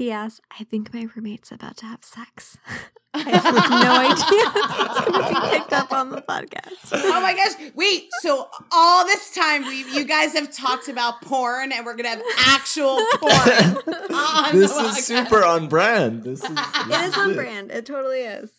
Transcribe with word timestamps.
P.S. 0.00 0.40
I 0.58 0.64
think 0.64 0.94
my 0.94 1.08
roommate's 1.14 1.52
about 1.52 1.76
to 1.76 1.84
have 1.84 2.02
sex. 2.02 2.56
I 3.12 3.18
have 3.18 3.70
no 3.70 3.92
idea 3.98 4.44
if 4.56 4.80
it's 4.80 5.10
going 5.10 5.34
to 5.34 5.40
be 5.42 5.58
picked 5.58 5.74
up 5.74 5.92
on 5.92 6.08
the 6.08 6.22
podcast. 6.22 6.92
Oh 6.94 7.20
my 7.20 7.34
gosh! 7.34 7.70
Wait, 7.74 8.08
so 8.20 8.48
all 8.72 9.04
this 9.04 9.34
time 9.34 9.66
we 9.66 9.84
you 9.92 10.04
guys 10.04 10.32
have 10.32 10.56
talked 10.56 10.88
about 10.88 11.20
porn, 11.20 11.70
and 11.70 11.84
we're 11.84 11.96
gonna 11.96 12.08
have 12.08 12.22
actual 12.46 12.98
porn. 13.16 13.32
on 14.14 14.56
this 14.56 14.72
the 14.72 14.84
is 14.86 15.04
super 15.04 15.44
on 15.44 15.68
brand. 15.68 16.22
This 16.22 16.42
is 16.44 16.50
It 16.58 17.00
is 17.02 17.18
on 17.18 17.34
brand. 17.34 17.70
It 17.70 17.84
totally 17.84 18.20
is. 18.20 18.52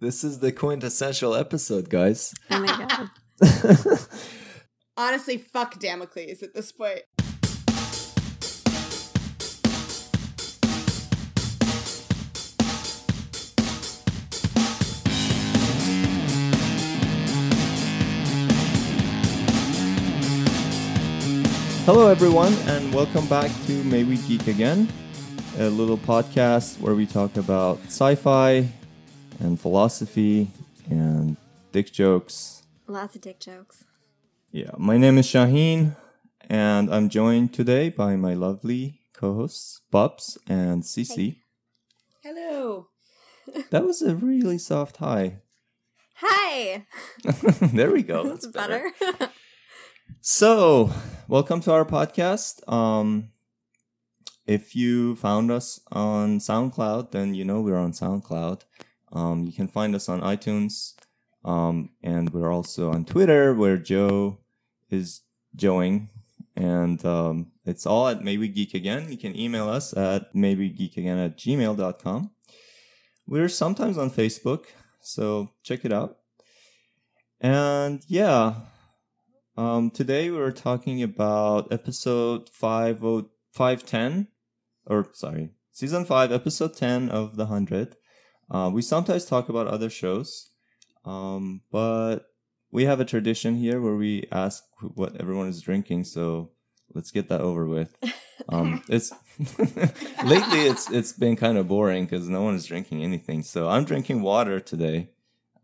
This 0.00 0.22
is 0.22 0.40
the 0.40 0.52
quintessential 0.52 1.34
episode, 1.34 1.88
guys. 1.88 2.34
Oh 2.50 2.60
my 2.60 3.10
god. 3.40 4.00
Honestly, 4.98 5.38
fuck 5.38 5.80
Damocles 5.80 6.42
at 6.42 6.52
this 6.52 6.72
point. 6.72 7.04
Hello, 21.86 22.08
everyone, 22.08 22.54
and 22.66 22.94
welcome 22.94 23.26
back 23.28 23.50
to 23.66 23.84
May 23.84 24.04
We 24.04 24.16
Geek 24.16 24.46
Again, 24.46 24.88
a 25.58 25.68
little 25.68 25.98
podcast 25.98 26.80
where 26.80 26.94
we 26.94 27.04
talk 27.06 27.36
about 27.36 27.78
sci 27.86 28.14
fi 28.14 28.68
and 29.40 29.60
philosophy 29.60 30.50
and 30.88 31.36
dick 31.72 31.92
jokes. 31.92 32.62
Lots 32.86 33.16
of 33.16 33.20
dick 33.20 33.38
jokes. 33.38 33.84
Yeah, 34.50 34.70
my 34.78 34.96
name 34.96 35.18
is 35.18 35.26
Shahin, 35.26 35.94
and 36.48 36.92
I'm 36.92 37.08
joined 37.10 37.52
today 37.52 37.90
by 37.90 38.16
my 38.16 38.32
lovely 38.32 39.00
co 39.12 39.34
hosts, 39.34 39.82
Bubs 39.90 40.38
and 40.48 40.82
CC. 40.82 41.36
Hello. 42.22 42.88
That 43.70 43.84
was 43.84 44.00
a 44.00 44.14
really 44.14 44.56
soft 44.56 44.96
hi. 44.96 45.42
Hi. 46.14 46.86
there 47.60 47.90
we 47.90 48.02
go. 48.02 48.24
That's 48.28 48.46
That's 48.46 48.56
better. 48.56 48.90
better. 48.98 49.30
So, 50.26 50.90
welcome 51.28 51.60
to 51.60 51.72
our 51.72 51.84
podcast. 51.84 52.66
Um, 52.66 53.28
if 54.46 54.74
you 54.74 55.16
found 55.16 55.50
us 55.50 55.80
on 55.92 56.38
SoundCloud, 56.38 57.10
then 57.10 57.34
you 57.34 57.44
know 57.44 57.60
we're 57.60 57.76
on 57.76 57.92
SoundCloud. 57.92 58.62
Um, 59.12 59.44
you 59.44 59.52
can 59.52 59.68
find 59.68 59.94
us 59.94 60.08
on 60.08 60.22
iTunes, 60.22 60.94
um, 61.44 61.90
and 62.02 62.30
we're 62.30 62.50
also 62.50 62.90
on 62.90 63.04
Twitter, 63.04 63.52
where 63.52 63.76
Jo 63.76 64.38
is 64.88 65.20
joing, 65.54 66.08
and 66.56 67.04
um, 67.04 67.52
it's 67.66 67.84
all 67.84 68.08
at 68.08 68.24
Maybe 68.24 68.48
Geek 68.48 68.72
Again. 68.72 69.12
You 69.12 69.18
can 69.18 69.38
email 69.38 69.68
us 69.68 69.94
at 69.94 70.32
maywegeekagain 70.32 71.22
at 71.22 71.36
gmail.com. 71.36 72.30
We're 73.26 73.50
sometimes 73.50 73.98
on 73.98 74.10
Facebook, 74.10 74.68
so 75.02 75.50
check 75.62 75.84
it 75.84 75.92
out. 75.92 76.16
And 77.42 78.02
yeah, 78.08 78.54
um, 79.56 79.90
today 79.90 80.30
we 80.30 80.38
are 80.38 80.52
talking 80.52 81.02
about 81.02 81.72
episode 81.72 82.48
50 82.48 83.28
510, 83.52 84.28
or 84.86 85.08
sorry, 85.12 85.50
season 85.70 86.04
5, 86.04 86.32
episode 86.32 86.76
10 86.76 87.08
of 87.08 87.36
The 87.36 87.44
100. 87.44 87.96
Uh, 88.50 88.70
we 88.72 88.82
sometimes 88.82 89.24
talk 89.24 89.48
about 89.48 89.68
other 89.68 89.88
shows, 89.88 90.50
um, 91.04 91.60
but 91.70 92.26
we 92.72 92.84
have 92.84 93.00
a 93.00 93.04
tradition 93.04 93.54
here 93.54 93.80
where 93.80 93.94
we 93.94 94.26
ask 94.32 94.64
what 94.80 95.20
everyone 95.20 95.46
is 95.46 95.62
drinking, 95.62 96.04
so 96.04 96.50
let's 96.92 97.12
get 97.12 97.28
that 97.28 97.40
over 97.40 97.66
with. 97.66 97.96
Um, 98.48 98.82
it's 98.88 99.12
lately 100.24 100.66
it's 100.66 100.90
it's 100.90 101.12
been 101.12 101.36
kind 101.36 101.56
of 101.56 101.68
boring 101.68 102.04
because 102.04 102.28
no 102.28 102.42
one 102.42 102.56
is 102.56 102.66
drinking 102.66 103.02
anything. 103.02 103.42
So 103.42 103.68
I'm 103.68 103.84
drinking 103.84 104.22
water 104.22 104.58
today. 104.58 105.10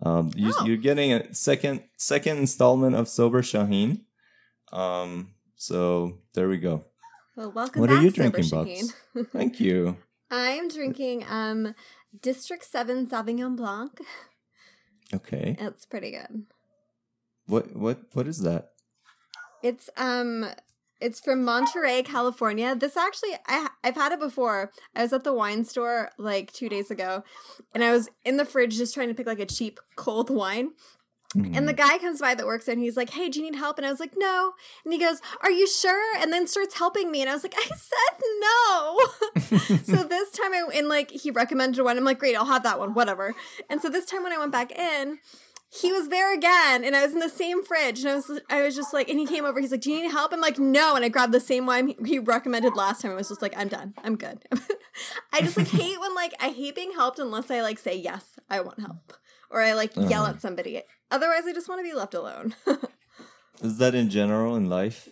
Um, 0.03 0.31
you, 0.35 0.53
Oh. 0.59 0.65
You're 0.65 0.77
getting 0.79 1.13
a 1.13 1.33
second 1.35 1.83
second 1.97 2.39
installment 2.39 2.97
of 2.97 3.09
Sober 3.09 3.43
Shahin. 3.43 4.05
Um, 4.73 5.35
so 5.57 6.19
there 6.35 6.49
we 6.49 6.59
go. 6.59 6.85
Well, 7.37 7.53
welcome 7.53 7.81
What 7.81 7.91
back, 7.91 7.99
are 8.01 8.03
you 8.03 8.11
drinking. 8.11 8.49
Bubs? 8.51 8.95
Thank 9.33 9.61
you. 9.61 9.97
I'm 10.31 10.69
drinking 10.69 11.25
um 11.29 11.75
District 12.23 12.65
7 12.65 13.07
Sauvignon 13.09 13.57
Blanc. 13.57 14.01
Okay. 15.13 15.57
It's 15.59 15.85
pretty 15.87 16.13
good. 16.13 16.47
What 17.47 17.75
what 17.77 17.99
what 18.15 18.27
is 18.29 18.41
that? 18.43 18.71
It's 19.63 19.91
um 19.97 20.47
it's 21.01 21.21
from 21.21 21.45
Monterey, 21.45 22.03
California. 22.03 22.75
This 22.75 22.97
actually 22.97 23.31
I 23.47 23.69
I've 23.83 23.97
had 23.97 24.13
it 24.13 24.21
before. 24.21 24.71
I 24.95 25.03
was 25.03 25.13
at 25.13 25.25
the 25.25 25.33
wine 25.33 25.65
store 25.65 26.11
like 26.19 26.53
2 26.53 26.69
days 26.69 26.91
ago 26.91 27.25
and 27.75 27.83
I 27.83 27.93
was 27.93 28.09
in 28.25 28.37
the 28.37 28.45
fridge 28.45 28.77
just 28.77 28.95
trying 28.95 29.09
to 29.09 29.15
pick 29.15 29.27
like 29.27 29.41
a 29.41 29.47
cheap 29.47 29.81
cold 29.97 30.31
wine. 30.31 30.73
And 31.35 31.69
the 31.69 31.73
mm-hmm. 31.73 31.89
guy 31.89 31.99
comes 31.99 32.21
by 32.21 32.35
that 32.35 32.45
works 32.45 32.65
there 32.65 32.73
and 32.73 32.83
he's 32.83 32.97
like, 32.97 33.11
Hey, 33.11 33.29
do 33.29 33.39
you 33.39 33.45
need 33.49 33.57
help? 33.57 33.79
And 33.79 33.87
I 33.87 33.91
was 33.91 34.01
like, 34.01 34.15
No. 34.17 34.55
And 34.85 34.93
he 34.93 34.99
goes, 34.99 35.21
Are 35.43 35.51
you 35.51 35.69
sure? 35.69 36.17
And 36.19 36.33
then 36.33 36.49
starts 36.49 36.77
helping 36.77 37.13
me. 37.13 37.21
And 37.21 37.31
I 37.31 37.35
was 37.35 37.45
like, 37.45 37.55
I 37.57 37.69
said 37.69 39.69
no. 39.69 39.77
so 39.85 40.03
this 40.09 40.33
time 40.33 40.53
I 40.53 40.69
and 40.75 40.89
like 40.89 41.13
he 41.13 41.31
recommended 41.31 41.81
one. 41.85 41.97
I'm 41.97 42.03
like, 42.05 42.19
Great, 42.19 42.35
I'll 42.35 42.47
have 42.47 42.65
that 42.65 42.81
one, 42.81 42.95
whatever. 42.95 43.37
And 43.69 43.81
so 43.81 43.89
this 43.89 44.07
time 44.07 44.25
when 44.25 44.33
I 44.33 44.39
went 44.39 44.51
back 44.51 44.73
in, 44.73 45.21
he 45.73 45.93
was 45.93 46.09
there 46.09 46.35
again 46.35 46.83
and 46.85 46.97
I 46.97 47.03
was 47.05 47.13
in 47.13 47.21
the 47.21 47.29
same 47.29 47.63
fridge 47.65 48.01
and 48.01 48.09
I 48.09 48.15
was 48.17 48.41
I 48.51 48.63
was 48.63 48.75
just 48.75 48.93
like 48.93 49.09
and 49.09 49.19
he 49.19 49.27
came 49.27 49.45
over 49.45 49.61
he's 49.61 49.71
like 49.71 49.81
do 49.83 49.91
you 49.93 50.03
need 50.03 50.11
help 50.11 50.33
I'm 50.33 50.41
like 50.41 50.59
no 50.59 50.97
and 50.97 51.05
I 51.05 51.09
grabbed 51.09 51.33
the 51.33 51.39
same 51.41 51.65
wine 51.67 51.95
he- 52.05 52.19
recommended 52.19 52.75
last 52.75 53.03
time 53.03 53.13
I 53.13 53.15
was 53.15 53.29
just 53.29 53.41
like 53.43 53.55
I'm 53.57 53.69
done 53.69 53.95
I'm 54.03 54.17
good 54.17 54.43
I 55.33 55.41
just 55.43 55.57
like 55.57 55.69
hate 55.69 56.01
when 56.01 56.15
like 56.15 56.35
I 56.41 56.49
hate 56.51 56.75
being 56.75 56.93
helped 56.93 57.19
unless 57.21 57.51
I 57.51 57.63
like 57.63 57.79
say 57.79 57.97
yes 57.97 58.37
I 58.49 58.61
want 58.61 58.81
help 58.81 59.13
or 59.51 59.61
I 59.61 59.75
like 59.75 59.95
yell 59.97 60.25
Uh-huh. 60.25 60.33
at 60.35 60.43
somebody 60.43 60.83
otherwise 61.11 61.47
I 61.47 61.53
just 61.53 61.69
want 61.69 61.79
to 61.79 61.85
be 61.91 61.95
left 61.97 62.15
alone 62.15 62.55
Is 63.63 63.77
that 63.79 63.95
in 63.95 64.09
general 64.09 64.57
in 64.57 64.71
life, 64.71 65.09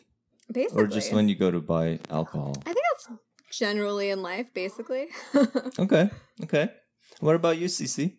basically 0.51 0.83
or 0.85 0.87
just 0.87 1.13
when 1.13 1.29
you 1.29 1.35
go 1.37 1.51
to 1.51 1.61
buy 1.61 1.99
alcohol? 2.11 2.55
I 2.65 2.73
think 2.73 2.85
that's 2.91 3.19
generally 3.57 4.09
in 4.11 4.23
life 4.23 4.53
basically 4.55 5.09
Okay. 5.79 6.11
Okay. 6.45 6.71
What 7.21 7.35
about 7.37 7.59
you, 7.59 7.67
CC? 7.69 8.17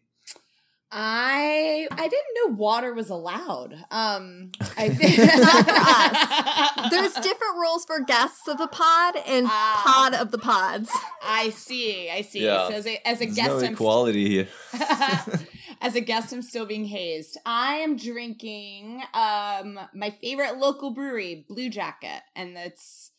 I 0.91 1.87
I 1.91 2.07
didn't 2.07 2.35
know 2.49 2.55
water 2.55 2.93
was 2.93 3.09
allowed. 3.09 3.73
Um, 3.91 4.51
I 4.77 4.87
Not 6.79 6.89
there's 6.91 7.13
different 7.13 7.55
rules 7.57 7.85
for 7.85 7.99
guests 8.01 8.47
of 8.47 8.57
the 8.57 8.67
pod 8.67 9.15
and 9.27 9.45
Ah. 9.49 9.81
pod 9.85 10.13
of 10.19 10.31
the 10.31 10.39
pods 10.39 10.89
I 11.23 11.51
see. 11.51 12.09
I 12.09 12.21
see. 12.21 12.43
Yeah. 12.45 12.67
So 12.69 12.73
as 12.73 12.87
a, 12.87 13.07
as 13.07 13.21
a 13.21 13.25
There's 13.25 13.35
guest, 13.35 13.49
no 13.49 13.57
I'm 13.59 13.73
equality 13.73 14.29
here. 14.29 14.47
As 15.81 15.95
a 15.95 16.01
guest, 16.01 16.33
I'm 16.33 16.41
still 16.41 16.65
being 16.65 16.83
hazed. 16.83 17.37
I 17.45 17.75
am 17.75 17.95
drinking 17.95 19.01
um 19.13 19.79
my 19.93 20.09
favorite 20.09 20.57
local 20.57 20.91
brewery, 20.91 21.45
Bluejacket, 21.49 22.19
and 22.35 22.57
it's 22.57 23.11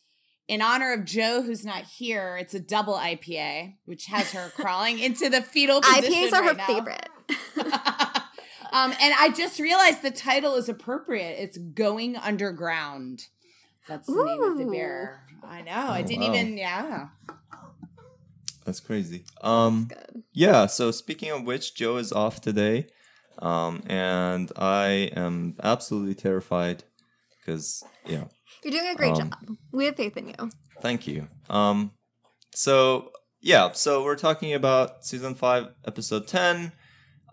in 0.47 0.61
honor 0.61 0.93
of 0.93 1.03
Jo, 1.05 1.41
who's 1.41 1.65
not 1.65 1.85
here. 1.85 2.37
It's 2.39 2.53
a 2.53 2.59
double 2.59 2.93
IPA, 2.95 3.77
which 3.85 4.05
has 4.07 4.31
her 4.33 4.49
crawling 4.55 4.99
into 4.99 5.27
the 5.27 5.41
fetal 5.41 5.81
position. 5.81 6.11
IPAs 6.13 6.33
are 6.33 6.43
her 6.43 6.53
now. 6.53 6.67
favorite 6.67 7.07
um, 8.71 8.91
and 9.01 9.13
I 9.19 9.31
just 9.35 9.59
realized 9.59 10.01
the 10.01 10.11
title 10.11 10.55
is 10.55 10.69
appropriate. 10.69 11.37
It's 11.41 11.57
Going 11.57 12.15
Underground. 12.17 13.25
That's 13.87 14.07
the 14.07 14.23
name 14.23 14.43
of 14.43 14.57
the 14.57 14.65
Ooh. 14.65 14.71
beer. 14.71 15.21
I 15.43 15.61
know. 15.61 15.71
I 15.71 16.01
Oh, 16.03 16.07
didn't 16.07 16.21
wow. 16.27 16.33
even. 16.35 16.57
Yeah. 16.57 17.07
That's 18.65 18.79
crazy. 18.79 19.25
Um. 19.41 19.85
good 19.85 20.23
Yeah, 20.33 20.67
so 20.67 20.91
speaking 20.91 21.31
of 21.31 21.43
which, 21.45 21.73
Jo 21.75 21.97
is 21.97 22.11
off 22.11 22.41
today. 22.41 22.87
Um, 23.39 23.81
and 23.87 24.51
I 24.55 25.09
am 25.15 25.55
absolutely 25.63 26.13
terrified 26.13 26.83
because, 27.39 27.83
yeah, 28.05 28.25
You're 28.63 28.71
doing 28.73 28.87
a 28.91 28.95
great 28.95 29.13
Um, 29.13 29.29
job. 29.31 29.57
We 29.71 29.85
have 29.85 29.95
faith 29.95 30.15
in 30.15 30.27
you. 30.27 30.51
thank 30.81 31.07
you. 31.07 31.27
Um, 31.49 31.91
so, 32.53 33.11
yeah, 33.39 33.71
so 33.71 34.03
we're 34.03 34.15
talking 34.15 34.53
about 34.53 35.03
season 35.05 35.33
5, 35.33 35.69
episode 35.87 36.27
10. 36.27 36.71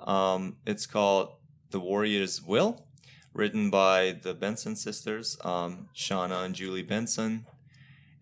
Um, 0.08 0.56
it's 0.66 0.86
called 0.86 1.36
The 1.70 1.78
Warrior's 1.80 2.42
Will, 2.42 2.86
written 3.34 3.70
by 3.70 4.18
the 4.22 4.34
Benson 4.34 4.74
sisters, 4.74 5.36
um, 5.44 5.88
Shauna 5.94 6.44
and 6.44 6.54
Julie 6.54 6.82
Benson. 6.82 7.44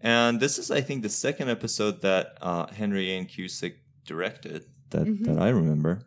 And 0.01 0.41
this 0.41 0.59
is, 0.59 0.71
I 0.71 0.81
think, 0.83 1.03
the 1.03 1.09
second 1.09 1.49
episode 1.49 2.03
that 2.03 2.37
uh, 2.43 2.67
Henry 2.67 3.11
Ian 3.11 3.27
Cusick 3.27 3.77
directed 4.05 4.67
that, 4.91 5.07
Mhm. 5.07 5.25
that 5.27 5.39
I 5.39 5.49
remember. 5.49 6.01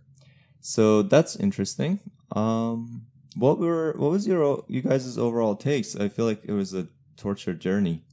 So 0.62 1.02
that's 1.02 1.36
interesting. 1.36 2.00
Um, 2.34 3.08
what 3.36 3.58
were 3.60 3.94
what 3.98 4.12
was 4.12 4.28
your 4.28 4.64
you 4.68 4.82
guys' 4.82 5.18
overall 5.18 5.56
takes? 5.56 5.96
I 5.96 6.10
feel 6.10 6.26
like 6.26 6.42
it 6.46 6.52
was 6.52 6.74
a 6.74 6.88
torture 7.18 7.54
journey, 7.54 8.04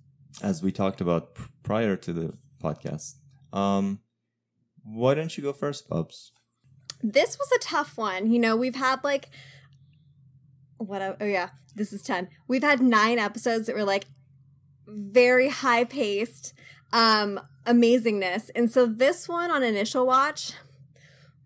as 0.42 0.62
we 0.62 0.70
talked 0.72 1.00
about 1.00 1.34
p- 1.34 1.44
prior 1.62 1.96
to 1.96 2.12
the 2.12 2.34
podcast. 2.62 3.14
Um, 3.52 4.00
why 4.84 5.14
don't 5.14 5.36
you 5.36 5.42
go 5.42 5.52
first, 5.52 5.88
Bubs? 5.88 6.32
This 7.02 7.38
was 7.38 7.50
a 7.52 7.58
tough 7.58 7.96
one. 7.96 8.30
You 8.30 8.38
know, 8.38 8.56
we've 8.56 8.76
had 8.76 9.02
like 9.04 9.28
what? 10.78 11.16
Oh 11.20 11.24
yeah, 11.24 11.50
this 11.74 11.92
is 11.92 12.02
ten. 12.02 12.28
We've 12.48 12.62
had 12.62 12.80
nine 12.80 13.18
episodes 13.18 13.66
that 13.66 13.76
were 13.76 13.84
like 13.84 14.06
very 14.86 15.48
high 15.48 15.84
paced. 15.84 16.52
Um, 16.92 17.40
amazingness. 17.66 18.50
And 18.54 18.70
so 18.70 18.86
this 18.86 19.28
one 19.28 19.50
on 19.50 19.62
initial 19.62 20.06
watch 20.06 20.52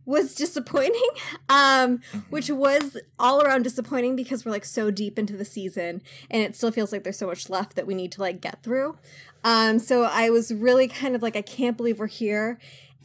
was 0.05 0.35
disappointing, 0.35 1.09
um, 1.49 2.01
which 2.31 2.51
was 2.51 2.97
all 3.19 3.43
around 3.43 3.63
disappointing 3.63 4.17
because 4.17 4.45
we're 4.45 4.53
like 4.53 4.65
so 4.65 4.91
deep 4.91 5.19
into 5.19 5.37
the 5.37 5.45
season 5.45 6.03
and 6.31 6.43
it 6.43 6.55
still 6.55 6.71
feels 6.71 6.93
like 6.93 7.05
there's 7.05 7.19
so 7.19 7.27
much 7.27 7.49
left 7.49 7.77
that 7.77 7.87
we 7.87 7.95
need 7.95 8.13
to 8.13 8.21
like 8.21 8.41
get 8.41 8.63
through. 8.63 8.97
Um, 9.43 9.79
so 9.79 10.05
I 10.05 10.31
was 10.31 10.53
really 10.53 10.89
kind 10.89 11.15
of 11.15 11.23
like, 11.23 11.37
I 11.37 11.43
can't 11.43 11.77
believe 11.77 11.99
we're 11.99 12.07
here. 12.07 12.59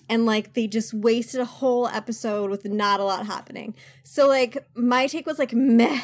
And 0.09 0.25
like 0.25 0.53
they 0.53 0.67
just 0.67 0.93
wasted 0.93 1.41
a 1.41 1.45
whole 1.45 1.87
episode 1.87 2.49
with 2.49 2.65
not 2.65 2.99
a 2.99 3.03
lot 3.03 3.25
happening. 3.25 3.75
So 4.03 4.27
like 4.27 4.67
my 4.75 5.07
take 5.07 5.25
was 5.25 5.39
like 5.39 5.53
meh. 5.53 6.01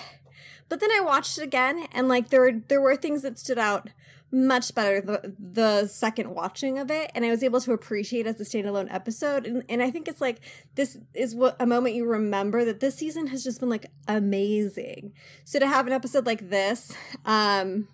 But 0.70 0.80
then 0.80 0.92
I 0.92 1.02
watched 1.02 1.38
it 1.38 1.44
again 1.44 1.88
and 1.92 2.08
like 2.08 2.30
there 2.30 2.42
were 2.42 2.54
there 2.68 2.82
were 2.82 2.96
things 2.96 3.24
that 3.24 3.38
stood 3.38 3.58
out 3.58 3.90
much 4.32 4.74
better 4.74 5.02
the 5.02 5.36
the 5.38 5.88
second 5.88 6.34
watching 6.34 6.80
of 6.80 6.90
it 6.90 7.12
and 7.14 7.26
i 7.26 7.30
was 7.30 7.44
able 7.44 7.60
to 7.60 7.74
appreciate 7.74 8.26
as 8.26 8.40
a 8.40 8.46
standalone 8.46 8.92
episode 8.94 9.46
and, 9.46 9.64
and 9.68 9.84
i 9.84 9.92
think 9.92 10.08
it's 10.08 10.22
like 10.22 10.40
this 10.76 10.98
is 11.14 11.36
what 11.36 11.56
a 11.60 11.66
moment 11.66 11.96
you 11.96 12.06
remember 12.06 12.64
that 12.64 12.80
this 12.80 12.96
season 12.96 13.28
has 13.28 13.44
just 13.44 13.60
been 13.60 13.70
like 13.70 13.88
amazing 14.08 15.12
so 15.44 15.60
to 15.60 15.68
have 15.68 15.86
an 15.86 15.92
episode 15.92 16.26
like 16.26 16.50
this 16.50 16.96
um 17.26 17.90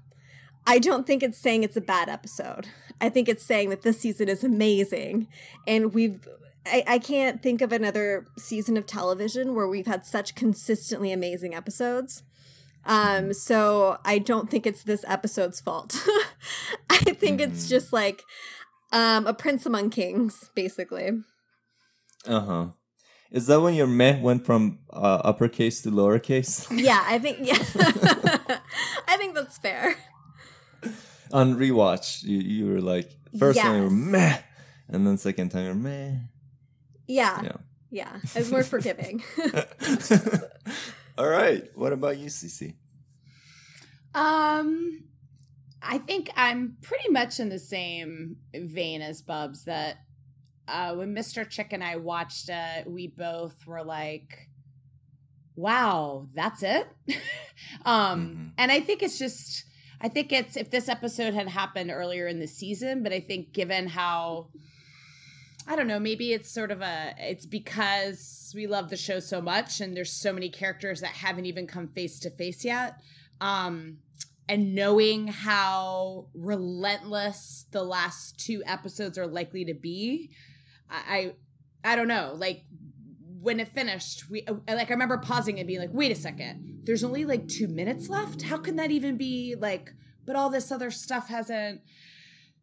i 0.67 0.77
don't 0.77 1.07
think 1.07 1.23
it's 1.23 1.37
saying 1.39 1.63
it's 1.63 1.75
a 1.77 1.81
bad 1.81 2.07
episode 2.09 2.67
i 3.01 3.09
think 3.09 3.27
it's 3.27 3.43
saying 3.43 3.69
that 3.69 3.81
this 3.81 3.99
season 3.99 4.29
is 4.29 4.43
amazing 4.43 5.27
and 5.65 5.93
we've 5.93 6.27
I, 6.65 6.83
I 6.87 6.99
can't 6.99 7.41
think 7.41 7.61
of 7.61 7.71
another 7.71 8.25
season 8.37 8.75
of 8.77 8.85
television 8.85 9.55
where 9.55 9.67
we've 9.67 9.87
had 9.87 10.05
such 10.05 10.35
consistently 10.35 11.11
amazing 11.11 11.55
episodes 11.55 12.23
um, 12.85 13.33
so 13.33 13.97
I 14.05 14.17
don't 14.17 14.49
think 14.49 14.65
it's 14.65 14.83
this 14.83 15.03
episode's 15.05 15.59
fault. 15.59 15.97
I 16.89 16.95
think 17.19 17.41
it's 17.41 17.65
Mhm. 17.65 17.69
just 17.69 17.91
like 17.91 18.23
um, 18.93 19.27
a 19.27 19.33
prince 19.33 19.65
among 19.65 19.89
kings, 19.89 20.49
basically. 20.55 21.09
Uh 22.25 22.39
huh. 22.39 22.65
Is 23.29 23.47
that 23.47 23.59
when 23.59 23.73
your 23.73 23.87
meh 23.87 24.21
went 24.21 24.45
from 24.45 24.79
uh, 24.93 25.19
uppercase 25.25 25.81
to 25.81 25.91
lowercase? 25.91 26.65
Yeah, 26.71 27.03
I 27.05 27.19
think 27.19 27.39
yeah. 27.41 27.57
I 29.09 29.17
think 29.17 29.35
that's 29.35 29.57
fair. 29.57 29.95
On 31.31 31.55
rewatch, 31.55 32.23
you, 32.23 32.37
you 32.39 32.65
were 32.67 32.81
like, 32.81 33.11
first 33.37 33.59
time 33.59 33.75
you 33.77 33.83
were 33.83 33.89
meh, 33.89 34.37
and 34.87 35.05
then 35.05 35.17
second 35.17 35.49
time 35.49 35.65
you're 35.65 35.75
meh. 35.75 36.11
Yeah. 37.07 37.41
Yeah. 37.43 37.51
Yeah. 37.89 38.17
was 38.35 38.51
more 38.51 38.63
forgiving. 38.63 39.23
All 41.17 41.27
right. 41.27 41.69
What 41.75 41.93
about 41.93 42.17
you, 42.17 42.27
CC? 42.27 42.75
Um, 44.13 45.03
I 45.81 45.97
think 45.97 46.29
I'm 46.35 46.77
pretty 46.81 47.09
much 47.09 47.39
in 47.39 47.49
the 47.49 47.59
same 47.59 48.37
vein 48.53 49.01
as 49.01 49.21
Bubs. 49.21 49.65
That 49.65 49.97
uh, 50.67 50.95
when 50.95 51.15
Mr. 51.15 51.47
Chick 51.49 51.69
and 51.71 51.83
I 51.83 51.95
watched 51.97 52.49
it, 52.49 52.89
we 52.89 53.07
both 53.07 53.65
were 53.65 53.83
like, 53.83 54.49
"Wow, 55.55 56.27
that's 56.33 56.63
it." 56.63 56.87
um, 57.85 58.27
Mhm. 58.27 58.51
and 58.57 58.71
I 58.71 58.79
think 58.81 59.01
it's 59.03 59.17
just, 59.19 59.65
I 59.99 60.09
think 60.09 60.31
it's 60.31 60.55
if 60.55 60.69
this 60.69 60.89
episode 60.89 61.33
had 61.33 61.49
happened 61.49 61.91
earlier 61.91 62.27
in 62.27 62.39
the 62.39 62.47
season, 62.47 63.03
but 63.03 63.13
I 63.13 63.19
think 63.19 63.53
given 63.53 63.87
how. 63.87 64.47
I 65.69 65.75
don't 65.75 65.87
know, 65.87 65.99
maybe 65.99 66.31
it's 66.31 66.49
sort 66.49 66.71
of 66.71 66.79
a 66.79 67.13
it's 67.17 67.45
because 67.45 68.53
we 68.55 68.67
love 68.67 68.89
the 68.89 68.95
show 68.95 69.19
so 69.19 69.41
much 69.41 69.81
and 69.81 69.97
there's 69.97 70.13
so 70.13 70.31
many 70.31 70.47
characters 70.47 71.01
that 71.01 71.09
haven't 71.09 71.45
even 71.45 71.67
come 71.67 71.89
face 71.89 72.19
to 72.19 72.29
face 72.29 72.63
yet. 72.63 73.01
Um 73.41 73.97
and 74.47 74.73
knowing 74.73 75.27
how 75.27 76.27
relentless 76.33 77.65
the 77.71 77.83
last 77.83 78.39
two 78.39 78.63
episodes 78.65 79.17
are 79.17 79.27
likely 79.27 79.65
to 79.65 79.73
be, 79.73 80.31
I 80.89 81.33
I, 81.83 81.95
don't 81.95 82.07
know, 82.07 82.33
like 82.35 82.63
when 83.41 83.59
it 83.59 83.67
finished, 83.69 84.29
we 84.29 84.45
like 84.67 84.89
I 84.89 84.93
remember 84.93 85.17
pausing 85.17 85.59
and 85.59 85.67
being 85.67 85.79
like, 85.79 85.93
"Wait 85.93 86.11
a 86.11 86.15
second. 86.15 86.81
There's 86.85 87.03
only 87.03 87.25
like 87.25 87.47
2 87.47 87.67
minutes 87.67 88.09
left. 88.09 88.43
How 88.43 88.57
can 88.57 88.75
that 88.77 88.91
even 88.91 89.17
be 89.17 89.55
like 89.59 89.91
but 90.25 90.35
all 90.35 90.49
this 90.49 90.71
other 90.73 90.91
stuff 90.91 91.29
hasn't 91.29 91.81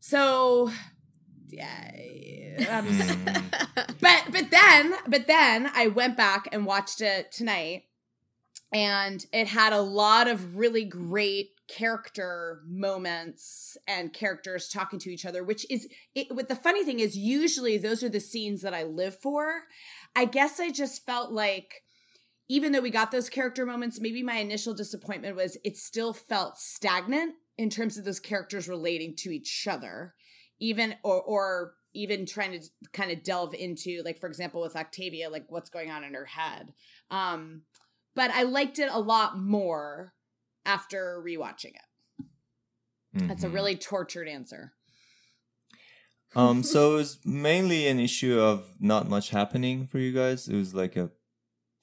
so 0.00 0.70
yeah, 1.48 1.90
I'm 2.70 2.86
just- 2.86 3.10
Mm. 3.18 4.00
but 4.00 4.24
but 4.32 4.50
then 4.50 4.94
but 5.06 5.26
then 5.26 5.70
I 5.74 5.86
went 5.88 6.16
back 6.16 6.48
and 6.52 6.66
watched 6.66 7.00
it 7.00 7.32
tonight 7.32 7.84
and 8.72 9.24
it 9.32 9.48
had 9.48 9.72
a 9.72 9.80
lot 9.80 10.28
of 10.28 10.56
really 10.56 10.84
great 10.84 11.50
character 11.68 12.60
moments 12.66 13.76
and 13.88 14.12
characters 14.12 14.68
talking 14.68 14.98
to 14.98 15.10
each 15.10 15.24
other 15.24 15.42
which 15.42 15.64
is 15.70 15.88
it 16.14 16.34
what 16.34 16.48
the 16.48 16.54
funny 16.56 16.84
thing 16.84 17.00
is 17.00 17.16
usually 17.16 17.78
those 17.78 18.02
are 18.02 18.08
the 18.10 18.20
scenes 18.20 18.60
that 18.62 18.74
I 18.74 18.82
live 18.82 19.18
for 19.20 19.62
I 20.16 20.24
guess 20.26 20.60
I 20.60 20.70
just 20.70 21.04
felt 21.04 21.32
like 21.32 21.82
even 22.48 22.72
though 22.72 22.80
we 22.80 22.90
got 22.90 23.10
those 23.10 23.30
character 23.30 23.64
moments 23.64 24.00
maybe 24.00 24.22
my 24.22 24.36
initial 24.36 24.74
disappointment 24.74 25.36
was 25.36 25.56
it 25.64 25.76
still 25.76 26.12
felt 26.12 26.58
stagnant 26.58 27.34
in 27.56 27.70
terms 27.70 27.96
of 27.96 28.04
those 28.04 28.20
characters 28.20 28.68
relating 28.68 29.14
to 29.16 29.30
each 29.30 29.66
other. 29.68 30.14
Even 30.60 30.94
or 31.02 31.20
or 31.20 31.74
even 31.94 32.26
trying 32.26 32.52
to 32.52 32.60
kind 32.92 33.10
of 33.10 33.22
delve 33.22 33.54
into 33.54 34.02
like 34.04 34.18
for 34.18 34.28
example 34.28 34.60
with 34.60 34.76
Octavia 34.76 35.30
like 35.30 35.46
what's 35.48 35.70
going 35.70 35.90
on 35.90 36.04
in 36.04 36.14
her 36.14 36.24
head. 36.26 36.72
Um 37.10 37.62
but 38.14 38.30
I 38.30 38.44
liked 38.44 38.78
it 38.78 38.88
a 38.90 39.00
lot 39.00 39.38
more 39.38 40.14
after 40.64 41.22
rewatching 41.24 41.72
it. 41.74 42.26
That's 43.28 43.42
a 43.44 43.48
Mhm. 43.48 43.54
really 43.54 43.76
tortured 43.76 44.28
answer 44.28 44.72
Um, 46.36 46.62
so 46.62 46.92
it 46.92 46.96
was 46.96 47.18
mainly 47.24 47.86
an 47.86 48.00
issue 48.00 48.38
of 48.40 48.64
not 48.80 49.08
much 49.08 49.30
happening 49.30 49.86
for 49.86 49.98
you 49.98 50.12
guys. 50.12 50.48
It 50.48 50.56
was 50.56 50.74
like 50.74 50.96
a, 50.96 51.10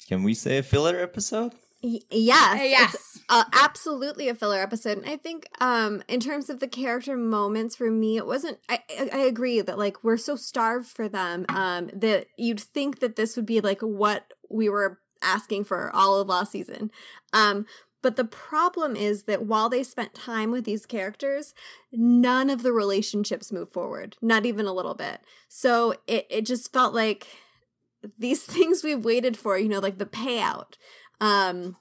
can 0.07 0.23
we 0.23 0.33
say 0.33 0.57
a 0.57 0.63
filler 0.63 0.99
episode? 0.99 1.53
Y- 1.83 1.99
yes. 2.09 2.59
Uh, 2.59 2.63
yes 2.63 3.11
uh, 3.31 3.45
absolutely 3.53 4.27
a 4.27 4.35
filler 4.35 4.59
episode 4.59 4.97
and 4.97 5.07
i 5.07 5.15
think 5.15 5.47
um 5.61 6.03
in 6.07 6.19
terms 6.19 6.49
of 6.49 6.59
the 6.59 6.67
character 6.67 7.15
moments 7.15 7.75
for 7.75 7.89
me 7.89 8.17
it 8.17 8.25
wasn't 8.27 8.59
I, 8.69 8.79
I 8.99 9.09
i 9.13 9.17
agree 9.19 9.61
that 9.61 9.77
like 9.77 10.03
we're 10.03 10.17
so 10.17 10.35
starved 10.35 10.87
for 10.87 11.07
them 11.07 11.45
um 11.49 11.89
that 11.93 12.27
you'd 12.37 12.59
think 12.59 12.99
that 12.99 13.15
this 13.15 13.35
would 13.35 13.45
be 13.45 13.61
like 13.61 13.81
what 13.81 14.33
we 14.49 14.69
were 14.69 14.99
asking 15.23 15.63
for 15.63 15.89
all 15.95 16.19
of 16.19 16.27
last 16.27 16.51
season 16.51 16.91
um 17.31 17.65
but 18.01 18.15
the 18.15 18.25
problem 18.25 18.95
is 18.95 19.23
that 19.23 19.45
while 19.45 19.69
they 19.69 19.83
spent 19.83 20.13
time 20.13 20.51
with 20.51 20.65
these 20.65 20.85
characters 20.85 21.53
none 21.91 22.49
of 22.49 22.63
the 22.63 22.73
relationships 22.73 23.51
moved 23.51 23.73
forward 23.73 24.17
not 24.21 24.45
even 24.45 24.65
a 24.65 24.73
little 24.73 24.95
bit. 24.95 25.21
So 25.47 25.95
it 26.07 26.25
it 26.29 26.45
just 26.45 26.71
felt 26.73 26.93
like 26.93 27.27
these 28.17 28.43
things 28.55 28.83
we've 28.83 29.03
waited 29.05 29.37
for 29.37 29.57
you 29.57 29.69
know 29.69 29.79
like 29.79 29.97
the 29.97 30.05
payout 30.05 30.73
um 31.19 31.75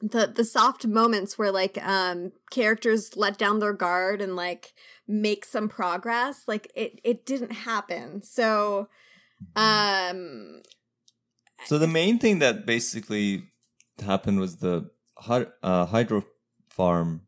the 0.00 0.26
the 0.26 0.44
soft 0.44 0.86
moments 0.86 1.38
where 1.38 1.50
like 1.50 1.82
um 1.84 2.32
characters 2.50 3.16
let 3.16 3.38
down 3.38 3.58
their 3.60 3.72
guard 3.72 4.20
and 4.20 4.36
like 4.36 4.74
make 5.08 5.44
some 5.44 5.68
progress 5.68 6.42
like 6.46 6.70
it 6.74 7.00
it 7.02 7.24
didn't 7.24 7.52
happen. 7.52 8.22
So 8.22 8.88
um 9.54 10.60
So 11.64 11.78
the 11.78 11.86
main 11.86 12.18
thing 12.18 12.40
that 12.40 12.66
basically 12.66 13.44
happened 14.04 14.38
was 14.38 14.56
the 14.56 14.90
uh, 15.28 15.86
hydro 15.86 16.24
farm. 16.68 17.22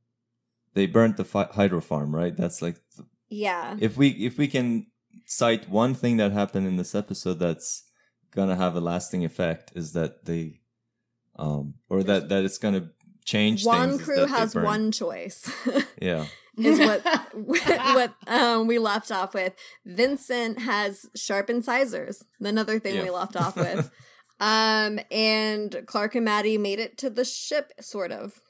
They 0.74 0.86
burnt 0.86 1.16
the 1.16 1.24
fi- 1.24 1.50
hydro 1.52 1.80
farm, 1.80 2.14
right? 2.14 2.36
That's 2.36 2.62
like 2.62 2.76
the- 2.96 3.06
yeah. 3.28 3.76
if 3.80 3.96
we 3.96 4.08
if 4.10 4.38
we 4.38 4.48
can 4.48 4.86
cite 5.26 5.68
one 5.68 5.94
thing 5.94 6.16
that 6.18 6.32
happened 6.32 6.66
in 6.66 6.76
this 6.76 6.94
episode 6.94 7.38
that's 7.38 7.84
gonna 8.30 8.56
have 8.56 8.76
a 8.76 8.80
lasting 8.80 9.24
effect 9.24 9.72
is 9.74 9.92
that 9.92 10.24
they 10.24 10.60
um 11.36 11.74
or 11.88 12.02
that 12.02 12.28
that 12.28 12.44
it's 12.44 12.58
gonna 12.58 12.90
change 13.24 13.64
one 13.64 13.90
things 13.90 14.02
crew 14.04 14.26
has 14.26 14.54
one 14.54 14.90
choice. 14.92 15.50
Yeah. 16.00 16.26
Is 16.56 16.78
what 16.78 17.02
what 17.34 18.14
um 18.26 18.66
we 18.66 18.78
left 18.78 19.10
off 19.12 19.34
with. 19.34 19.54
Vincent 19.84 20.58
has 20.60 21.06
sharp 21.14 21.50
incisors. 21.50 22.24
Another 22.40 22.78
thing 22.78 23.02
we 23.02 23.10
left 23.10 23.36
off 23.36 23.56
with 23.56 23.90
um 24.40 25.00
and 25.10 25.82
clark 25.86 26.14
and 26.14 26.24
maddie 26.24 26.58
made 26.58 26.78
it 26.78 26.96
to 26.98 27.10
the 27.10 27.24
ship 27.24 27.72
sort 27.80 28.12
of. 28.12 28.40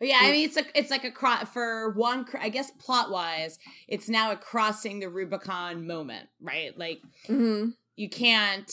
Yeah 0.00 0.18
I 0.22 0.30
mean 0.32 0.46
it's 0.46 0.56
like 0.56 0.70
it's 0.74 0.90
like 0.90 1.04
a 1.04 1.10
cro- 1.10 1.44
for 1.52 1.90
one 1.90 2.26
I 2.40 2.48
guess 2.48 2.70
plot 2.72 3.10
wise 3.10 3.58
it's 3.86 4.08
now 4.08 4.32
a 4.32 4.36
crossing 4.36 5.00
the 5.00 5.08
Rubicon 5.08 5.86
moment 5.86 6.28
right? 6.40 6.76
Like 6.78 7.00
hmm 7.26 7.70
you 7.96 8.08
can't 8.08 8.72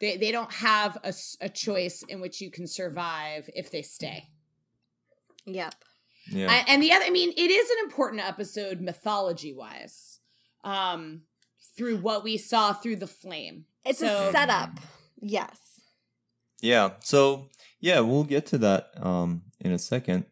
they, 0.00 0.16
they 0.16 0.32
don't 0.32 0.52
have 0.52 0.98
a, 1.04 1.14
a 1.40 1.48
choice 1.48 2.02
in 2.08 2.20
which 2.20 2.40
you 2.40 2.50
can 2.50 2.66
survive 2.66 3.48
if 3.54 3.70
they 3.70 3.80
stay. 3.82 4.28
Yep. 5.46 5.74
Yeah. 6.30 6.50
I, 6.50 6.64
and 6.68 6.82
the 6.82 6.92
other, 6.92 7.04
I 7.04 7.10
mean, 7.10 7.30
it 7.36 7.50
is 7.50 7.70
an 7.70 7.76
important 7.84 8.22
episode 8.22 8.80
mythology 8.80 9.52
wise, 9.54 10.18
um, 10.64 11.22
through 11.76 11.98
what 11.98 12.24
we 12.24 12.36
saw 12.38 12.72
through 12.72 12.96
the 12.96 13.06
flame. 13.06 13.66
it's 13.84 14.00
So- 14.00 14.28
a 14.28 14.32
setup. 14.32 14.80
Yes 15.20 15.73
Yeah. 16.64 16.92
So 17.00 17.50
yeah, 17.80 18.00
we'll 18.00 18.24
get 18.24 18.46
to 18.46 18.58
that 18.58 18.90
um 18.96 19.42
in 19.60 19.72
a 19.72 19.78
second. 19.78 20.24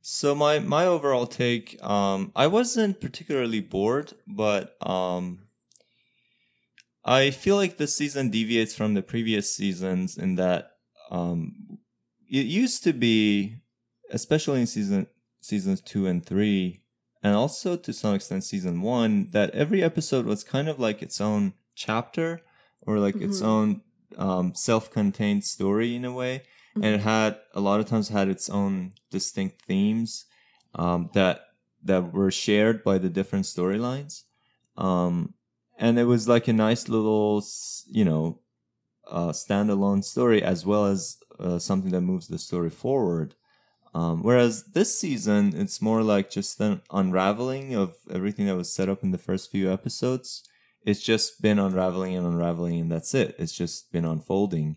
So 0.00 0.34
my 0.34 0.58
my 0.58 0.86
overall 0.86 1.26
take, 1.26 1.82
um, 1.82 2.32
I 2.34 2.46
wasn't 2.46 3.00
particularly 3.00 3.60
bored, 3.60 4.12
but 4.26 4.76
um, 4.86 5.46
I 7.04 7.30
feel 7.30 7.56
like 7.56 7.76
this 7.76 7.96
season 7.96 8.30
deviates 8.30 8.74
from 8.74 8.94
the 8.94 9.02
previous 9.02 9.54
seasons 9.54 10.16
in 10.18 10.36
that 10.36 10.72
um, 11.10 11.78
it 12.28 12.46
used 12.46 12.82
to 12.84 12.92
be, 12.92 13.56
especially 14.10 14.60
in 14.60 14.66
season 14.66 15.06
seasons 15.40 15.80
two 15.80 16.06
and 16.06 16.24
three, 16.24 16.82
and 17.22 17.34
also 17.34 17.76
to 17.76 17.92
some 17.92 18.14
extent 18.14 18.44
season 18.44 18.80
one, 18.82 19.30
that 19.30 19.50
every 19.50 19.82
episode 19.82 20.26
was 20.26 20.44
kind 20.44 20.68
of 20.68 20.78
like 20.78 21.02
its 21.02 21.20
own 21.20 21.54
chapter 21.74 22.40
or 22.86 22.98
like 22.98 23.16
its 23.16 23.40
Mhm. 23.40 23.46
own 23.46 23.80
um, 24.18 24.54
self-contained 24.54 25.44
story 25.44 25.94
in 25.94 26.04
a 26.04 26.12
way. 26.12 26.42
And 26.74 26.86
it 26.86 27.00
had 27.00 27.38
a 27.54 27.60
lot 27.60 27.80
of 27.80 27.86
times 27.86 28.08
had 28.08 28.28
its 28.28 28.48
own 28.48 28.92
distinct 29.10 29.62
themes 29.62 30.24
um, 30.74 31.10
that 31.12 31.42
that 31.84 32.12
were 32.12 32.30
shared 32.30 32.82
by 32.84 32.96
the 32.98 33.10
different 33.10 33.44
storylines. 33.44 34.22
Um, 34.76 35.34
and 35.78 35.98
it 35.98 36.04
was 36.04 36.28
like 36.28 36.48
a 36.48 36.52
nice 36.52 36.88
little 36.88 37.44
you 37.90 38.04
know 38.04 38.40
uh, 39.10 39.32
standalone 39.32 40.02
story 40.02 40.42
as 40.42 40.64
well 40.64 40.86
as 40.86 41.18
uh, 41.38 41.58
something 41.58 41.90
that 41.90 42.00
moves 42.00 42.28
the 42.28 42.38
story 42.38 42.70
forward. 42.70 43.34
Um, 43.94 44.22
whereas 44.22 44.64
this 44.72 44.98
season 44.98 45.52
it's 45.54 45.82
more 45.82 46.02
like 46.02 46.30
just 46.30 46.58
an 46.60 46.80
unraveling 46.90 47.74
of 47.74 47.96
everything 48.10 48.46
that 48.46 48.56
was 48.56 48.72
set 48.72 48.88
up 48.88 49.02
in 49.02 49.10
the 49.10 49.18
first 49.18 49.50
few 49.50 49.70
episodes 49.70 50.48
it's 50.84 51.02
just 51.02 51.40
been 51.40 51.58
unraveling 51.58 52.16
and 52.16 52.26
unraveling 52.26 52.80
and 52.80 52.90
that's 52.90 53.14
it. 53.14 53.36
It's 53.38 53.52
just 53.52 53.92
been 53.92 54.04
unfolding. 54.04 54.76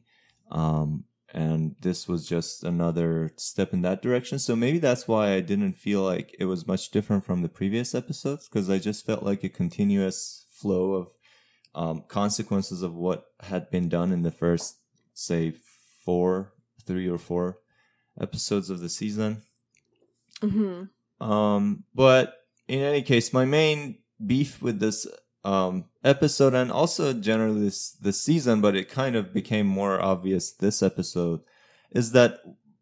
Um, 0.52 1.06
and 1.34 1.76
this 1.82 2.08
was 2.08 2.28
just 2.28 2.64
another 2.64 3.32
step 3.36 3.74
in 3.74 3.82
that 3.82 4.02
direction. 4.02 4.40
So 4.40 4.56
maybe 4.56 4.80
that's 4.80 5.08
why 5.08 5.34
i 5.34 5.42
didn't 5.42 5.74
feel 5.74 6.02
like 6.02 6.36
it 6.40 6.46
was 6.46 6.68
much 6.68 6.92
different 6.92 7.26
from 7.26 7.42
the 7.42 7.50
previous 7.50 7.94
episodes 7.94 8.48
because 8.48 8.70
i 8.70 8.78
just 8.78 9.06
felt 9.06 9.24
like 9.24 9.44
a 9.44 9.50
continuous 9.50 10.46
flow 10.52 10.94
of 10.94 11.08
um, 11.74 12.04
consequences 12.08 12.82
of 12.82 12.94
what 12.94 13.26
had 13.42 13.70
been 13.70 13.90
done 13.90 14.14
in 14.14 14.22
the 14.22 14.32
first 14.32 14.78
say 15.14 15.54
four 16.06 16.54
three 16.86 17.10
or 17.10 17.18
four 17.18 17.58
episodes 18.22 18.70
of 18.70 18.80
the 18.80 18.88
season. 18.88 19.42
Hmm 20.40 20.84
um, 21.20 21.84
but 21.94 22.36
in 22.68 22.82
any 22.82 23.02
case, 23.02 23.34
my 23.34 23.46
main 23.46 24.00
beef 24.26 24.62
with 24.62 24.80
this 24.80 25.08
um, 25.46 25.86
episode 26.04 26.54
and 26.54 26.72
also 26.72 27.14
generally 27.14 27.62
this 27.62 27.92
this 27.92 28.20
season, 28.22 28.62
but 28.62 28.76
it 28.76 28.90
kind 28.90 29.16
of 29.16 29.34
became 29.34 29.68
more 29.68 30.02
obvious 30.02 30.52
this 30.52 30.84
episode, 30.84 31.42
is 31.92 32.12
that 32.12 32.40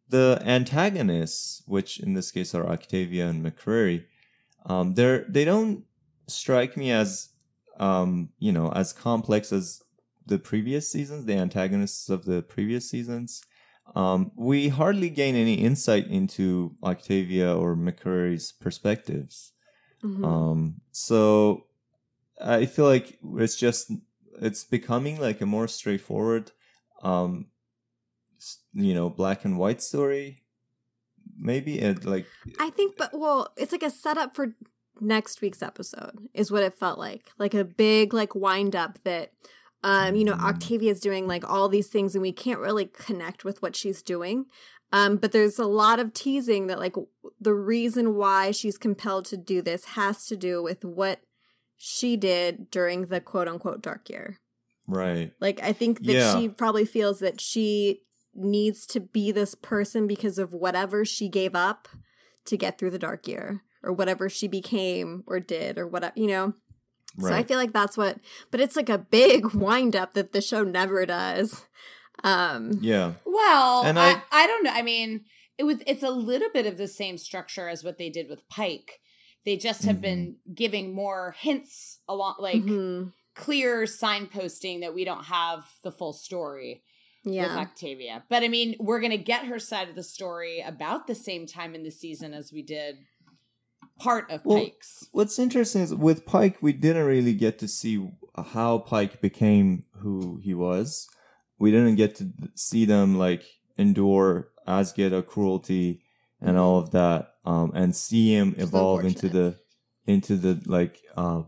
the 0.10 0.41
antagonists, 0.46 1.63
which 1.67 2.00
in 2.00 2.13
this 2.13 2.32
case 2.32 2.55
are 2.55 2.67
Octavia 2.67 3.27
and 3.27 3.46
McCreary, 3.46 4.05
um, 4.65 4.93
they're 4.96 5.25
they 5.29 5.46
don't 5.46 5.84
strike 6.27 6.77
me 6.77 6.91
as 6.91 7.29
um, 7.79 8.29
you 8.39 8.51
know 8.51 8.72
as 8.72 8.93
complex 8.93 9.51
as 9.51 9.82
the 10.25 10.39
previous 10.39 10.89
seasons, 10.89 11.25
the 11.25 11.36
antagonists 11.36 12.10
of 12.10 12.25
the 12.25 12.41
previous 12.41 12.89
seasons 12.89 13.43
um, 13.96 14.32
we 14.36 14.70
hardly 14.70 15.10
gain 15.10 15.36
any 15.36 15.55
insight 15.55 16.08
into 16.08 16.75
Octavia 16.84 17.55
or 17.55 17.75
McCreary's 17.75 18.51
perspectives. 18.51 19.51
hmm 20.01 20.24
Um, 20.24 20.82
so 20.91 21.65
I 22.44 22.66
feel 22.66 22.86
like 22.86 23.18
it's 23.38 23.56
just 23.56 23.92
it's 24.42 24.64
becoming 24.64 25.20
like 25.20 25.42
a 25.42 25.46
more 25.46 25.68
straightforward, 25.68 26.52
um, 27.02 27.48
you 28.74 28.94
know, 28.94 29.10
black 29.10 29.46
and 29.46 29.58
white 29.58 29.82
story. 29.82 30.44
Maybe 31.38 31.80
it 31.80 32.06
like 32.06 32.26
I 32.60 32.70
think, 32.70 32.98
but 32.98 33.12
well, 33.14 33.54
it's 33.58 33.72
like 33.72 33.84
a 33.84 33.90
setup 33.90 34.36
for 34.36 34.56
next 35.00 35.42
week's 35.42 35.62
episode, 35.62 36.28
is 36.34 36.52
what 36.52 36.64
it 36.64 36.74
felt 36.78 37.00
like. 37.00 37.32
Like 37.38 37.54
a 37.54 37.64
big 37.64 38.14
like 38.14 38.36
wind 38.36 38.76
up 38.76 39.00
that, 39.04 39.32
um, 39.84 40.16
you 40.16 40.26
know, 40.26 40.34
Octavia's 40.34 41.00
doing 41.00 41.28
like 41.28 41.50
all 41.50 41.70
these 41.70 41.88
things, 41.88 42.14
and 42.14 42.22
we 42.22 42.34
can't 42.34 42.60
really 42.60 42.86
connect 42.86 43.46
with 43.46 43.62
what 43.62 43.76
she's 43.76 44.02
doing. 44.02 44.46
Um, 44.92 45.16
but 45.18 45.32
there's 45.32 45.58
a 45.58 45.66
lot 45.66 46.00
of 46.00 46.14
teasing 46.14 46.68
that 46.68 46.78
like 46.78 46.96
the 47.42 47.54
reason 47.56 48.16
why 48.16 48.52
she's 48.52 48.78
compelled 48.78 49.26
to 49.26 49.38
do 49.38 49.62
this 49.62 49.86
has 49.86 50.28
to 50.28 50.38
do 50.38 50.62
with 50.62 50.86
what 50.86 51.22
she 51.86 52.16
did 52.16 52.72
during 52.72 53.08
the 53.08 53.20
quote 53.20 53.50
unquote 53.50 53.82
dark 53.82 54.10
year. 54.10 54.38
right. 54.88 55.34
Like 55.42 55.60
I 55.62 55.74
think 55.74 56.04
that 56.06 56.13
Yeah. 56.13 56.34
she 56.40 56.48
probably 56.48 56.86
feels 56.86 57.20
that 57.20 57.42
she 57.42 58.04
needs 58.34 58.86
to 58.88 59.02
be 59.02 59.32
this 59.34 59.54
person 59.54 60.08
because 60.08 60.40
of 60.40 60.54
whatever 60.54 61.04
she 61.04 61.28
gave 61.28 61.56
up 61.56 61.88
to 62.46 62.56
get 62.58 62.78
through 62.78 62.92
the 62.92 63.00
dark 63.00 63.28
year 63.28 63.63
or 63.84 63.92
whatever 63.92 64.30
she 64.30 64.48
became 64.48 65.24
or 65.28 65.40
did 65.42 65.78
or 65.78 65.86
whatever, 65.86 66.13
you 66.16 66.28
know. 66.28 66.54
Right. 67.18 67.30
So 67.30 67.36
I 67.36 67.44
feel 67.44 67.58
like 67.58 67.74
that's 67.74 67.98
what 67.98 68.18
but 68.50 68.62
it's 68.62 68.78
like 68.78 68.90
a 68.90 68.98
big 68.98 69.54
wind 69.54 69.94
up 69.96 70.13
that 70.13 70.32
the 70.32 70.42
show 70.42 70.63
never 70.63 71.06
does. 71.06 71.66
Um 72.24 72.80
yeah. 72.82 73.13
Well, 73.25 73.84
And 73.84 74.00
I, 74.00 74.12
I- 74.13 74.22
I 74.32 74.48
don't 74.48 74.63
know. 74.63 74.72
I 74.72 74.84
mean, 74.84 75.25
it 75.58 75.63
was 75.66 75.78
it's 75.86 76.04
a 76.04 76.10
little 76.12 76.50
bit 76.54 76.66
of 76.66 76.78
the 76.78 76.88
same 76.88 77.18
structure 77.18 77.68
as 77.68 77.84
what 77.84 77.98
they 77.98 78.10
did 78.10 78.28
with 78.30 78.48
Pike. 78.50 79.00
They 79.46 79.58
just 79.58 79.84
have 79.84 80.00
been 80.00 80.38
giving 80.54 80.94
more 80.94 81.36
hints 81.38 82.00
along 82.08 82.36
like 82.40 82.62
mhm. 82.62 83.12
clear 83.36 83.84
signposting 83.84 84.82
that 84.82 84.94
we 84.94 85.04
don't 85.04 85.26
have 85.26 85.66
the 85.84 85.92
full 85.92 86.14
story 86.14 86.82
with 87.26 87.36
yeah. 87.36 87.58
Octavia. 87.58 88.24
But 88.30 88.44
I 88.44 88.48
mean, 88.48 88.76
we're 88.80 89.02
gonna 89.02 89.18
get 89.18 89.46
her 89.46 89.60
side 89.60 89.90
of 89.90 89.96
the 89.96 90.04
story 90.04 90.62
about 90.62 91.08
the 91.08 91.16
same 91.16 91.46
time 91.46 91.76
in 91.76 91.84
the 91.84 91.92
season 91.92 92.34
as 92.34 92.52
we 92.54 92.62
did 92.62 92.98
part 94.00 94.30
of 94.32 94.46
Well, 94.46 94.60
Pike's. 94.60 95.08
What's 95.12 95.40
interesting 95.40 95.82
is 95.82 95.94
with 95.94 96.26
Pike, 96.26 96.58
we 96.62 96.74
didn't 96.74 97.06
really 97.06 97.34
get 97.34 97.60
to 97.60 97.68
see 97.68 98.10
how 98.36 98.80
Pike 98.80 99.22
became 99.22 99.86
who 99.98 100.40
he 100.44 100.54
was. 100.54 101.08
We 101.60 101.72
didn't 101.72 101.96
get 101.96 102.16
to 102.16 102.32
see 102.56 102.86
them 102.86 103.18
like 103.18 103.44
endure 103.78 104.50
Azgeda 104.68 105.26
cruelty 105.26 106.02
and 106.42 106.58
all 106.58 106.78
of 106.78 106.92
that, 106.92 107.33
um, 107.46 107.72
and 107.76 107.96
see 107.96 108.34
him 108.34 108.56
evolve 108.58 109.04
into 109.06 109.30
the 109.30 109.58
into 110.06 110.36
the 110.36 110.62
like, 110.66 111.02
uh, 111.16 111.44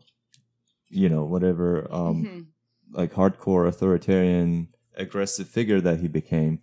you 0.90 1.10
know, 1.10 1.26
whatever, 1.26 1.88
um, 1.94 2.24
Mhm. 2.26 2.46
like 2.92 3.14
hardcore 3.14 3.68
authoritarian 3.68 4.70
aggressive 4.96 5.48
figure 5.50 5.82
that 5.82 6.00
he 6.00 6.08
became. 6.08 6.60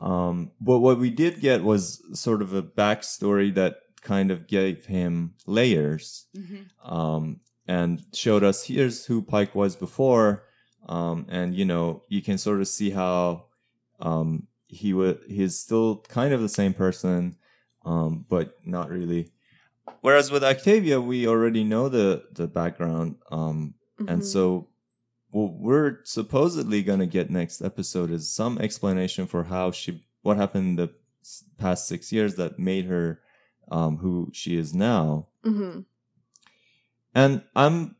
Um, 0.00 0.52
but 0.60 0.78
what 0.78 0.98
we 1.00 1.10
did 1.10 1.40
get 1.40 1.64
was 1.64 2.00
sort 2.12 2.42
of 2.42 2.52
a 2.54 2.62
backstory 2.62 3.52
that 3.54 3.78
kind 4.02 4.30
of 4.30 4.46
gave 4.46 4.86
him 4.86 5.34
layers 5.46 6.26
Mhm. 6.36 6.66
um, 6.84 7.40
and 7.66 8.04
showed 8.12 8.44
us 8.44 8.64
here's 8.64 9.06
who 9.06 9.22
Pike 9.22 9.54
was 9.54 9.74
before, 9.76 10.44
um, 10.88 11.26
and 11.28 11.54
you 11.54 11.64
know 11.64 12.02
you 12.08 12.22
can 12.22 12.38
sort 12.38 12.60
of 12.60 12.68
see 12.68 12.90
how 12.90 13.46
um, 14.00 14.46
he 14.68 14.92
was 14.92 15.16
he's 15.28 15.58
still 15.58 16.04
kind 16.08 16.32
of 16.34 16.40
the 16.40 16.48
same 16.48 16.74
person, 16.74 17.36
um, 17.84 18.24
but 18.28 18.58
not 18.64 18.90
really. 18.90 19.30
Whereas 20.00 20.30
with 20.30 20.44
Octavia, 20.44 21.00
we 21.00 21.26
already 21.26 21.64
know 21.64 21.88
the 21.88 22.24
the 22.32 22.46
background, 22.46 23.16
um, 23.30 23.74
and 23.98 24.22
Mhm. 24.22 24.24
so 24.24 24.68
what 25.30 25.54
we're 25.54 25.98
supposedly 26.04 26.82
gonna 26.82 27.06
get 27.06 27.30
next 27.30 27.62
episode 27.62 28.10
is 28.10 28.28
some 28.28 28.58
explanation 28.58 29.26
for 29.26 29.44
how 29.44 29.70
she 29.70 30.04
what 30.22 30.36
happened 30.36 30.66
in 30.70 30.76
the 30.76 30.94
past 31.58 31.86
six 31.88 32.12
years 32.12 32.34
that 32.36 32.58
made 32.58 32.84
her 32.86 33.20
um, 33.70 33.96
who 33.98 34.28
she 34.32 34.56
is 34.56 34.74
now. 34.74 35.28
Mm-hmm. 35.44 35.80
And 37.14 37.42
I'm 37.54 37.96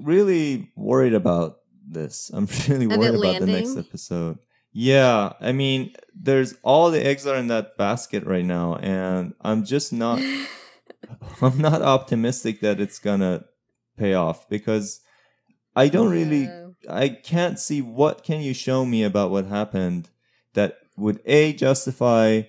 really 0.00 0.70
worried 0.76 1.14
about 1.14 1.58
this. 1.86 2.30
I'm 2.32 2.46
really 2.68 2.86
worried 2.86 3.14
about 3.14 3.40
the 3.40 3.46
next 3.46 3.76
episode. 3.76 4.38
Yeah, 4.72 5.34
I 5.40 5.52
mean, 5.52 5.94
there's 6.14 6.54
all 6.62 6.90
the 6.90 7.04
eggs 7.04 7.26
are 7.26 7.36
in 7.36 7.48
that 7.48 7.76
basket 7.76 8.24
right 8.24 8.44
now, 8.44 8.76
and 8.76 9.34
I'm 9.40 9.64
just 9.64 9.92
not. 9.92 10.20
I'm 11.42 11.58
not 11.58 11.82
optimistic 11.82 12.60
that 12.60 12.80
it's 12.80 12.98
gonna 12.98 13.44
pay 13.98 14.14
off 14.14 14.48
because 14.48 15.00
I 15.76 15.88
don't 15.88 16.10
really. 16.10 16.48
I 16.88 17.10
can't 17.10 17.58
see 17.58 17.80
what 17.82 18.24
can 18.24 18.40
you 18.40 18.54
show 18.54 18.84
me 18.84 19.04
about 19.04 19.30
what 19.30 19.46
happened 19.46 20.10
that 20.54 20.78
would 20.96 21.20
a 21.26 21.52
justify 21.52 22.42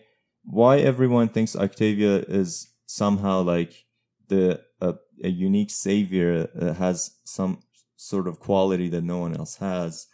why 0.43 0.77
everyone 0.77 1.29
thinks 1.29 1.55
Octavia 1.55 2.17
is 2.27 2.71
somehow 2.85 3.41
like 3.41 3.85
the 4.27 4.61
a, 4.81 4.95
a 5.23 5.29
unique 5.29 5.71
savior 5.71 6.47
that 6.55 6.75
has 6.75 7.11
some 7.23 7.59
sort 7.95 8.27
of 8.27 8.39
quality 8.39 8.89
that 8.89 9.03
no 9.03 9.19
one 9.19 9.35
else 9.35 9.57
has, 9.57 10.07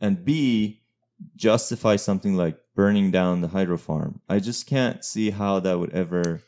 and 0.00 0.24
b 0.24 0.82
justify 1.36 1.96
something 1.96 2.36
like 2.36 2.58
burning 2.74 3.10
down 3.10 3.40
the 3.40 3.48
hydro 3.48 3.76
farm. 3.78 4.20
I 4.28 4.38
just 4.38 4.66
can't 4.66 5.04
see 5.04 5.30
how 5.30 5.60
that 5.60 5.78
would 5.78 5.90
ever 5.92 6.42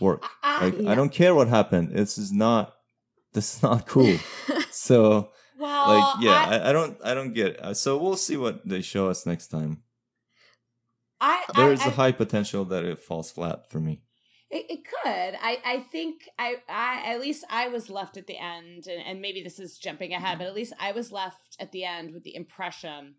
work. 0.00 0.20
Ah, 0.24 0.30
ah, 0.42 0.60
I- 0.60 0.64
Like 0.64 0.78
yeah. 0.80 0.90
I 0.90 0.94
don't 0.94 1.12
care 1.12 1.34
what 1.34 1.48
happened. 1.48 1.90
This 1.92 2.18
is 2.18 2.32
not. 2.32 2.74
This 3.32 3.56
is 3.56 3.62
not 3.62 3.86
cool. 3.86 4.16
so 4.70 5.30
well, 5.58 5.88
like 5.88 6.22
yeah 6.22 6.30
I, 6.32 6.56
I, 6.56 6.68
I 6.70 6.72
don't 6.72 6.96
i 7.04 7.14
don't 7.14 7.32
get 7.32 7.46
it 7.48 7.60
Uh, 7.60 7.74
so 7.74 7.96
we'll 7.98 8.16
see 8.16 8.36
what 8.36 8.66
they 8.66 8.80
show 8.80 9.08
us 9.08 9.26
next 9.26 9.48
time 9.48 9.82
I, 11.20 11.44
there's 11.56 11.80
a 11.80 11.90
high 11.90 12.12
potential 12.12 12.64
that 12.66 12.84
it 12.84 13.00
falls 13.00 13.30
flat 13.32 13.68
for 13.70 13.80
me 13.80 14.02
It, 14.50 14.66
it 14.70 14.80
could. 14.84 15.34
I, 15.42 15.58
I 15.64 15.80
think 15.92 16.28
I, 16.38 16.56
I 16.68 17.12
at 17.12 17.20
least 17.20 17.44
I 17.50 17.68
was 17.68 17.90
left 17.90 18.16
at 18.16 18.26
the 18.26 18.38
end, 18.38 18.86
and, 18.86 19.02
and 19.04 19.20
maybe 19.20 19.42
this 19.42 19.58
is 19.58 19.78
jumping 19.78 20.12
ahead, 20.14 20.34
mm-hmm. 20.34 20.38
but 20.38 20.46
at 20.46 20.54
least 20.54 20.72
I 20.80 20.92
was 20.92 21.12
left 21.12 21.56
at 21.60 21.72
the 21.72 21.84
end 21.84 22.14
with 22.14 22.22
the 22.22 22.34
impression, 22.34 23.16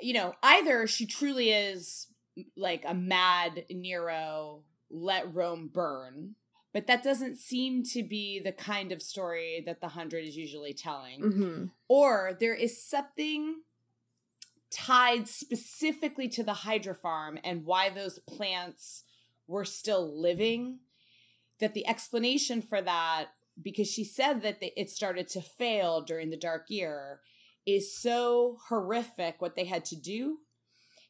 you 0.00 0.14
know, 0.14 0.34
either 0.42 0.86
she 0.86 1.06
truly 1.06 1.50
is 1.50 2.08
like 2.56 2.84
a 2.86 2.94
mad 2.94 3.64
Nero, 3.70 4.62
let 4.90 5.34
Rome 5.34 5.70
burn, 5.72 6.34
but 6.72 6.86
that 6.86 7.02
doesn't 7.02 7.36
seem 7.36 7.82
to 7.84 8.02
be 8.02 8.38
the 8.38 8.52
kind 8.52 8.92
of 8.92 9.00
story 9.02 9.62
that 9.64 9.80
the 9.80 9.88
hundred 9.88 10.24
is 10.26 10.36
usually 10.36 10.74
telling, 10.74 11.22
Mm-hmm. 11.22 11.64
or 11.88 12.36
there 12.38 12.54
is 12.54 12.82
something 12.82 13.62
tied 14.70 15.28
specifically 15.28 16.28
to 16.28 16.42
the 16.42 16.52
hydro 16.52 16.92
farm 16.92 17.38
and 17.42 17.64
why 17.64 17.88
those 17.88 18.18
plants 18.18 19.04
were 19.46 19.64
still 19.64 20.20
living. 20.20 20.80
That 21.60 21.72
the 21.72 21.86
explanation 21.86 22.60
for 22.60 22.82
that, 22.82 23.28
because 23.62 23.90
she 23.90 24.04
said 24.04 24.42
that 24.42 24.60
the, 24.60 24.78
it 24.78 24.90
started 24.90 25.28
to 25.28 25.40
fail 25.40 26.02
during 26.02 26.28
the 26.28 26.36
dark 26.36 26.66
year, 26.68 27.20
is 27.66 27.94
so 27.94 28.58
horrific 28.68 29.36
what 29.38 29.56
they 29.56 29.64
had 29.64 29.84
to 29.84 29.96
do 29.96 30.38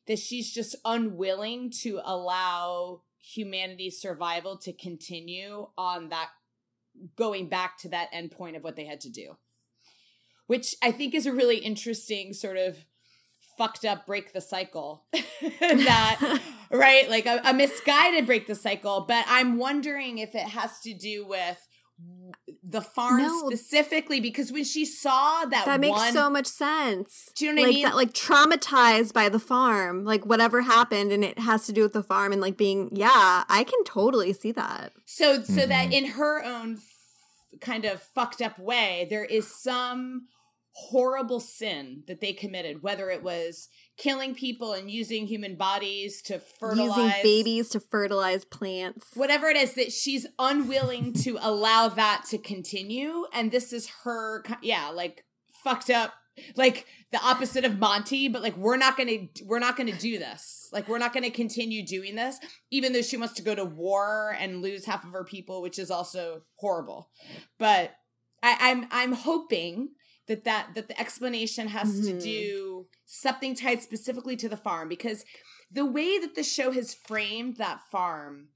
that 0.07 0.19
she's 0.19 0.53
just 0.53 0.77
unwilling 0.85 1.71
to 1.71 2.01
allow 2.05 3.03
humanity's 3.19 4.01
survival 4.01 4.57
to 4.57 4.73
continue 4.73 5.69
on 5.77 6.09
that 6.09 6.29
going 7.17 7.49
back 7.49 7.77
to 7.77 7.89
that 7.89 8.09
end 8.13 8.31
point 8.31 8.57
of 8.57 8.65
what 8.65 8.77
they 8.77 8.87
had 8.87 9.01
to 9.01 9.11
do 9.11 9.37
which 10.47 10.75
i 10.83 10.91
think 10.91 11.15
is 11.15 11.27
a 11.27 11.33
really 11.33 11.59
interesting 11.59 12.33
sort 12.33 12.57
of 12.57 12.85
fucked 13.59 13.85
up 13.85 14.07
break 14.07 14.33
the 14.33 14.41
cycle 14.41 15.07
that 15.61 16.41
right? 16.71 17.09
Like 17.09 17.27
a, 17.27 17.41
a 17.45 17.55
misguided 17.55 18.27
break 18.27 18.47
the 18.47 18.55
cycle 18.55 19.05
but 19.07 19.25
i'm 19.29 19.59
wondering 19.59 20.19
if 20.19 20.35
it 20.35 20.49
has 20.49 20.81
to 20.81 20.95
do 20.95 21.27
with 21.27 21.66
the 22.69 22.81
farm 22.81 23.23
No. 23.23 23.49
specifically 23.49 24.19
because 24.21 24.51
when 24.51 24.65
she 24.65 24.85
saw 24.85 25.45
that 25.45 25.67
That 25.67 25.79
makes 25.81 25.97
one 25.97 26.13
so 26.13 26.29
much 26.29 26.47
sense. 26.47 27.31
Do 27.37 27.45
you 27.47 27.53
know 27.53 27.63
what 27.63 27.67
I 27.67 27.69
like 27.69 27.75
mean? 27.75 27.85
that, 27.85 27.95
like 27.97 28.13
traumatized 28.13 29.13
by 29.13 29.29
the 29.29 29.39
farm, 29.39 30.05
like 30.05 30.27
whatever 30.27 30.63
happened, 30.63 31.13
and 31.13 31.25
it 31.25 31.39
has 31.39 31.67
to 31.67 31.73
do 31.73 31.83
with 31.83 31.93
the 31.93 32.03
farm 32.03 32.33
and 32.33 32.41
like 32.41 32.57
being. 32.57 32.91
Yeah, 32.93 33.45
I 33.49 33.63
can 33.65 33.85
totally 33.85 34.33
see 34.33 34.51
that. 34.53 34.93
So 35.05 35.43
so 35.45 35.65
that 35.67 35.91
Mhm. 35.91 35.93
in 35.93 36.05
her 36.07 36.43
own 36.45 36.75
f- 36.79 37.61
kind 37.61 37.85
of 37.85 38.03
fucked 38.03 38.43
up 38.43 38.59
way, 38.59 39.07
there 39.09 39.25
is 39.25 39.47
some 39.63 40.27
horrible 40.73 41.41
sin 41.41 42.03
that 42.09 42.21
they 42.21 42.33
committed, 42.33 42.83
whether 42.83 43.11
it 43.11 43.23
was 43.23 43.69
killing 43.97 44.35
people 44.35 44.73
and 44.73 44.91
using 44.91 45.26
human 45.26 45.57
bodies 45.57 46.21
to 46.23 46.38
fertilize 46.38 46.97
Using 46.97 47.23
babies 47.23 47.69
to 47.71 47.81
fertilize 47.81 48.45
plants. 48.45 49.07
whatever 49.15 49.47
it 49.49 49.57
is 49.57 49.75
that 49.75 49.93
she's 49.93 50.26
unwilling 50.38 51.12
to 51.25 51.38
allow 51.41 51.88
that 51.88 52.25
to 52.31 52.38
continue. 52.38 53.26
And 53.33 53.50
this 53.50 53.73
is 53.73 53.88
her 54.05 54.43
yeah 54.62 54.91
like 54.91 55.25
fucked 55.65 55.91
up 55.91 56.12
like 56.55 56.87
the 57.12 57.19
opposite 57.25 57.65
of 57.65 57.79
monty 57.79 58.29
but 58.29 58.43
like 58.43 58.57
we're 58.59 58.76
not 58.76 58.97
gonna 58.99 59.29
we're 59.45 59.59
not 59.59 59.76
gonna 59.76 59.97
do 59.97 60.19
this. 60.19 60.69
Like 60.73 60.88
we're 60.88 60.99
not 60.99 61.15
gonna 61.15 61.31
continue 61.31 61.85
doing 61.87 62.15
this 62.17 62.38
even 62.71 62.93
though 62.93 63.03
she 63.03 63.17
wants 63.17 63.35
to 63.35 63.43
go 63.43 63.55
to 63.55 63.65
war 63.65 64.37
and 64.38 64.61
lose 64.62 64.85
half 64.85 65.05
of 65.05 65.12
her 65.12 65.25
people 65.25 65.62
which 65.62 65.79
is 65.79 65.91
also 65.91 66.43
horrible. 66.57 67.11
But 67.59 67.95
I, 68.43 68.57
i'm 68.61 68.87
i'm 68.91 69.12
hoping 69.12 69.88
that 70.28 70.45
that 70.45 70.75
that 70.75 70.88
the 70.88 71.00
explanation 71.00 71.68
has 71.68 72.00
to 72.06 72.14
Mhm. 72.14 72.23
do 72.23 72.87
something 73.04 73.54
tied 73.54 73.83
specifically 73.83 74.37
to 74.37 74.49
the 74.49 74.56
farm 74.56 74.88
because 74.88 75.25
the 75.71 75.87
way 75.87 76.18
that 76.18 76.35
the 76.35 76.42
show 76.42 76.71
has 76.73 76.95
framed 76.95 77.56
that 77.56 77.80
farm 77.90 78.49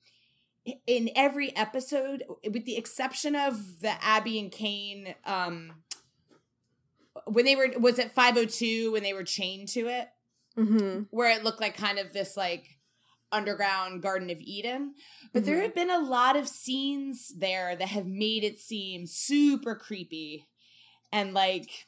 in 0.87 1.11
every 1.17 1.55
episode 1.57 2.23
with 2.45 2.65
the 2.65 2.77
exception 2.77 3.35
of 3.35 3.81
the 3.81 4.03
abby 4.05 4.39
and 4.39 4.53
kane 4.53 5.15
um 5.25 5.83
when 7.27 7.45
they 7.45 7.57
were 7.57 7.71
was 7.79 7.99
it 7.99 8.13
502 8.13 8.93
when 8.93 9.03
they 9.03 9.13
were 9.13 9.25
chained 9.25 9.69
to 9.69 9.89
it 9.89 10.09
hmm 10.55 11.03
where 11.11 11.31
it 11.31 11.45
looked 11.45 11.61
like 11.61 11.77
kind 11.77 11.99
of 11.99 12.13
this 12.13 12.37
like 12.37 12.79
underground 13.33 14.03
garden 14.03 14.29
of 14.31 14.39
eden 14.41 14.95
but 15.33 15.45
there 15.45 15.57
Mhm. 15.59 15.63
have 15.63 15.75
been 15.75 15.91
a 15.91 15.99
lot 16.01 16.37
of 16.37 16.49
scenes 16.49 17.29
there 17.39 17.77
that 17.77 17.89
have 17.89 18.07
made 18.07 18.43
it 18.45 18.59
seem 18.59 19.07
super 19.07 19.75
creepy 19.77 20.47
and 21.13 21.35
like 21.35 21.87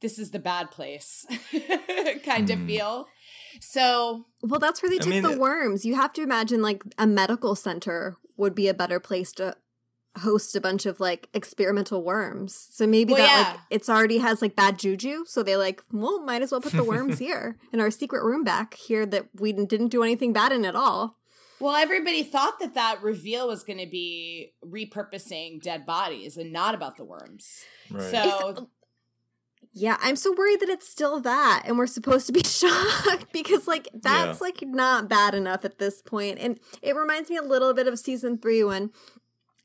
this 0.00 0.18
is 0.18 0.30
the 0.30 0.38
bad 0.38 0.70
place 0.70 1.26
kind 2.24 2.48
of 2.50 2.58
Mhm. 2.58 2.66
feel 2.66 3.06
so 3.60 4.26
Well, 4.42 4.60
that's 4.60 4.82
where 4.82 4.88
they 4.90 4.96
I 4.96 5.00
take 5.00 5.08
mean, 5.10 5.22
the 5.22 5.38
worms. 5.38 5.84
You 5.84 5.94
have 5.96 6.12
to 6.14 6.22
imagine 6.22 6.62
like 6.62 6.82
a 6.98 7.06
medical 7.06 7.54
center 7.54 8.16
would 8.36 8.54
be 8.54 8.68
a 8.68 8.74
better 8.74 9.00
place 9.00 9.32
to 9.32 9.56
host 10.18 10.56
a 10.56 10.60
bunch 10.60 10.86
of 10.86 10.98
like 11.00 11.28
experimental 11.34 12.02
worms. 12.02 12.68
So 12.72 12.86
maybe 12.86 13.12
Well, 13.12 13.22
that 13.22 13.28
yeah. 13.46 13.50
like 13.52 13.60
it's 13.70 13.88
already 13.88 14.18
has 14.18 14.40
like 14.42 14.56
bad 14.56 14.78
juju. 14.78 15.24
So 15.26 15.42
they 15.42 15.56
like, 15.56 15.82
well, 15.92 16.20
might 16.24 16.42
as 16.42 16.50
well 16.52 16.60
put 16.60 16.72
the 16.72 16.84
worms 16.84 17.18
here 17.26 17.56
in 17.72 17.80
our 17.80 17.90
secret 17.90 18.24
room 18.24 18.42
back 18.44 18.74
here 18.74 19.04
that 19.06 19.26
we 19.38 19.52
didn't 19.52 19.88
do 19.88 20.02
anything 20.02 20.32
bad 20.32 20.52
in 20.52 20.64
at 20.64 20.74
all. 20.76 21.16
Well, 21.60 21.76
everybody 21.76 22.22
thought 22.22 22.58
that 22.60 22.74
that 22.74 23.02
reveal 23.02 23.46
was 23.48 23.62
going 23.62 23.78
to 23.78 23.86
be 23.86 24.54
repurposing 24.64 25.62
dead 25.62 25.84
bodies 25.84 26.36
and 26.36 26.52
not 26.52 26.74
about 26.74 26.96
the 26.96 27.04
worms. 27.04 27.64
Right. 27.90 28.10
So, 28.10 28.68
Yeah, 29.72 29.98
I'm 30.00 30.16
so 30.16 30.34
worried 30.36 30.60
that 30.60 30.70
it's 30.70 30.88
still 30.88 31.20
that 31.20 31.62
and 31.66 31.76
we're 31.76 31.86
supposed 31.86 32.26
to 32.26 32.32
be 32.32 32.42
shocked 32.44 33.32
because 33.32 33.68
like 33.68 33.88
that's 33.94 34.40
like 34.40 34.62
not 34.62 35.08
bad 35.08 35.34
enough 35.34 35.64
at 35.64 35.78
this 35.78 36.00
point. 36.00 36.38
And 36.40 36.58
it 36.82 36.96
reminds 36.96 37.28
me 37.30 37.36
a 37.36 37.42
little 37.42 37.74
bit 37.74 37.86
of 37.86 37.98
season 37.98 38.38
3 38.38 38.64
when 38.64 38.90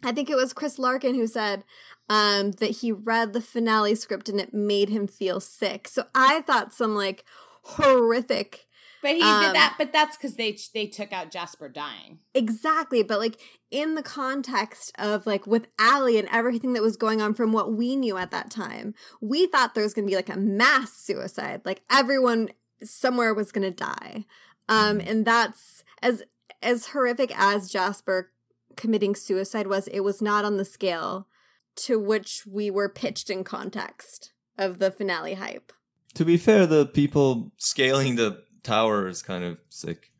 I 0.03 0.11
think 0.11 0.29
it 0.29 0.35
was 0.35 0.53
Chris 0.53 0.77
Larkin 0.77 1.15
who 1.15 1.27
said 1.27 1.63
um 2.09 2.51
that 2.53 2.71
he 2.81 2.91
read 2.91 3.33
the 3.33 3.41
finale 3.41 3.95
script 3.95 4.29
and 4.29 4.39
it 4.39 4.53
made 4.53 4.89
him 4.89 5.07
feel 5.07 5.39
sick. 5.39 5.87
So 5.87 6.03
I 6.13 6.41
thought 6.41 6.73
some 6.73 6.93
like 6.93 7.23
horrific 7.63 8.64
but 9.05 9.15
he 9.15 9.21
Um, 9.21 9.43
did 9.43 9.55
that. 9.55 9.75
But 9.77 9.93
that's 9.93 10.17
because 10.17 10.35
they 10.35 10.57
they 10.73 10.87
took 10.87 11.13
out 11.13 11.29
Jasper 11.29 11.69
dying. 11.69 12.17
Exactly, 12.33 13.03
but 13.03 13.19
like 13.19 13.39
in 13.69 13.93
the 13.93 14.01
context 14.01 14.91
of 14.97 15.27
like 15.27 15.45
with 15.45 15.67
ALIE 15.77 16.17
and 16.17 16.27
everything 16.31 16.73
that 16.73 16.81
was 16.81 16.97
going 16.97 17.21
on 17.21 17.35
from 17.35 17.51
what 17.51 17.71
we 17.73 17.95
knew 17.95 18.17
at 18.17 18.31
that 18.31 18.49
time, 18.49 18.95
we 19.21 19.45
thought 19.45 19.75
there 19.75 19.83
was 19.83 19.93
going 19.93 20.07
to 20.07 20.11
be 20.11 20.15
like 20.15 20.29
a 20.29 20.37
mass 20.37 20.91
suicide, 20.93 21.61
like 21.65 21.83
everyone 21.91 22.49
somewhere 22.83 23.33
was 23.33 23.51
going 23.51 23.63
to 23.71 23.83
die. 23.93 24.25
Um 24.67 24.99
and 24.99 25.23
that's 25.23 25.83
as 26.01 26.23
as 26.63 26.87
horrific 26.87 27.31
as 27.39 27.69
Jasper 27.69 28.31
committing 28.75 29.13
suicide 29.13 29.67
was, 29.67 29.87
it 29.89 29.99
was 29.99 30.19
not 30.21 30.45
on 30.45 30.57
the 30.57 30.65
scale 30.65 31.27
to 31.75 31.99
which 31.99 32.43
we 32.47 32.71
were 32.71 32.89
pitched 32.89 33.29
in 33.29 33.43
context 33.43 34.31
of 34.57 34.79
the 34.79 34.89
finale 34.89 35.35
hype. 35.35 35.71
to 36.15 36.25
be 36.25 36.37
fair, 36.37 36.65
the 36.65 36.85
people 36.85 37.51
scaling 37.57 38.15
the 38.15 38.41
tower 38.65 39.07
is 39.07 39.21
kind 39.21 39.43
of 39.43 39.57
sick. 39.69 40.11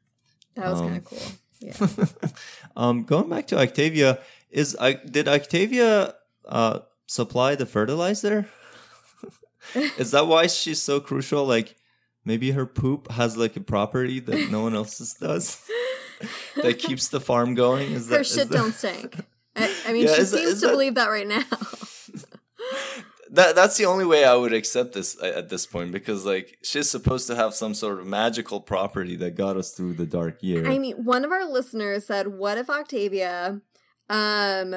That 0.56 0.70
was 0.72 0.80
Um, 0.82 0.88
kind 0.88 0.98
of 0.98 1.06
cool. 1.06 1.20
Yeah. 1.60 2.30
um, 2.78 3.04
going 3.04 3.30
back 3.30 3.48
to 3.48 3.60
Octavia, 3.60 4.20
is 4.52 4.78
I 4.80 4.94
did 4.94 5.28
Octavia 5.28 6.14
uh, 6.48 6.80
supply 7.08 7.56
the 7.56 7.66
fertilizer? 7.66 8.48
is 9.98 10.12
that 10.12 10.28
why 10.28 10.48
she's 10.48 10.82
so 10.82 11.00
crucial? 11.00 11.46
Like 11.46 11.76
maybe 12.24 12.52
her 12.52 12.66
poop 12.66 13.12
has 13.12 13.36
like 13.36 13.56
a 13.56 13.62
property 13.62 14.20
that 14.22 14.50
no 14.52 14.62
one 14.62 14.76
else's 14.76 15.14
does 15.16 15.60
that 16.62 16.80
keeps 16.80 17.08
the 17.10 17.20
farm 17.20 17.56
going. 17.56 17.92
Is 17.92 18.08
that 18.08 18.16
Her 18.16 18.22
is 18.22 18.34
shit 18.34 18.50
that- 18.50 18.58
don't 18.58 18.74
stink. 18.74 19.18
I, 19.58 19.74
I 19.88 19.94
mean, 19.94 20.04
Yeah, 20.06 20.16
she 20.16 20.22
that- 20.22 20.28
seems 20.28 20.60
to 20.62 20.68
that- 20.68 20.72
believe 20.74 20.96
that 20.96 21.10
right 21.10 21.28
now. 21.28 21.44
That 23.36 23.56
that's 23.56 23.78
the 23.78 23.86
only 23.86 24.06
way 24.06 24.24
I 24.24 24.36
would 24.36 24.54
accept 24.54 24.94
this 24.94 25.22
at 25.22 25.50
this 25.50 25.66
point 25.66 25.92
because 25.92 26.26
like 26.26 26.58
she's 26.64 26.90
supposed 26.90 27.28
to 27.28 27.36
have 27.36 27.54
some 27.54 27.74
sort 27.74 28.00
of 28.00 28.08
magical 28.08 28.62
property 28.62 29.16
that 29.18 29.36
got 29.36 29.58
us 29.58 29.72
through 29.72 29.94
the 29.94 30.06
dark 30.06 30.42
year. 30.42 30.66
I 30.68 30.78
mean, 30.80 31.04
one 31.04 31.26
of 31.26 31.32
our 31.32 31.46
listeners 31.46 32.06
said, 32.06 32.28
"What 32.30 32.58
if 32.58 32.70
Octavia 32.70 33.62
um 34.10 34.76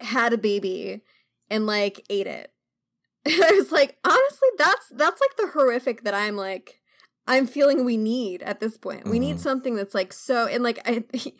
had 0.00 0.32
a 0.32 0.38
baby 0.38 1.02
and 1.50 1.66
like 1.66 2.04
ate 2.08 2.26
it?" 2.26 2.50
And 3.24 3.42
I 3.44 3.52
was 3.52 3.70
like, 3.70 3.98
honestly, 4.04 4.48
that's 4.58 4.86
that's 4.90 5.20
like 5.20 5.36
the 5.36 5.52
horrific 5.52 6.02
that 6.04 6.14
I'm 6.14 6.36
like 6.36 6.80
I'm 7.26 7.46
feeling 7.46 7.84
we 7.84 7.96
need 7.96 8.42
at 8.42 8.58
this 8.60 8.76
point. 8.76 9.06
We 9.08 9.18
need 9.20 9.36
Mhm. 9.36 9.40
something 9.40 9.76
that's 9.76 9.94
like 9.94 10.12
so 10.12 10.46
and 10.46 10.64
like 10.64 10.80
I 10.84 11.04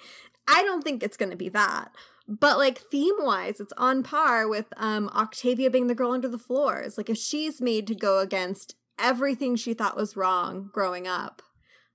I 0.49 0.63
don't 0.65 0.83
think 0.85 1.03
it's 1.03 1.17
going 1.17 1.31
to 1.31 1.37
be 1.37 1.49
that. 1.51 1.93
But 2.29 2.57
like 2.57 2.79
theme 2.79 3.17
wise, 3.19 3.61
it's 3.61 3.73
on 3.77 4.03
par 4.03 4.49
with 4.49 4.67
um 4.77 5.09
Octavia 5.11 5.71
being 5.71 5.89
the 5.89 5.95
girl 5.95 6.13
under 6.13 6.29
the 6.29 6.39
floors. 6.39 6.97
Like 6.97 7.11
if 7.11 7.19
she's 7.19 7.61
made 7.61 7.87
to 7.89 7.95
go 7.95 8.19
against 8.21 8.77
everything 8.99 9.57
she 9.57 9.75
thought 9.75 9.97
was 9.97 10.17
wrong 10.17 10.71
growing 10.73 11.07
up, 11.07 11.43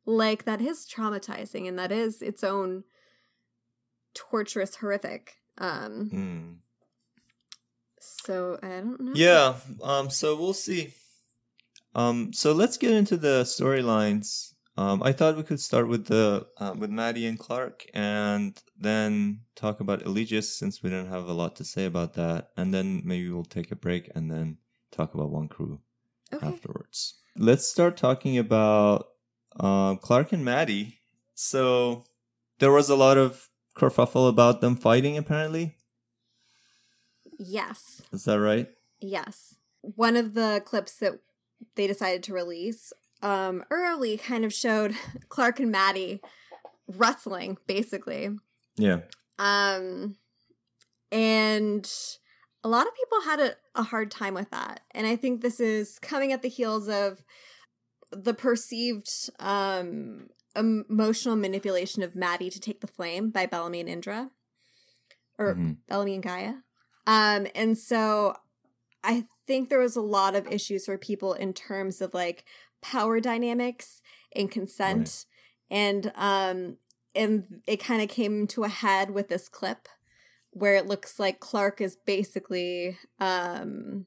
like 0.05 0.43
that 0.45 0.61
is 0.61 0.85
traumatizing 0.85 1.67
and 1.67 1.79
that 1.79 1.91
is 1.91 2.21
its 2.21 2.43
own 2.43 2.83
torturous, 4.13 4.75
horrific. 4.77 5.35
Um 5.57 6.09
Hmm. 6.09 6.53
so 7.99 8.59
I 8.61 8.67
don't 8.67 8.99
know. 8.99 9.11
Yeah. 9.15 9.55
Um. 9.81 10.09
So 10.09 10.35
we'll 10.35 10.53
see. 10.53 10.93
Um. 11.95 12.33
So 12.33 12.51
let's 12.51 12.77
get 12.77 12.91
into 12.91 13.17
the 13.17 13.43
storylines. 13.43 14.53
Um, 14.77 15.01
I 15.01 15.11
thought 15.11 15.37
we 15.37 15.43
could 15.43 15.59
start 15.59 15.87
with 15.87 16.05
the 16.05 16.45
uh, 16.57 16.75
with 16.77 16.91
Madi 16.91 17.25
and 17.25 17.39
Clarke, 17.39 17.85
and 17.95 18.61
then 18.77 19.41
talk 19.55 19.79
about 19.79 20.03
Eligius 20.05 20.55
since 20.55 20.83
we 20.83 20.91
didn't 20.91 21.09
have 21.09 21.27
a 21.27 21.33
lot 21.33 21.55
to 21.55 21.63
say 21.63 21.85
about 21.85 22.13
that, 22.13 22.49
and 22.55 22.71
then 22.73 23.01
maybe 23.03 23.29
we'll 23.29 23.43
take 23.43 23.71
a 23.71 23.75
break 23.75 24.11
and 24.13 24.29
then 24.29 24.57
talk 24.91 25.15
about 25.15 25.31
Wonkru 25.31 25.79
Okay. 26.31 26.45
afterwards. 26.45 27.15
Let's 27.35 27.67
start 27.67 27.97
talking 27.97 28.37
about 28.37 29.07
uh, 29.59 29.95
Clarke 29.95 30.33
and 30.33 30.45
Madi. 30.45 30.99
So 31.33 32.03
there 32.59 32.71
was 32.71 32.89
a 32.89 32.95
lot 32.95 33.17
of 33.17 33.49
kerfuffle 33.75 34.29
about 34.29 34.61
them 34.61 34.75
fighting. 34.75 35.17
Apparently, 35.17 35.75
Yes. 37.39 38.01
is 38.11 38.25
that 38.25 38.39
right? 38.39 38.69
Yes. 38.99 39.55
One 39.81 40.15
of 40.15 40.33
the 40.33 40.61
clips 40.65 40.97
that 40.97 41.19
they 41.75 41.87
decided 41.87 42.23
to 42.23 42.33
release 42.33 42.91
um 43.21 43.63
early 43.71 44.17
kind 44.17 44.45
of 44.45 44.53
showed 44.53 44.95
Clarke 45.29 45.59
and 45.59 45.71
Madi 45.71 46.21
wrestling 46.87 47.57
basically. 47.67 48.29
Yeah. 48.77 48.99
Um 49.39 50.15
and 51.11 51.89
a 52.63 52.69
lot 52.69 52.87
of 52.87 52.93
people 52.95 53.21
had 53.21 53.39
a, 53.39 53.55
a 53.79 53.83
hard 53.83 54.11
time 54.11 54.33
with 54.33 54.49
that. 54.51 54.81
And 54.91 55.07
I 55.07 55.15
think 55.15 55.41
this 55.41 55.59
is 55.59 55.99
coming 55.99 56.31
at 56.31 56.41
the 56.41 56.49
heels 56.49 56.87
of 56.89 57.23
the 58.11 58.33
perceived 58.33 59.09
um 59.39 60.27
emotional 60.55 61.35
manipulation 61.35 62.01
of 62.01 62.15
Madi 62.15 62.49
to 62.49 62.59
take 62.59 62.81
the 62.81 62.87
flame 62.87 63.29
by 63.29 63.45
Bellamy 63.45 63.79
and 63.81 63.89
Indra. 63.89 64.31
Or 65.37 65.53
Mhm. 65.55 65.77
Bellamy 65.87 66.15
and 66.15 66.23
Gaia. 66.23 66.53
Um, 67.05 67.47
and 67.53 67.77
so 67.77 68.35
I 69.03 69.27
think 69.45 69.69
there 69.69 69.79
was 69.79 69.95
a 69.95 70.01
lot 70.01 70.35
of 70.35 70.47
issues 70.47 70.85
for 70.85 70.97
people 70.97 71.33
in 71.33 71.53
terms 71.53 72.01
of 72.01 72.13
like 72.13 72.43
power 72.81 73.19
dynamics 73.19 74.01
and 74.35 74.51
consent. 74.51 75.25
And 75.69 76.11
um 76.15 76.77
and 77.15 77.61
it 77.65 77.77
kind 77.77 78.01
of 78.01 78.09
came 78.09 78.47
to 78.47 78.63
a 78.63 78.69
head 78.69 79.11
with 79.11 79.27
this 79.27 79.49
clip 79.49 79.87
where 80.51 80.75
it 80.75 80.87
looks 80.87 81.19
like 81.19 81.39
Clarke 81.39 81.81
is 81.81 81.95
basically 81.95 82.97
um 83.19 84.05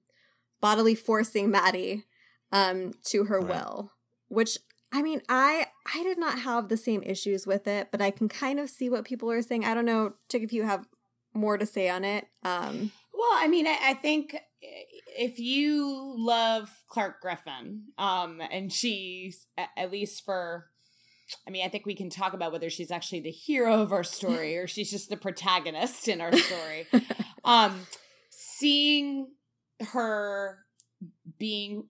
bodily 0.61 0.95
forcing 0.95 1.51
Madi 1.51 2.05
um 2.53 2.93
to 3.05 3.25
her 3.25 3.41
Right. 3.41 3.49
will. 3.49 3.93
Which 4.29 4.59
I 4.93 5.03
mean, 5.03 5.23
I 5.29 5.67
I 5.95 6.03
did 6.03 6.19
not 6.19 6.41
have 6.41 6.69
the 6.69 6.77
same 6.77 7.03
issues 7.03 7.47
with 7.47 7.67
it, 7.67 7.89
but 7.93 8.01
I 8.01 8.11
can 8.11 8.29
kind 8.29 8.59
of 8.59 8.71
see 8.71 8.89
what 8.91 9.05
people 9.05 9.31
are 9.31 9.43
saying. 9.43 9.65
I 9.65 9.75
don't 9.75 9.85
know, 9.85 10.15
Chick, 10.31 10.43
if 10.43 10.53
you 10.53 10.65
have 10.65 10.87
more 11.33 11.57
to 11.59 11.67
say 11.67 11.89
on 11.89 12.05
it. 12.05 12.27
Um 12.45 12.91
Well, 13.13 13.33
I 13.35 13.49
mean, 13.49 13.67
I, 13.67 13.79
I 13.83 13.95
think 13.95 14.37
if 14.63 15.39
you 15.39 16.15
love 16.17 16.71
Clarke 16.89 17.21
Griffin, 17.21 17.85
um, 17.99 18.41
and 18.51 18.73
she's 18.73 19.47
at 19.57 19.91
least 19.91 20.25
for, 20.25 20.67
I 21.47 21.51
mean, 21.51 21.65
I 21.65 21.69
think 21.69 21.87
we 21.87 21.95
can 21.95 22.11
talk 22.11 22.33
about 22.33 22.53
whether 22.53 22.71
she's 22.71 22.91
actually 22.91 23.21
the 23.21 23.31
hero 23.31 23.81
of 23.81 23.93
our 23.93 24.05
story 24.05 24.57
or 24.57 24.67
she's 24.67 24.91
just 24.91 25.09
the 25.09 25.17
protagonist 25.17 26.09
in 26.09 26.21
our 26.21 26.33
story. 26.33 26.87
um, 27.45 27.87
seeing 28.31 29.29
her 29.93 30.59
being 31.39 31.89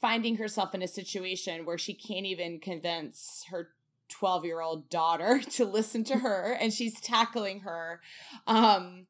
finding 0.00 0.36
herself 0.36 0.74
in 0.74 0.82
a 0.82 0.88
situation 0.88 1.66
where 1.66 1.76
she 1.76 1.92
can't 1.92 2.24
even 2.24 2.58
convince 2.58 3.44
her 3.50 3.68
12 4.08 4.44
year 4.44 4.60
old 4.60 4.88
daughter 4.88 5.40
to 5.50 5.64
listen 5.64 6.04
to 6.04 6.18
her 6.18 6.56
and 6.58 6.72
she's 6.72 6.98
tackling 7.00 7.60
her 7.60 8.00
um 8.46 9.06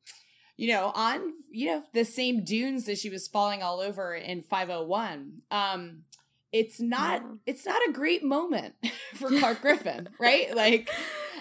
you 0.60 0.68
know 0.68 0.92
on 0.94 1.32
you 1.50 1.66
know 1.66 1.82
the 1.94 2.04
same 2.04 2.44
dunes 2.44 2.84
that 2.84 2.98
she 2.98 3.08
was 3.10 3.26
falling 3.28 3.62
all 3.62 3.80
over 3.80 4.14
in 4.14 4.42
501 4.42 5.42
um 5.50 6.02
it's 6.52 6.80
not 6.80 7.22
Yeah. 7.22 7.28
it's 7.46 7.64
not 7.64 7.80
a 7.88 7.92
great 7.92 8.22
moment 8.22 8.74
for 9.14 9.28
Clarke 9.38 9.60
Griffin 9.62 10.08
right 10.20 10.54
like 10.54 10.90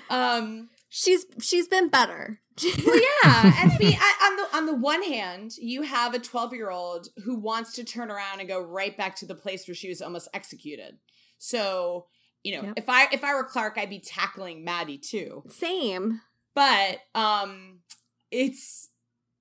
um 0.10 0.70
she's 0.90 1.26
she's 1.42 1.68
been 1.68 1.90
better. 1.90 2.40
well, 2.86 2.96
yeah, 3.24 3.54
and 3.62 3.72
I 3.72 3.78
mean, 3.80 3.98
I, 4.00 4.28
on 4.28 4.36
the 4.36 4.58
on 4.58 4.66
the 4.66 4.76
one 4.76 5.02
hand, 5.04 5.52
you 5.58 5.84
have 5.84 6.14
a 6.14 6.20
twelve 6.20 6.54
year 6.54 6.70
old 6.70 7.08
who 7.24 7.36
wants 7.40 7.74
to 7.74 7.84
turn 7.86 8.12
around 8.12 8.40
and 8.42 8.50
go 8.50 8.60
right 8.62 8.96
back 8.98 9.16
to 9.18 9.26
the 9.26 9.36
place 9.36 9.66
where 9.68 9.76
she 9.76 9.88
was 9.88 10.02
almost 10.02 10.28
executed. 10.34 10.98
So, 11.38 12.08
you 12.44 12.56
know, 12.58 12.64
Yep. 12.68 12.74
if 12.78 12.90
I 12.90 13.08
if 13.14 13.24
I 13.24 13.34
were 13.36 13.46
Clarke, 13.46 13.78
I'd 13.78 13.90
be 13.90 14.00
tackling 14.02 14.66
Madi 14.66 14.98
too. 14.98 15.44
Same. 15.48 16.20
But 16.54 17.00
um, 17.16 17.80
it's 18.32 18.90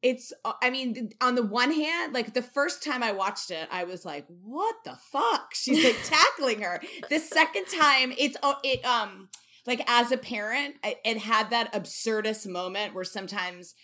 it's 0.03 0.33
uh, 0.45 0.53
I 0.63 0.71
mean, 0.71 1.11
on 1.21 1.35
the 1.35 1.43
one 1.43 1.73
hand, 1.73 2.13
like 2.13 2.35
the 2.35 2.43
first 2.43 2.83
time 2.85 3.03
I 3.03 3.13
watched 3.13 3.51
it, 3.51 3.69
I 3.71 3.85
was 3.85 4.05
like, 4.05 4.27
"What 4.29 4.77
the 4.85 4.97
fuck?" 5.11 5.55
She's 5.55 5.85
like 5.85 5.97
tackling 6.05 6.63
her. 6.63 6.81
The 7.11 7.19
second 7.19 7.67
time, 7.67 8.13
it's 8.17 8.37
oh, 8.43 8.57
it 8.63 8.85
um 8.85 9.29
like 9.67 9.83
as 9.89 10.13
a 10.13 10.17
parent, 10.17 10.77
I, 10.85 10.97
it 11.05 11.19
had 11.19 11.51
that 11.51 11.73
absurdist 11.73 12.47
moment 12.47 12.95
where 12.95 13.05
sometimes 13.05 13.75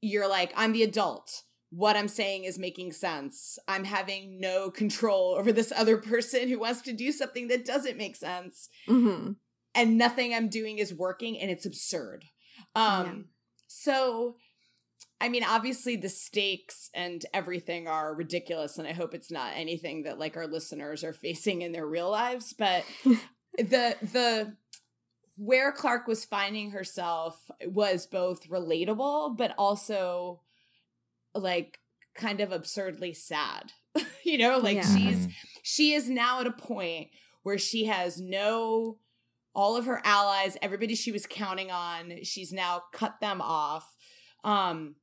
you're 0.00 0.28
like, 0.28 0.52
I'm 0.56 0.72
the 0.72 0.82
adult. 0.82 1.42
What 1.70 1.96
I'm 1.96 2.06
saying 2.08 2.44
is 2.44 2.58
making 2.58 2.92
sense. 2.92 3.58
I'm 3.66 3.84
having 3.84 4.38
no 4.40 4.70
control 4.70 5.34
over 5.38 5.52
this 5.52 5.72
other 5.76 5.96
person 5.96 6.48
who 6.48 6.60
wants 6.60 6.82
to 6.82 6.92
do 6.92 7.10
something 7.12 7.48
that 7.48 7.64
doesn't 7.64 7.96
make 7.96 8.14
sense. 8.16 8.68
hmm 8.86 9.32
And 9.74 9.98
nothing 9.98 10.32
I'm 10.32 10.48
doing 10.48 10.78
is 10.78 10.94
working 10.94 11.38
and 11.40 11.50
it's 11.50 11.66
absurd. 11.66 12.24
Um 12.74 13.06
Yeah. 13.06 13.14
so 13.66 14.36
I 15.20 15.28
mean 15.28 15.44
obviously 15.44 15.96
the 15.96 16.08
stakes 16.08 16.90
and 16.94 17.24
everything 17.32 17.88
are 17.88 18.14
ridiculous 18.14 18.78
and 18.78 18.86
I 18.86 18.92
hope 18.92 19.14
it's 19.14 19.30
not 19.30 19.52
anything 19.54 20.02
that 20.02 20.18
like 20.18 20.36
our 20.36 20.46
listeners 20.46 21.02
are 21.04 21.12
facing 21.26 21.62
in 21.62 21.72
their 21.72 21.86
real 21.86 22.10
lives, 22.10 22.52
but 22.52 22.84
the 23.56 23.96
the 24.02 24.54
where 25.38 25.70
Clarke 25.72 26.06
was 26.06 26.24
finding 26.24 26.70
herself 26.70 27.50
was 27.66 28.06
both 28.06 28.48
relatable, 28.48 29.36
but 29.36 29.54
also 29.58 30.40
like 31.34 31.78
kind 32.14 32.40
of 32.40 32.52
absurdly 32.52 33.12
sad. 33.12 33.72
you 34.24 34.38
know, 34.38 34.58
like 34.58 34.76
Yeah. 34.76 34.96
she's 34.96 35.28
she 35.62 35.92
is 35.92 36.08
now 36.08 36.40
at 36.40 36.46
a 36.46 36.52
point 36.52 37.08
where 37.42 37.58
she 37.58 37.84
has 37.86 38.20
no 38.20 38.98
all 39.54 39.76
of 39.76 39.86
her 39.86 40.02
allies, 40.04 40.56
everybody 40.60 40.94
she 40.94 41.12
was 41.12 41.26
counting 41.26 41.70
on, 41.70 42.22
she's 42.24 42.52
now 42.52 42.82
cut 42.92 43.20
them 43.20 43.40
off. 43.40 43.94
Um 44.44 44.96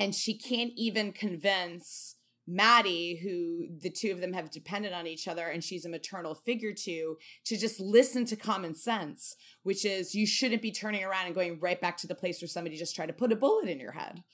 and 0.00 0.14
she 0.14 0.36
can't 0.36 0.72
even 0.76 1.12
convince 1.12 2.16
Madi, 2.48 3.20
who 3.22 3.68
the 3.80 3.90
two 3.90 4.10
of 4.10 4.20
them 4.20 4.32
have 4.32 4.50
depended 4.50 4.92
on 4.92 5.06
each 5.06 5.28
other 5.28 5.46
and 5.46 5.62
she's 5.62 5.84
a 5.84 5.90
maternal 5.90 6.34
figure 6.34 6.72
to, 6.72 7.16
to 7.44 7.56
just 7.56 7.78
listen 7.78 8.24
to 8.24 8.34
common 8.34 8.74
sense, 8.74 9.36
which 9.62 9.84
is 9.84 10.14
you 10.14 10.26
shouldn't 10.26 10.62
be 10.62 10.72
turning 10.72 11.04
around 11.04 11.26
and 11.26 11.34
going 11.34 11.60
right 11.60 11.80
back 11.80 11.96
to 11.98 12.08
the 12.08 12.14
place 12.14 12.40
where 12.40 12.48
somebody 12.48 12.76
just 12.76 12.96
tried 12.96 13.06
to 13.06 13.12
put 13.12 13.30
a 13.30 13.36
bullet 13.36 13.68
in 13.68 13.78
your 13.78 13.92
head. 13.92 14.24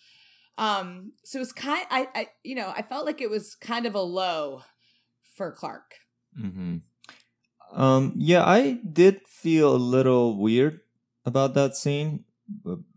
Um, 0.56 1.12
so 1.24 1.40
it's 1.40 1.52
kind 1.52 1.84
I, 1.90 2.08
I 2.14 2.28
you 2.42 2.54
know, 2.54 2.72
I 2.74 2.80
felt 2.82 3.04
like 3.04 3.20
it 3.20 3.28
was 3.28 3.54
kind 3.56 3.84
of 3.84 3.94
a 3.94 4.00
low 4.00 4.62
for 5.34 5.52
Clarke. 5.52 5.96
hmm 6.34 6.76
Um, 7.72 8.14
yeah, 8.16 8.44
I 8.44 8.78
did 8.90 9.20
feel 9.26 9.74
a 9.74 9.76
little 9.76 10.38
weird 10.38 10.80
about 11.26 11.54
that 11.54 11.76
scene, 11.76 12.24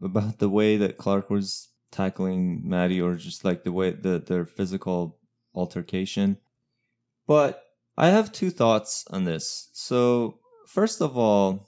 about 0.02 0.38
the 0.38 0.50
way 0.50 0.78
that 0.78 0.98
Clarke 0.98 1.30
was 1.30 1.69
tackling 1.92 2.62
Madi, 2.68 3.02
or 3.02 3.16
just 3.16 3.44
like 3.46 3.64
the 3.64 3.72
way 3.72 3.92
that 3.92 4.28
their 4.28 4.46
physical 4.46 5.20
altercation. 5.54 6.38
But 7.28 7.64
I 7.98 8.08
have 8.08 8.32
two 8.32 8.50
thoughts 8.50 9.06
on 9.10 9.26
this. 9.26 9.70
So, 9.74 10.40
first 10.68 11.02
of 11.02 11.18
all, 11.18 11.68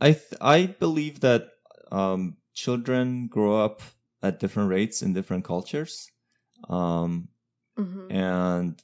I 0.00 0.12
th- 0.12 0.40
I 0.40 0.66
believe 0.66 1.20
that 1.20 1.50
um, 1.90 2.36
children 2.54 3.28
grow 3.28 3.64
up 3.64 3.82
at 4.22 4.40
different 4.40 4.70
rates 4.70 5.02
in 5.02 5.12
different 5.12 5.44
cultures. 5.44 6.10
Um, 6.68 7.28
hmm 7.76 8.08
and 8.10 8.82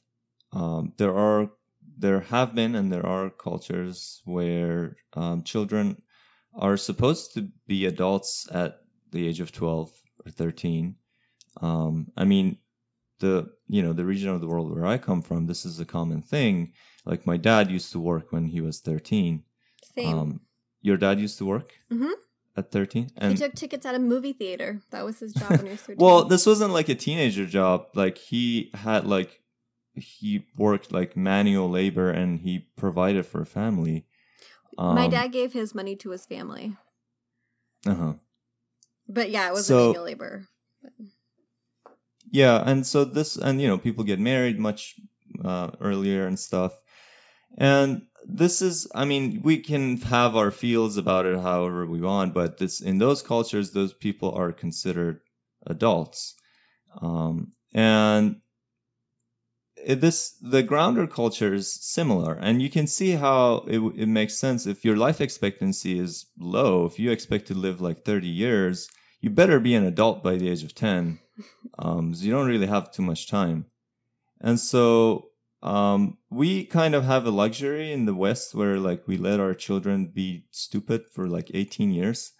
um, 0.51 0.93
there 0.97 1.15
are 1.15 1.51
there 1.97 2.21
have 2.21 2.55
been 2.55 2.75
and 2.75 2.91
there 2.91 3.05
are 3.05 3.29
cultures 3.29 4.21
where 4.25 4.95
um, 5.13 5.43
children 5.43 6.01
are 6.53 6.77
supposed 6.77 7.33
to 7.33 7.49
be 7.67 7.85
adults 7.85 8.47
at 8.51 8.79
the 9.11 9.27
age 9.27 9.39
of 9.39 9.51
12 9.51 9.91
or 10.25 10.31
13 10.31 10.95
um, 11.61 12.11
i 12.17 12.23
mean 12.23 12.57
the 13.19 13.51
you 13.67 13.81
know 13.81 13.93
the 13.93 14.05
region 14.05 14.29
of 14.29 14.41
the 14.41 14.47
world 14.47 14.73
where 14.73 14.85
i 14.85 14.97
come 14.97 15.21
from 15.21 15.47
this 15.47 15.65
is 15.65 15.79
a 15.79 15.85
common 15.85 16.21
thing 16.21 16.71
like 17.05 17.25
my 17.25 17.37
dad 17.37 17.69
used 17.71 17.91
to 17.91 17.99
work 17.99 18.31
when 18.31 18.45
he 18.47 18.61
was 18.61 18.79
13 18.79 19.43
Same. 19.95 20.07
um, 20.17 20.39
your 20.81 20.97
dad 20.97 21.19
used 21.19 21.37
to 21.37 21.45
work 21.45 21.73
Mhm. 21.91 22.13
at 22.55 22.71
13 22.71 23.09
he 23.21 23.35
took 23.35 23.53
tickets 23.55 23.85
at 23.85 23.95
a 23.95 23.99
movie 23.99 24.33
theater. 24.33 24.81
That 24.91 25.03
was 25.05 25.19
his 25.19 25.33
job 25.33 25.57
when 25.57 25.65
he 25.65 25.71
was 25.71 25.81
13. 25.87 25.97
well, 25.97 26.23
this 26.25 26.45
wasn't 26.45 26.73
like 26.73 26.89
a 26.89 26.95
teenager 26.95 27.45
job. 27.45 27.87
Like 27.95 28.17
he 28.17 28.69
had 28.73 29.05
like 29.05 29.41
he 29.93 30.45
worked 30.57 30.91
like 30.91 31.15
manual 31.17 31.69
labor 31.69 32.09
and 32.11 32.39
he 32.41 32.67
provided 32.77 33.25
for 33.25 33.41
a 33.41 33.45
family. 33.45 34.05
Um, 34.77 34.95
My 34.95 35.07
dad 35.07 35.31
gave 35.31 35.53
his 35.53 35.73
money 35.75 35.95
to 35.97 36.09
his 36.11 36.25
family. 36.25 36.75
Uh-huh. 37.85 38.13
But 39.09 39.31
yeah, 39.31 39.49
it 39.49 39.53
was 39.53 39.65
So- 39.65 39.87
manual 39.87 40.05
labor. 40.05 40.45
Yeah, 42.31 42.63
and 42.63 42.85
so 42.85 43.03
this 43.05 43.35
and 43.37 43.59
you 43.59 43.67
know 43.67 43.79
people 43.79 44.03
get 44.03 44.19
married 44.19 44.59
much 44.59 44.95
uh, 45.43 45.71
earlier 45.81 46.27
and 46.27 46.37
stuff. 46.39 46.73
And 47.57 48.03
this 48.25 48.61
is 48.61 48.87
i 48.93 49.05
mean 49.05 49.41
we 49.43 49.57
can 49.57 49.97
have 49.97 50.35
our 50.35 50.51
feels 50.51 50.97
about 50.97 51.25
it 51.25 51.39
however 51.39 51.85
we 51.85 52.01
want 52.01 52.33
but 52.33 52.57
this 52.57 52.81
in 52.81 52.97
those 52.97 53.21
cultures 53.21 53.71
those 53.71 53.93
people 53.93 54.31
are 54.33 54.51
considered 54.51 55.21
adults 55.65 56.35
um, 57.01 57.53
and 57.73 58.37
this 59.87 60.35
the 60.41 60.61
grounder 60.61 61.07
culture 61.07 61.53
is 61.53 61.71
similar 61.73 62.33
and 62.33 62.61
you 62.61 62.69
can 62.69 62.85
see 62.85 63.11
how 63.11 63.63
it, 63.67 63.79
it 63.95 64.07
makes 64.07 64.37
sense 64.37 64.67
if 64.67 64.83
your 64.83 64.97
life 64.97 65.21
expectancy 65.21 65.97
is 65.97 66.25
low 66.37 66.85
if 66.85 66.99
you 66.99 67.11
expect 67.11 67.47
to 67.47 67.53
live 67.53 67.79
like 67.79 68.03
30 68.03 68.27
years 68.27 68.89
you 69.21 69.29
better 69.29 69.59
be 69.59 69.75
an 69.75 69.85
adult 69.85 70.23
by 70.23 70.35
the 70.35 70.49
age 70.49 70.63
of 70.63 70.75
10 70.75 71.19
um, 71.77 72.13
so 72.13 72.25
you 72.25 72.31
don't 72.31 72.47
really 72.47 72.67
have 72.67 72.91
too 72.91 73.01
much 73.01 73.29
time 73.29 73.65
and 74.41 74.59
so 74.59 75.25
um, 75.61 76.17
we 76.29 76.65
kind 76.65 76.95
of 76.95 77.03
have 77.03 77.25
a 77.25 77.31
luxury 77.31 77.91
in 77.91 78.05
the 78.05 78.15
west 78.15 78.55
where 78.55 78.77
like 78.77 79.07
we 79.07 79.17
let 79.17 79.39
our 79.39 79.53
children 79.53 80.07
be 80.07 80.45
stupid 80.51 81.03
for 81.11 81.27
like 81.27 81.51
18 81.53 81.91
years 81.91 82.33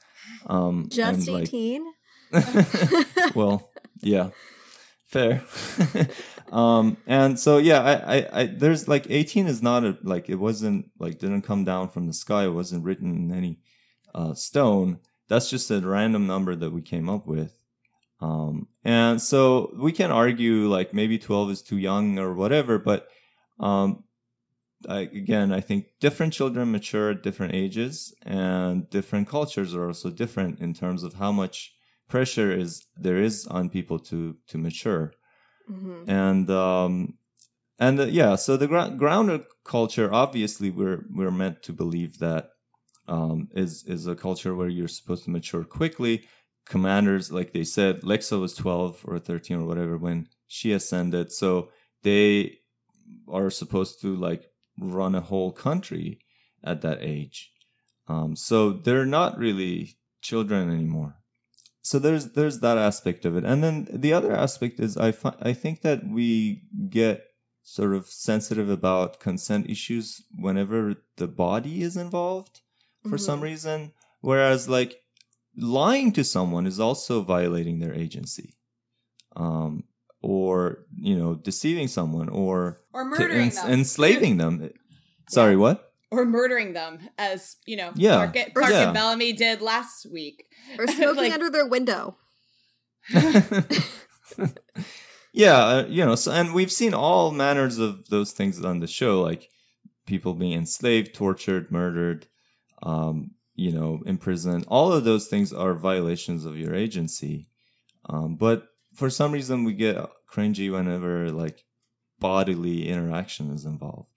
um, 0.48 0.88
Just 0.90 1.28
and, 1.28 1.36
like, 1.36 1.44
18? 1.44 1.86
well, 3.36 3.70
yeah, 4.02 4.30
fair. 5.08 5.44
um, 6.52 6.98
and 7.08 7.40
so 7.40 7.58
yeah, 7.58 7.82
I, 7.82 8.18
I, 8.18 8.42
I, 8.42 8.46
there's 8.46 8.88
like 8.88 9.08
18 9.10 9.48
is 9.48 9.62
not 9.62 9.84
a 9.84 9.98
like 10.04 10.30
it 10.30 10.36
wasn't 10.36 10.92
like 11.00 11.20
didn't 11.20 11.42
come 11.44 11.64
down 11.64 11.90
from 11.90 12.08
the 12.08 12.14
sky. 12.14 12.46
It 12.46 12.54
wasn't 12.54 12.84
written 12.84 13.16
in 13.16 13.36
any 13.36 13.60
uh, 14.14 14.34
stone. 14.34 15.00
That's 15.30 15.50
just 15.50 15.72
a 15.72 15.80
random 15.80 16.28
number 16.28 16.56
that 16.56 16.72
we 16.72 16.82
came 16.82 17.08
up 17.10 17.26
with. 17.28 17.54
Um, 18.20 18.68
and 18.84 19.22
so 19.22 19.72
we 19.78 19.92
can 19.94 20.12
argue 20.12 20.68
like 20.68 20.94
maybe 20.94 21.18
12 21.18 21.52
is 21.52 21.62
too 21.62 21.78
young 21.78 22.20
or 22.20 22.34
whatever, 22.34 22.78
but 22.78 23.08
um, 23.60 24.04
I, 24.88 25.00
again, 25.02 25.54
I 25.54 25.62
think 25.62 25.86
different 26.00 26.34
children 26.34 26.72
mature 26.72 27.12
at 27.12 27.24
different 27.24 27.54
ages, 27.54 28.14
and 28.26 28.90
different 28.90 29.28
cultures 29.30 29.74
are 29.76 29.88
also 29.88 30.10
different 30.10 30.60
in 30.60 30.74
terms 30.74 31.04
of 31.04 31.14
how 31.14 31.32
much 31.32 31.74
pressure 32.10 32.52
is 32.52 32.86
there 32.98 33.18
is 33.22 33.46
on 33.48 33.70
people 33.70 34.00
to 34.00 34.36
to 34.48 34.58
mature 34.58 35.14
Mhm. 35.70 36.10
and 36.10 36.50
um 36.50 37.14
and 37.78 38.00
uh, 38.00 38.06
yeah 38.06 38.36
so 38.36 38.58
the 38.58 38.68
gr- 38.68 38.96
grounder 38.98 39.46
culture 39.64 40.12
obviously 40.12 40.72
we're 40.72 41.06
we're 41.14 41.30
meant 41.44 41.62
to 41.64 41.72
believe 41.74 42.18
that 42.18 42.50
um 43.10 43.50
is 43.54 43.84
is 43.88 44.08
a 44.08 44.16
culture 44.16 44.56
where 44.56 44.70
you're 44.70 44.88
supposed 44.88 45.24
to 45.26 45.32
mature 45.32 45.64
quickly. 45.64 46.24
Commanders 46.66 47.32
like 47.32 47.52
they 47.52 47.64
said 47.64 48.02
lexa 48.02 48.40
was 48.40 48.54
12 48.54 49.04
or 49.06 49.20
13 49.20 49.58
or 49.62 49.66
whatever 49.66 49.98
when 49.98 50.28
she 50.48 50.72
ascended. 50.72 51.32
So 51.32 51.70
they 52.04 52.60
are 53.28 53.50
supposed 53.50 54.00
to 54.02 54.16
like 54.16 54.52
run 54.80 55.16
a 55.16 55.22
whole 55.22 55.52
country 55.52 56.20
at 56.64 56.82
that 56.82 57.00
age. 57.02 57.52
Um 58.08 58.36
so 58.36 58.72
they're 58.72 59.06
not 59.06 59.38
really 59.38 59.98
children 60.22 60.70
anymore. 60.70 61.16
So 61.82 61.98
there's 61.98 62.34
there's 62.34 62.60
that 62.60 62.78
aspect 62.78 63.26
of 63.26 63.36
it. 63.36 63.44
And 63.44 63.64
then 63.64 63.88
the 63.92 64.14
other 64.14 64.34
aspect 64.34 64.80
is 64.80 64.96
i 64.98 65.12
fi- 65.12 65.42
i 65.42 65.54
think 65.54 65.82
that 65.82 66.08
we 66.08 66.64
get 66.90 67.26
sort 67.64 67.94
of 67.94 68.08
sensitive 68.08 68.70
about 68.70 69.20
consent 69.20 69.70
issues 69.70 70.24
whenever 70.36 70.96
the 71.18 71.28
body 71.28 71.84
is 71.84 71.96
involved 71.96 72.62
for 73.08 73.18
some 73.18 73.40
Mhm. 73.40 73.44
reason 73.44 73.92
whereas 74.22 74.68
like 74.68 75.02
lying 75.56 76.12
to 76.14 76.24
someone 76.24 76.66
is 76.68 76.80
also 76.80 77.22
violating 77.22 77.80
their 77.80 77.94
agency 77.94 78.56
um 79.36 79.84
or 80.22 80.86
you 80.96 81.16
know 81.18 81.36
deceiving 81.36 81.88
someone 81.88 82.28
or 82.30 82.82
Or 82.94 83.06
murdering 83.06 83.42
ens- 83.48 83.62
them. 83.62 83.72
enslaving 83.72 84.38
them 84.38 84.70
sorry 85.30 85.56
what 85.56 85.86
Or 86.12 86.26
murdering 86.26 86.74
them, 86.74 86.98
as, 87.20 87.58
you 87.68 87.78
know, 87.78 87.92
Yeah. 87.94 88.32
Clarke, 88.32 88.54
Clarke 88.56 88.72
Yeah. 88.74 88.84
and 88.86 88.94
Bellamy 88.96 89.32
did 89.32 89.62
last 89.62 90.08
week. 90.12 90.44
Or 90.80 90.88
smoking 90.98 91.16
Like- 91.30 91.34
under 91.34 91.52
their 91.52 91.68
window. 91.68 92.18
yeah, 95.34 95.58
uh, 95.58 95.86
you 95.88 96.04
know, 96.06 96.16
so, 96.16 96.32
and 96.32 96.54
we've 96.54 96.72
seen 96.72 96.94
all 96.94 97.32
manners 97.32 97.78
of 97.78 98.10
those 98.10 98.32
things 98.32 98.64
on 98.66 98.80
the 98.80 98.88
show, 98.88 99.22
like 99.22 99.50
people 100.06 100.34
being 100.34 100.54
enslaved, 100.54 101.14
tortured, 101.14 101.72
murdered, 101.72 102.28
um, 102.84 103.32
you 103.56 103.72
know, 103.72 104.02
imprisoned. 104.06 104.66
All 104.68 104.92
of 104.94 105.04
those 105.04 105.28
things 105.28 105.52
are 105.52 105.74
violations 105.74 106.46
of 106.46 106.58
your 106.58 106.74
agency. 106.74 107.48
Um, 108.06 108.36
but 108.36 108.68
for 108.94 109.10
some 109.10 109.32
reason, 109.32 109.64
we 109.66 109.74
get 109.74 109.98
cringy 110.32 110.72
whenever 110.72 111.30
like 111.32 111.66
bodily 112.20 112.88
interaction 112.88 113.52
is 113.52 113.66
involved. 113.66 114.10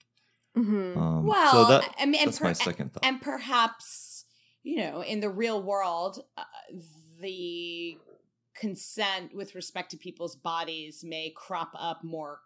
hmm 0.54 0.96
Um, 0.96 1.26
well, 1.26 1.52
so 1.66 1.72
that, 1.72 1.94
I 1.98 2.06
mean, 2.06 2.24
that's 2.24 2.40
my 2.40 2.52
second 2.52 2.92
thought. 2.92 3.04
and 3.04 3.20
perhaps 3.20 4.24
you 4.62 4.76
know 4.76 5.02
in 5.02 5.20
the 5.20 5.30
real 5.30 5.62
world 5.62 6.20
uh, 6.36 6.44
the 7.20 7.96
consent 8.54 9.34
with 9.34 9.54
respect 9.54 9.90
to 9.90 9.96
people's 9.96 10.36
bodies 10.36 11.02
may 11.02 11.32
crop 11.34 11.72
up 11.78 12.04
more 12.04 12.40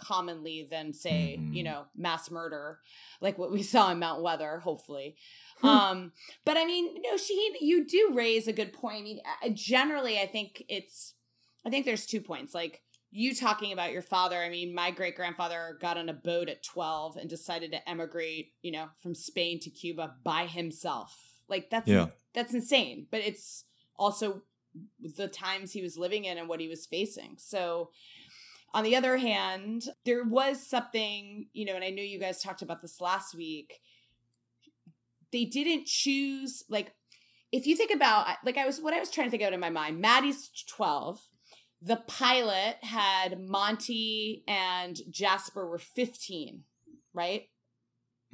commonly 0.00 0.66
than 0.70 0.92
say 0.92 1.38
you 1.52 1.62
Mhm. 1.62 1.64
know 1.64 1.84
mass 1.96 2.30
murder 2.30 2.80
like 3.20 3.36
what 3.38 3.50
we 3.52 3.62
saw 3.74 3.90
in 3.90 3.98
mount 3.98 4.22
weather 4.22 4.58
hopefully 4.60 5.16
Hmm. 5.60 5.66
um 5.68 6.12
but 6.44 6.56
i 6.56 6.64
mean 6.64 6.94
no 7.02 7.16
shahin 7.16 7.54
you 7.60 7.84
do 7.84 8.10
raise 8.14 8.46
a 8.48 8.52
good 8.52 8.72
point 8.72 8.98
i 9.00 9.02
mean 9.02 9.20
generally 9.56 10.18
i 10.20 10.26
think 10.26 10.62
it's 10.68 11.14
i 11.66 11.70
think 11.70 11.84
there's 11.84 12.06
two 12.06 12.20
points 12.20 12.54
like 12.54 12.82
you 13.10 13.34
talking 13.34 13.72
about 13.72 13.90
your 13.92 14.02
father 14.02 14.36
i 14.36 14.48
mean 14.48 14.74
my 14.74 14.90
great 14.90 15.16
grandfather 15.16 15.76
got 15.80 15.96
on 15.98 16.08
a 16.08 16.12
boat 16.14 16.48
at 16.48 16.62
12 16.62 17.16
and 17.16 17.28
decided 17.28 17.72
to 17.72 17.88
emigrate 17.88 18.52
you 18.62 18.70
know 18.70 18.86
from 19.02 19.14
spain 19.14 19.58
to 19.60 19.70
cuba 19.70 20.14
by 20.24 20.46
himself 20.46 21.16
like 21.48 21.70
that's 21.70 21.88
Yeah. 21.88 22.08
that's 22.34 22.54
insane 22.54 23.06
but 23.10 23.20
it's 23.20 23.64
also 23.96 24.42
the 25.16 25.26
times 25.26 25.72
he 25.72 25.82
was 25.82 25.96
living 25.98 26.24
in 26.26 26.38
and 26.38 26.48
what 26.48 26.60
he 26.60 26.68
was 26.68 26.86
facing 26.86 27.36
so 27.38 27.90
on 28.74 28.84
the 28.84 28.94
other 28.96 29.16
hand 29.16 29.84
there 30.04 30.24
was 30.24 30.64
something 30.66 31.46
you 31.52 31.64
know 31.64 31.74
and 31.74 31.84
i 31.84 31.90
know 31.90 32.02
you 32.02 32.18
guys 32.20 32.42
talked 32.42 32.62
about 32.62 32.82
this 32.82 33.00
last 33.00 33.34
week. 33.34 33.80
They 35.32 35.44
didn't 35.44 35.86
choose 35.86 36.64
like 36.70 36.92
if 37.52 37.66
you 37.66 37.76
think 37.76 37.90
about 37.94 38.26
like 38.44 38.56
i 38.56 38.64
was 38.66 38.80
what 38.80 38.94
i 38.94 38.98
was 38.98 39.10
trying 39.10 39.26
to 39.26 39.30
think 39.30 39.42
out 39.42 39.52
in 39.52 39.60
my 39.60 39.70
mind 39.70 40.00
madi's 40.00 40.50
12 40.68 41.20
the 41.82 41.96
pilot 42.06 42.76
had 42.82 43.38
monty 43.40 44.42
and 44.48 44.98
jasper 45.10 45.68
were 45.68 45.78
15 45.78 46.64
right? 47.14 47.48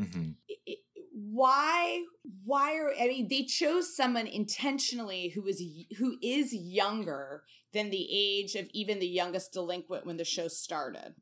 Mhm. 0.01 0.35
it- 0.49 0.59
it- 0.67 0.84
why 1.35 2.03
why 2.45 2.75
are 2.77 2.93
i 3.01 3.07
mean 3.09 3.27
they 3.29 3.45
chose 3.45 3.95
someone 3.97 4.27
intentionally 4.27 5.29
who 5.35 5.47
is 5.47 5.63
who 5.99 6.17
is 6.23 6.53
younger 6.55 7.43
than 7.73 7.91
the 7.91 8.07
age 8.13 8.55
of 8.55 8.69
even 8.73 8.99
the 9.01 9.07
youngest 9.21 9.53
delinquent 9.53 10.07
when 10.07 10.17
the 10.17 10.25
show 10.25 10.49
started 10.49 11.15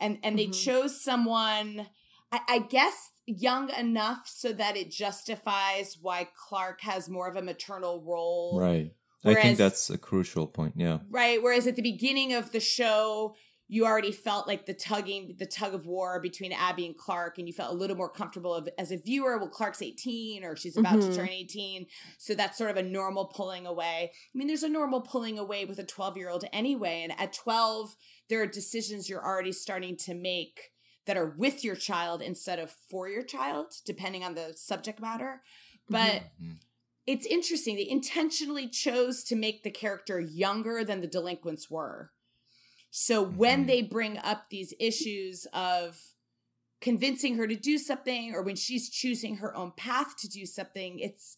and 0.00 0.18
and 0.22 0.38
they 0.38 0.46
Mhm. 0.48 0.64
chose 0.64 1.02
someone 1.02 1.88
I, 2.30 2.40
I 2.48 2.58
guess 2.58 3.12
young 3.26 3.70
enough 3.70 4.22
so 4.26 4.52
that 4.52 4.76
it 4.76 4.90
justifies 4.90 5.96
why 6.00 6.28
clarke 6.48 6.80
has 6.82 7.08
more 7.08 7.28
of 7.28 7.36
a 7.36 7.42
maternal 7.42 8.02
role 8.02 8.58
Right. 8.60 8.92
I 9.24 9.34
think 9.34 9.58
that's 9.58 9.90
a 9.90 9.98
crucial 9.98 10.46
point. 10.46 10.74
Yeah. 10.76 10.98
right 11.10 11.42
whereas 11.42 11.66
at 11.66 11.76
the 11.76 11.82
beginning 11.82 12.32
of 12.34 12.52
the 12.52 12.60
show 12.60 13.34
you 13.70 13.84
already 13.84 14.12
felt 14.12 14.46
like 14.48 14.64
the 14.66 14.72
tugging 14.74 15.36
the 15.38 15.46
tug 15.46 15.74
of 15.74 15.86
war 15.86 16.20
between 16.20 16.52
abby 16.52 16.86
and 16.86 16.96
clarke 16.96 17.38
and 17.38 17.46
you 17.46 17.52
felt 17.52 17.72
a 17.72 17.76
little 17.76 17.96
more 17.96 18.08
comfortable 18.10 18.54
of, 18.54 18.68
as 18.78 18.90
a 18.90 18.96
viewer 18.96 19.36
well 19.38 19.48
clarke's 19.48 19.82
18 19.82 20.42
or 20.44 20.56
she's 20.56 20.76
about 20.76 20.98
Mhm. 20.98 21.10
to 21.10 21.14
turn 21.16 21.28
18 21.28 21.86
so 22.18 22.34
that's 22.34 22.56
sort 22.58 22.70
of 22.70 22.76
a 22.76 22.82
normal 22.82 23.26
pulling 23.26 23.66
away 23.66 24.10
i 24.12 24.38
mean 24.38 24.46
there's 24.48 24.62
a 24.62 24.68
normal 24.68 25.00
pulling 25.02 25.38
away 25.38 25.64
with 25.64 25.78
a 25.78 25.84
12 25.84 26.16
year 26.16 26.30
old 26.30 26.44
anyway 26.52 27.02
and 27.02 27.12
at 27.20 27.32
12 27.32 27.94
there 28.28 28.40
are 28.42 28.46
decisions 28.46 29.08
you're 29.08 29.24
already 29.24 29.52
starting 29.52 29.96
to 29.96 30.14
make 30.14 30.70
that 31.06 31.16
are 31.16 31.34
with 31.38 31.64
your 31.64 31.76
child 31.76 32.20
instead 32.22 32.58
of 32.58 32.74
for 32.90 33.08
your 33.08 33.22
child 33.22 33.66
depending 33.84 34.24
on 34.24 34.34
the 34.34 34.52
subject 34.56 35.00
matter 35.00 35.42
but 35.90 36.22
Mhm. 36.42 36.58
it's 37.06 37.24
interesting. 37.24 37.76
They 37.76 37.88
intentionally 37.88 38.68
chose 38.68 39.24
to 39.24 39.34
make 39.34 39.62
the 39.62 39.70
character 39.70 40.20
younger 40.20 40.84
than 40.84 41.00
the 41.00 41.06
delinquents 41.06 41.70
were. 41.70 42.12
So 42.90 43.22
when 43.22 43.64
Mhm. 43.64 43.66
they 43.66 43.82
bring 43.82 44.18
up 44.18 44.50
these 44.50 44.74
issues 44.78 45.46
of 45.52 46.14
convincing 46.80 47.36
her 47.36 47.46
to 47.46 47.56
do 47.56 47.76
something 47.78 48.34
or 48.34 48.42
when 48.42 48.56
she's 48.56 48.88
choosing 48.88 49.36
her 49.36 49.54
own 49.56 49.72
path 49.76 50.16
to 50.18 50.28
do 50.28 50.46
something, 50.46 50.98
it's 50.98 51.36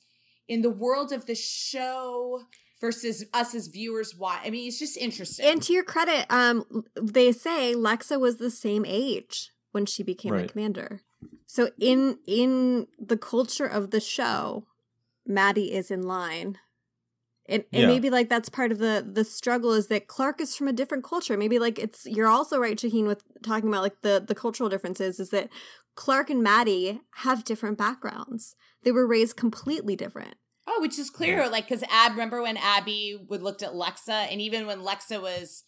in 0.48 0.62
the 0.62 0.70
world 0.70 1.12
of 1.12 1.26
the 1.26 1.34
show 1.34 2.44
versus 2.80 3.24
us 3.32 3.54
as 3.54 3.66
viewers 3.68 4.14
why 4.14 4.40
I 4.44 4.50
mean 4.50 4.66
it's 4.66 4.78
just 4.78 4.96
interesting. 4.96 5.46
And 5.46 5.62
to 5.62 5.72
your 5.72 5.84
credit, 5.84 6.26
um, 6.30 6.84
they 6.94 7.30
say 7.32 7.74
Lexa 7.74 8.18
was 8.18 8.36
the 8.36 8.50
same 8.50 8.84
age 8.86 9.50
when 9.72 9.86
she 9.86 10.02
became 10.02 10.34
a 10.34 10.48
commander. 10.48 11.02
So 11.46 11.70
in 11.78 12.18
in 12.26 12.86
the 12.98 13.16
culture 13.18 13.66
of 13.66 13.90
the 13.90 14.00
show, 14.00 14.66
Madi 15.26 15.72
is 15.72 15.90
in 15.90 16.02
line. 16.02 16.58
And, 17.50 17.64
and 17.72 17.82
Yeah. 17.82 17.86
maybe 17.88 18.08
like 18.10 18.28
that's 18.28 18.48
part 18.48 18.72
of 18.72 18.78
the 18.78 19.06
the 19.06 19.24
struggle 19.24 19.72
is 19.72 19.88
that 19.88 20.06
Clarke 20.06 20.40
is 20.40 20.54
from 20.56 20.68
a 20.68 20.72
different 20.72 21.04
culture. 21.04 21.36
Maybe 21.36 21.58
like 21.58 21.78
it's 21.78 22.06
you're 22.06 22.28
also 22.28 22.58
right, 22.58 22.78
Shahin, 22.78 23.06
with 23.06 23.22
talking 23.42 23.68
about 23.68 23.82
like 23.82 24.02
the 24.02 24.24
the 24.26 24.34
cultural 24.34 24.68
differences 24.68 25.18
is 25.20 25.30
that 25.30 25.48
Clarke 25.96 26.30
and 26.30 26.42
Madi 26.42 27.00
have 27.16 27.44
different 27.44 27.76
backgrounds. 27.76 28.54
They 28.84 28.92
were 28.92 29.06
raised 29.06 29.36
completely 29.36 29.96
different. 29.96 30.36
Oh, 30.66 30.80
which 30.80 30.98
is 30.98 31.10
clear, 31.10 31.48
like 31.48 31.68
because 31.68 31.82
Ab. 31.90 32.12
Remember 32.12 32.40
when 32.42 32.56
Abby 32.56 33.18
would 33.28 33.42
looked 33.42 33.62
at 33.62 33.72
Lexa, 33.72 34.28
and 34.30 34.40
even 34.40 34.66
when 34.66 34.80
Lexa 34.82 35.20
was, 35.20 35.64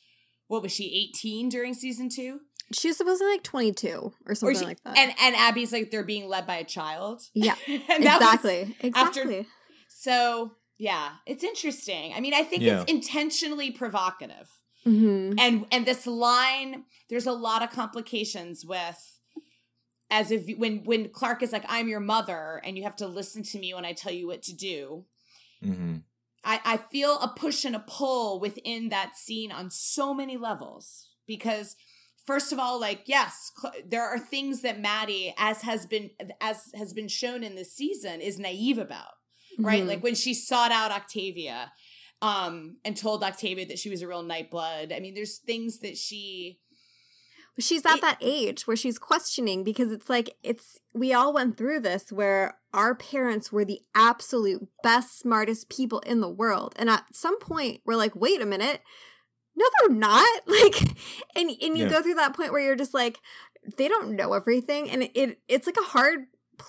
what 0.47 0.63
was 0.63 0.71
she, 0.73 0.85
eighteen 0.95 1.49
during 1.49 1.75
season 1.75 2.09
two? 2.09 2.41
She 2.73 2.89
was 2.89 2.97
supposed 2.97 3.19
to 3.21 3.27
be 3.27 3.33
like 3.33 3.43
22 3.43 4.13
or 4.25 4.35
something 4.35 4.57
she- 4.59 4.65
like 4.65 4.83
that. 4.85 4.97
And 4.97 5.13
and 5.21 5.35
Abby's 5.37 5.73
like 5.73 5.91
they're 5.91 6.05
being 6.05 6.27
led 6.29 6.47
by 6.47 6.57
a 6.57 6.65
child. 6.65 7.23
Yeah, 7.35 7.57
And 7.69 8.05
that 8.07 8.21
was- 8.21 8.33
exactly. 8.45 8.77
exactly. 8.81 9.47
so 9.89 10.53
yeah, 10.89 11.07
it's 11.27 11.45
interesting. 11.45 12.13
I 12.17 12.21
mean, 12.21 12.35
I 12.35 12.43
think 12.43 12.63
Yeah. 12.63 12.81
it's 12.83 12.91
intentionally 12.91 13.71
provocative. 13.71 14.49
hmm 14.85 15.33
and 15.39 15.65
and 15.71 15.87
this 15.87 16.07
line 16.09 16.85
there's 17.09 17.29
a 17.35 17.39
lot 17.49 17.63
of 17.63 17.71
complications 17.71 18.65
with 18.75 19.01
as 20.11 20.33
if 20.33 20.43
when 20.59 20.75
when 20.89 21.09
clarke 21.19 21.41
is 21.47 21.53
like 21.53 21.65
i'm 21.69 21.87
your 21.89 22.01
mother 22.01 22.61
and 22.65 22.77
you 22.77 22.83
have 22.83 22.97
to 22.97 23.07
listen 23.07 23.43
to 23.45 23.61
me 23.61 23.73
when 23.75 23.85
i 23.91 23.93
tell 23.93 24.13
you 24.13 24.27
what 24.27 24.43
to 24.43 24.53
do 24.71 25.05
hmm 25.63 25.97
i 26.43 26.55
i 26.73 26.77
feel 26.91 27.15
a 27.21 27.29
push 27.29 27.65
and 27.65 27.77
a 27.77 27.85
pull 27.99 28.41
within 28.41 28.89
that 28.89 29.17
scene 29.17 29.53
on 29.53 29.71
so 29.71 30.13
many 30.13 30.37
levels 30.37 30.85
because 31.29 31.77
first 32.27 32.53
of 32.53 32.59
all 32.59 32.81
like 32.81 33.03
yes 33.07 33.53
Cl- 33.61 33.75
there 33.87 34.03
are 34.13 34.19
things 34.19 34.63
that 34.63 34.81
madi 34.89 35.33
as 35.39 35.63
has 35.63 35.87
been 35.87 36.11
as 36.41 36.59
has 36.75 36.93
been 36.93 37.09
shown 37.21 37.45
in 37.45 37.55
this 37.55 37.73
season 37.73 38.21
is 38.21 38.37
naive 38.41 38.79
about 38.79 39.15
right? 39.59 39.83
Mhm. 39.85 39.89
Like 39.89 40.03
when 40.03 40.15
she 40.15 40.35
sought 40.35 40.73
out 40.73 40.91
Octavia 40.91 41.73
um 42.21 42.77
and 42.85 42.97
told 42.97 43.23
Octavia 43.25 43.67
that 43.67 43.79
she 43.79 43.91
was 43.91 44.03
a 44.03 44.07
real 44.09 44.23
nightblood. 44.25 44.95
I 44.95 45.01
mean, 45.01 45.15
there's 45.15 45.39
things 45.39 45.81
that 45.81 45.97
she 45.97 46.59
she's 47.59 47.85
at 47.85 47.97
it- 47.97 48.01
that 48.01 48.19
age 48.21 48.67
where 48.67 48.77
she's 48.77 48.99
questioning 48.99 49.63
because 49.65 49.93
it's 49.93 50.09
like 50.09 50.37
it's 50.43 50.79
we 50.95 51.13
all 51.13 51.33
went 51.33 51.57
through 51.57 51.81
this 51.81 52.11
where 52.11 52.59
our 52.73 52.95
parents 52.95 53.53
were 53.53 53.65
the 53.65 53.81
absolute 53.95 54.67
best 54.83 55.19
smartest 55.19 55.69
people 55.69 55.99
in 56.01 56.21
the 56.21 56.31
world 56.31 56.73
and 56.77 56.89
at 56.89 57.05
some 57.13 57.39
point 57.41 57.81
we're 57.85 57.97
like 57.97 58.17
wait 58.17 58.41
a 58.41 58.47
minute 58.47 58.81
no 59.55 59.67
they're 59.81 59.95
not 59.97 60.27
like 60.47 60.81
and 61.37 61.51
and 61.51 61.77
you 61.77 61.85
Yeah. 61.85 61.91
go 61.91 62.03
through 62.03 62.15
that 62.15 62.35
point 62.35 62.53
where 62.53 62.63
you're 62.65 62.75
just 62.77 62.95
like 62.95 63.19
they 63.77 63.87
don't 63.87 64.17
know 64.17 64.33
everything 64.33 64.91
and 64.91 65.03
it, 65.03 65.11
it 65.15 65.39
it's 65.47 65.67
like 65.67 65.77
a 65.77 65.83
hard 65.91 66.21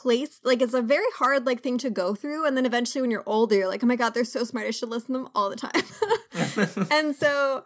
place 0.02 0.40
like 0.44 0.62
it's 0.62 0.74
a 0.74 0.82
very 0.82 1.12
hard 1.22 1.46
like 1.46 1.62
thing 1.62 1.78
to 1.78 1.90
go 1.90 2.16
through 2.16 2.46
and 2.48 2.56
then 2.58 2.66
eventually 2.66 3.02
when 3.02 3.12
you're 3.12 3.24
older 3.28 3.56
you're 3.56 3.68
like 3.74 3.84
oh 3.84 3.88
my 3.88 3.96
god 3.96 4.14
they're 4.14 4.26
so 4.38 4.44
smart 4.44 4.66
i 4.68 4.72
should 4.72 4.90
listen 4.90 5.14
to 5.14 5.20
them 5.20 5.30
all 5.36 5.50
the 5.50 5.56
time 5.56 6.88
and 6.92 7.16
so 7.16 7.64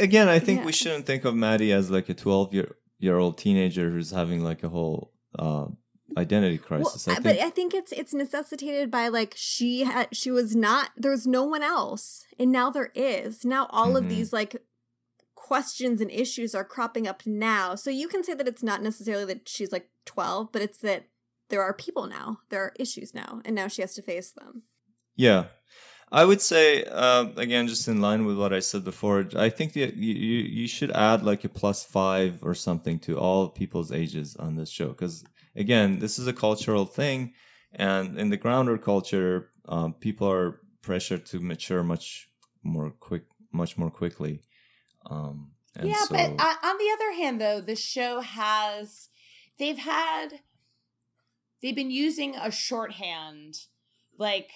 Again, 0.00 0.28
I 0.28 0.38
think 0.38 0.60
Yeah. 0.60 0.66
we 0.66 0.72
shouldn't 0.72 1.06
think 1.06 1.24
of 1.24 1.34
Madi 1.34 1.72
as 1.72 1.90
like 1.90 2.08
a 2.08 2.14
12 2.14 2.54
year 2.54 2.76
year 3.00 3.16
old 3.16 3.36
teenager 3.38 3.90
who's 3.90 4.10
having 4.12 4.44
like 4.44 4.62
a 4.62 4.68
whole 4.68 5.10
uh, 5.36 5.66
identity 6.16 6.58
crisis. 6.58 7.06
Well, 7.06 7.16
I 7.16 7.20
but 7.20 7.38
I 7.40 7.50
think 7.50 7.74
it's 7.74 7.90
it's 7.90 8.14
necessitated 8.14 8.90
by 8.92 9.08
like 9.08 9.32
she 9.36 9.82
had 9.82 10.08
she 10.12 10.30
was 10.30 10.54
not 10.54 10.90
there 10.96 11.10
was 11.10 11.26
no 11.26 11.42
one 11.44 11.64
else 11.64 12.24
and 12.38 12.52
now 12.52 12.70
there 12.70 12.92
is 12.94 13.44
now 13.44 13.66
all 13.70 13.92
Mhm. 13.94 13.98
of 13.98 14.08
these 14.08 14.32
like 14.32 14.62
questions 15.34 16.00
and 16.00 16.10
issues 16.10 16.54
are 16.54 16.64
cropping 16.64 17.06
up 17.08 17.22
now 17.26 17.74
so 17.74 17.90
you 17.90 18.06
can 18.08 18.22
say 18.22 18.34
that 18.34 18.46
it's 18.46 18.62
not 18.62 18.82
necessarily 18.82 19.24
that 19.24 19.48
she's 19.48 19.72
like 19.72 19.88
12 20.06 20.52
but 20.52 20.62
it's 20.62 20.78
that 20.78 21.06
there 21.52 21.62
are 21.62 21.72
people 21.74 22.06
now 22.08 22.38
there 22.48 22.62
are 22.62 22.72
issues 22.80 23.14
now 23.14 23.40
and 23.44 23.54
now 23.54 23.68
she 23.68 23.82
has 23.82 23.94
to 23.94 24.02
face 24.02 24.32
them 24.32 24.62
Yeah. 25.16 25.44
I 26.14 26.26
would 26.26 26.42
say, 26.42 26.84
uh, 26.84 27.28
again, 27.36 27.66
just 27.68 27.88
in 27.88 28.02
line 28.02 28.26
with 28.26 28.36
what 28.36 28.52
I 28.52 28.60
said 28.60 28.84
before, 28.84 29.26
I 29.34 29.48
think 29.48 29.72
that 29.72 29.96
you, 29.96 30.12
you, 30.12 30.38
you 30.60 30.68
should 30.68 30.90
add 30.90 31.24
like 31.24 31.42
a 31.42 31.48
plus 31.48 31.84
five 31.86 32.40
or 32.42 32.54
something 32.54 32.98
to 33.00 33.18
all 33.18 33.48
people's 33.48 33.90
ages 33.90 34.36
on 34.36 34.56
this 34.56 34.68
show. 34.68 34.88
Because, 34.88 35.24
again, 35.56 36.00
this 36.00 36.18
is 36.18 36.26
a 36.26 36.34
cultural 36.34 36.84
thing. 36.84 37.32
And 37.72 38.18
in 38.18 38.28
the 38.28 38.36
grounder 38.36 38.76
culture, 38.76 39.52
um, 39.66 39.94
people 39.94 40.30
are 40.30 40.60
pressured 40.82 41.24
to 41.26 41.40
mature 41.40 41.82
much 41.82 42.28
more 42.62 42.90
quick, 42.90 43.24
much 43.50 43.78
more 43.78 43.90
quickly. 43.90 44.42
Um, 45.06 45.52
and 45.74 45.88
yeah, 45.88 46.04
so, 46.04 46.14
but 46.14 46.30
uh, 46.38 46.54
on 46.62 46.76
the 46.76 46.90
other 46.92 47.12
hand, 47.12 47.40
though, 47.40 47.62
the 47.62 47.76
show 47.76 48.20
has 48.20 49.08
they've 49.58 49.78
had 49.78 50.40
they've 51.62 51.76
been 51.76 51.90
using 51.90 52.34
a 52.36 52.50
shorthand 52.50 53.54
like 54.18 54.50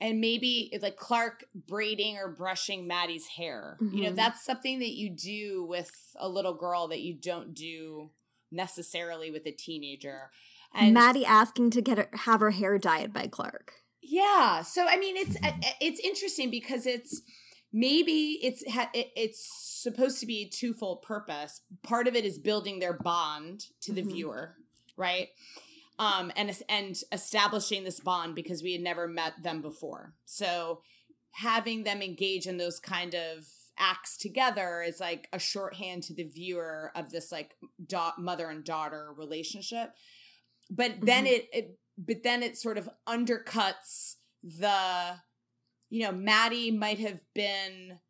and 0.00 0.20
maybe 0.20 0.68
it's 0.72 0.82
like 0.82 0.96
Clarke 0.96 1.44
braiding 1.54 2.18
or 2.18 2.28
brushing 2.28 2.86
Madi's 2.86 3.26
hair. 3.28 3.78
You 3.80 4.02
know, 4.04 4.10
Mhm. 4.12 4.16
that's 4.16 4.44
something 4.44 4.78
that 4.80 4.90
you 4.92 5.08
do 5.08 5.64
with 5.64 5.90
a 6.16 6.28
little 6.28 6.52
girl 6.52 6.88
that 6.88 7.00
you 7.00 7.14
don't 7.14 7.54
do 7.54 8.10
necessarily 8.50 9.30
with 9.30 9.46
a 9.46 9.52
teenager. 9.52 10.30
And 10.74 10.92
madi 10.92 11.24
asking 11.24 11.70
to 11.70 11.80
get 11.80 11.96
her, 11.96 12.10
have 12.12 12.40
her 12.40 12.50
hair 12.50 12.76
dyed 12.76 13.12
by 13.14 13.26
clarke 13.28 13.72
yeah. 14.08 14.62
So 14.62 14.86
I 14.86 14.98
mean, 14.98 15.16
it's 15.16 15.36
uh, 15.42 15.50
it's 15.80 15.98
interesting 16.00 16.48
because 16.50 16.86
it's 16.86 17.22
maybe 17.72 18.38
it's 18.42 18.62
it's 18.94 19.48
supposed 19.82 20.20
to 20.20 20.26
be 20.26 20.42
a 20.42 20.48
twofold 20.48 21.02
purpose. 21.02 21.60
Part 21.82 22.06
of 22.06 22.14
it 22.14 22.24
is 22.24 22.38
building 22.38 22.78
their 22.78 22.92
bond 22.92 23.66
to 23.80 23.92
the 23.92 24.02
Mhm. 24.02 24.12
viewer, 24.12 24.56
right? 24.96 25.28
Um, 25.98 26.30
and 26.36 26.56
and 26.68 26.96
establishing 27.12 27.84
this 27.84 28.00
bond 28.00 28.34
because 28.34 28.62
we 28.62 28.72
had 28.72 28.82
never 28.82 29.08
met 29.08 29.42
them 29.42 29.62
before. 29.62 30.14
So 30.26 30.82
having 31.32 31.84
them 31.84 32.02
engage 32.02 32.46
in 32.46 32.56
those 32.58 32.78
kind 32.78 33.14
of 33.14 33.46
acts 33.78 34.16
together 34.16 34.82
is 34.82 35.00
like 35.00 35.28
a 35.32 35.38
shorthand 35.38 36.02
to 36.02 36.14
the 36.14 36.24
viewer 36.24 36.90
of 36.94 37.10
this 37.10 37.30
like 37.30 37.54
da- 37.86 38.12
mother 38.18 38.48
and 38.48 38.64
daughter 38.64 39.12
relationship 39.18 39.90
but 40.70 40.92
then 41.02 41.26
Mhm. 41.26 41.32
it, 41.32 41.48
it 41.52 41.78
but 41.98 42.22
then 42.22 42.42
it 42.42 42.56
sort 42.56 42.78
of 42.78 42.88
undercuts 43.06 44.14
the 44.42 45.20
you 45.90 46.04
know 46.04 46.12
madi 46.12 46.70
might 46.70 46.98
have 47.00 47.20
been 47.34 48.00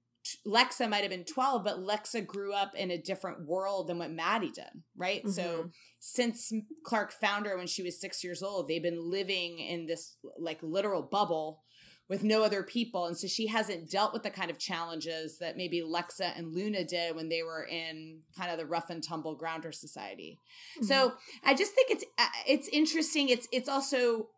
lexa 0.47 0.89
might 0.89 1.03
have 1.03 1.11
been 1.11 1.25
12 1.25 1.65
but 1.65 1.79
lexa 1.79 2.25
grew 2.25 2.53
up 2.53 2.75
in 2.75 2.91
a 2.91 2.99
different 2.99 3.47
world 3.47 3.89
than 3.89 3.99
what 3.99 4.13
madi 4.13 4.51
did 4.51 4.65
right? 4.97 5.29
So 5.29 5.71
since 6.01 6.53
clarke 6.85 7.13
found 7.13 7.47
her 7.47 7.57
when 7.57 7.67
she 7.67 7.83
was 7.83 8.01
six 8.01 8.23
years 8.23 8.43
old 8.43 8.69
they've 8.69 8.83
been 8.83 9.11
living 9.11 9.59
in 9.59 9.87
this 9.87 10.17
like 10.39 10.59
literal 10.63 11.03
bubble 11.03 11.63
with 12.09 12.23
no 12.23 12.45
other 12.45 12.63
people 12.63 13.07
and 13.07 13.19
so 13.19 13.27
she 13.27 13.49
hasn't 13.49 13.91
dealt 13.91 14.13
with 14.13 14.23
the 14.23 14.31
kind 14.31 14.51
of 14.51 14.59
challenges 14.59 15.39
that 15.39 15.57
maybe 15.57 15.83
lexa 15.83 16.37
and 16.37 16.55
luna 16.55 16.85
did 16.85 17.17
when 17.17 17.29
they 17.29 17.43
were 17.43 17.65
in 17.65 18.21
kind 18.37 18.51
of 18.51 18.59
the 18.59 18.67
rough 18.67 18.91
and 18.91 19.03
tumble 19.03 19.35
grounder 19.35 19.73
society. 19.73 20.39
So 20.83 21.15
I 21.45 21.55
just 21.55 21.73
think 21.73 21.91
it's 21.91 22.05
uh, 22.17 22.29
it's 22.47 22.69
interesting. 22.69 23.29
It's 23.29 23.49
it's 23.51 23.69
also 23.69 24.29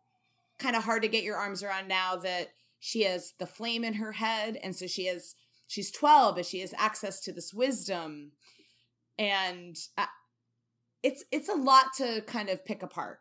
kind 0.57 0.75
of 0.75 0.83
hard 0.83 1.01
to 1.03 1.07
get 1.07 1.23
your 1.23 1.37
arms 1.37 1.63
around 1.63 1.87
now 1.87 2.15
that 2.17 2.49
she 2.79 3.03
has 3.03 3.33
the 3.39 3.47
flame 3.47 3.83
in 3.83 3.95
her 3.95 4.13
head, 4.13 4.57
and 4.61 4.75
so 4.75 4.87
she 4.87 5.05
has 5.05 5.35
she's 5.69 5.89
twelve, 5.91 6.35
but 6.35 6.45
she 6.45 6.59
has 6.59 6.73
access 6.77 7.21
to 7.21 7.31
this 7.31 7.53
wisdom, 7.53 8.33
and 9.17 9.77
uh, 9.97 10.05
it's 11.01 11.23
it's 11.31 11.47
a 11.47 11.53
lot 11.55 11.85
to 11.97 12.21
kind 12.27 12.49
of 12.49 12.65
pick 12.65 12.83
apart. 12.83 13.19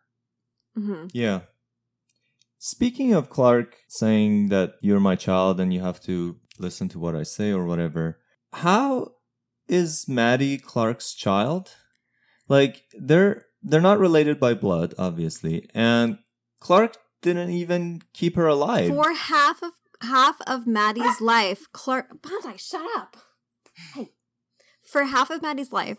Mhm. 0.77 1.11
Yeah. 1.13 1.41
Speaking 2.59 3.15
of 3.15 3.31
Clarke 3.31 3.77
saying 3.89 4.49
that 4.49 4.75
you're 4.83 4.99
my 4.99 5.15
child 5.15 5.61
and 5.61 5.73
you 5.73 5.81
have 5.81 6.01
to 6.03 6.37
listen 6.59 6.89
to 6.89 6.99
what 6.99 7.15
I 7.15 7.23
say 7.23 7.53
or 7.53 7.65
whatever, 7.65 8.19
how 8.53 9.13
is 9.69 10.09
Madi 10.09 10.59
Clarke's 10.59 11.15
child? 11.15 11.77
Like 12.49 12.83
they're 12.99 13.45
they're 13.63 13.81
not 13.81 14.01
related 14.01 14.41
by 14.41 14.55
blood, 14.55 14.95
obviously, 14.99 15.69
and 15.75 16.19
Clarke 16.61 16.97
didn't 17.23 17.51
even 17.51 18.03
keep 18.13 18.35
her 18.37 18.47
alive. 18.47 18.89
for 18.89 19.13
half 19.13 19.63
of 19.63 19.73
half 20.03 20.37
of 20.47 20.67
Madi's 20.67 21.21
ah. 21.21 21.25
life, 21.25 21.67
Clarke 21.73 22.21
Bonsai, 22.23 22.59
shut 22.59 22.87
up. 22.97 23.17
Hey. 23.95 24.11
For 24.91 25.05
half 25.05 25.31
of 25.31 25.43
Madi's 25.43 25.73
life, 25.73 25.99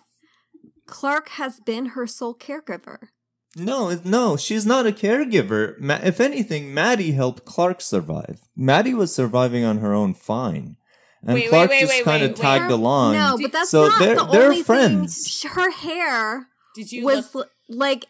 Clarke 0.85 1.29
has 1.29 1.59
been 1.59 1.87
her 1.87 2.07
sole 2.07 2.35
caregiver. 2.35 3.09
No, 3.55 3.99
no, 4.03 4.37
she's 4.37 4.65
not 4.65 4.85
a 4.87 4.91
caregiver. 4.91 5.79
Ma- 5.79 5.99
if 6.03 6.19
anything, 6.19 6.73
Madi 6.73 7.11
helped 7.13 7.45
Clarke 7.45 7.81
survive. 7.81 8.41
Madi 8.55 8.93
was 8.93 9.13
surviving 9.13 9.63
on 9.63 9.79
her 9.79 9.93
own 9.93 10.13
fine, 10.13 10.77
and 11.23 11.33
Wait, 11.33 11.43
wait, 11.43 11.49
Clarke 11.49 11.69
wait, 11.71 11.79
just 11.81 11.93
wait, 11.93 12.03
kind 12.05 12.21
wait, 12.21 12.31
of 12.31 12.37
wait. 12.37 12.41
tagged 12.41 12.63
Her- 12.65 12.69
along. 12.71 13.13
No, 13.13 13.37
but 13.41 13.51
that's 13.51 13.69
So 13.71 13.87
not 13.87 13.99
they're- 13.99 14.15
the 14.15 14.25
they're 14.25 14.43
only 14.51 14.63
friends. 14.63 15.41
thing. 15.41 15.51
Her 15.51 15.71
hair 15.71 16.47
Did 16.75 16.91
you 16.91 17.03
was 17.05 17.33
look? 17.33 17.49
like 17.67 18.05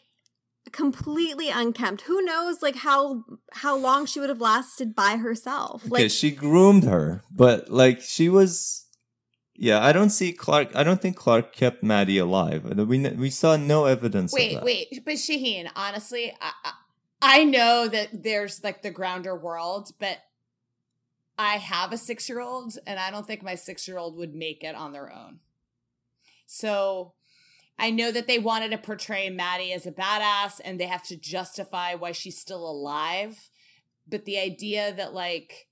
completely 0.71 1.49
unkempt. 1.49 2.01
Who 2.01 2.21
knows 2.21 2.61
like 2.61 2.77
how 2.77 3.23
how 3.53 3.75
long 3.75 4.05
she 4.05 4.19
would 4.19 4.29
have 4.29 4.41
lasted 4.41 4.95
by 4.95 5.17
herself. 5.17 5.83
Okay, 5.85 6.03
Like 6.03 6.11
she 6.11 6.31
groomed 6.31 6.83
her, 6.83 7.23
but 7.31 7.69
like 7.69 8.01
she 8.01 8.29
was. 8.29 8.85
Yeah, 9.61 9.83
I 9.83 9.91
don't 9.91 10.09
see 10.09 10.31
Clarke. 10.31 10.73
I 10.73 10.83
don't 10.83 11.01
think 11.01 11.17
Clarke 11.17 11.53
kept 11.53 11.83
Madi 11.83 12.17
alive. 12.17 12.63
We 12.63 13.09
we 13.09 13.29
saw 13.29 13.57
no 13.57 13.85
evidence. 13.85 14.31
of 14.31 14.37
Wait, 14.37 14.53
that. 14.53 14.63
wait, 14.63 15.01
but 15.03 15.19
Shahin, 15.19 15.69
honestly, 15.75 16.33
I, 16.39 16.51
I 16.63 16.71
I 17.21 17.43
know 17.43 17.87
that 17.87 18.23
there's 18.23 18.63
like 18.63 18.81
the 18.81 18.91
grounder 18.91 19.35
world, 19.35 19.91
but 19.99 20.19
I 21.37 21.57
have 21.57 21.91
a 21.91 21.97
six 21.97 22.29
year 22.29 22.39
old, 22.39 22.77
and 22.87 22.99
I 22.99 23.11
don't 23.11 23.27
think 23.27 23.43
my 23.43 23.55
six 23.55 23.87
year 23.87 23.97
old 23.97 24.15
would 24.17 24.33
make 24.33 24.63
it 24.63 24.75
on 24.75 24.93
their 24.93 25.11
own. 25.11 25.39
So 26.45 27.13
I 27.79 27.91
know 27.91 28.11
that 28.11 28.27
they 28.27 28.39
wanted 28.39 28.71
to 28.71 28.77
portray 28.77 29.29
Madi 29.29 29.71
as 29.71 29.85
a 29.85 29.91
badass 29.91 30.59
and 30.63 30.79
they 30.79 30.85
have 30.85 31.03
to 31.03 31.15
justify 31.15 31.95
why 31.95 32.11
she's 32.11 32.37
still 32.37 32.69
alive. 32.69 33.49
But 34.07 34.25
the 34.25 34.39
idea 34.39 34.93
that, 34.93 35.13
like, 35.13 35.67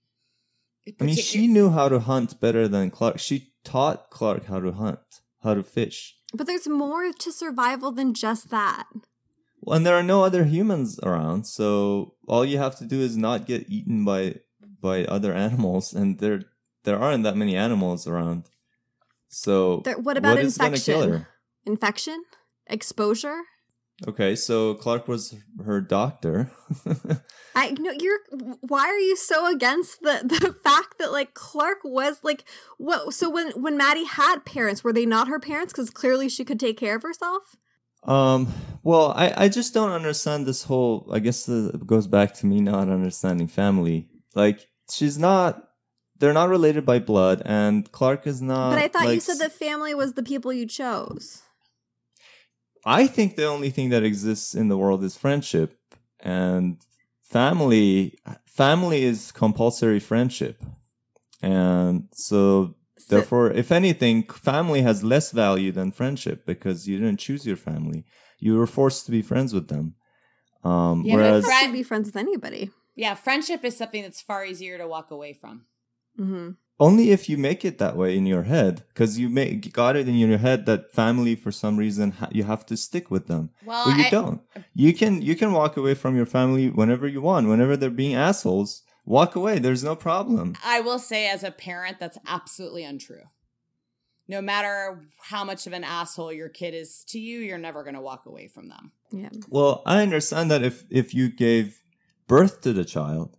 I 0.99 1.03
mean, 1.03 1.15
she 1.15 1.47
knew 1.47 1.69
how 1.69 1.89
to 1.89 1.99
hunt 1.99 2.39
better 2.39 2.67
than 2.67 2.91
Clarke. 2.91 3.19
She 3.19 3.51
taught 3.63 4.09
Clarke 4.09 4.45
how 4.45 4.59
to 4.61 4.71
hunt, 4.71 4.99
how 5.43 5.53
to 5.53 5.63
fish. 5.63 6.15
But 6.33 6.47
there's 6.47 6.67
more 6.67 7.11
to 7.11 7.31
survival 7.31 7.91
than 7.91 8.13
just 8.13 8.49
that. 8.49 8.85
Well, 9.59 9.75
and 9.75 9.85
there 9.85 9.95
are 9.95 10.03
no 10.03 10.23
other 10.23 10.45
humans 10.45 10.99
around, 11.03 11.45
so 11.45 12.13
all 12.27 12.45
you 12.45 12.57
have 12.57 12.77
to 12.77 12.85
do 12.85 13.01
is 13.01 13.17
not 13.17 13.47
get 13.47 13.69
eaten 13.69 14.05
by 14.05 14.35
by 14.79 15.03
other 15.05 15.33
animals, 15.47 15.93
and 15.93 16.19
there 16.19 16.43
there 16.83 16.97
aren't 16.97 17.23
that 17.23 17.35
many 17.35 17.55
animals 17.55 18.07
around. 18.07 18.45
So 19.27 19.81
there, 19.83 19.97
what 19.97 20.15
about 20.15 20.35
what 20.35 20.45
infection? 20.45 21.25
Infection, 21.67 22.23
exposure. 22.65 23.41
Okay, 24.07 24.35
so 24.35 24.75
Clarke 24.75 25.07
was 25.07 25.35
her 25.65 25.81
doctor. 25.81 26.51
I 27.55 27.71
know 27.71 27.91
you're. 27.91 28.19
Why 28.61 28.85
are 28.87 28.99
you 28.99 29.15
so 29.15 29.51
against 29.51 30.01
the 30.01 30.21
the 30.23 30.53
fact 30.63 30.99
that 30.99 31.11
like 31.11 31.33
Clarke 31.33 31.83
was 31.83 32.19
like 32.23 32.43
what? 32.77 33.13
So 33.13 33.27
when 33.29 33.51
when 33.51 33.75
Madi 33.75 34.05
had 34.05 34.45
parents, 34.45 34.83
were 34.83 34.93
they 34.93 35.07
not 35.07 35.27
her 35.27 35.39
parents? 35.39 35.73
Because 35.73 35.89
clearly 35.89 36.29
she 36.29 36.45
could 36.45 36.59
take 36.59 36.77
care 36.77 36.95
of 36.95 37.01
herself. 37.01 37.55
Um. 38.03 38.53
Well, 38.83 39.13
I 39.15 39.45
I 39.45 39.49
just 39.49 39.73
don't 39.73 39.91
understand 39.91 40.45
this 40.45 40.63
whole. 40.63 41.09
I 41.11 41.17
guess 41.17 41.49
it 41.49 41.87
goes 41.87 42.05
back 42.05 42.35
to 42.35 42.45
me 42.45 42.61
not 42.61 42.89
understanding 42.89 43.47
family. 43.47 44.09
Like 44.35 44.67
she's 44.91 45.17
not. 45.17 45.63
They're 46.19 46.33
not 46.33 46.49
related 46.49 46.85
by 46.85 46.99
blood, 46.99 47.41
and 47.45 47.91
Clarke 47.91 48.27
is 48.27 48.41
not. 48.43 48.71
But 48.71 48.79
I 48.79 48.87
thought 48.87 49.05
like, 49.05 49.15
you 49.15 49.21
said 49.21 49.39
that 49.39 49.51
family 49.51 49.95
was 49.95 50.13
the 50.13 50.23
people 50.23 50.53
you 50.53 50.67
chose. 50.67 51.43
I 52.87 53.05
think 53.05 53.35
the 53.35 53.45
only 53.45 53.69
thing 53.69 53.89
that 53.89 54.03
exists 54.03 54.55
in 54.55 54.69
the 54.69 54.77
world 54.77 55.03
is 55.03 55.17
friendship, 55.17 55.77
and 56.19 56.77
family. 57.21 58.17
Family 58.47 59.03
is 59.03 59.31
compulsory 59.31 59.99
friendship, 59.99 60.63
and 61.41 62.07
so 62.13 62.77
Therefore, 63.09 63.51
if 63.51 63.71
anything, 63.71 64.23
family 64.23 64.81
has 64.81 65.03
less 65.03 65.31
value 65.31 65.71
than 65.71 65.91
friendship 65.91 66.45
because 66.45 66.87
you 66.87 66.99
didn't 66.99 67.19
choose 67.19 67.45
your 67.45 67.55
family. 67.55 68.05
You 68.39 68.57
were 68.57 68.67
forced 68.67 69.05
to 69.05 69.11
be 69.11 69.21
friends 69.21 69.53
with 69.53 69.67
them. 69.67 69.95
Um, 70.63 71.03
yeah, 71.05 71.15
whereas, 71.15 71.45
friend, 71.45 71.71
be 71.71 71.83
friends 71.83 72.07
with 72.07 72.17
anybody. 72.17 72.71
Yeah, 72.95 73.15
friendship 73.15 73.63
is 73.63 73.77
something 73.77 74.01
that's 74.01 74.21
far 74.21 74.43
easier 74.43 74.77
to 74.77 74.87
walk 74.87 75.11
away 75.11 75.33
from. 75.33 75.65
Mm-hmm. 76.19 76.49
Only 76.79 77.09
if 77.09 77.27
you 77.27 77.37
make 77.37 77.65
it 77.65 77.79
that 77.79 77.97
way 77.97 78.15
in 78.15 78.27
your 78.27 78.43
head, 78.43 78.83
because 78.89 79.17
you 79.17 79.29
make 79.29 79.73
got 79.73 79.95
it 79.95 80.07
in 80.07 80.13
your 80.15 80.37
head 80.37 80.67
that 80.67 80.93
family 80.93 81.35
for 81.35 81.51
some 81.51 81.75
reason 81.75 82.11
ha- 82.11 82.29
you 82.31 82.43
have 82.43 82.67
to 82.67 82.77
stick 82.77 83.09
with 83.09 83.25
them. 83.25 83.49
Well, 83.65 83.85
but 83.85 83.97
you 83.97 84.03
I, 84.05 84.09
don't. 84.09 84.41
You 84.75 84.93
can 84.93 85.21
you 85.23 85.35
can 85.35 85.53
walk 85.53 85.75
away 85.75 85.95
from 85.95 86.15
your 86.15 86.27
family 86.27 86.69
whenever 86.69 87.07
you 87.07 87.19
want. 87.19 87.47
Whenever 87.47 87.75
they're 87.75 87.89
being 87.89 88.13
assholes, 88.13 88.83
walk 89.05 89.35
away. 89.35 89.57
There's 89.57 89.83
no 89.83 89.95
problem. 89.95 90.55
I 90.63 90.81
will 90.81 90.99
say, 90.99 91.27
as 91.27 91.43
a 91.43 91.49
parent, 91.49 91.97
that's 91.99 92.19
absolutely 92.27 92.83
untrue. 92.83 93.23
No 94.27 94.41
matter 94.41 95.01
how 95.19 95.43
much 95.43 95.65
of 95.65 95.73
an 95.73 95.83
asshole 95.83 96.33
your 96.33 96.49
kid 96.49 96.75
is 96.75 97.03
to 97.05 97.19
you, 97.19 97.39
you're 97.39 97.57
never 97.57 97.81
going 97.83 97.95
to 97.95 98.01
walk 98.01 98.27
away 98.27 98.49
from 98.49 98.69
them. 98.69 98.91
Yeah. 99.11 99.29
Well, 99.49 99.81
I 99.87 100.03
understand 100.03 100.51
that 100.51 100.61
if 100.61 100.83
if 100.91 101.15
you 101.15 101.31
gave 101.31 101.81
birth 102.27 102.61
to 102.61 102.73
the 102.73 102.85
child, 102.85 103.35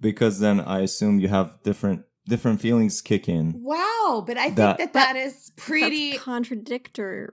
because 0.00 0.38
then 0.38 0.60
I 0.60 0.80
assume 0.80 1.20
you 1.20 1.28
have 1.28 1.62
different 1.64 2.04
different 2.26 2.60
feelings 2.60 3.00
kick 3.00 3.28
in. 3.28 3.62
Wow, 3.62 4.24
but 4.26 4.38
I 4.38 4.44
think 4.44 4.56
that 4.56 4.78
that, 4.78 4.92
that 4.94 5.16
is 5.16 5.52
pretty 5.56 6.16
contradictory. 6.16 7.28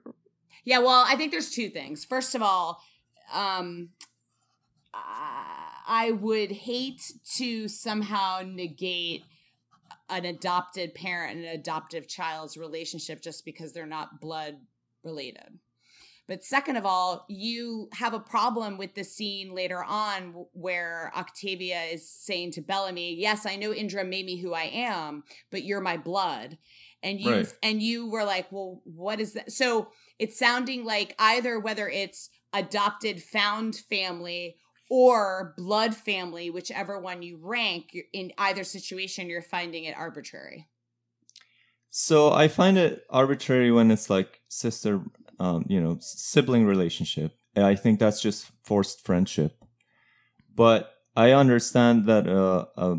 Yeah, 0.63 0.79
well, 0.79 1.03
I 1.07 1.15
think 1.15 1.31
there's 1.31 1.49
two 1.49 1.69
things. 1.69 2.05
First 2.05 2.35
of 2.35 2.41
all, 2.41 2.81
um, 3.33 3.89
I 4.93 6.11
would 6.19 6.51
hate 6.51 7.11
to 7.35 7.67
somehow 7.67 8.41
negate 8.45 9.23
an 10.09 10.25
adopted 10.25 10.93
parent 10.93 11.37
and 11.37 11.45
an 11.45 11.53
adoptive 11.53 12.07
child's 12.07 12.57
relationship 12.57 13.21
just 13.21 13.45
because 13.45 13.71
they're 13.71 13.85
not 13.85 14.19
blood 14.19 14.57
related. 15.03 15.59
But 16.31 16.45
second 16.45 16.77
of 16.77 16.85
all, 16.85 17.25
you 17.27 17.89
have 17.91 18.13
a 18.13 18.19
problem 18.21 18.77
with 18.77 18.95
the 18.95 19.03
scene 19.03 19.53
later 19.53 19.83
on 19.83 20.45
where 20.53 21.11
Octavia 21.13 21.81
is 21.91 22.09
saying 22.09 22.51
to 22.51 22.61
Bellamy, 22.61 23.15
"Yes, 23.15 23.45
I 23.45 23.57
know 23.57 23.73
Indra 23.73 24.05
made 24.05 24.25
me 24.25 24.37
who 24.37 24.53
I 24.53 24.71
am, 24.73 25.25
but 25.49 25.65
you're 25.65 25.81
my 25.81 25.97
blood." 25.97 26.57
And 27.03 27.19
you 27.19 27.31
right. 27.31 27.53
and 27.61 27.81
you 27.81 28.09
were 28.09 28.23
like, 28.23 28.49
"Well, 28.49 28.81
what 28.85 29.19
is 29.19 29.33
that?" 29.33 29.51
So 29.51 29.91
it's 30.19 30.39
sounding 30.39 30.85
like 30.85 31.15
either 31.19 31.59
whether 31.59 31.89
it's 31.89 32.29
adopted 32.53 33.21
found 33.21 33.75
family 33.75 34.55
or 34.89 35.53
blood 35.57 35.93
family, 35.93 36.49
whichever 36.49 36.97
one 36.97 37.23
you 37.23 37.39
rank, 37.41 37.93
in 38.13 38.31
either 38.37 38.63
situation, 38.63 39.29
you're 39.29 39.41
finding 39.41 39.83
it 39.83 39.97
arbitrary. 39.97 40.69
So 41.93 42.31
I 42.31 42.47
find 42.47 42.77
it 42.77 43.05
arbitrary 43.09 43.69
when 43.69 43.91
it's 43.91 44.09
like 44.09 44.39
sister, 44.47 45.01
um, 45.41 45.65
you 45.67 45.81
know, 45.81 45.97
sibling 45.99 46.65
relationship. 46.67 47.33
I 47.55 47.73
think 47.73 47.99
that's 47.99 48.21
just 48.21 48.51
forced 48.63 49.03
friendship. 49.03 49.57
But 50.55 50.93
I 51.15 51.31
understand 51.31 52.05
that 52.05 52.27
uh, 52.27 52.65
a, 52.77 52.97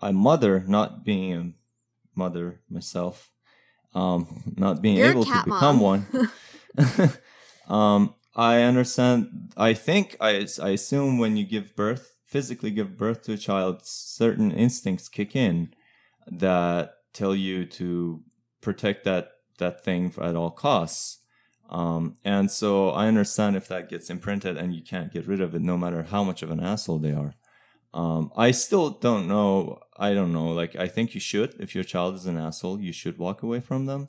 a 0.00 0.12
mother, 0.12 0.64
not 0.66 1.04
being 1.04 1.32
a 1.34 1.52
mother 2.18 2.60
myself, 2.70 3.30
um, 3.94 4.54
not 4.56 4.80
being 4.80 4.96
You're 4.96 5.10
able 5.10 5.26
to 5.26 5.42
become 5.44 5.76
mom. 5.76 6.06
one, 6.08 6.30
um, 7.68 8.14
I 8.34 8.62
understand. 8.62 9.52
I 9.54 9.74
think 9.74 10.16
I, 10.20 10.46
I 10.62 10.70
assume 10.70 11.18
when 11.18 11.36
you 11.36 11.44
give 11.44 11.76
birth, 11.76 12.16
physically 12.24 12.70
give 12.70 12.96
birth 12.96 13.22
to 13.24 13.34
a 13.34 13.36
child, 13.36 13.82
certain 13.84 14.50
instincts 14.50 15.10
kick 15.10 15.36
in 15.36 15.74
that 16.26 16.94
tell 17.12 17.36
you 17.36 17.66
to 17.66 18.22
protect 18.62 19.04
that 19.04 19.32
that 19.58 19.84
thing 19.84 20.10
at 20.20 20.36
all 20.36 20.50
costs. 20.50 21.18
Um, 21.70 22.16
and 22.24 22.50
so 22.50 22.90
I 22.90 23.08
understand 23.08 23.56
if 23.56 23.68
that 23.68 23.88
gets 23.88 24.10
imprinted 24.10 24.56
and 24.56 24.74
you 24.74 24.82
can't 24.82 25.12
get 25.12 25.26
rid 25.26 25.40
of 25.40 25.54
it, 25.54 25.62
no 25.62 25.76
matter 25.76 26.02
how 26.02 26.22
much 26.22 26.42
of 26.42 26.50
an 26.50 26.60
asshole 26.60 26.98
they 26.98 27.12
are. 27.12 27.34
Um, 27.92 28.32
I 28.36 28.50
still 28.50 28.90
don't 28.90 29.28
know. 29.28 29.80
I 29.96 30.14
don't 30.14 30.32
know. 30.32 30.48
Like, 30.48 30.76
I 30.76 30.88
think 30.88 31.14
you 31.14 31.20
should. 31.20 31.54
If 31.58 31.74
your 31.74 31.84
child 31.84 32.16
is 32.16 32.26
an 32.26 32.38
asshole, 32.38 32.80
you 32.80 32.92
should 32.92 33.18
walk 33.18 33.42
away 33.42 33.60
from 33.60 33.86
them. 33.86 34.08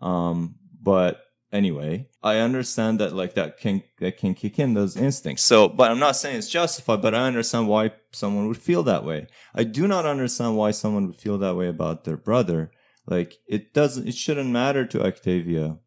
Um, 0.00 0.56
but 0.80 1.28
anyway 1.50 2.06
i 2.22 2.36
understand 2.36 3.00
that 3.00 3.14
like 3.14 3.34
that 3.34 3.58
can 3.58 3.82
that 4.00 4.18
can 4.18 4.34
kick 4.34 4.58
in 4.58 4.74
those 4.74 4.96
instincts 4.96 5.42
so 5.42 5.66
but 5.66 5.90
i'm 5.90 5.98
not 5.98 6.14
saying 6.14 6.36
it's 6.36 6.48
justified 6.48 7.00
but 7.00 7.14
i 7.14 7.26
understand 7.26 7.66
why 7.66 7.90
someone 8.12 8.46
would 8.46 8.58
feel 8.58 8.82
that 8.82 9.04
way 9.04 9.26
i 9.54 9.64
do 9.64 9.88
not 9.88 10.04
understand 10.04 10.56
why 10.56 10.70
someone 10.70 11.06
would 11.06 11.16
feel 11.16 11.38
that 11.38 11.56
way 11.56 11.66
about 11.66 12.04
their 12.04 12.18
brother 12.18 12.70
like 13.06 13.38
it 13.46 13.72
doesn't 13.72 14.06
it 14.06 14.14
shouldn't 14.14 14.50
matter 14.50 14.84
to 14.84 15.04
octavia 15.04 15.78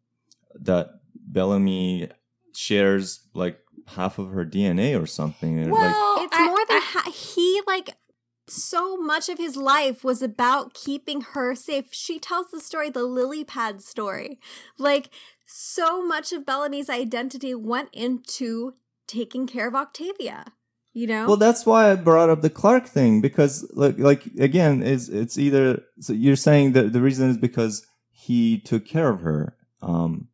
that 0.54 0.88
bellamy 1.32 2.08
shares 2.54 3.20
like 3.34 3.58
half 3.86 4.18
of 4.18 4.30
her 4.30 4.44
dna 4.44 5.00
or 5.00 5.06
something 5.06 5.70
well 5.70 6.16
like, 6.16 6.26
it's 6.26 6.36
I, 6.36 6.46
more 6.46 6.64
than 6.68 6.76
I, 6.76 6.80
ha- 6.84 7.10
he 7.10 7.62
like 7.66 7.96
so 8.48 8.96
much 8.96 9.28
of 9.28 9.38
his 9.38 9.56
life 9.56 10.04
was 10.04 10.22
about 10.22 10.74
keeping 10.74 11.22
her 11.32 11.54
safe. 11.54 11.86
She 11.92 12.18
tells 12.18 12.50
the 12.50 12.60
story, 12.60 12.90
the 12.90 13.04
lily 13.04 13.44
pad 13.44 13.82
story. 13.82 14.38
Like, 14.78 15.10
so 15.46 16.04
much 16.04 16.32
of 16.32 16.46
Bellamy's 16.46 16.90
identity 16.90 17.54
went 17.54 17.88
into 17.92 18.74
taking 19.06 19.46
care 19.46 19.68
of 19.68 19.74
Octavia. 19.74 20.44
You 20.94 21.06
know? 21.06 21.26
Well, 21.26 21.38
that's 21.38 21.64
why 21.64 21.90
I 21.90 21.94
brought 21.94 22.28
up 22.28 22.42
the 22.42 22.50
Clarke 22.50 22.86
thing 22.86 23.22
because, 23.22 23.66
like, 23.72 23.98
like 23.98 24.26
again, 24.38 24.82
is 24.82 25.08
it's 25.08 25.38
either 25.38 25.82
so 26.00 26.12
you're 26.12 26.36
saying 26.36 26.72
that 26.72 26.92
the 26.92 27.00
reason 27.00 27.30
is 27.30 27.38
because 27.38 27.86
he 28.10 28.58
took 28.58 28.84
care 28.84 29.08
of 29.08 29.20
her. 29.20 29.56
Um, 29.80 30.28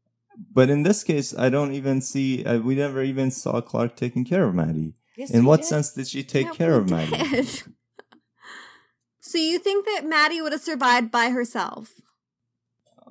but 0.53 0.71
in 0.71 0.85
this 0.85 1.03
case, 1.03 1.35
I 1.37 1.49
don't 1.49 1.73
even 1.73 2.01
see. 2.01 2.45
Uh, 2.45 2.59
we 2.59 2.75
never 2.75 3.03
even 3.03 3.31
saw 3.31 3.61
Clarke 3.61 3.97
taking 3.97 4.25
care 4.25 4.45
of 4.45 4.55
Madi. 4.55 4.95
Yes, 5.17 5.31
in 5.31 5.45
what 5.45 5.61
did. 5.61 5.67
sense 5.67 5.93
did 5.93 6.07
she 6.07 6.23
take 6.23 6.47
yeah, 6.47 6.53
care 6.53 6.75
of 6.77 6.89
Madi? 6.89 7.45
so 9.21 9.39
you 9.39 9.59
think 9.59 9.85
that 9.87 10.07
Madi 10.07 10.41
would 10.41 10.53
have 10.53 10.61
survived 10.61 11.11
by 11.11 11.31
herself? 11.31 12.01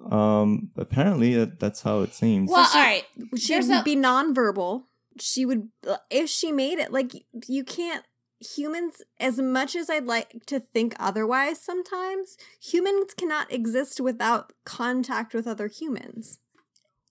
Um, 0.09 0.71
apparently 0.77 1.39
uh, 1.39 1.47
that's 1.59 1.81
how 1.81 2.01
it 2.01 2.13
seems. 2.13 2.49
Well, 2.49 2.65
so 2.65 2.71
she, 2.71 2.77
all 2.77 2.85
right. 2.85 3.05
She 3.37 3.59
would 3.59 3.81
a- 3.81 3.83
be 3.83 3.95
nonverbal. 3.95 4.83
She 5.19 5.45
would, 5.45 5.69
uh, 5.85 5.97
if 6.09 6.29
she 6.29 6.51
made 6.51 6.79
it, 6.79 6.93
like, 6.93 7.11
you 7.47 7.63
can't, 7.63 8.05
humans, 8.39 9.01
as 9.19 9.39
much 9.39 9.75
as 9.75 9.89
I'd 9.89 10.05
like 10.05 10.45
to 10.45 10.59
think 10.59 10.95
otherwise 10.99 11.59
sometimes, 11.59 12.37
humans 12.61 13.15
cannot 13.15 13.51
exist 13.51 13.99
without 13.99 14.53
contact 14.63 15.33
with 15.33 15.47
other 15.47 15.67
humans. 15.67 16.39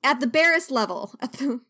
At 0.07 0.20
the 0.20 0.26
barest 0.26 0.70
level. 0.70 1.14
At 1.20 1.32
the, 1.32 1.61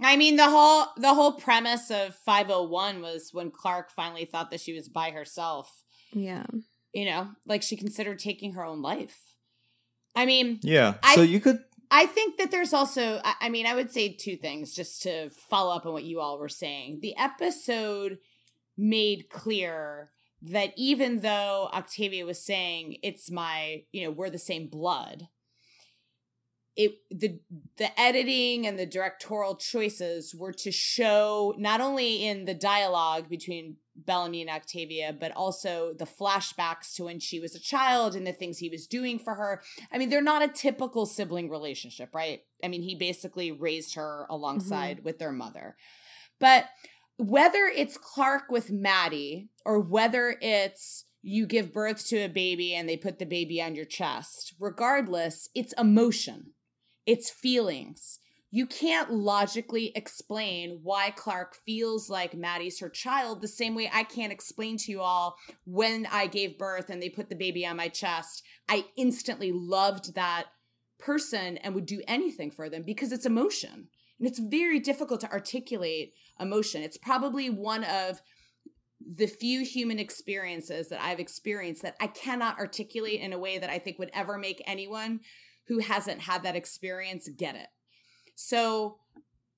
I 0.00 0.16
mean 0.16 0.36
the 0.36 0.48
whole 0.48 0.86
the 0.96 1.12
whole 1.14 1.32
premise 1.32 1.90
of 1.90 2.14
501 2.14 3.02
was 3.02 3.30
when 3.32 3.50
Clarke 3.50 3.90
finally 3.90 4.24
thought 4.24 4.50
that 4.50 4.60
she 4.60 4.72
was 4.72 4.88
by 4.88 5.10
herself 5.10 5.82
Yeah. 6.12 6.46
You 6.92 7.04
know, 7.04 7.28
like 7.46 7.62
she 7.62 7.76
considered 7.76 8.18
taking 8.18 8.54
her 8.54 8.64
own 8.64 8.80
life. 8.82 9.18
I 10.16 10.26
mean, 10.26 10.58
Yeah. 10.62 10.94
I- 11.02 11.14
so 11.16 11.22
you 11.22 11.40
could 11.40 11.58
I 11.92 12.06
think 12.06 12.38
that 12.38 12.52
there's 12.52 12.72
also, 12.72 13.20
I, 13.24 13.34
I 13.40 13.48
mean, 13.48 13.66
I 13.66 13.74
would 13.74 13.90
say 13.90 14.12
two 14.12 14.36
things 14.36 14.74
just 14.76 15.02
to 15.02 15.28
follow 15.30 15.74
up 15.74 15.84
on 15.86 15.92
what 15.92 16.04
you 16.04 16.20
all 16.20 16.38
were 16.38 16.48
saying. 16.48 17.00
The 17.02 17.16
episode 17.16 18.18
made 18.78 19.28
clear 19.28 20.10
that 20.42 20.72
even 20.76 21.18
though 21.20 21.68
Octavia 21.72 22.24
was 22.24 22.38
saying 22.44 22.98
it's 23.02 23.28
my, 23.28 23.82
you 23.90 24.04
know, 24.04 24.12
we're 24.12 24.30
the 24.30 24.38
same 24.38 24.68
blood, 24.68 25.26
it 26.80 26.94
the 27.10 27.38
the 27.76 28.00
editing 28.00 28.66
and 28.66 28.78
the 28.78 28.86
directorial 28.86 29.56
choices 29.56 30.34
were 30.34 30.52
to 30.52 30.72
show 30.72 31.54
not 31.58 31.80
only 31.80 32.26
in 32.26 32.46
the 32.46 32.54
dialogue 32.54 33.28
between 33.28 33.76
Bellamy 33.94 34.40
and 34.40 34.48
Octavia, 34.48 35.14
but 35.18 35.30
also 35.32 35.92
the 35.98 36.06
flashbacks 36.06 36.94
to 36.94 37.04
when 37.04 37.20
she 37.20 37.38
was 37.38 37.54
a 37.54 37.60
child 37.60 38.14
and 38.14 38.26
the 38.26 38.32
things 38.32 38.58
he 38.58 38.70
was 38.70 38.86
doing 38.86 39.18
for 39.18 39.34
her. 39.34 39.62
I 39.92 39.98
mean, 39.98 40.08
they're 40.08 40.22
not 40.22 40.42
a 40.42 40.48
typical 40.48 41.04
sibling 41.04 41.50
relationship, 41.50 42.14
right? 42.14 42.40
I 42.64 42.68
mean, 42.68 42.82
he 42.82 42.94
basically 42.94 43.52
raised 43.52 43.94
her 43.96 44.26
alongside 44.30 44.98
mm-hmm. 44.98 45.04
with 45.04 45.18
their 45.18 45.32
mother. 45.32 45.76
But 46.38 46.64
whether 47.18 47.66
it's 47.66 47.98
Clarke 47.98 48.50
with 48.50 48.72
Madi 48.72 49.50
or 49.66 49.78
whether 49.80 50.36
it's 50.40 51.04
you 51.22 51.46
give 51.46 51.72
birth 51.72 52.06
to 52.08 52.18
a 52.18 52.28
baby 52.28 52.74
and 52.74 52.88
they 52.88 52.96
put 52.96 53.18
the 53.18 53.26
baby 53.26 53.60
on 53.60 53.74
your 53.74 53.84
chest, 53.84 54.54
regardless, 54.58 55.48
it's 55.54 55.74
emotion, 55.74 56.52
it's 57.06 57.30
feelings. 57.30 58.18
You 58.52 58.66
can't 58.66 59.12
logically 59.12 59.92
explain 59.94 60.80
why 60.82 61.10
Clarke 61.10 61.54
feels 61.54 62.10
like 62.10 62.34
Madi's 62.34 62.80
her 62.80 62.88
child 62.88 63.40
the 63.40 63.48
same 63.48 63.76
way 63.76 63.88
I 63.92 64.02
can't 64.02 64.32
explain 64.32 64.76
to 64.78 64.90
you 64.90 65.00
all 65.00 65.36
when 65.64 66.06
I 66.10 66.26
gave 66.26 66.58
birth 66.58 66.90
and 66.90 67.00
they 67.00 67.08
put 67.08 67.28
the 67.28 67.36
baby 67.36 67.64
on 67.64 67.76
my 67.76 67.88
chest. 67.88 68.42
I 68.68 68.86
instantly 68.96 69.52
loved 69.52 70.16
that 70.16 70.46
person 70.98 71.58
and 71.58 71.74
would 71.74 71.86
do 71.86 72.02
anything 72.08 72.50
for 72.50 72.68
them 72.68 72.82
because 72.84 73.12
it's 73.12 73.26
emotion. 73.26 73.88
And 74.18 74.28
it's 74.28 74.40
very 74.40 74.80
difficult 74.80 75.20
to 75.20 75.30
articulate 75.30 76.12
emotion. 76.38 76.82
It's 76.82 76.98
probably 76.98 77.50
one 77.50 77.84
of 77.84 78.20
the 79.00 79.26
few 79.26 79.64
human 79.64 79.98
experiences 79.98 80.88
that 80.88 81.02
I've 81.02 81.20
experienced 81.20 81.82
that 81.82 81.96
I 82.00 82.08
cannot 82.08 82.58
articulate 82.58 83.20
in 83.20 83.32
a 83.32 83.38
way 83.38 83.58
that 83.58 83.70
I 83.70 83.78
think 83.78 83.98
would 83.98 84.10
ever 84.12 84.36
make 84.36 84.62
anyone 84.66 85.20
who 85.70 85.78
hasn't 85.78 86.20
had 86.22 86.42
that 86.42 86.56
experience 86.56 87.28
get 87.28 87.54
it. 87.54 87.68
So 88.34 88.96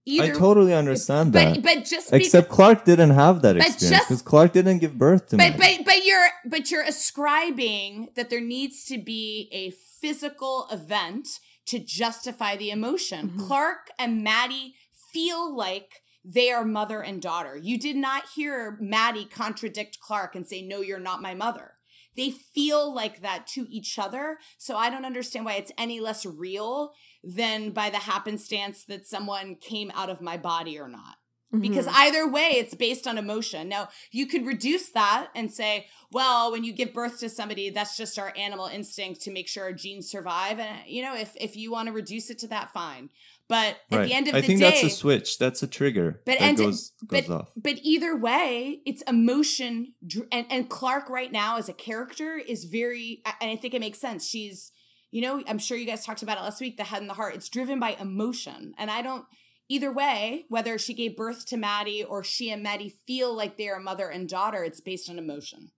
either 0.05 0.35
I 0.35 0.39
totally 0.39 0.75
understand 0.75 1.33
that. 1.33 1.55
but 1.55 1.63
but 1.63 1.85
just 1.87 2.11
because 2.11 2.27
Except 2.27 2.51
Clarke 2.51 2.85
didn't 2.85 3.13
have 3.13 3.41
that 3.43 3.57
experience 3.57 4.05
because 4.05 4.21
Clarke 4.21 4.53
didn't 4.53 4.81
give 4.81 4.99
birth 4.99 5.29
to 5.29 5.39
but 5.39 5.53
me. 5.53 5.59
but 5.59 5.87
but 5.87 6.05
you're 6.05 6.29
but 6.45 6.71
you're 6.71 6.83
ascribing 6.83 8.11
that 8.15 8.29
there 8.29 8.43
needs 8.43 8.85
to 8.85 8.99
be 8.99 9.49
a 9.53 9.71
physical 9.71 10.69
event 10.71 11.41
to 11.65 11.79
justify 11.79 12.57
the 12.57 12.71
emotion. 12.71 13.31
Mhm. 13.31 13.47
Clarke 13.47 13.89
and 13.99 14.23
Madi 14.23 14.75
feel 15.15 15.57
like 15.57 16.03
they 16.23 16.51
are 16.51 16.65
mother 16.65 17.01
and 17.01 17.23
daughter. 17.23 17.57
You 17.57 17.79
did 17.79 17.97
not 17.97 18.25
hear 18.35 18.77
Madi 18.83 19.25
contradict 19.25 19.99
Clarke 19.99 20.35
and 20.37 20.47
say, 20.47 20.61
"No, 20.61 20.83
you're 20.83 20.99
not 21.01 21.23
my 21.23 21.35
mother." 21.35 21.73
They 22.17 22.31
feel 22.31 22.93
like 22.95 23.23
that 23.23 23.47
to 23.49 23.67
each 23.71 23.99
other. 23.99 24.39
So 24.59 24.77
I 24.77 24.91
don't 24.91 25.05
understand 25.05 25.45
why 25.45 25.55
it's 25.55 25.73
any 25.79 26.01
less 26.01 26.27
real 26.27 26.93
than 27.25 27.71
by 27.71 27.91
the 27.91 27.99
happenstance 27.99 28.85
that 28.85 29.07
someone 29.07 29.57
came 29.57 29.91
out 29.95 30.11
of 30.11 30.21
my 30.21 30.37
body 30.37 30.79
or 30.79 30.89
not 30.89 31.17
because 31.61 31.87
Mhm. 31.87 31.93
either 31.97 32.27
way 32.27 32.53
it's 32.53 32.75
based 32.75 33.07
on 33.07 33.19
emotion 33.19 33.69
now 33.69 33.87
you 34.11 34.27
could 34.27 34.47
reduce 34.47 34.89
that 34.89 35.29
and 35.35 35.53
say 35.53 35.87
well 36.11 36.51
when 36.51 36.65
you 36.65 36.73
give 36.73 36.95
birth 36.95 37.21
to 37.21 37.29
somebody 37.29 37.69
that's 37.69 37.95
just 37.95 38.19
our 38.19 38.33
animal 38.39 38.67
instinct 38.67 39.21
to 39.21 39.31
make 39.31 39.47
sure 39.49 39.65
our 39.65 39.73
genes 39.73 40.11
survive 40.11 40.59
and 40.59 40.89
you 40.89 41.03
know 41.03 41.15
if 41.15 41.37
if 41.39 41.55
you 41.55 41.71
want 41.71 41.87
to 41.89 41.93
reduce 41.93 42.31
it 42.31 42.39
to 42.39 42.47
that 42.47 42.73
fine 42.73 43.11
but 43.53 43.77
at 43.91 43.99
right. 43.99 44.09
the 44.09 44.15
end 44.15 44.29
of 44.29 44.35
I 44.35 44.41
the 44.41 44.47
day, 44.47 44.55
I 44.55 44.59
think 44.59 44.61
that's 44.61 44.83
a 44.83 44.89
switch. 44.89 45.37
That's 45.37 45.63
a 45.63 45.67
trigger 45.67 46.23
But 46.25 46.39
that 46.39 46.43
and- 46.43 46.57
goes 46.57 46.93
goes 47.07 47.27
but 47.27 47.31
off. 47.31 47.53
but 47.55 47.75
either 47.83 48.17
way 48.17 48.81
it's 48.87 49.03
emotion 49.03 49.93
and 50.33 50.47
and 50.49 50.71
clarke 50.71 51.11
right 51.11 51.31
now 51.31 51.59
as 51.59 51.69
a 51.69 51.75
character 51.75 52.39
is 52.39 52.65
very 52.65 53.23
and 53.41 53.51
i 53.51 53.57
think 53.57 53.75
it 53.75 53.81
makes 53.81 53.99
sense 53.99 54.27
she's 54.27 54.73
you 55.11 55.21
know 55.21 55.43
i'm 55.47 55.59
sure 55.59 55.77
you 55.77 55.85
guys 55.85 56.05
talked 56.07 56.23
about 56.23 56.39
it 56.39 56.43
last 56.43 56.61
week 56.63 56.79
the 56.79 56.85
head 56.85 57.03
and 57.03 57.11
the 57.11 57.15
heart 57.15 57.35
it's 57.35 57.49
driven 57.49 57.79
by 57.79 57.91
emotion 58.01 58.73
and 58.79 58.91
i 58.91 59.03
don't 59.03 59.27
either 59.69 59.93
way 59.93 60.47
whether 60.49 60.79
she 60.79 60.95
gave 60.95 61.17
birth 61.17 61.45
to 61.45 61.57
madi 61.57 62.03
or 62.03 62.25
she 62.25 62.51
and 62.51 62.63
madi 62.63 62.89
feel 63.07 63.35
like 63.35 63.59
they 63.59 63.69
are 63.69 63.81
mother 63.81 64.09
and 64.09 64.29
daughter 64.29 64.65
it's 64.65 64.81
based 64.81 65.11
on 65.11 65.19
emotion 65.19 65.71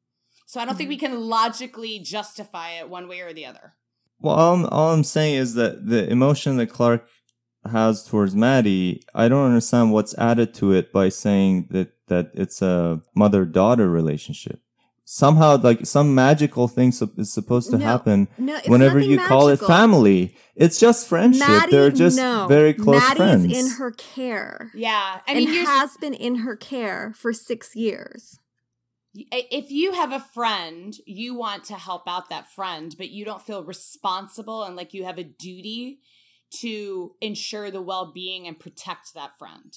so 0.47 0.61
i 0.61 0.65
don't 0.65 0.77
think 0.77 0.89
mm-hmm. 0.91 1.09
we 1.11 1.17
can 1.17 1.21
logically 1.21 1.99
justify 1.99 2.71
it 2.73 2.89
one 2.89 3.09
way 3.09 3.21
or 3.21 3.33
the 3.33 3.47
other 3.47 3.75
Well, 4.21 4.37
all 4.37 4.55
I'm, 4.55 4.67
all 4.67 4.93
I'm 4.93 5.05
saying 5.05 5.35
is 5.35 5.55
that 5.55 5.87
the 5.87 6.09
emotion 6.09 6.57
that 6.59 6.69
Clarke 6.69 7.09
has 7.71 8.05
towards 8.05 8.35
Madi, 8.35 9.03
I 9.15 9.29
don't 9.29 9.47
understand 9.47 9.93
what's 9.93 10.17
added 10.19 10.55
to 10.55 10.73
it 10.73 10.93
by 10.93 11.09
saying 11.09 11.69
that 11.71 11.93
that 12.09 12.31
it's 12.35 12.61
a 12.63 13.01
mother 13.15 13.45
daughter 13.45 13.89
relationship. 13.91 14.61
Somehow, 15.07 15.59
like 15.59 15.85
some 15.85 16.15
magical 16.15 16.67
thing 16.67 16.91
sup- 16.91 17.19
is 17.19 17.31
supposed 17.33 17.71
to 17.71 17.79
No, 17.79 17.85
happen 17.85 18.29
no, 18.39 18.59
whenever 18.67 18.97
nothing 19.01 19.11
you 19.11 19.19
call 19.19 19.49
it 19.49 19.61
family. 19.61 20.35
It's 20.57 20.79
just 20.81 21.07
friendship. 21.07 21.47
Madi, 21.47 21.71
They're 21.73 21.91
just 21.91 22.17
no. 22.17 22.47
very 22.49 22.73
close 22.73 23.03
Madi 23.03 23.17
friends. 23.17 23.53
is 23.53 23.59
in 23.73 23.79
her 23.79 23.91
care. 23.91 24.71
yeah 24.75 25.21
i 25.27 25.35
mean 25.35 25.47
and 25.47 25.55
you're 25.55 25.67
has 25.67 25.97
been 25.99 26.15
in 26.15 26.37
her 26.37 26.57
care 26.57 27.13
for 27.17 27.33
six 27.35 27.75
years. 27.77 28.39
if 29.15 29.71
you 29.71 29.93
have 29.93 30.11
a 30.13 30.21
friend, 30.21 30.97
you 31.07 31.35
want 31.35 31.65
to 31.65 31.75
help 31.75 32.03
out 32.09 32.29
that 32.31 32.51
friend, 32.51 32.95
but 32.99 33.11
you 33.11 33.25
don't 33.25 33.43
feel 33.43 33.63
responsible 33.63 34.63
and 34.65 34.75
like 34.75 34.93
you 34.95 35.05
have 35.05 35.19
a 35.19 35.25
duty 35.25 36.01
to 36.61 37.15
ensure 37.21 37.71
the 37.71 37.83
well 37.83 38.13
being 38.13 38.47
and 38.47 38.59
protect 38.59 39.15
that 39.15 39.39
friend. 39.39 39.77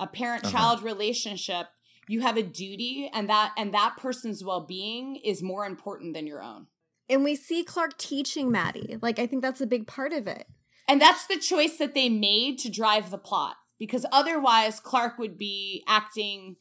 A 0.00 0.06
parent 0.06 0.44
child 0.44 0.78
uh-huh. 0.78 0.86
relationship, 0.86 1.68
you 2.08 2.20
have 2.20 2.36
a 2.36 2.42
duty 2.42 3.10
and 3.12 3.28
that 3.28 3.52
and 3.56 3.72
that 3.74 3.96
person's 3.96 4.44
well 4.44 4.66
being 4.66 5.16
is 5.16 5.42
more 5.42 5.64
important 5.64 6.14
than 6.14 6.26
your 6.26 6.42
own. 6.42 6.66
And 7.08 7.24
we 7.24 7.36
see 7.36 7.62
Clarke 7.62 7.98
teaching 7.98 8.50
Madi. 8.50 8.96
Like, 9.02 9.18
I 9.18 9.26
think 9.26 9.42
that's 9.42 9.60
a 9.60 9.66
big 9.66 9.86
part 9.86 10.12
of 10.12 10.26
it. 10.26 10.46
And 10.88 11.00
that's 11.00 11.26
the 11.26 11.38
choice 11.38 11.76
that 11.76 11.94
they 11.94 12.08
made 12.08 12.58
to 12.60 12.70
drive 12.70 13.10
the 13.10 13.18
plot 13.18 13.56
because 13.78 14.06
otherwise 14.12 14.80
Clarke 14.80 15.18
would 15.18 15.36
be 15.36 15.84
acting 15.86 16.56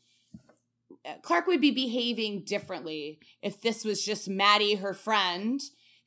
Clarke 1.21 1.47
would 1.47 1.61
be 1.61 1.71
behaving 1.71 2.43
differently 2.43 3.19
if 3.41 3.61
this 3.61 3.83
was 3.83 4.05
just 4.05 4.29
Madi, 4.29 4.75
her 4.75 4.93
friend, 4.93 5.59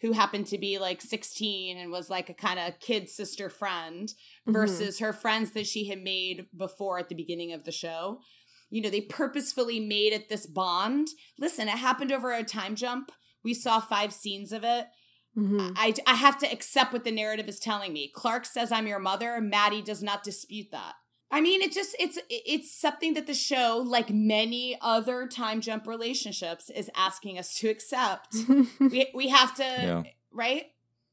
who 0.04 0.12
happened 0.12 0.46
to 0.46 0.58
be 0.58 0.78
like 0.78 1.00
16 1.00 1.78
and 1.78 1.90
was 1.90 2.10
like 2.10 2.28
a 2.28 2.34
kind 2.34 2.58
of 2.60 2.78
kid 2.78 3.08
sister 3.08 3.48
friend, 3.48 4.12
Mhm. 4.46 4.52
versus 4.52 4.98
her 4.98 5.14
friends 5.14 5.52
that 5.52 5.66
she 5.66 5.88
had 5.88 6.02
made 6.02 6.46
before 6.54 6.98
at 6.98 7.08
the 7.08 7.14
beginning 7.14 7.52
of 7.54 7.64
the 7.64 7.72
show. 7.72 8.20
You 8.68 8.82
know, 8.82 8.90
they 8.90 9.00
purposefully 9.00 9.80
made 9.80 10.12
it 10.12 10.28
this 10.28 10.44
bond. 10.46 11.08
Listen, 11.38 11.68
it 11.68 11.78
happened 11.78 12.12
over 12.12 12.32
a 12.32 12.44
time 12.44 12.76
jump. 12.76 13.12
We 13.42 13.54
saw 13.54 13.80
five 13.80 14.12
scenes 14.12 14.52
of 14.52 14.62
it. 14.62 14.88
Mhm. 15.38 15.72
I, 15.74 15.94
I 16.06 16.16
have 16.16 16.36
to 16.40 16.52
accept 16.52 16.92
what 16.92 17.04
the 17.04 17.10
narrative 17.10 17.48
is 17.48 17.58
telling 17.58 17.94
me. 17.94 18.10
Clarke 18.14 18.44
says 18.44 18.70
I'm 18.70 18.86
your 18.86 18.98
mother. 18.98 19.40
Madi 19.40 19.80
does 19.80 20.02
not 20.02 20.22
dispute 20.22 20.68
that. 20.70 20.96
I 21.30 21.40
mean, 21.40 21.62
it 21.62 21.72
just 21.72 21.96
it's 21.98 22.18
it's 22.30 22.72
something 22.72 23.14
that 23.14 23.26
the 23.26 23.34
show, 23.34 23.82
like 23.84 24.10
many 24.10 24.78
other 24.80 25.26
time 25.26 25.60
jump 25.60 25.86
relationships, 25.86 26.70
is 26.70 26.90
asking 26.94 27.38
us 27.38 27.54
to 27.56 27.68
accept. 27.68 28.36
we 28.80 29.10
we 29.14 29.28
have 29.28 29.54
to 29.56 29.62
Yeah. 29.62 30.02
right. 30.32 30.66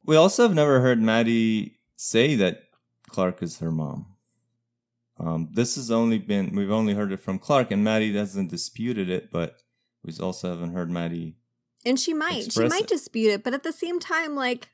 We 0.05 0.15
also 0.15 0.43
have 0.43 0.53
never 0.53 0.81
heard 0.81 1.01
Madi 1.01 1.77
say 1.95 2.35
that 2.35 2.63
Clarke 3.09 3.41
is 3.43 3.59
her 3.59 3.71
mom. 3.71 4.07
Um, 5.19 5.49
this 5.53 5.75
has 5.75 5.91
only 5.91 6.17
been 6.17 6.55
we've 6.55 6.71
only 6.71 6.93
heard 6.93 7.11
it 7.11 7.19
from 7.19 7.39
Clarke, 7.39 7.71
and 7.71 7.83
Madi 7.83 8.13
hasn't 8.15 8.49
disputed 8.51 9.09
it, 9.09 9.31
but 9.31 9.57
we 10.03 10.13
also 10.19 10.49
haven't 10.49 10.73
heard 10.73 10.89
Madi. 10.91 11.35
and 11.85 11.99
she 11.99 12.13
might. 12.13 12.51
She 12.51 12.65
might 12.67 12.83
it. 12.83 12.87
dispute 12.89 13.31
it. 13.31 13.43
But 13.43 13.53
at 13.53 13.63
the 13.63 13.71
same 13.71 13.99
time, 13.99 14.35
like, 14.35 14.69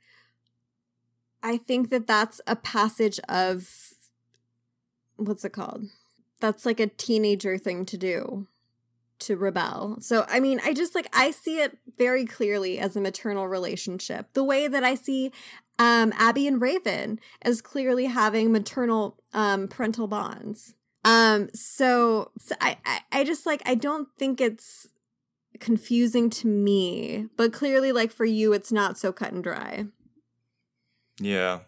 I 1.44 1.58
think 1.58 1.90
that 1.90 2.08
that's 2.08 2.42
a 2.48 2.56
passage 2.56 3.20
of 3.30 3.87
what's 5.18 5.46
it 5.46 5.54
called? 5.54 5.86
That's 6.40 6.66
like 6.66 6.80
a 6.80 6.88
teenager 6.88 7.58
thing 7.58 7.86
to 7.86 7.98
do 7.98 8.48
to 9.20 9.36
rebel. 9.36 9.98
So, 10.00 10.26
I 10.30 10.40
mean, 10.40 10.60
I 10.64 10.74
just 10.74 10.94
like, 10.94 11.08
I 11.12 11.32
see 11.32 11.60
it 11.60 11.78
very 11.98 12.26
clearly 12.26 12.80
as 12.80 12.96
a 12.96 13.02
maternal 13.02 13.48
relationship. 13.48 14.28
The 14.34 14.44
way 14.44 14.68
that 14.68 14.84
I 14.84 14.96
see 14.96 15.32
um, 15.80 16.14
Abby 16.18 16.48
and 16.48 16.62
Raven 16.62 17.20
as 17.42 17.62
clearly 17.62 18.06
having 18.06 18.52
maternal 18.52 19.18
um, 19.34 19.68
parental 19.68 20.08
bonds. 20.08 20.76
Um, 21.04 21.50
so, 21.54 22.32
so 22.38 22.56
I, 22.62 22.78
I, 22.86 23.00
I 23.12 23.24
just 23.24 23.46
like, 23.46 23.62
I 23.66 23.76
don't 23.76 24.08
think 24.18 24.42
it's 24.42 24.88
confusing 25.60 26.30
to 26.30 26.48
me, 26.48 27.28
but 27.38 27.54
clearly, 27.54 27.92
like 27.92 28.12
for 28.12 28.26
you, 28.26 28.54
it's 28.54 28.72
not 28.72 28.98
so 28.98 29.12
cut 29.12 29.32
and 29.32 29.44
dry. 29.44 29.86
Yeah. 31.20 31.60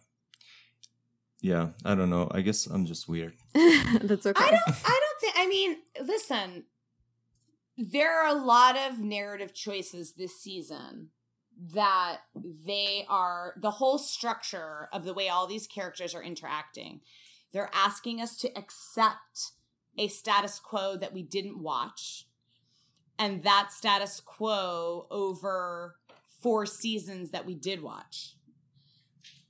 Yeah, 1.41 1.69
I 1.85 1.95
don't 1.95 2.09
know. 2.09 2.29
I 2.31 2.41
guess 2.41 2.65
I'm 2.65 2.85
just 2.85 3.07
weird. 3.07 3.33
That's 3.53 4.25
okay. 4.25 4.43
I 4.43 4.49
don't. 4.49 4.75
I 4.85 4.99
don't 4.99 5.19
think. 5.21 5.33
I 5.37 5.47
mean, 5.47 5.77
listen. 6.01 6.65
there 7.77 8.21
are 8.21 8.27
a 8.27 8.39
lot 8.39 8.77
of 8.77 8.99
narrative 8.99 9.53
choices 9.53 10.13
this 10.13 10.39
season 10.39 11.09
that 11.73 12.19
they 12.35 13.05
are 13.09 13.53
the 13.57 13.71
whole 13.71 13.97
structure 13.97 14.89
of 14.91 15.03
the 15.03 15.13
way 15.13 15.29
all 15.29 15.47
these 15.47 15.67
characters 15.67 16.13
are 16.13 16.23
interacting. 16.23 17.01
They're 17.51 17.71
asking 17.73 18.21
us 18.21 18.37
to 18.37 18.57
accept 18.57 19.51
a 19.97 20.07
status 20.07 20.59
quo 20.59 20.95
that 20.97 21.13
we 21.13 21.23
didn't 21.23 21.61
watch 21.61 22.27
and 23.19 23.43
that 23.43 23.71
status 23.71 24.21
quo 24.21 25.05
over 25.11 25.97
four 26.41 26.65
seasons 26.65 27.31
that 27.31 27.45
we 27.45 27.53
did 27.53 27.83
watch 27.83 28.35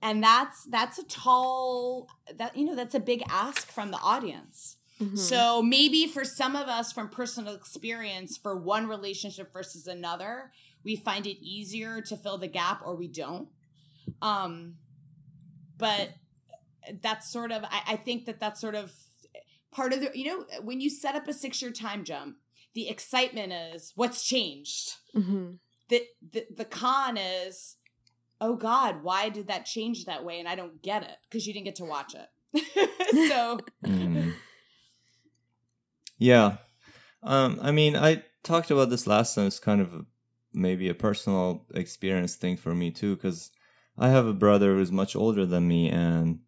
and 0.01 0.23
that's 0.23 0.65
that's 0.65 0.97
a 0.97 1.03
tall 1.03 2.07
that 2.35 2.55
you 2.55 2.65
know 2.65 2.75
that's 2.75 2.95
a 2.95 2.99
big 2.99 3.23
ask 3.29 3.71
from 3.71 3.91
the 3.91 3.97
audience 3.97 4.77
mm-hmm. 5.01 5.15
so 5.15 5.61
maybe 5.61 6.07
for 6.07 6.23
some 6.23 6.55
of 6.55 6.67
us 6.67 6.91
from 6.91 7.09
personal 7.09 7.53
experience 7.53 8.37
for 8.37 8.57
one 8.57 8.87
relationship 8.87 9.51
versus 9.51 9.87
another 9.87 10.51
we 10.83 10.95
find 10.95 11.27
it 11.27 11.43
easier 11.43 12.01
to 12.01 12.15
fill 12.15 12.37
the 12.37 12.47
gap 12.47 12.81
or 12.85 12.95
we 12.95 13.07
don't 13.07 13.49
um 14.21 14.75
but 15.77 16.09
that's 17.01 17.31
sort 17.31 17.51
of 17.51 17.63
I, 17.65 17.81
I 17.87 17.95
think 17.97 18.25
that 18.25 18.39
that's 18.39 18.61
sort 18.61 18.75
of 18.75 18.91
part 19.71 19.93
of 19.93 20.01
the 20.01 20.11
you 20.13 20.25
know 20.25 20.45
when 20.61 20.81
you 20.81 20.89
set 20.89 21.15
up 21.15 21.27
a 21.27 21.33
six 21.33 21.61
year 21.61 21.71
time 21.71 22.03
jump 22.03 22.37
the 22.73 22.89
excitement 22.89 23.51
is 23.51 23.91
what's 23.95 24.25
changed 24.25 24.95
mm-hmm. 25.15 25.51
the, 25.89 26.03
the 26.31 26.45
the 26.55 26.65
con 26.65 27.17
is 27.17 27.75
oh 28.41 28.55
god 28.55 29.03
why 29.03 29.29
did 29.29 29.47
that 29.47 29.65
change 29.65 30.05
that 30.05 30.23
way? 30.23 30.39
And 30.39 30.47
i 30.47 30.55
don't 30.55 30.81
get 30.81 31.03
it 31.03 31.17
because 31.23 31.45
you 31.45 31.53
didn't 31.53 31.65
get 31.65 31.75
to 31.77 31.85
watch 31.85 32.15
it. 32.15 32.29
So 33.27 33.59
mm. 33.85 34.33
yeah. 36.17 36.57
Um 37.23 37.59
i 37.61 37.71
mean 37.71 37.95
i 37.95 38.23
talked 38.43 38.71
about 38.71 38.89
this 38.89 39.07
last 39.07 39.35
time. 39.35 39.47
It's 39.47 39.59
kind 39.59 39.81
of 39.81 39.93
a, 39.93 40.05
maybe 40.53 40.89
a 40.89 40.93
personal 40.93 41.65
experience 41.73 42.35
thing 42.35 42.57
for 42.57 42.73
me 42.73 42.89
too 42.91 43.15
because 43.15 43.51
i 43.97 44.09
have 44.09 44.25
a 44.25 44.33
brother 44.33 44.75
who's 44.75 44.91
much 44.91 45.15
older 45.15 45.45
than 45.45 45.67
me 45.67 45.87
and 45.89 46.39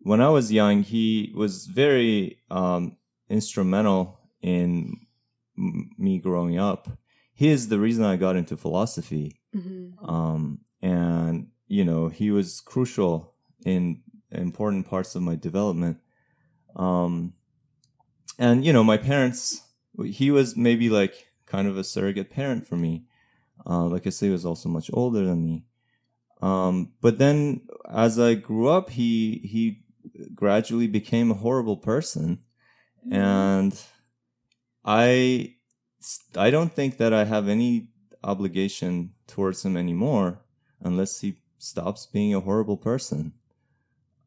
when 0.00 0.20
i 0.20 0.28
was 0.28 0.52
young 0.52 0.84
he 0.84 1.32
was 1.34 1.66
very 1.66 2.38
um 2.50 2.96
instrumental 3.28 4.18
in 4.42 4.94
m- 5.56 5.90
me 5.98 6.18
growing 6.18 6.58
up. 6.58 6.88
He 7.34 7.48
is 7.48 7.68
the 7.68 7.78
reason 7.78 8.04
i 8.04 8.16
got 8.16 8.36
into 8.36 8.56
philosophy. 8.56 9.40
Mm-hmm. 9.56 10.04
um 10.04 10.58
and 10.82 11.48
you 11.66 11.84
know 11.84 12.08
he 12.08 12.30
was 12.30 12.60
crucial 12.60 13.34
in 13.64 14.02
important 14.30 14.88
parts 14.88 15.14
of 15.14 15.22
my 15.22 15.34
development. 15.34 15.98
Um 16.76 17.34
and 18.38 18.64
you 18.64 18.72
know 18.72 18.84
my 18.84 18.96
parents 18.96 19.62
he 20.04 20.30
was 20.30 20.56
maybe 20.56 20.88
like 20.88 21.26
kind 21.46 21.66
of 21.66 21.76
a 21.76 21.84
surrogate 21.84 22.30
parent 22.30 22.66
for 22.66 22.76
me. 22.76 23.04
Uh, 23.66 23.84
like 23.86 24.06
i 24.06 24.10
say 24.10 24.26
he 24.26 24.32
was 24.32 24.46
also 24.46 24.68
much 24.68 24.90
older 24.92 25.24
than 25.24 25.44
me. 25.44 25.64
Um 26.40 26.92
but 27.00 27.18
then 27.18 27.62
as 27.90 28.18
i 28.18 28.34
grew 28.34 28.68
up 28.68 28.90
he 28.90 29.40
he 29.44 29.82
gradually 30.34 30.86
became 30.86 31.30
a 31.30 31.34
horrible 31.34 31.76
person. 31.76 32.40
And 33.10 33.80
i 34.84 35.54
i 36.36 36.50
don't 36.50 36.72
think 36.72 36.98
that 36.98 37.12
i 37.12 37.24
have 37.24 37.48
any 37.48 37.88
obligation 38.22 39.12
towards 39.26 39.64
him 39.64 39.76
anymore 39.76 40.40
unless 40.80 41.20
he 41.20 41.40
stops 41.58 42.06
being 42.06 42.34
a 42.34 42.40
horrible 42.40 42.76
person. 42.76 43.32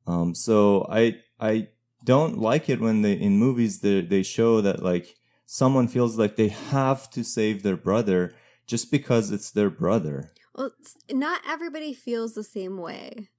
Um, 0.08 0.36
so 0.36 0.88
I 0.90 1.20
I 1.40 1.70
don't 2.04 2.38
like 2.38 2.70
it 2.70 2.82
when 2.82 3.02
they 3.02 3.14
in 3.14 3.38
movies 3.38 3.80
they 3.80 4.02
they 4.02 4.24
show 4.24 4.62
that 4.62 4.84
like 4.84 5.16
someone 5.46 5.88
feels 5.88 6.18
like 6.18 6.36
they 6.36 6.50
have 6.50 7.10
to 7.12 7.24
save 7.24 7.64
their 7.64 7.78
brother 7.78 8.34
just 8.68 8.92
because 8.92 9.32
it's 9.32 9.52
their 9.52 9.70
brother. 9.70 10.32
Well, 10.56 10.72
not 11.10 11.42
everybody 11.48 11.94
feels 11.94 12.34
the 12.34 12.44
same 12.44 12.78
way. 12.78 13.30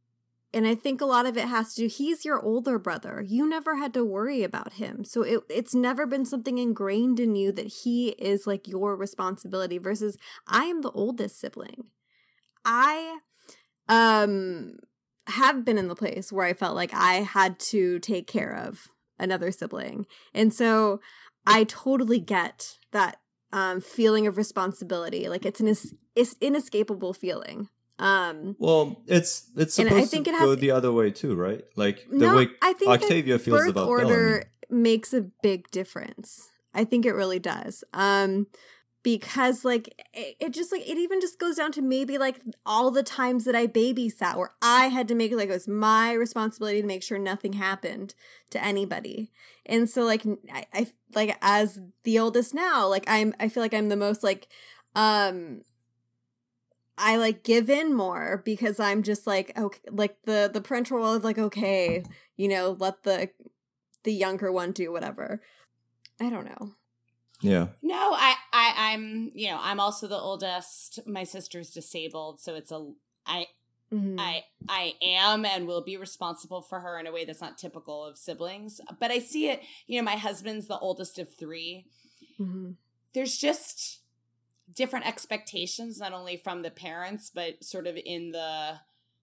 And 0.55 0.67
I 0.67 0.75
think 0.75 1.01
a 1.01 1.07
lot 1.07 1.25
of 1.25 1.39
it 1.39 1.49
has 1.49 1.75
to 1.75 1.83
do 1.83 1.87
he's 1.89 2.25
your 2.25 2.39
older 2.41 2.79
brother. 2.79 3.25
You 3.27 3.49
never 3.49 3.77
had 3.77 3.95
to 3.95 4.05
worry 4.05 4.43
about 4.43 4.75
him. 4.75 5.05
So 5.05 5.23
it, 5.23 5.41
it's 5.49 5.75
never 5.75 6.07
been 6.07 6.27
something 6.27 6.59
ingrained 6.59 7.19
in 7.19 7.35
you 7.35 7.53
that 7.53 7.69
he 7.83 8.11
is 8.11 8.47
like 8.47 8.69
your 8.69 8.95
responsibility 8.95 9.79
versus 9.79 10.19
I 10.47 10.65
am 10.65 10.83
the 10.83 10.91
oldest 10.91 11.41
sibling. 11.41 11.87
I 12.65 13.19
um 13.89 14.77
have 15.29 15.65
been 15.65 15.79
in 15.79 15.89
the 15.89 15.95
place 15.95 16.33
where 16.33 16.47
I 16.47 16.53
felt 16.53 16.75
like 16.75 16.93
I 16.93 17.15
had 17.15 17.59
to 17.61 17.99
take 18.01 18.27
care 18.27 18.55
of 18.55 18.89
another 19.19 19.53
sibling. 19.53 20.07
And 20.35 20.53
so 20.53 21.01
I 21.47 21.65
totally 21.65 22.19
get 22.19 22.79
that 22.93 23.19
um 23.53 23.81
feeling 23.81 24.27
of 24.27 24.37
responsibility. 24.37 25.29
Like 25.29 25.45
it's 25.47 25.61
an 25.61 25.69
is- 25.69 25.95
it's 26.15 26.37
inescapable 26.41 27.13
feeling. 27.15 27.69
Um 27.99 28.57
Well, 28.59 29.03
it's 29.07 29.51
it's 29.57 29.75
supposed 29.75 29.95
I 29.95 30.07
think 30.07 30.25
to 30.27 30.31
it 30.33 30.37
has, 30.37 30.47
go 30.49 30.55
the 30.55 30.71
other 30.71 30.93
way 30.93 31.11
too, 31.11 31.35
right? 31.35 31.63
Like 31.77 32.07
the 32.11 32.19
no, 32.19 32.37
way 32.37 32.49
I 32.63 32.73
think 32.73 32.91
Octavia 32.91 33.39
feels 33.39 33.61
birth 33.61 33.71
about 33.71 33.89
order 33.89 34.45
Bellamy. 34.71 34.83
makes 34.83 35.13
a 35.13 35.23
big 35.43 35.71
difference. 35.71 36.49
I 36.75 36.85
think 36.85 37.05
it 37.07 37.13
really 37.13 37.39
does. 37.39 37.85
Um 37.93 38.47
because 39.03 39.65
like 39.65 39.89
it, 40.15 40.37
it, 40.39 40.51
just 40.51 40.71
like 40.71 40.89
it 40.89 40.97
even 40.97 41.21
just 41.21 41.39
goes 41.39 41.57
down 41.57 41.73
to 41.73 41.83
maybe 41.83 42.19
like 42.19 42.41
all 42.65 42.91
the 42.91 43.03
times 43.03 43.45
that 43.45 43.55
I 43.55 43.67
babysat 43.67 44.37
where 44.37 44.53
I 44.63 44.87
had 44.87 45.09
to 45.09 45.15
make 45.15 45.33
like 45.33 45.49
it 45.49 45.53
was 45.53 45.69
my 45.69 46.13
responsibility 46.13 46.81
to 46.81 46.87
make 46.87 47.03
sure 47.03 47.19
nothing 47.19 47.55
happened 47.55 48.15
to 48.51 48.63
anybody. 48.65 49.33
And 49.67 49.89
so 49.91 50.03
like 50.03 50.25
I, 50.53 50.67
I 50.73 50.87
like 51.15 51.37
as 51.43 51.81
the 52.05 52.19
oldest 52.19 52.55
now, 52.55 52.87
like 52.87 53.05
I'm 53.09 53.35
I 53.41 53.49
feel 53.49 53.63
like 53.63 53.75
I'm 53.75 53.89
the 53.89 53.97
most 53.97 54.23
like 54.23 54.49
um 54.95 55.63
I 56.97 57.17
like 57.17 57.43
give 57.43 57.69
in 57.69 57.95
more 57.95 58.43
because 58.45 58.79
I'm 58.79 59.03
just 59.03 59.27
like 59.27 59.57
okay 59.59 59.81
like 59.91 60.17
the 60.25 60.51
the 60.53 60.61
parental 60.61 60.99
role 60.99 61.15
is 61.15 61.25
like 61.25 61.39
okay, 61.39 62.05
you 62.37 62.49
know, 62.49 62.77
let 62.79 63.03
the 63.03 63.31
the 64.05 64.13
younger 64.13 64.53
one 64.53 64.73
do 64.73 64.93
whatever. 64.93 65.41
I 66.21 66.31
don't 66.31 66.45
know. 66.45 66.75
Yeah. 67.43 67.67
No, 67.83 68.15
I, 68.15 68.35
I, 68.53 68.75
I'm, 68.77 69.33
you 69.35 69.51
know, 69.51 69.59
I'm 69.61 69.81
also 69.81 70.07
the 70.07 70.17
oldest. 70.17 71.01
My 71.07 71.25
sister's 71.25 71.71
disabled, 71.71 72.41
so 72.41 72.55
it's 72.55 72.71
a, 72.71 72.93
I, 73.27 73.49
mm-hmm. 73.93 74.19
I, 74.19 74.45
I 74.69 74.95
am 75.03 75.45
and 75.45 75.67
will 75.67 75.83
be 75.83 75.97
responsible 75.97 76.63
for 76.63 76.81
her 76.81 76.99
in 76.99 77.07
a 77.07 77.13
way 77.13 77.25
that's 77.25 77.41
not 77.41 77.59
typical 77.59 78.05
of 78.05 78.17
siblings. 78.17 78.81
But 78.99 79.11
I 79.11 79.19
see 79.19 79.49
it. 79.49 79.61
You 79.87 80.01
know, 80.01 80.05
my 80.05 80.17
husband's 80.17 80.69
the 80.69 80.79
oldest 80.79 81.19
of 81.19 81.35
3 81.35 81.85
mm-hmm. 82.41 82.71
There's 83.15 83.37
just 83.37 84.01
different 84.75 85.07
expectations, 85.07 85.99
not 85.99 86.15
only 86.15 86.39
from 86.39 86.63
the 86.63 86.71
parents, 86.71 87.31
but 87.35 87.63
sort 87.63 87.87
of 87.87 87.99
in 88.03 88.31
the 88.33 88.79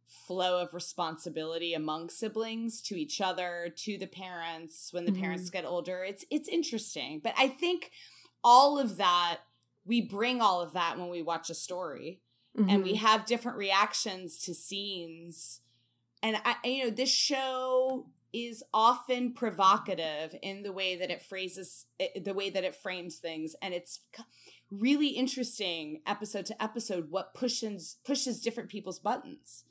flow 0.10 0.60
of 0.62 0.74
responsibility 0.74 1.74
among 1.74 2.10
siblings 2.10 2.82
to 2.82 3.00
each 3.00 3.22
other 3.22 3.72
to 3.76 3.98
the 3.98 4.08
parents 4.08 4.90
when 4.92 5.06
the 5.06 5.12
mm-hmm. 5.12 5.22
parents 5.22 5.50
get 5.52 5.66
older 5.66 6.04
it's 6.04 6.26
it's 6.32 6.50
interesting 6.50 7.22
but 7.24 7.34
i 7.38 7.48
think 7.48 7.92
all 8.44 8.80
of 8.80 8.98
that 8.98 9.38
we 9.86 10.02
bring 10.02 10.42
all 10.42 10.62
of 10.62 10.74
that 10.74 10.98
when 10.98 11.10
we 11.10 11.22
watch 11.22 11.50
a 11.50 11.56
story 11.56 12.22
mm-hmm. 12.58 12.70
and 12.70 12.84
we 12.84 12.94
mm-hmm. 12.94 13.06
have 13.06 13.26
different 13.26 13.58
reactions 13.58 14.40
to 14.40 14.54
scenes 14.54 15.62
and 16.24 16.38
i 16.44 16.56
you 16.64 16.84
know 16.84 16.90
this 16.90 17.14
show 17.14 18.08
is 18.32 18.64
often 18.74 19.34
provocative 19.34 20.36
in 20.42 20.62
the 20.64 20.72
way 20.72 20.96
that 20.96 21.10
it 21.10 21.22
phrases 21.22 21.86
the 22.24 22.34
way 22.34 22.50
that 22.50 22.64
it 22.64 22.76
frames 22.76 23.18
things 23.18 23.56
and 23.62 23.74
it's 23.74 24.02
really 24.72 25.10
interesting 25.10 26.02
episode 26.06 26.46
to 26.46 26.64
episode 26.64 27.10
what 27.10 27.34
pushes 27.34 27.98
pushes 28.04 28.42
different 28.42 28.70
people's 28.70 29.00
buttons 29.00 29.66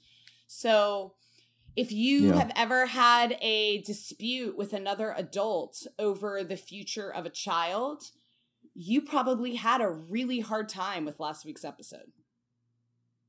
so 0.49 1.15
if 1.77 1.93
you 1.93 2.31
yeah. 2.31 2.35
have 2.35 2.51
ever 2.57 2.87
had 2.87 3.39
a 3.41 3.83
dispute 3.83 4.59
with 4.59 4.73
another 4.73 5.15
adult 5.17 5.87
over 5.97 6.43
the 6.43 6.57
future 6.57 7.13
of 7.13 7.25
a 7.25 7.31
child, 7.31 8.03
you 8.75 9.01
probably 9.01 9.55
had 9.55 9.81
a 9.81 9.89
really 9.89 10.41
hard 10.41 10.69
time 10.69 11.05
with 11.05 11.21
last 11.21 11.45
week's 11.45 11.65
episode. 11.65 12.11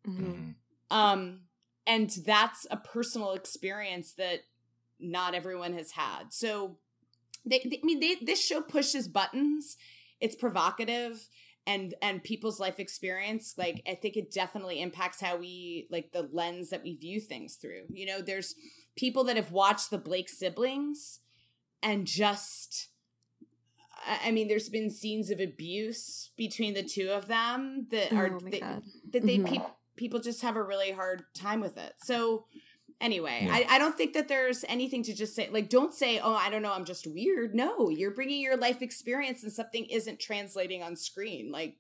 Mm-hmm. 0.07 0.23
mm-hmm. 0.23 0.49
Um, 0.91 1.41
and 1.85 2.09
that's 2.25 2.65
a 2.71 2.77
personal 2.77 3.33
experience 3.33 4.13
that 4.13 4.39
not 4.99 5.35
everyone 5.35 5.73
has 5.73 5.91
had. 5.91 6.31
So, 6.33 6.77
they, 7.45 7.59
they 7.59 7.79
I 7.83 7.85
mean, 7.85 7.99
they, 7.99 8.15
this 8.15 8.43
show 8.43 8.61
pushes 8.61 9.07
buttons. 9.07 9.77
It's 10.19 10.35
provocative 10.35 11.29
and 11.69 11.93
and 12.01 12.23
people's 12.23 12.59
life 12.59 12.79
experience 12.79 13.53
like 13.57 13.81
i 13.87 13.93
think 13.93 14.17
it 14.17 14.31
definitely 14.31 14.81
impacts 14.81 15.21
how 15.21 15.37
we 15.37 15.87
like 15.91 16.11
the 16.11 16.27
lens 16.33 16.69
that 16.71 16.83
we 16.83 16.95
view 16.95 17.19
things 17.19 17.55
through 17.55 17.83
you 17.89 18.05
know 18.05 18.21
there's 18.21 18.55
people 18.95 19.23
that 19.23 19.35
have 19.35 19.51
watched 19.51 19.91
the 19.91 19.97
blake 19.97 20.29
siblings 20.29 21.19
and 21.83 22.05
just 22.05 22.89
I 24.23 24.31
mean, 24.31 24.47
there's 24.47 24.69
been 24.69 24.89
scenes 24.89 25.29
of 25.29 25.39
abuse 25.39 26.31
between 26.37 26.73
the 26.73 26.83
two 26.83 27.09
of 27.09 27.27
them 27.27 27.87
that 27.91 28.13
are 28.13 28.33
oh 28.33 28.39
that, 28.49 28.81
that 29.11 29.25
they 29.25 29.37
mm-hmm. 29.37 29.55
pe- 29.55 29.69
people 29.97 30.19
just 30.19 30.41
have 30.41 30.55
a 30.55 30.63
really 30.63 30.91
hard 30.91 31.23
time 31.33 31.59
with 31.59 31.77
it. 31.77 31.95
So, 31.97 32.45
Anyway, 33.01 33.43
Yeah. 33.45 33.53
I, 33.53 33.75
I 33.75 33.79
don't 33.79 33.95
think 33.97 34.13
that 34.13 34.27
there's 34.27 34.65
anything 34.67 35.03
to 35.03 35.13
just 35.13 35.33
say, 35.33 35.49
like, 35.49 35.69
don't 35.69 35.93
say, 35.93 36.19
oh, 36.19 36.33
I 36.33 36.49
don't 36.49 36.61
know, 36.61 36.73
I'm 36.73 36.85
just 36.85 37.07
weird. 37.07 37.55
No, 37.55 37.89
you're 37.89 38.11
bringing 38.11 38.41
your 38.41 38.57
life 38.57 38.81
experience 38.81 39.41
and 39.43 39.51
something 39.51 39.85
isn't 39.85 40.19
translating 40.19 40.83
on 40.83 40.95
screen. 40.95 41.51
Like, 41.51 41.77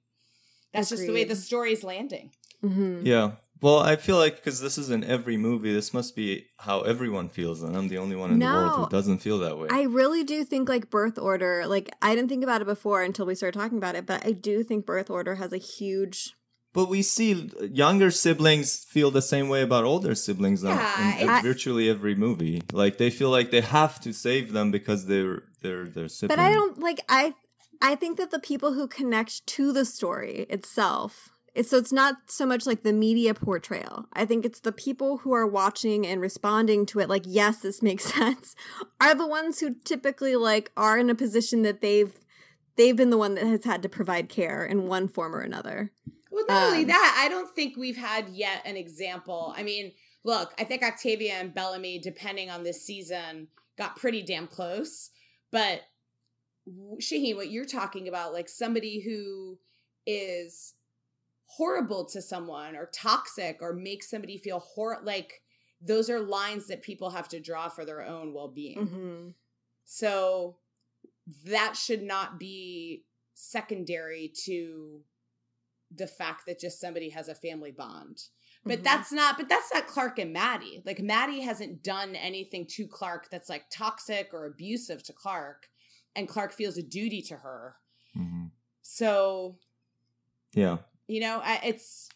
that's 0.73 0.89
just 0.89 1.05
the 1.05 1.11
way 1.13 1.23
Agreed. 1.23 1.31
the 1.31 1.35
story's 1.35 1.83
landing. 1.83 2.31
hmm 2.61 3.01
Yeah. 3.03 3.31
Well, 3.61 3.79
I 3.79 3.97
feel 3.97 4.15
like 4.15 4.37
because 4.37 4.61
this 4.61 4.77
is 4.77 4.89
in 4.89 5.03
every 5.03 5.35
movie, 5.35 5.73
this 5.73 5.93
must 5.93 6.15
be 6.15 6.45
how 6.59 6.81
everyone 6.81 7.27
feels, 7.27 7.61
and 7.61 7.75
I'm 7.75 7.89
the 7.89 7.97
only 7.97 8.15
one 8.15 8.31
in 8.31 8.39
the 8.39 8.45
world 8.45 8.71
who 8.75 8.89
doesn't 8.89 9.17
feel 9.17 9.39
that 9.39 9.57
way. 9.57 9.67
I 9.69 9.81
really 9.81 10.23
do 10.23 10.45
think 10.45 10.69
like 10.69 10.89
birth 10.89 11.19
order, 11.19 11.67
like 11.67 11.89
I 12.01 12.15
didn't 12.15 12.29
think 12.29 12.43
about 12.43 12.61
it 12.61 12.65
before 12.65 13.03
until 13.03 13.25
we 13.25 13.35
started 13.35 13.59
talking 13.59 13.77
about 13.77 13.95
it, 13.95 14.05
but 14.05 14.25
I 14.25 14.31
do 14.31 14.63
think 14.63 14.85
birth 14.85 15.09
order 15.09 15.35
has 15.35 15.51
a 15.51 15.57
huge 15.57 16.35
but 16.73 16.87
we 16.89 17.01
see 17.01 17.49
younger 17.71 18.11
siblings 18.11 18.85
feel 18.85 19.11
the 19.11 19.21
same 19.21 19.49
way 19.49 19.61
about 19.61 19.83
older 19.83 20.15
siblings 20.15 20.63
Yeah, 20.63 21.17
in, 21.17 21.23
it's- 21.23 21.43
virtually 21.43 21.89
every 21.89 22.15
movie. 22.15 22.61
Like 22.71 22.97
they 22.97 23.09
feel 23.09 23.29
like 23.29 23.51
they 23.51 23.61
have 23.61 23.99
to 24.01 24.13
save 24.13 24.53
them 24.53 24.71
because 24.71 25.05
they're 25.07 25.43
they're 25.61 25.85
their 25.85 26.07
sibling. 26.07 26.37
But 26.37 26.43
I 26.43 26.53
don't 26.53 26.79
like 26.79 26.99
I 27.09 27.33
I 27.81 27.95
think 27.95 28.17
that 28.17 28.31
the 28.31 28.39
people 28.39 28.73
who 28.73 28.87
connect 28.87 29.45
to 29.47 29.71
the 29.71 29.85
story 29.85 30.45
itself 30.49 31.29
it's, 31.55 31.71
so 31.71 31.77
it's 31.77 31.91
not 31.91 32.15
so 32.27 32.45
much 32.45 32.67
like 32.67 32.83
the 32.83 32.93
media 32.93 33.33
portrayal. 33.33 34.05
I 34.13 34.25
think 34.25 34.45
it's 34.45 34.59
the 34.59 34.71
people 34.71 35.17
who 35.19 35.33
are 35.33 35.47
watching 35.47 36.05
and 36.05 36.21
responding 36.21 36.85
to 36.87 36.99
it 36.99 37.09
like 37.09 37.23
yes 37.25 37.59
this 37.59 37.81
makes 37.89 38.05
sense 38.05 38.55
are 39.01 39.15
the 39.15 39.27
ones 39.27 39.59
who 39.59 39.75
typically 39.83 40.35
like 40.35 40.71
are 40.77 40.97
in 40.97 41.09
a 41.09 41.15
position 41.15 41.63
that 41.63 41.81
they've 41.81 42.13
they've 42.75 42.95
been 42.95 43.09
the 43.09 43.17
one 43.17 43.35
that 43.35 43.45
has 43.47 43.65
had 43.65 43.81
to 43.81 43.89
provide 43.89 44.29
care 44.29 44.63
in 44.65 44.87
one 44.87 45.07
form 45.07 45.35
or 45.35 45.41
another. 45.41 45.91
Well, 46.29 46.45
not 46.47 46.67
only 46.67 46.81
Um, 46.81 46.87
that, 46.87 47.17
I 47.19 47.29
don't 47.29 47.49
think 47.55 47.75
we've 47.75 47.97
had 47.97 48.29
yet 48.29 48.61
an 48.65 48.77
example. 48.77 49.53
I 49.55 49.63
mean, 49.63 49.93
look, 50.23 50.53
I 50.59 50.63
think 50.63 50.83
Octavia 50.83 51.33
and 51.33 51.53
Bellamy, 51.53 51.99
depending 51.99 52.49
on 52.49 52.63
this 52.63 52.85
season, 52.85 53.47
got 53.77 53.95
pretty 53.95 54.21
damn 54.21 54.47
close. 54.47 55.09
But 55.51 55.81
Shahin, 56.99 57.35
what 57.35 57.49
you're 57.49 57.65
talking 57.65 58.07
about, 58.07 58.33
like 58.33 58.47
somebody 58.47 58.99
who 58.99 59.57
is 60.05 60.75
horrible 61.45 62.05
to 62.05 62.21
someone 62.21 62.75
or 62.75 62.89
toxic 62.93 63.57
or 63.61 63.73
makes 63.73 64.09
somebody 64.09 64.37
feel 64.37 64.59
hor 64.59 64.99
like 65.03 65.41
those 65.81 66.09
are 66.09 66.19
lines 66.19 66.67
that 66.67 66.83
people 66.83 67.09
have 67.09 67.27
to 67.29 67.39
draw 67.39 67.69
for 67.69 67.85
their 67.85 68.05
own 68.05 68.33
well-being. 68.33 68.77
Mm-hmm. 68.77 69.29
So 69.85 70.57
that 71.45 71.75
should 71.75 72.03
not 72.03 72.37
be 72.37 73.05
secondary 73.33 74.31
to 74.45 75.01
the 75.95 76.07
fact 76.07 76.45
that 76.45 76.59
just 76.59 76.79
somebody 76.79 77.09
has 77.09 77.27
a 77.27 77.35
family 77.35 77.71
bond. 77.71 78.21
But 78.65 78.79
Mhm. 78.79 78.83
that's 78.83 79.11
not 79.11 79.37
but 79.37 79.47
that's 79.49 79.73
not 79.73 79.87
Clarke 79.87 80.19
and 80.19 80.33
Madi. 80.33 80.81
Like 80.85 80.99
Madi 81.01 81.41
hasn't 81.41 81.81
done 81.81 82.15
anything 82.15 82.67
to 82.67 82.87
Clarke 82.87 83.29
that's 83.29 83.49
like 83.49 83.69
toxic 83.69 84.33
or 84.33 84.45
abusive 84.45 85.01
to 85.03 85.13
Clarke 85.13 85.69
and 86.15 86.27
Clarke 86.27 86.53
feels 86.53 86.77
a 86.77 86.83
duty 86.83 87.21
to 87.23 87.37
her. 87.37 87.77
Mhm. 88.15 88.51
So, 88.81 89.57
Yeah. 90.53 90.79
you 91.07 91.19
know, 91.21 91.39
I, 91.43 91.59
it's 91.63 92.09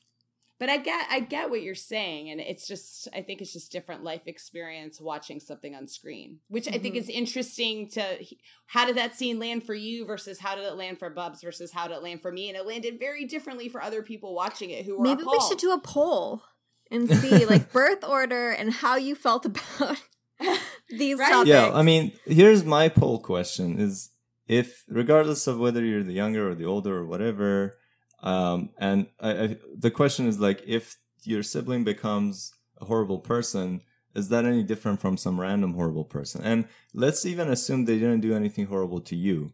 but 0.63 0.69
I 0.69 0.77
get 0.77 1.07
I 1.09 1.19
get 1.19 1.49
what 1.49 1.61
you're 1.61 1.75
saying 1.75 2.29
and 2.29 2.39
it's 2.39 2.65
just 2.65 3.09
I 3.13 3.21
think 3.21 3.41
it's 3.41 3.51
just 3.51 3.69
different 3.69 4.01
life 4.01 4.21
experience 4.27 5.01
watching 5.01 5.41
something 5.41 5.75
on 5.75 5.87
screen, 5.87 6.39
which 6.47 6.69
I 6.69 6.77
think 6.77 6.95
Mhm. 6.95 6.99
is 6.99 7.09
interesting 7.09 7.89
to 7.89 8.25
how 8.67 8.85
did 8.85 8.95
that 8.95 9.13
scene 9.13 9.39
land 9.39 9.65
for 9.65 9.73
you 9.73 10.05
versus 10.05 10.39
how 10.39 10.55
did 10.55 10.63
it 10.63 10.75
land 10.75 10.99
for 10.99 11.09
Bubs 11.09 11.41
versus 11.43 11.73
how 11.73 11.89
did 11.89 11.97
it 11.97 12.03
land 12.03 12.21
for 12.21 12.31
me 12.31 12.47
and 12.47 12.57
it 12.57 12.65
landed 12.65 12.97
very 12.97 13.25
differently 13.25 13.67
for 13.67 13.83
other 13.83 14.01
people 14.01 14.33
watching 14.33 14.69
it 14.69 14.85
who 14.85 14.95
were 14.97 15.03
Maybe 15.03 15.23
we 15.23 15.39
should 15.41 15.57
do 15.57 15.73
a 15.73 15.81
poll 15.81 16.43
and 16.89 17.09
see 17.21 17.45
like 17.45 17.73
birth 17.73 18.05
order 18.05 18.51
and 18.51 18.71
how 18.71 18.95
you 18.95 19.15
felt 19.15 19.45
about 19.45 20.01
these 20.89 21.19
Right. 21.19 21.29
topics. 21.29 21.49
Yeah, 21.49 21.71
I 21.73 21.81
mean, 21.81 22.13
here's 22.25 22.63
my 22.63 22.87
poll 22.87 23.19
question: 23.19 23.79
is 23.79 24.11
if 24.47 24.85
regardless 24.87 25.45
of 25.45 25.59
whether 25.59 25.83
you're 25.83 26.03
the 26.03 26.13
younger 26.13 26.49
or 26.49 26.55
the 26.55 26.63
older 26.65 26.99
or 26.99 27.05
whatever, 27.05 27.75
um, 28.23 28.69
and 28.77 29.07
I, 29.19 29.29
I, 29.43 29.57
the 29.77 29.91
question 29.91 30.27
is 30.27 30.39
like, 30.39 30.63
if 30.65 30.97
your 31.23 31.43
sibling 31.43 31.83
becomes 31.83 32.53
a 32.81 32.85
horrible 32.85 33.19
person, 33.19 33.81
is 34.15 34.29
that 34.29 34.45
any 34.45 34.63
different 34.63 35.01
from 35.01 35.17
some 35.17 35.39
random 35.39 35.73
horrible 35.73 36.05
person? 36.05 36.41
And 36.43 36.65
let's 36.93 37.25
even 37.25 37.49
assume 37.49 37.85
they 37.85 37.99
didn't 37.99 38.21
do 38.21 38.33
anything 38.35 38.67
horrible 38.67 39.01
to 39.01 39.15
you. 39.15 39.51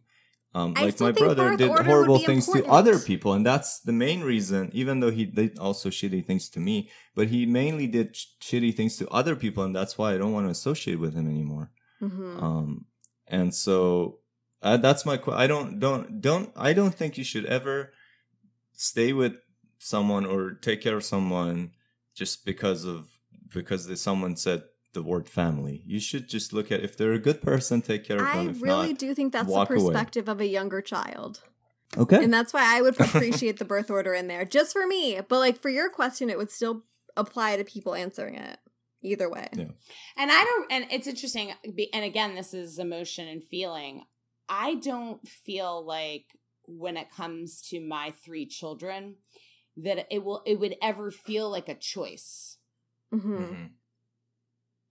Um, 0.52 0.74
like 0.74 0.98
my 1.00 1.12
brother 1.26 1.44
did 1.56 1.68
horrible 1.86 2.18
things 2.26 2.46
to 2.46 2.64
other 2.72 2.98
people, 2.98 3.32
and 3.34 3.46
that's 3.46 3.78
the 3.80 3.92
main 3.92 4.22
reason. 4.22 4.68
Even 4.72 4.98
though 4.98 5.12
he 5.12 5.24
did 5.24 5.58
also 5.60 5.90
shitty 5.90 6.26
things 6.26 6.48
to 6.50 6.58
me, 6.60 6.90
but 7.14 7.28
he 7.28 7.46
mainly 7.46 7.86
did 7.86 8.16
sh- 8.16 8.26
shitty 8.40 8.74
things 8.74 8.96
to 8.96 9.08
other 9.10 9.36
people, 9.36 9.62
and 9.62 9.74
that's 9.76 9.96
why 9.96 10.12
I 10.12 10.18
don't 10.18 10.32
want 10.32 10.46
to 10.46 10.50
associate 10.50 10.98
with 10.98 11.14
him 11.14 11.28
anymore. 11.28 11.70
Mhm. 12.02 12.42
Um, 12.42 12.86
and 13.28 13.54
so 13.54 14.18
uh, 14.60 14.76
that's 14.76 15.06
my. 15.06 15.16
que- 15.18 15.32
I 15.32 15.46
don't 15.46 15.78
don't 15.78 16.20
don't. 16.20 16.50
I 16.56 16.72
don't 16.72 16.94
think 16.96 17.16
you 17.16 17.22
should 17.24 17.46
ever 17.46 17.92
stay 18.80 19.12
with 19.12 19.34
someone 19.78 20.24
or 20.24 20.52
take 20.52 20.80
care 20.80 20.96
of 20.96 21.04
someone 21.04 21.72
just 22.14 22.46
because 22.46 22.84
of 22.84 23.08
because 23.52 23.86
the, 23.86 23.96
someone 23.96 24.36
said 24.36 24.62
the 24.94 25.02
word 25.02 25.28
family. 25.28 25.82
You 25.86 26.00
should 26.00 26.28
just 26.28 26.52
look 26.52 26.72
at 26.72 26.80
if 26.80 26.96
they're 26.96 27.12
a 27.12 27.18
good 27.18 27.42
person, 27.42 27.82
take 27.82 28.04
care 28.04 28.16
of 28.16 28.26
I 28.26 28.36
them. 28.38 28.50
If 28.50 28.62
really 28.62 28.88
not, 28.88 28.98
do 28.98 29.14
think 29.14 29.32
that's 29.32 29.46
the 29.46 29.52
walk 29.52 29.70
away. 29.70 29.78
perspective 29.78 30.28
of 30.28 30.40
a 30.40 30.46
younger 30.46 30.80
child. 30.80 31.42
okay. 31.96 32.22
And 32.22 32.32
that's 32.32 32.52
why 32.52 32.76
I 32.76 32.80
would 32.80 32.98
appreciate 33.00 33.58
the 33.58 33.64
birth 33.64 33.90
order 33.90 34.14
in 34.14 34.28
there, 34.28 34.44
just 34.44 34.72
for 34.72 34.86
me. 34.86 35.20
But 35.28 35.38
like 35.38 35.60
for 35.60 35.68
your 35.68 35.90
question, 35.90 36.30
it 36.30 36.38
would 36.38 36.50
still 36.50 36.84
apply 37.16 37.56
to 37.56 37.64
people 37.64 37.94
answering 37.94 38.36
it 38.36 38.58
either 39.02 39.28
way. 39.30 39.48
Yeah. 39.52 39.64
And 40.16 40.30
I 40.30 40.42
don't, 40.44 40.72
and 40.72 40.86
it's 40.90 41.06
interesting. 41.06 41.52
And 41.92 42.04
again, 42.04 42.34
this 42.34 42.54
is 42.54 42.78
emotion 42.78 43.28
and 43.28 43.44
feeling. 43.44 44.04
I 44.48 44.76
don't 44.76 45.26
feel 45.28 45.84
like 45.84 46.24
when 46.78 46.96
it 46.96 47.10
comes 47.10 47.60
to 47.70 47.80
my 47.80 48.10
three 48.10 48.46
children 48.46 49.16
that 49.76 50.06
it 50.10 50.24
will, 50.24 50.42
it 50.46 50.58
would 50.60 50.76
ever 50.82 51.10
feel 51.10 51.50
like 51.50 51.68
a 51.68 51.74
choice. 51.74 52.58
hmm 53.10 53.38
Mhm. 53.38 53.70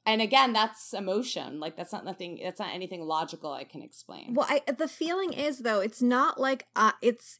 And 0.05 0.23
again, 0.23 0.53
that's 0.53 0.93
emotion. 0.93 1.59
Like 1.59 1.77
that's 1.77 1.93
not 1.93 2.03
nothing. 2.03 2.39
That's 2.41 2.59
not 2.59 2.73
anything 2.73 3.01
logical 3.01 3.51
I 3.51 3.63
can 3.63 3.83
explain. 3.83 4.33
Well, 4.33 4.47
I 4.49 4.63
the 4.71 4.87
feeling 4.87 5.33
is 5.33 5.59
though 5.59 5.81
it's 5.81 6.01
not 6.01 6.39
like 6.39 6.65
uh, 6.75 6.93
it's 7.01 7.39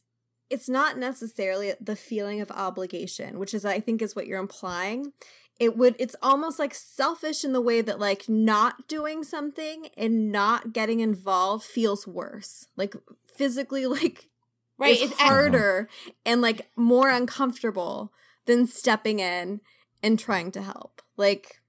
it's 0.50 0.68
not 0.68 0.96
necessarily 0.96 1.74
the 1.80 1.96
feeling 1.96 2.40
of 2.40 2.50
obligation, 2.52 3.40
which 3.40 3.54
is 3.54 3.64
I 3.64 3.80
think 3.80 4.00
is 4.00 4.14
what 4.14 4.28
you're 4.28 4.38
implying. 4.38 5.12
It 5.58 5.76
would 5.76 5.96
it's 5.98 6.14
almost 6.22 6.60
like 6.60 6.72
selfish 6.74 7.44
in 7.44 7.52
the 7.52 7.60
way 7.60 7.80
that 7.80 7.98
like 7.98 8.28
not 8.28 8.86
doing 8.86 9.24
something 9.24 9.88
and 9.96 10.30
not 10.30 10.72
getting 10.72 11.00
involved 11.00 11.64
feels 11.64 12.06
worse. 12.06 12.66
Like 12.76 12.94
physically 13.26 13.86
like 13.98 14.29
right? 14.80 14.96
is 15.00 15.10
It's, 15.10 15.20
harder 15.20 15.88
and 16.26 16.40
like 16.40 16.68
more 16.76 17.08
uncomfortable 17.10 18.12
than 18.46 18.66
stepping 18.66 19.20
in 19.20 19.60
and 20.02 20.18
trying 20.18 20.50
to 20.52 20.62
help. 20.62 21.02
Like 21.16 21.60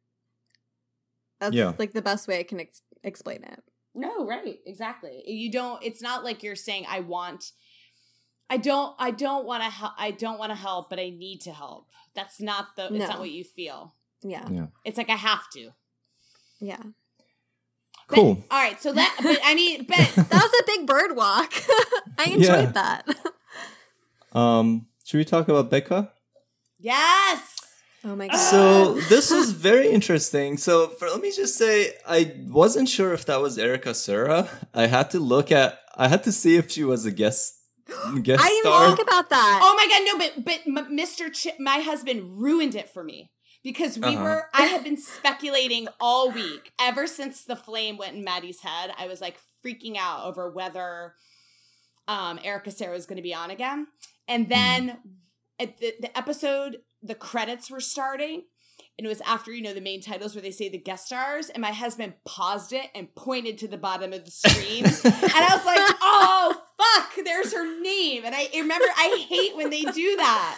that's 1.39 1.55
Yeah. 1.55 1.73
like 1.77 1.93
the 1.93 2.01
best 2.01 2.27
way 2.27 2.39
I 2.39 2.43
can 2.43 2.59
ex- 2.59 2.81
explain 3.03 3.43
it. 3.43 3.63
No, 3.93 4.25
right. 4.25 4.59
Exactly. 4.65 5.21
You 5.27 5.51
don't 5.51 5.83
it's 5.83 6.01
not 6.01 6.23
like 6.23 6.43
you're 6.43 6.55
saying 6.55 6.85
I 6.89 7.01
want 7.01 7.51
I 8.49 8.57
don't 8.57 8.95
I 8.99 9.11
don't 9.11 9.45
want 9.45 9.63
to 9.63 9.69
help 9.69 9.93
I 9.97 10.11
don't 10.11 10.39
want 10.39 10.51
to 10.51 10.55
help, 10.57 10.89
but 10.89 10.99
I 10.99 11.09
need 11.09 11.41
to 11.41 11.51
help. 11.51 11.87
That's 12.15 12.39
not 12.41 12.75
the 12.75 12.85
it's 12.85 12.93
No. 12.93 13.07
not 13.07 13.19
what 13.19 13.31
you 13.31 13.43
feel. 13.43 13.95
Yeah. 14.23 14.47
Yeah. 14.49 14.67
It's 14.85 14.97
like 14.97 15.09
I 15.09 15.15
have 15.17 15.49
to. 15.51 15.71
Yeah. 16.59 16.81
But- 18.11 18.15
Cool. 18.17 18.43
all 18.51 18.59
right, 18.61 18.79
so 18.81 18.93
that 18.93 19.15
but 19.23 19.39
I 19.43 19.55
mean, 19.55 19.85
but 19.87 19.97
That 20.29 20.31
was 20.31 20.53
a 20.61 20.63
big 20.67 20.85
bird 20.87 21.15
walk. 21.15 21.51
I 22.19 22.25
enjoyed 22.25 22.71
Yeah. 22.75 23.01
that. 23.03 23.07
Um, 24.33 24.87
should 25.03 25.17
we 25.17 25.25
talk 25.25 25.47
about 25.49 25.69
Becca? 25.69 26.11
yes. 26.79 27.57
Oh 28.03 28.15
my 28.15 28.27
god. 28.27 28.37
So 28.37 28.93
this 29.09 29.29
was 29.29 29.51
very 29.51 29.89
interesting. 29.89 30.57
So 30.57 30.87
for, 30.87 31.07
let 31.07 31.21
me 31.21 31.31
just 31.31 31.55
say, 31.55 31.93
I 32.07 32.33
wasn't 32.47 32.89
sure 32.89 33.13
if 33.13 33.25
that 33.25 33.41
was 33.41 33.59
Erica 33.59 33.93
Cerra. 33.93 34.49
I 34.73 34.87
had 34.87 35.11
to 35.11 35.19
look 35.19 35.51
at, 35.51 35.77
I 35.95 36.07
had 36.07 36.23
to 36.23 36.31
see 36.31 36.55
if 36.55 36.71
she 36.71 36.83
was 36.83 37.05
a 37.05 37.11
guest 37.11 37.53
guest 38.23 38.41
I 38.43 38.47
didn't 38.49 38.61
star. 38.63 38.87
think 38.95 39.07
about 39.07 39.29
that. 39.29 39.59
Oh 39.61 39.75
my 39.75 39.85
god, 39.91 40.01
no, 40.07 40.17
but 40.43 40.65
but 40.65 40.89
Mr. 40.89 41.31
Ch- 41.31 41.59
my 41.59 41.79
husband 41.81 42.41
ruined 42.41 42.73
it 42.73 42.89
for 42.89 43.03
me 43.03 43.29
because 43.63 43.97
we 43.97 44.15
Uh-huh. 44.15 44.23
were 44.23 44.49
I 44.53 44.63
had 44.63 44.83
been 44.83 44.97
speculating 44.97 45.87
all 45.99 46.31
week 46.31 46.71
ever 46.79 47.07
since 47.07 47.43
the 47.43 47.55
flame 47.55 47.97
went 47.97 48.15
in 48.15 48.23
Madi's 48.23 48.61
head. 48.61 48.91
I 48.97 49.07
was 49.07 49.21
like 49.21 49.37
freaking 49.65 49.97
out 49.97 50.25
over 50.25 50.49
whether 50.49 51.13
um 52.07 52.39
Erica 52.43 52.71
Cerra 52.71 52.93
was 52.93 53.05
going 53.05 53.17
to 53.17 53.21
be 53.23 53.33
on 53.33 53.51
again. 53.51 53.87
And 54.27 54.49
then 54.49 54.97
at 55.59 55.77
the, 55.79 55.93
the 56.01 56.17
episode 56.17 56.77
the 57.03 57.15
credits 57.15 57.69
were 57.69 57.79
starting 57.79 58.43
and 59.01 59.07
it 59.07 59.09
was 59.09 59.21
after 59.21 59.51
you 59.51 59.63
know 59.63 59.73
the 59.73 59.81
main 59.81 59.99
titles 59.99 60.35
where 60.35 60.43
they 60.43 60.51
say 60.51 60.69
the 60.69 60.77
guest 60.77 61.07
stars 61.07 61.49
and 61.49 61.59
my 61.61 61.71
husband 61.71 62.13
paused 62.23 62.71
it 62.71 62.85
and 62.93 63.13
pointed 63.15 63.57
to 63.57 63.67
the 63.67 63.77
bottom 63.77 64.13
of 64.13 64.23
the 64.25 64.29
screen 64.31 64.85
and 64.85 64.93
I 65.03 65.55
was 65.55 65.65
like, 65.65 65.97
"Oh 66.01 66.61
fuck, 66.77 67.25
there's 67.25 67.51
her 67.53 67.81
name." 67.81 68.23
And 68.25 68.35
I 68.35 68.47
remember 68.53 68.85
I 68.95 69.25
hate 69.27 69.55
when 69.55 69.71
they 69.71 69.81
do 69.81 70.15
that. 70.17 70.57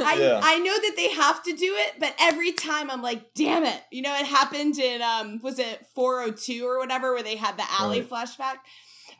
I, 0.00 0.16
Yeah. 0.20 0.40
I 0.42 0.58
know 0.58 0.74
that 0.74 0.94
they 0.96 1.10
have 1.10 1.42
to 1.44 1.52
do 1.52 1.74
it, 1.78 1.94
but 2.00 2.14
every 2.20 2.52
time 2.52 2.90
I'm 2.90 3.02
like, 3.02 3.32
damn 3.34 3.64
it. 3.64 3.80
You 3.92 4.02
know, 4.02 4.14
it 4.16 4.26
happened 4.26 4.76
in 4.78 5.00
um 5.02 5.40
was 5.42 5.58
it 5.60 5.86
402 5.94 6.64
or 6.66 6.78
whatever 6.78 7.12
where 7.14 7.22
they 7.22 7.36
had 7.36 7.56
the 7.56 7.64
ALIE 7.80 8.00
Right. 8.00 8.10
flashback. 8.10 8.56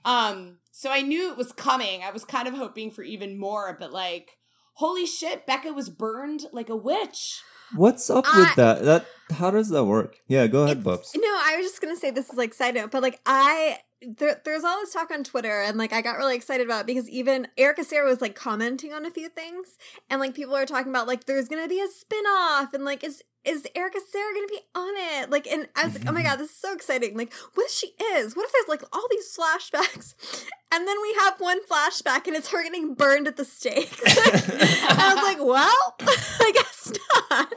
Um, 0.05 0.59
so 0.73 0.91
I 0.91 1.03
knew 1.03 1.31
it 1.31 1.37
was 1.37 1.53
coming. 1.53 2.03
I 2.03 2.11
was 2.11 2.25
kind 2.25 2.49
of 2.49 2.55
hoping 2.55 2.91
for 2.91 3.03
even 3.03 3.39
more, 3.39 3.77
but 3.79 3.93
like, 3.93 4.39
holy 4.75 5.05
shit, 5.07 5.47
Becca 5.47 5.73
was 5.73 5.91
burned 5.91 6.47
like 6.53 6.69
a 6.71 6.77
witch. 6.77 7.43
What's 7.75 8.09
up 8.11 8.25
I- 8.27 8.39
with 8.41 8.55
that? 8.57 8.85
That 8.85 9.07
how 9.33 9.51
does 9.51 9.69
that 9.69 9.85
work? 9.85 10.17
Yeah, 10.27 10.47
go 10.49 10.65
ahead, 10.65 10.83
Bubs. 10.83 11.13
No, 11.15 11.23
I 11.29 11.55
was 11.57 11.67
just 11.67 11.81
gonna 11.81 11.97
say 11.97 12.11
this 12.11 12.29
is 12.31 12.37
like 12.37 12.53
side 12.55 12.75
note, 12.75 12.91
but 12.91 13.03
like 13.03 13.21
I 13.27 13.79
there, 14.03 14.41
there's 14.45 14.65
all 14.65 14.79
this 14.81 14.93
talk 14.93 15.11
on 15.11 15.23
Twitter, 15.25 15.61
and 15.61 15.77
like 15.79 15.93
I 15.93 16.01
got 16.03 16.17
really 16.17 16.35
excited 16.35 16.67
about 16.67 16.81
it 16.83 16.87
because 16.87 17.09
even 17.09 17.47
Erica 17.57 17.85
Cerra 17.85 18.09
was 18.09 18.21
like 18.21 18.35
commenting 18.35 18.93
on 18.93 19.05
a 19.07 19.11
few 19.11 19.29
things, 19.29 19.77
and 20.09 20.21
like 20.21 20.35
people 20.35 20.57
are 20.57 20.67
talking 20.67 20.91
about 20.91 21.07
like 21.07 21.25
there's 21.25 21.49
gonna 21.49 21.69
be 21.69 21.81
a 21.81 21.89
spin 21.89 22.25
off, 22.27 22.75
and 22.75 22.85
like 22.85 23.05
is 23.05 23.23
is 23.45 23.67
Erica 23.75 23.99
Cerra 24.11 24.35
gonna 24.35 24.47
be 24.49 24.61
on 24.75 24.95
it? 24.97 25.31
Like, 25.31 25.47
and 25.47 25.67
I 25.75 25.85
was 25.87 25.95
like, 25.95 26.03
oh 26.07 26.13
my 26.13 26.21
mm-hmm. 26.21 26.29
god, 26.29 26.39
this 26.39 26.51
is 26.51 26.57
so 26.57 26.75
exciting! 26.75 27.17
Like, 27.17 27.33
what 27.55 27.67
if 27.67 27.73
she 27.73 27.89
is? 28.17 28.37
What 28.37 28.47
if 28.47 28.53
there's 28.53 28.69
like 28.69 28.83
all 28.93 29.07
these 29.11 29.37
flashbacks, 29.37 30.15
and 30.73 30.87
then 30.87 30.97
we 31.01 31.15
have 31.21 31.41
one 31.41 31.65
flashback, 31.67 32.27
and 32.27 32.37
it's 32.37 32.51
her 32.51 32.63
getting 32.63 32.95
burned 32.95 33.27
at 33.27 33.37
the 33.37 33.45
stake. 33.45 33.99
I 34.07 35.13
was 35.15 35.25
like, 35.25 35.39
well, 35.47 35.95
I 36.01 36.53
guess 36.55 36.93
not. 37.31 37.55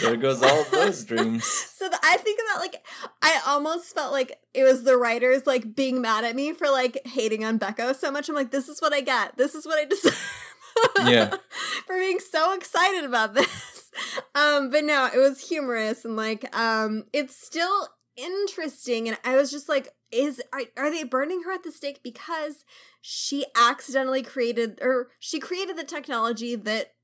There 0.00 0.16
goes 0.16 0.42
all 0.42 0.60
of 0.60 0.70
those 0.70 1.04
dreams. 1.04 1.44
So 1.44 1.88
th- 1.88 2.00
I 2.02 2.16
think 2.18 2.40
about 2.48 2.60
like 2.60 2.84
I 3.20 3.40
almost 3.46 3.94
felt 3.94 4.12
like 4.12 4.38
it 4.54 4.62
was 4.62 4.84
the 4.84 4.96
writers 4.96 5.46
like 5.46 5.74
being 5.74 6.00
mad 6.00 6.24
at 6.24 6.36
me 6.36 6.52
for 6.52 6.70
like 6.70 7.00
hating 7.06 7.44
on 7.44 7.58
Becca 7.58 7.94
so 7.94 8.10
much. 8.10 8.28
I'm 8.28 8.36
like, 8.36 8.52
this 8.52 8.68
is 8.68 8.80
what 8.80 8.92
I 8.92 9.00
get. 9.00 9.36
This 9.36 9.54
is 9.54 9.66
what 9.66 9.78
I 9.78 9.84
deserve. 9.84 10.40
Yeah. 11.04 11.36
for 11.86 11.98
being 11.98 12.18
so 12.18 12.54
excited 12.54 13.04
about 13.04 13.34
this. 13.34 13.73
Um, 14.34 14.70
but 14.70 14.84
no, 14.84 15.08
it 15.12 15.18
was 15.18 15.48
humorous 15.48 16.04
and 16.04 16.16
like 16.16 16.54
um, 16.56 17.04
it's 17.12 17.36
still 17.36 17.88
interesting. 18.16 19.08
And 19.08 19.18
I 19.24 19.36
was 19.36 19.50
just 19.50 19.68
like, 19.68 19.88
is 20.10 20.42
are, 20.52 20.62
are 20.76 20.90
they 20.90 21.04
burning 21.04 21.42
her 21.44 21.52
at 21.52 21.62
the 21.62 21.72
stake 21.72 22.00
because 22.02 22.64
she 23.00 23.44
accidentally 23.56 24.22
created 24.22 24.78
or 24.82 25.08
she 25.18 25.38
created 25.40 25.76
the 25.76 25.84
technology 25.84 26.54
that 26.56 26.94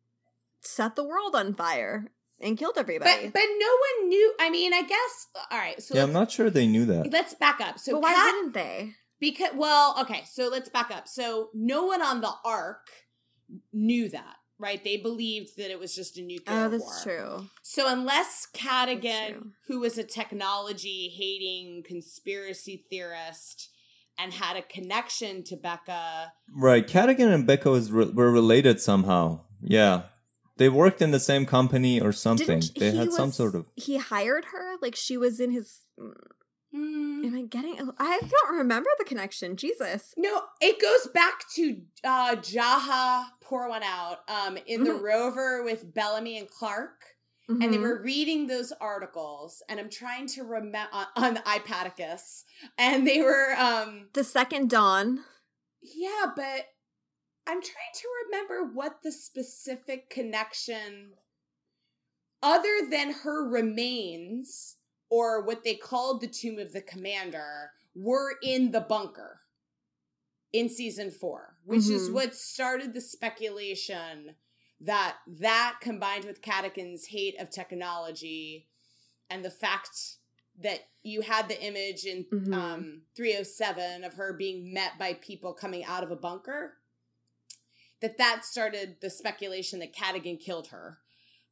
set 0.61 0.97
the 0.97 1.05
world 1.05 1.35
on 1.35 1.55
fire 1.55 2.07
and 2.41 2.59
killed 2.59 2.75
everybody? 2.77 3.27
But 3.27 3.33
but 3.35 3.43
no 3.59 3.67
one 4.01 4.09
knew. 4.09 4.35
I 4.41 4.51
mean, 4.51 4.73
I 4.73 4.83
guess 4.83 5.27
all 5.51 5.59
right, 5.59 5.81
so 5.83 5.95
Yeah, 5.97 6.03
I'm 6.05 6.13
not 6.13 6.31
sure 6.31 6.51
they 6.51 6.67
knew 6.67 6.87
that. 6.87 7.11
let's 7.13 7.35
back 7.35 7.61
up. 7.61 7.79
So 7.79 7.93
but 7.93 8.03
why 8.03 8.15
Kat- 8.15 8.35
wouldn't 8.35 8.55
they? 8.55 8.93
Because 9.21 9.51
well, 9.55 9.97
okay, 10.01 10.23
so 10.31 10.49
let's 10.49 10.69
back 10.69 10.91
up. 10.91 11.07
So 11.07 11.51
no 11.55 11.85
one 11.85 12.03
on 12.03 12.21
the 12.21 12.33
ark 12.45 12.89
knew 13.73 14.09
that, 14.09 14.37
right? 14.61 14.83
They 14.85 14.99
believed 14.99 15.57
that 15.57 15.71
it 15.71 15.81
was 15.81 15.95
just 15.97 16.17
a 16.19 16.23
nuclear 16.23 16.57
Oh, 16.57 16.69
war. 16.69 16.79
that's 16.79 17.03
true. 17.03 17.47
So 17.63 17.89
unless 17.89 18.47
That's 18.47 18.63
Cadogan, 18.65 19.53
who 19.67 19.81
was 19.81 19.99
a 19.99 20.05
technology 20.05 21.09
hating 21.09 21.83
conspiracy 21.85 22.85
theorist 22.91 23.71
and 24.19 24.33
had 24.35 24.57
a 24.57 24.63
connection 24.63 25.43
to 25.45 25.57
Becca, 25.57 26.33
Right, 26.55 26.87
Cadogan 26.87 27.33
and 27.33 27.47
Becca 27.47 27.71
was 27.71 27.91
re- 27.91 28.05
were 28.11 28.31
related 28.31 28.81
somehow. 28.81 29.41
Yeah, 29.63 30.03
they 30.59 30.69
worked 30.69 31.01
in 31.01 31.11
the 31.11 31.21
same 31.21 31.47
company 31.47 32.01
or 32.01 32.13
something. 32.13 32.61
Didn't 32.61 32.79
they 32.79 32.91
he 32.91 32.97
had 32.99 33.13
some 33.13 33.33
sort 33.33 33.55
of. 33.55 33.67
He 33.77 33.97
hired 33.97 34.47
her, 34.53 34.77
like 34.83 34.95
she 34.95 35.17
was 35.17 35.41
in 35.41 35.51
his. 35.51 35.81
Mm, 35.99 36.13
hmm, 36.73 37.25
Am 37.25 37.35
I 37.37 37.43
getting? 37.43 37.79
I 37.99 38.21
don't 38.31 38.57
remember 38.57 38.91
the 38.99 39.05
connection. 39.05 39.57
Jesus. 39.57 40.15
no, 40.17 40.43
it 40.61 40.81
goes 40.81 41.13
back 41.13 41.43
to 41.57 41.83
uh 42.05 42.37
Jaha. 42.37 43.27
Pour 43.41 43.69
one 43.69 43.83
out. 43.83 44.19
Um, 44.29 44.57
in 44.67 44.85
the 44.85 44.91
Mhm. 44.91 45.03
rover 45.03 45.63
with 45.65 45.93
Bellamy 45.95 46.39
and 46.39 46.49
Clarke. 46.49 47.05
and 47.49 47.63
they 47.73 47.79
Mhm. 47.79 47.83
were 47.83 48.03
reading 48.03 48.47
those 48.47 48.71
articles 48.81 49.61
and 49.69 49.81
i'm 49.81 49.91
trying 49.91 50.29
to 50.29 50.45
remember 50.45 50.89
on, 50.93 51.07
on 51.17 51.37
ipaticus 51.39 52.45
and 52.79 53.05
they 53.05 53.21
were 53.23 53.55
um 53.59 54.09
the 54.13 54.23
second 54.23 54.71
dawn. 54.71 55.25
yeah 55.83 56.27
but 56.37 56.67
i'm 57.49 57.61
trying 57.61 57.95
to 57.97 58.09
remember 58.27 58.73
what 58.73 59.03
the 59.03 59.11
specific 59.11 60.09
connection 60.11 61.15
other 62.41 62.87
than 62.89 63.13
her 63.13 63.49
remains 63.49 64.77
or 65.11 65.43
what 65.45 65.63
they 65.65 65.75
called 65.75 66.21
the 66.21 66.27
tomb 66.27 66.59
of 66.59 66.73
the 66.73 66.81
commander 66.81 67.73
were 67.95 68.37
in 68.43 68.71
the 68.71 68.81
bunker 68.81 69.41
in 70.53 70.69
season 70.69 71.11
four 71.11 71.57
which 71.65 71.89
is 71.89 72.09
Mhm. 72.09 72.15
what 72.15 72.35
started 72.35 72.95
the 72.95 73.01
speculation 73.01 74.37
that 74.81 75.19
that 75.27 75.77
combined 75.81 76.25
with 76.25 76.41
Cadogan's 76.41 77.07
hate 77.07 77.39
of 77.39 77.51
technology 77.51 78.67
and 79.29 79.45
the 79.45 79.51
fact 79.51 80.17
that 80.59 80.89
you 81.03 81.21
had 81.21 81.49
the 81.49 81.63
image 81.63 82.05
in 82.05 82.25
Mhm. 82.25 82.55
um 82.55 83.07
307 83.15 84.03
of 84.05 84.15
her 84.15 84.33
being 84.33 84.73
met 84.73 84.99
by 84.99 85.15
people 85.15 85.53
coming 85.55 85.85
out 85.85 86.03
of 86.03 86.11
a 86.11 86.17
bunker 86.17 86.79
that 88.01 88.17
that 88.19 88.45
started 88.45 89.01
the 89.01 89.11
speculation 89.11 89.79
that 89.81 89.93
Cadogan 89.93 90.39
killed 90.39 90.69
her 90.69 91.01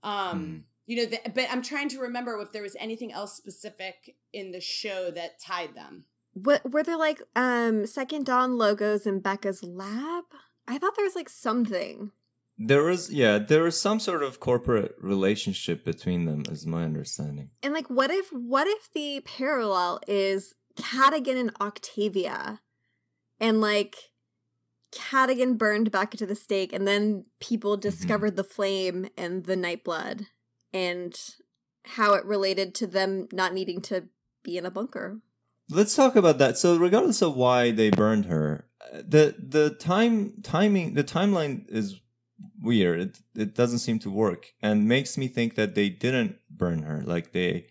um 0.02 0.66
you 0.88 0.96
know 0.96 1.06
the, 1.06 1.20
but 1.32 1.46
i'm 1.50 1.62
trying 1.62 1.88
to 1.88 2.00
remember 2.00 2.36
if 2.40 2.50
there 2.50 2.62
was 2.62 2.76
anything 2.80 3.12
else 3.12 3.34
specific 3.36 4.16
in 4.32 4.50
the 4.50 4.60
show 4.60 5.12
that 5.12 5.40
tied 5.40 5.74
them 5.76 6.04
What 6.34 6.72
were 6.72 6.82
there 6.82 6.98
like 6.98 7.20
um 7.36 7.86
second 7.86 8.26
dawn 8.26 8.58
logos 8.58 9.06
in 9.06 9.20
Becca's 9.20 9.62
lab? 9.62 10.24
I 10.66 10.78
thought 10.78 10.94
there 10.96 11.04
was 11.04 11.16
like 11.16 11.28
something. 11.28 12.12
There 12.58 12.82
was 12.82 13.10
yeah, 13.10 13.38
there 13.38 13.62
was 13.62 13.80
some 13.80 13.98
sort 14.00 14.22
of 14.22 14.38
corporate 14.38 14.94
relationship 15.00 15.84
between 15.84 16.26
them, 16.26 16.42
is 16.50 16.66
my 16.66 16.84
understanding. 16.84 17.50
And 17.62 17.72
like, 17.72 17.88
what 17.88 18.10
if 18.10 18.28
what 18.30 18.66
if 18.66 18.92
the 18.92 19.20
parallel 19.20 20.00
is 20.06 20.54
Cadogan 20.76 21.36
and 21.36 21.52
Octavia, 21.60 22.60
and 23.40 23.60
like 23.60 23.96
Cadogan 24.92 25.56
burned 25.56 25.90
back 25.90 26.10
to 26.12 26.26
the 26.26 26.34
stake, 26.34 26.72
and 26.72 26.86
then 26.86 27.24
people 27.40 27.76
discovered 27.76 28.36
the 28.36 28.44
flame 28.44 29.08
and 29.16 29.44
the 29.44 29.56
nightblood, 29.56 30.26
and 30.72 31.18
how 31.84 32.14
it 32.14 32.24
related 32.24 32.74
to 32.76 32.86
them 32.86 33.28
not 33.32 33.54
needing 33.54 33.80
to 33.80 34.04
be 34.42 34.56
in 34.56 34.66
a 34.66 34.70
bunker. 34.70 35.20
Let's 35.70 35.94
talk 35.94 36.16
about 36.16 36.38
that. 36.38 36.56
So, 36.56 36.76
regardless 36.76 37.22
of 37.22 37.36
why 37.36 37.70
they 37.70 37.90
burned 37.90 38.26
her, 38.26 38.66
uh, 38.92 39.02
the 39.06 39.34
the 39.38 39.70
time 39.70 40.40
timing 40.42 40.94
the 40.94 41.04
timeline 41.04 41.68
is 41.68 42.00
weird. 42.60 43.00
It 43.00 43.18
it 43.34 43.54
doesn't 43.54 43.80
seem 43.80 43.98
to 44.00 44.10
work, 44.10 44.52
and 44.62 44.88
makes 44.88 45.18
me 45.18 45.28
think 45.28 45.54
that 45.56 45.74
they 45.74 45.88
didn't 45.88 46.36
burn 46.50 46.82
her. 46.82 47.02
Like 47.04 47.32
they 47.32 47.66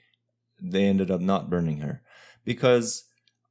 they 0.62 0.86
ended 0.86 1.10
up 1.10 1.22
not 1.22 1.50
burning 1.50 1.80
her 1.80 2.02
because 2.44 3.06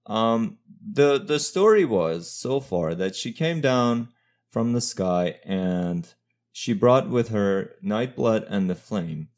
um 0.07 0.59
the 0.81 1.19
the 1.19 1.39
story 1.41 1.85
was 1.85 2.31
so 2.31 2.61
far 2.61 2.95
that 2.95 3.17
she 3.17 3.33
came 3.33 3.61
down 3.61 4.09
from 4.49 4.73
the 4.73 4.81
sky 4.81 5.39
and 5.45 6.15
she 6.53 6.73
brought 6.73 7.11
with 7.11 7.29
her 7.29 7.75
Nightblood 7.85 8.47
and 8.49 8.71
the 8.71 8.75
Flame. 8.75 9.29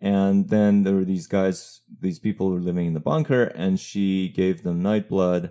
And 0.00 0.48
then 0.48 0.84
there 0.84 0.94
were 0.94 1.04
these 1.04 1.26
guys, 1.26 1.80
these 2.00 2.18
people 2.20 2.48
who 2.48 2.54
were 2.54 2.60
living 2.60 2.86
in 2.86 2.94
the 2.94 3.00
bunker, 3.00 3.44
and 3.44 3.80
she 3.80 4.28
gave 4.28 4.62
them 4.62 4.82
Nightblood. 4.82 5.50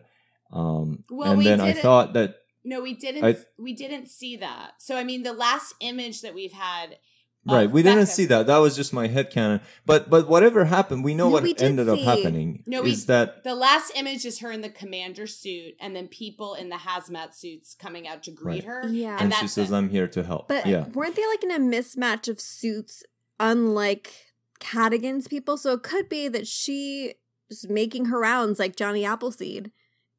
Um, 0.53 1.03
Well, 1.09 1.29
and 1.31 1.37
we 1.37 1.43
then 1.43 1.59
I 1.59 1.67
didn't- 1.73 1.81
thought 1.81 2.13
that 2.13 2.35
no 2.63 2.81
we 2.81 2.93
didn't 2.93 3.23
I- 3.23 3.35
we 3.59 3.73
didn't 3.73 4.07
see 4.09 4.35
that 4.37 4.73
so 4.77 4.95
i 4.97 5.03
mean 5.03 5.23
the 5.23 5.31
last 5.33 5.73
image 5.79 6.21
that 6.21 6.33
we've 6.35 6.51
had 6.53 6.97
right, 7.45 7.65
of 7.65 7.71
we 7.71 7.81
didn't 7.81 8.07
see 8.07 8.25
that. 8.25 8.47
That 8.47 8.57
was 8.57 8.75
just 8.75 8.91
my 8.91 9.07
head 9.07 9.31
headcanon. 9.31 9.61
But 9.85 10.09
but 10.09 10.27
whatever 10.27 10.65
happened, 10.65 11.03
we 11.05 11.13
know 11.15 11.27
No, 11.27 11.33
what 11.33 11.43
we 11.43 11.53
did 11.53 11.63
ended 11.65 11.87
up 11.87 11.99
happening. 11.99 12.63
No, 12.67 12.81
we- 12.81 12.93
that 12.95 13.43
the 13.45 13.55
last 13.55 13.91
image 13.95 14.25
is 14.25 14.39
her 14.39 14.51
in 14.51 14.59
the 14.61 14.69
commander 14.69 15.27
suit 15.27 15.75
and 15.79 15.95
then 15.95 16.07
people 16.09 16.55
in 16.55 16.67
the 16.69 16.75
hazmat 16.77 17.33
suits 17.33 17.73
coming 17.73 18.05
out 18.07 18.21
to 18.23 18.31
greet 18.31 18.55
Right. 18.55 18.63
her 18.65 18.87
Yeah. 18.89 19.13
and, 19.13 19.31
and 19.31 19.33
she 19.35 19.47
says, 19.47 19.71
it. 19.71 19.75
"I'm 19.75 19.89
here 19.89 20.07
to 20.09 20.23
help." 20.23 20.49
But 20.49 20.65
yeah, 20.65 20.87
weren't 20.89 21.15
they 21.15 21.25
like 21.27 21.43
in 21.43 21.51
a 21.51 21.59
mismatch 21.59 22.27
of 22.27 22.41
suits, 22.41 23.03
unlike 23.39 24.13
Cadogan's 24.59 25.27
people? 25.27 25.57
So 25.57 25.73
it 25.73 25.83
could 25.83 26.09
be 26.09 26.27
that 26.27 26.47
she 26.47 27.15
is 27.49 27.67
making 27.69 28.05
her 28.05 28.19
rounds 28.19 28.59
like 28.59 28.75
Johnny 28.75 29.05
Appleseed, 29.05 29.71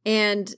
and 0.04 0.54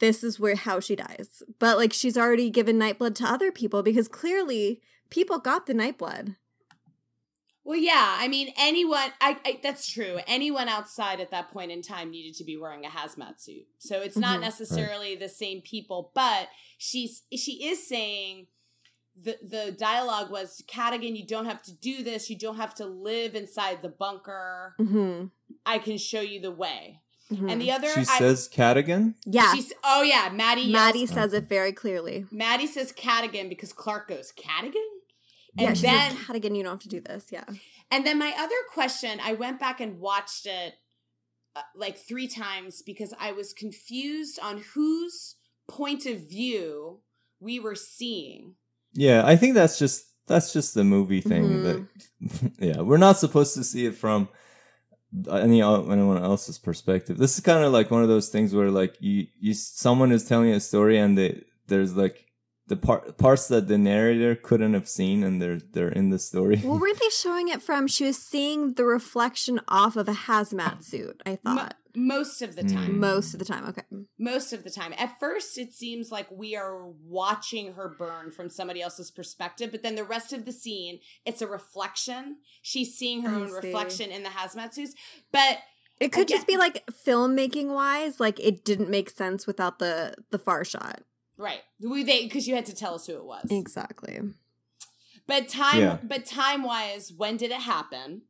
this 0.00 0.22
is 0.22 0.38
where 0.38 0.54
how 0.56 0.80
she 0.80 0.94
dies. 0.96 1.42
But 1.58 1.76
like 1.76 1.92
she's 1.92 2.16
already 2.16 2.50
given 2.50 2.78
nightblood 2.78 3.14
to 3.16 3.24
other 3.24 3.50
people 3.50 3.82
because 3.82 4.08
clearly 4.08 4.80
people 5.10 5.38
got 5.38 5.66
the 5.66 5.72
nightblood. 5.74 6.36
well 7.64 7.78
yeah 7.78 8.16
i 8.18 8.28
mean 8.28 8.48
anyone 8.58 9.10
I, 9.20 9.36
I 9.44 9.60
that's 9.62 9.90
true 9.90 10.18
anyone 10.26 10.68
outside 10.68 11.20
at 11.20 11.30
that 11.32 11.50
point 11.50 11.70
in 11.70 11.82
time 11.82 12.10
needed 12.10 12.34
to 12.36 12.44
be 12.44 12.56
wearing 12.56 12.84
a 12.86 12.88
hazmat 12.88 13.40
suit 13.40 13.66
so 13.78 14.00
it's 14.00 14.16
not 14.16 14.38
Mhm. 14.38 14.42
necessarily 14.42 15.16
the 15.16 15.28
same 15.28 15.60
people 15.62 16.10
but 16.14 16.48
she's 16.78 17.22
she 17.34 17.66
is 17.68 17.86
saying 17.86 18.46
the 19.20 19.36
the 19.42 19.72
dialogue 19.78 20.30
was 20.30 20.62
Cadogan, 20.68 21.16
you 21.16 21.26
don't 21.26 21.46
have 21.46 21.62
to 21.64 21.72
do 21.72 22.02
this. 22.02 22.30
You 22.30 22.38
don't 22.38 22.56
have 22.56 22.74
to 22.76 22.86
live 22.86 23.34
inside 23.34 23.82
the 23.82 23.88
bunker. 23.88 24.74
Mm-hmm. 24.80 25.26
I 25.66 25.78
can 25.78 25.98
show 25.98 26.20
you 26.20 26.40
the 26.40 26.50
way. 26.52 27.00
Mhm. 27.32 27.52
And 27.52 27.60
the 27.60 27.70
other, 27.72 27.88
She 27.92 28.00
I- 28.00 28.18
says 28.18 28.48
Cadogan. 28.48 29.14
yeah, 29.26 29.52
she's 29.54 29.72
oh 29.84 30.02
yeah, 30.02 30.30
Madi. 30.32 30.62
yells- 30.62 30.72
Madi 30.72 31.06
says 31.06 31.32
it 31.34 31.44
very 31.48 31.72
clearly. 31.72 32.26
Madi 32.30 32.66
says 32.66 32.90
Cadogan 32.92 33.48
because 33.50 33.72
Clarke 33.72 34.08
goes 34.08 34.32
Cadogan, 34.32 34.80
Yeah, 35.54 35.68
and 35.68 35.76
she 35.76 35.82
then 35.82 36.12
says, 36.16 36.26
"Cadogan, 36.26 36.54
you 36.54 36.62
don't 36.62 36.72
have 36.74 36.82
to 36.82 36.88
do 36.88 37.00
this." 37.00 37.26
Yeah, 37.30 37.44
And 37.90 38.06
then 38.06 38.18
my 38.18 38.32
other 38.38 38.54
question, 38.72 39.18
I 39.22 39.32
went 39.34 39.58
back 39.60 39.80
and 39.80 39.98
watched 40.00 40.46
it 40.46 40.74
uh, 41.56 41.62
like 41.74 41.98
three 41.98 42.28
times 42.28 42.82
because 42.82 43.12
I 43.18 43.32
was 43.32 43.52
confused 43.52 44.38
on 44.40 44.62
whose 44.74 45.36
point 45.66 46.06
of 46.06 46.28
view 46.28 47.00
we 47.40 47.58
were 47.60 47.74
seeing. 47.74 48.54
Yeah, 49.06 49.22
I 49.24 49.36
think 49.36 49.54
that's 49.54 49.78
just 49.78 50.04
that's 50.26 50.52
just 50.52 50.74
the 50.74 50.84
movie 50.84 51.20
thing. 51.20 51.44
Mhm. 51.44 51.62
That 51.64 52.52
yeah, 52.68 52.80
we're 52.82 52.96
not 53.08 53.16
supposed 53.18 53.54
to 53.54 53.62
see 53.64 53.86
it 53.86 53.94
from 53.94 54.28
any 55.30 55.62
anyone 55.62 56.18
else's 56.22 56.58
perspective. 56.58 57.16
This 57.16 57.34
is 57.38 57.40
kind 57.44 57.64
of 57.64 57.72
like 57.72 57.90
one 57.90 58.02
of 58.02 58.08
those 58.08 58.28
things 58.28 58.54
where 58.54 58.70
like 58.70 58.96
you 59.00 59.26
you 59.40 59.54
someone 59.54 60.12
is 60.12 60.24
telling 60.24 60.50
a 60.52 60.60
story 60.60 60.98
and 60.98 61.16
they 61.16 61.42
there's 61.68 61.96
like 61.96 62.26
the 62.66 62.76
part 62.76 63.16
parts 63.16 63.48
that 63.48 63.68
the 63.68 63.78
narrator 63.78 64.34
couldn't 64.34 64.74
have 64.74 64.88
seen 64.88 65.22
and 65.24 65.40
they're 65.40 65.60
they're 65.72 65.88
in 66.00 66.10
the 66.10 66.18
story. 66.18 66.60
well, 66.64 66.78
weren't 66.78 67.00
they 67.00 67.08
showing 67.10 67.48
it 67.48 67.62
from? 67.62 67.86
She 67.86 68.04
was 68.04 68.18
seeing 68.18 68.74
the 68.74 68.84
reflection 68.84 69.60
off 69.68 69.96
of 69.96 70.08
a 70.08 70.12
hazmat 70.28 70.82
suit. 70.84 71.22
I 71.24 71.38
Mo- 71.44 71.54
thought 71.56 71.76
most 72.06 72.42
of 72.42 72.54
the 72.56 72.62
time. 72.62 72.92
Mm. 72.92 72.98
most 72.98 73.32
of 73.34 73.38
the 73.38 73.44
time. 73.44 73.64
Okay, 73.66 73.82
Most 74.18 74.52
of 74.52 74.62
the 74.64 74.70
time. 74.70 74.94
At 74.96 75.18
first, 75.18 75.58
it 75.58 75.72
seems 75.72 76.10
like 76.10 76.28
we 76.30 76.54
are 76.56 76.86
watching 77.04 77.72
her 77.74 77.88
burn 77.88 78.30
from 78.30 78.48
somebody 78.48 78.80
else's 78.80 79.10
perspective, 79.10 79.70
but 79.72 79.82
then 79.82 79.94
the 79.96 80.04
rest 80.04 80.32
of 80.32 80.44
the 80.44 80.52
scene, 80.52 81.00
it's 81.26 81.42
a 81.42 81.46
reflection. 81.46 82.36
She's 82.62 82.94
seeing 82.94 83.22
her 83.22 83.30
I 83.30 83.34
own 83.40 83.48
see. 83.48 83.54
reflection 83.66 84.10
in 84.10 84.22
the 84.22 84.28
hazmat 84.30 84.74
suits. 84.74 84.94
But 85.32 85.58
it 86.00 86.12
could 86.12 86.28
just 86.28 86.46
be 86.46 86.56
like 86.56 86.84
filmmaking 87.06 87.74
wise, 87.74 88.20
like 88.20 88.38
it 88.38 88.64
didn't 88.64 88.88
make 88.90 89.10
sense 89.10 89.46
without 89.46 89.78
the 89.80 90.14
the 90.30 90.38
far 90.38 90.64
shot. 90.64 91.00
right, 91.36 91.60
we 91.80 92.04
they 92.04 92.22
because 92.24 92.46
you 92.46 92.54
had 92.54 92.66
to 92.66 92.74
tell 92.74 92.94
us 92.94 93.06
who 93.06 93.14
it 93.16 93.24
was. 93.24 93.46
Exactly. 93.50 94.20
But 95.26 95.48
time, 95.48 95.80
Yeah. 95.80 95.98
but 96.02 96.24
time 96.24 96.62
wise, 96.62 97.12
when 97.14 97.36
did 97.36 97.50
it 97.50 97.60
happen? 97.62 98.22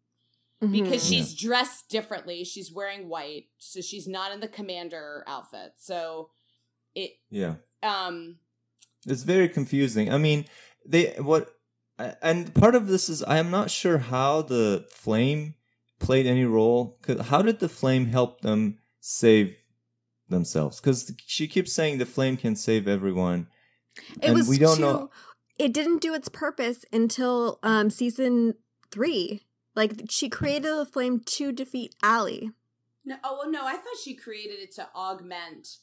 Mhm. 0.62 0.72
Because 0.72 1.10
Yeah. 1.10 1.18
she's 1.20 1.34
dressed 1.34 1.88
differently. 1.88 2.42
She's 2.44 2.72
wearing 2.72 3.08
white, 3.08 3.46
so 3.58 3.80
she's 3.80 4.08
not 4.08 4.32
in 4.32 4.40
the 4.40 4.48
commander 4.48 5.22
outfit. 5.26 5.74
So 5.78 6.30
it, 6.94 7.12
Yeah. 7.30 7.56
um, 7.82 8.38
It's 9.06 9.22
very 9.22 9.48
confusing. 9.48 10.10
I 10.12 10.18
mean, 10.18 10.46
they 10.84 11.12
what, 11.20 11.54
and 11.98 12.52
part 12.54 12.74
of 12.74 12.88
this 12.88 13.08
is 13.08 13.22
I 13.22 13.38
am 13.38 13.50
not 13.50 13.70
sure 13.70 13.98
how 13.98 14.42
the 14.42 14.86
flame 14.90 15.54
played 16.00 16.26
any 16.26 16.44
role. 16.44 16.98
'Cause 17.02 17.26
How 17.28 17.42
did 17.42 17.60
the 17.60 17.68
flame 17.68 18.06
help 18.06 18.40
them 18.40 18.78
save 19.00 19.56
themselves? 20.28 20.80
Because 20.80 21.12
she 21.26 21.46
keeps 21.46 21.72
saying 21.72 21.98
the 21.98 22.06
flame 22.06 22.36
can 22.36 22.56
save 22.56 22.88
everyone. 22.88 23.48
It 24.20 24.26
and 24.26 24.34
was 24.34 24.48
we 24.48 24.58
don't 24.58 24.76
too, 24.76 24.82
know- 24.82 25.10
It 25.58 25.72
didn't 25.72 26.00
do 26.00 26.14
its 26.14 26.28
purpose 26.28 26.84
until 26.92 27.58
um 27.62 27.90
season 27.90 28.54
three. 28.90 29.42
Like 29.78 29.92
she 30.10 30.28
created 30.28 30.64
the 30.76 30.84
flame 30.84 31.20
to 31.20 31.52
defeat 31.52 31.94
ALIE. 32.02 32.50
no, 33.04 33.16
oh 33.22 33.38
well, 33.40 33.50
no, 33.50 33.64
I 33.64 33.74
thought 33.74 33.96
she 34.02 34.14
created 34.14 34.58
it 34.58 34.72
to 34.74 34.88
augment. 34.94 35.76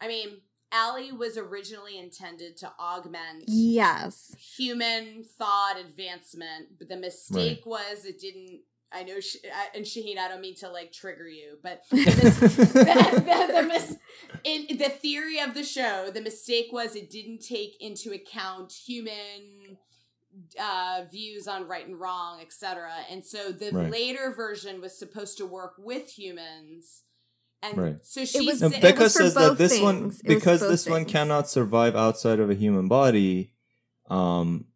I 0.00 0.06
mean, 0.06 0.28
ALIE 0.72 1.10
was 1.10 1.36
originally 1.36 1.98
intended 1.98 2.56
to 2.58 2.72
augment 2.78 3.44
Yes. 3.48 4.34
human 4.56 5.24
thought 5.24 5.74
advancement, 5.80 6.78
but 6.78 6.88
the 6.88 6.96
mistake 6.96 7.62
was 7.66 8.04
it 8.04 8.20
didn't. 8.20 8.60
I 8.92 9.02
know, 9.04 9.18
Sh- 9.20 9.36
I- 9.52 9.76
and 9.76 9.84
Shahin, 9.86 10.18
I 10.18 10.28
don't 10.28 10.40
mean 10.40 10.54
to 10.56 10.68
like 10.68 10.92
trigger 10.92 11.28
you, 11.28 11.58
but 11.62 11.82
the, 11.90 11.96
the, 11.96 13.20
the, 13.20 13.52
the 13.62 13.68
mis- 13.68 13.96
in 14.44 14.76
the 14.78 14.88
theory 14.88 15.38
of 15.40 15.54
the 15.54 15.62
show, 15.64 16.10
the 16.12 16.20
mistake 16.20 16.68
was 16.72 16.94
it 16.96 17.10
didn't 17.10 17.38
take 17.38 17.80
into 17.80 18.12
account 18.12 18.72
human 18.72 19.76
uh, 20.60 21.02
views 21.10 21.48
on 21.48 21.66
right 21.66 21.86
and 21.86 21.98
wrong, 21.98 22.40
etc. 22.40 22.90
And 23.10 23.24
so 23.24 23.50
the 23.52 23.70
Right. 23.72 23.90
later 23.90 24.32
version 24.34 24.80
was 24.80 24.96
supposed 24.98 25.36
to 25.38 25.46
work 25.46 25.74
with 25.78 26.16
humans, 26.18 27.02
and 27.62 27.76
Right. 27.76 27.96
so 28.02 28.24
she 28.24 28.46
was- 28.46 28.60
No, 28.62 28.70
Becca 28.70 29.10
says 29.10 29.34
that 29.34 29.48
both 29.50 29.58
this 29.58 29.80
one 29.80 30.00
things. 30.02 30.20
It 30.20 30.28
because 30.28 30.60
both 30.60 30.70
this 30.70 30.86
one 30.88 31.04
cannot 31.04 31.48
survive 31.48 31.96
outside 31.96 32.38
of 32.40 32.48
a 32.50 32.54
human 32.54 32.88
body, 32.88 33.52
um, 34.08 34.66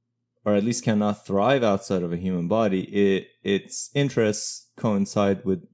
or 0.44 0.54
at 0.54 0.64
least 0.64 0.84
cannot 0.84 1.24
thrive 1.26 1.62
outside 1.62 2.02
of 2.02 2.12
a 2.12 2.16
human 2.16 2.48
body. 2.48 2.82
It 2.82 3.28
its 3.42 3.90
interests 3.94 4.68
coincide 4.76 5.44
with 5.44 5.66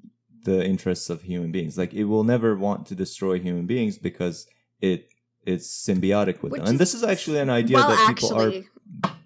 the 0.44 0.64
interests 0.64 1.10
of 1.10 1.22
human 1.22 1.50
beings. 1.52 1.76
Like 1.76 1.92
it 1.94 2.04
will 2.04 2.24
never 2.24 2.54
want 2.56 2.86
to 2.86 2.94
destroy 2.94 3.38
human 3.40 3.66
beings 3.66 3.98
because 3.98 4.46
it 4.80 5.08
it's 5.44 5.68
symbiotic 5.68 6.42
with 6.42 6.52
Which 6.52 6.60
them. 6.60 6.68
And 6.68 6.74
is- 6.74 6.78
this 6.78 6.94
is 6.94 7.02
actually 7.02 7.38
an 7.40 7.48
idea 7.50 7.76
well, 7.78 7.88
that 7.88 8.14
people 8.14 8.38
actually, 8.38 8.68
are 9.04 9.16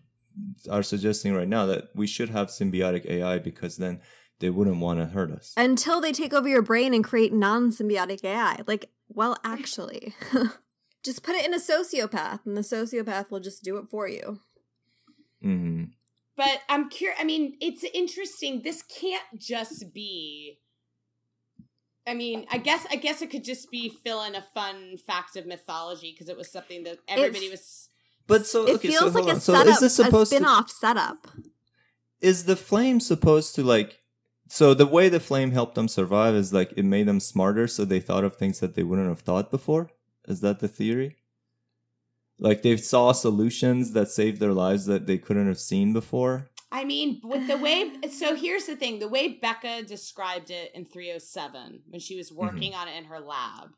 are 0.70 0.82
suggesting 0.82 1.34
right 1.34 1.48
now 1.48 1.66
that 1.66 1.88
we 1.94 2.06
should 2.06 2.30
have 2.30 2.48
symbiotic 2.48 3.06
AI 3.06 3.38
because 3.38 3.76
then 3.76 4.00
they 4.40 4.50
wouldn't 4.50 4.78
want 4.78 4.98
to 4.98 5.06
hurt 5.06 5.30
us. 5.30 5.52
until 5.56 6.00
they 6.00 6.12
take 6.12 6.32
over 6.34 6.48
your 6.48 6.62
brain 6.62 6.92
and 6.92 7.04
create 7.04 7.32
non-symbiotic 7.32 8.24
AI. 8.24 8.60
Like, 8.66 8.90
well, 9.08 9.36
actually, 9.44 10.14
just 11.04 11.22
put 11.22 11.36
it 11.36 11.46
in 11.46 11.54
a 11.54 11.58
sociopath, 11.58 12.40
and 12.44 12.56
the 12.56 12.62
sociopath 12.62 13.30
will 13.30 13.40
just 13.40 13.62
do 13.62 13.76
it 13.76 13.88
for 13.90 14.08
you. 14.08 14.40
hmm 15.42 15.84
But 16.36 16.60
I'm 16.68 16.88
curious. 16.90 17.18
I 17.20 17.24
mean, 17.24 17.56
it's 17.60 17.84
interesting. 17.94 18.62
This 18.62 18.82
can't 18.82 19.22
just 19.38 19.92
be. 19.94 20.58
I 22.06 22.12
mean, 22.12 22.46
I 22.50 22.58
guess 22.58 22.86
I 22.90 22.96
guess 22.96 23.22
it 23.22 23.30
could 23.30 23.44
just 23.44 23.70
be 23.70 23.88
fill 23.88 24.24
in 24.24 24.34
a 24.34 24.44
fun 24.52 24.98
fact 25.06 25.36
of 25.36 25.46
mythology 25.46 26.12
because 26.12 26.28
it 26.28 26.36
was 26.36 26.50
something 26.50 26.82
that 26.84 26.98
everybody 27.08 27.48
was. 27.50 27.88
But 28.26 28.46
so 28.46 28.66
It 28.66 28.76
okay, 28.76 28.88
feels 28.88 29.12
hold 29.12 29.14
like 29.14 29.24
on. 29.24 29.36
a 29.36 29.40
So 29.40 29.52
setup, 29.54 29.72
is 29.74 29.80
this 29.80 29.94
supposed 29.96 30.32
a 30.32 30.36
to 30.36 30.44
spin-off 30.44 30.70
setup. 30.70 31.28
is 32.20 32.44
the 32.44 32.56
flame 32.56 33.00
supposed 33.00 33.54
to 33.56 33.62
like 33.62 34.00
so 34.48 34.74
the 34.74 34.86
way 34.86 35.08
the 35.08 35.20
flame 35.20 35.50
helped 35.52 35.74
them 35.74 35.88
survive 35.88 36.34
is 36.34 36.52
like 36.52 36.72
it 36.76 36.84
made 36.84 37.06
them 37.06 37.20
smarter 37.20 37.66
so 37.66 37.84
they 37.84 38.00
thought 38.00 38.24
of 38.24 38.36
things 38.36 38.60
that 38.60 38.74
they 38.74 38.82
wouldn't 38.82 39.08
have 39.08 39.20
thought 39.20 39.50
before 39.50 39.90
is 40.28 40.40
that 40.40 40.60
the 40.60 40.68
theory 40.68 41.16
like 42.38 42.62
they 42.62 42.76
saw 42.76 43.12
solutions 43.12 43.92
that 43.92 44.08
saved 44.08 44.40
their 44.40 44.52
lives 44.52 44.86
that 44.86 45.06
they 45.06 45.18
couldn't 45.18 45.46
have 45.48 45.58
seen 45.58 45.92
before 45.92 46.48
I 46.72 46.84
mean, 46.84 47.20
with 47.22 47.46
the 47.46 47.56
way. 47.56 47.92
So 48.10 48.34
here's 48.34 48.66
the 48.66 48.74
thing: 48.74 48.98
the 48.98 49.06
way 49.06 49.28
Becca 49.28 49.84
described 49.84 50.50
it 50.50 50.72
in 50.74 50.84
307 50.84 51.82
when 51.88 52.00
she 52.00 52.16
was 52.16 52.30
mm-hmm. 52.30 52.40
working 52.40 52.74
on 52.74 52.88
it 52.88 52.96
in 52.96 53.04
her 53.04 53.20
lab, 53.20 53.70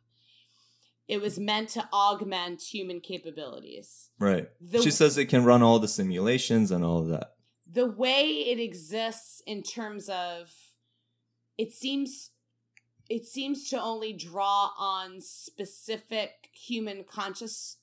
it 1.09 1.21
was 1.21 1.39
meant 1.39 1.69
to 1.71 1.89
augment 1.93 2.63
human 2.63 3.01
capabilities. 3.01 4.11
right. 4.19 4.49
The- 4.61 4.83
she 4.83 4.91
says 4.91 5.17
it 5.19 5.27
can 5.27 5.45
run 5.45 5.63
all 5.63 5.79
the 5.79 5.89
simulations 5.89 6.71
and 6.71 6.85
all 6.85 6.99
of 7.01 7.09
that. 7.09 7.33
The 7.71 7.87
way 7.87 8.25
it 8.27 8.59
exists 8.61 9.43
in 9.47 9.63
terms 9.63 10.09
of 10.09 10.51
it 11.59 11.73
seems 11.73 12.31
it 13.09 13.25
seems 13.25 13.69
to 13.71 13.81
only 13.81 14.13
draw 14.13 14.71
on 14.79 15.21
specific 15.21 16.49
human 16.53 17.05
conscious 17.05 17.77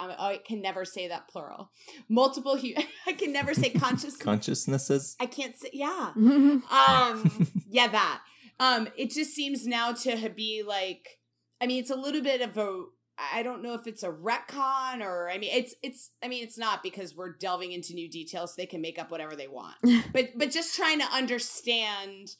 I, 0.00 0.06
I 0.32 0.40
can 0.44 0.62
never 0.62 0.84
say 0.86 1.08
that 1.08 1.28
plural. 1.28 1.70
Multiple 2.08 2.56
hu- 2.56 2.72
i 3.06 3.12
can 3.12 3.32
never 3.32 3.52
say 3.54 3.68
conscious 3.70 4.16
consciousnesses? 4.28 5.14
I 5.20 5.26
can't 5.26 5.56
say 5.56 5.70
yeah. 5.72 6.12
Um 6.16 7.46
yeah 7.68 7.88
that. 7.88 8.22
Um 8.60 8.88
it 8.96 9.10
just 9.10 9.32
seems 9.34 9.66
now 9.66 9.92
to 9.92 10.28
be 10.30 10.62
like 10.66 11.18
i 11.62 11.66
mean 11.66 11.80
it's 11.80 11.90
a 11.90 11.96
little 11.96 12.20
bit 12.20 12.42
of 12.42 12.58
a 12.58 12.84
i 13.32 13.42
don't 13.42 13.62
know 13.62 13.74
if 13.74 13.86
it's 13.86 14.02
a 14.02 14.10
retcon 14.10 15.00
or 15.00 15.30
i 15.30 15.38
mean 15.38 15.50
it's 15.54 15.74
it's 15.82 16.10
i 16.22 16.28
mean 16.28 16.42
it's 16.42 16.58
not 16.58 16.82
because 16.82 17.14
we're 17.14 17.32
delving 17.32 17.72
into 17.72 17.94
new 17.94 18.10
details 18.10 18.50
so 18.50 18.54
they 18.60 18.66
can 18.66 18.80
make 18.80 18.98
up 18.98 19.10
whatever 19.10 19.36
they 19.36 19.48
want. 19.48 19.76
But 20.12 20.30
but 20.36 20.50
just 20.50 20.76
trying 20.76 20.98
to 20.98 21.06
understand 21.06 22.34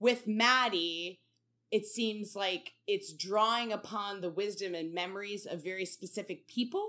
with 0.00 0.26
madi 0.26 1.20
it 1.74 1.86
seems 1.86 2.36
like 2.36 2.74
it's 2.86 3.12
drawing 3.12 3.72
upon 3.72 4.20
the 4.20 4.30
wisdom 4.30 4.76
and 4.76 4.94
memories 4.94 5.44
of 5.44 5.64
very 5.64 5.84
specific 5.84 6.46
people. 6.46 6.88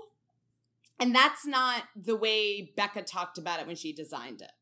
And 1.00 1.12
that's 1.12 1.44
not 1.44 1.82
the 1.96 2.14
way 2.14 2.72
becca 2.76 3.02
talked 3.02 3.36
about 3.36 3.58
it 3.58 3.66
when 3.66 3.74
she 3.74 3.92
designed 3.92 4.42
it. 4.42 4.52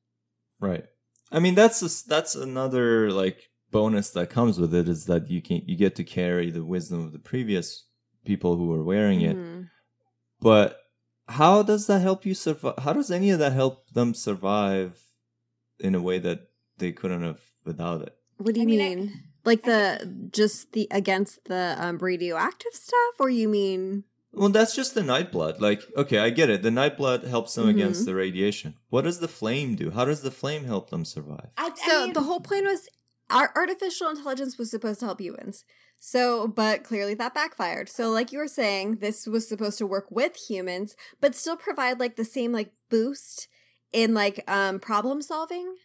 Right. 0.59 0.87
I 1.31 1.41
mean 1.41 1.55
that's 1.55 1.83
a, 1.83 2.09
that's 2.09 2.35
another 2.35 3.11
like 3.11 3.51
bonus 3.79 4.09
that 4.16 4.31
comes 4.39 4.55
with 4.62 4.72
it 4.81 4.87
is 4.95 5.03
that 5.11 5.22
you 5.35 5.41
can 5.47 5.59
you 5.70 5.77
get 5.85 5.95
to 5.97 6.05
carry 6.18 6.49
the 6.51 6.64
wisdom 6.75 6.99
of 7.07 7.11
the 7.12 7.18
previous 7.33 7.66
people 8.31 8.53
who 8.57 8.66
were 8.72 8.85
wearing 8.93 9.20
it 9.31 9.37
Mhm. 9.37 9.68
But 10.41 10.68
how 11.41 11.62
does 11.70 11.87
that 11.89 12.01
help 12.09 12.20
you 12.29 12.35
survive? 12.35 12.79
How 12.85 12.93
does 12.99 13.11
any 13.11 13.31
of 13.35 13.39
that 13.43 13.53
help 13.62 13.75
them 13.99 14.11
survive 14.29 14.93
in 15.87 15.95
a 15.95 16.03
way 16.09 16.18
that 16.27 16.41
they 16.81 16.93
couldn't 16.93 17.22
have 17.31 17.41
without 17.64 18.01
it? 18.07 18.14
What 18.45 18.55
do 18.55 18.61
you 18.61 18.66
I 18.66 18.70
mean, 18.72 18.81
I- 18.81 18.95
mean? 18.95 19.22
like 19.51 19.62
the 19.72 19.83
just 20.41 20.72
the 20.72 20.85
against 20.91 21.35
the 21.53 21.62
um, 21.85 21.97
radioactive 22.11 22.75
stuff, 22.87 23.14
or 23.22 23.29
you 23.41 23.49
mean? 23.49 24.05
Well, 24.33 24.49
that's 24.59 24.75
just 24.81 24.93
the 24.95 25.03
night 25.14 25.31
blood. 25.37 25.55
Like, 25.68 25.81
okay, 26.03 26.18
I 26.27 26.31
get 26.31 26.51
it. 26.55 26.61
The 26.62 26.70
night 26.83 26.97
blood 27.01 27.20
helps 27.35 27.55
them 27.55 27.66
Mhm. 27.66 27.75
against 27.75 28.05
the 28.05 28.14
radiation. 28.25 28.70
What 28.95 29.03
does 29.09 29.20
the 29.20 29.29
flame 29.41 29.70
do? 29.77 29.87
How 29.97 30.05
does 30.11 30.22
the 30.22 30.33
flame 30.43 30.64
help 30.72 30.91
them 30.91 31.05
survive? 31.05 31.51
I, 31.57 31.70
I 31.70 31.89
So 31.89 31.95
mean- 32.05 32.12
the 32.18 32.22
whole 32.29 32.41
plan 32.49 32.64
was 32.72 32.83
our 33.31 33.53
artificial 33.55 34.09
intelligence 34.09 34.59
was 34.59 34.70
supposed 34.70 35.01
to 35.01 35.07
help 35.07 35.20
humans. 35.20 35.64
So, 35.99 36.47
but 36.47 36.85
clearly 36.85 37.14
that 37.14 37.35
backfired. 37.35 37.89
So, 37.89 38.11
like 38.11 38.31
you 38.31 38.39
were 38.39 38.47
saying, 38.47 38.97
this 38.97 39.27
was 39.27 39.49
supposed 39.49 39.79
to 39.79 39.87
work 39.87 40.11
with 40.11 40.37
humans, 40.37 40.97
but 41.20 41.35
still 41.35 41.57
provide 41.57 41.99
like 41.99 42.16
the 42.16 42.25
same 42.27 42.53
like 42.53 42.72
boost 42.91 43.49
in 43.93 44.12
like 44.12 44.45
um 44.47 44.81
problem 44.81 45.22
solving. 45.22 45.77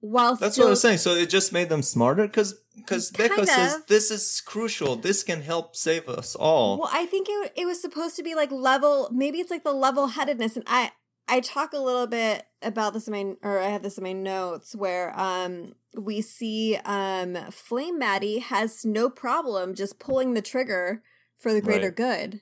While 0.00 0.36
That's 0.36 0.54
still, 0.54 0.66
what 0.66 0.68
I 0.68 0.70
was 0.70 0.80
saying. 0.82 0.98
So 0.98 1.14
it 1.14 1.28
just 1.28 1.52
made 1.52 1.68
them 1.68 1.82
smarter 1.82 2.28
because 2.28 2.54
because 2.76 3.10
Becca 3.10 3.46
says 3.46 3.82
this 3.88 4.10
is 4.10 4.40
crucial. 4.42 4.94
This 4.94 5.24
can 5.24 5.42
help 5.42 5.74
save 5.74 6.08
us 6.08 6.36
all. 6.36 6.78
Well, 6.78 6.90
I 6.92 7.06
think 7.06 7.26
it 7.28 7.52
it 7.56 7.66
was 7.66 7.80
supposed 7.80 8.14
to 8.16 8.22
be 8.22 8.34
like 8.36 8.52
level. 8.52 9.08
Maybe 9.10 9.40
it's 9.40 9.50
like 9.50 9.64
the 9.64 9.72
level 9.72 10.08
headedness, 10.08 10.54
and 10.54 10.64
I 10.68 10.92
I 11.28 11.40
talk 11.40 11.72
a 11.72 11.78
little 11.78 12.06
bit 12.06 12.46
about 12.62 12.92
this 12.94 13.08
in 13.08 13.12
my 13.12 13.34
or 13.48 13.58
I 13.58 13.68
have 13.68 13.82
this 13.82 13.98
in 13.98 14.04
my 14.04 14.12
notes 14.12 14.74
where 14.74 15.18
um 15.18 15.74
we 15.96 16.20
see 16.20 16.76
um 16.84 17.36
Flame 17.50 17.98
Madi 17.98 18.38
has 18.38 18.84
no 18.84 19.10
problem 19.10 19.74
just 19.74 19.98
pulling 19.98 20.34
the 20.34 20.42
trigger 20.42 21.02
for 21.38 21.52
the 21.52 21.60
greater 21.60 21.88
Right. 21.88 21.96
good. 21.96 22.40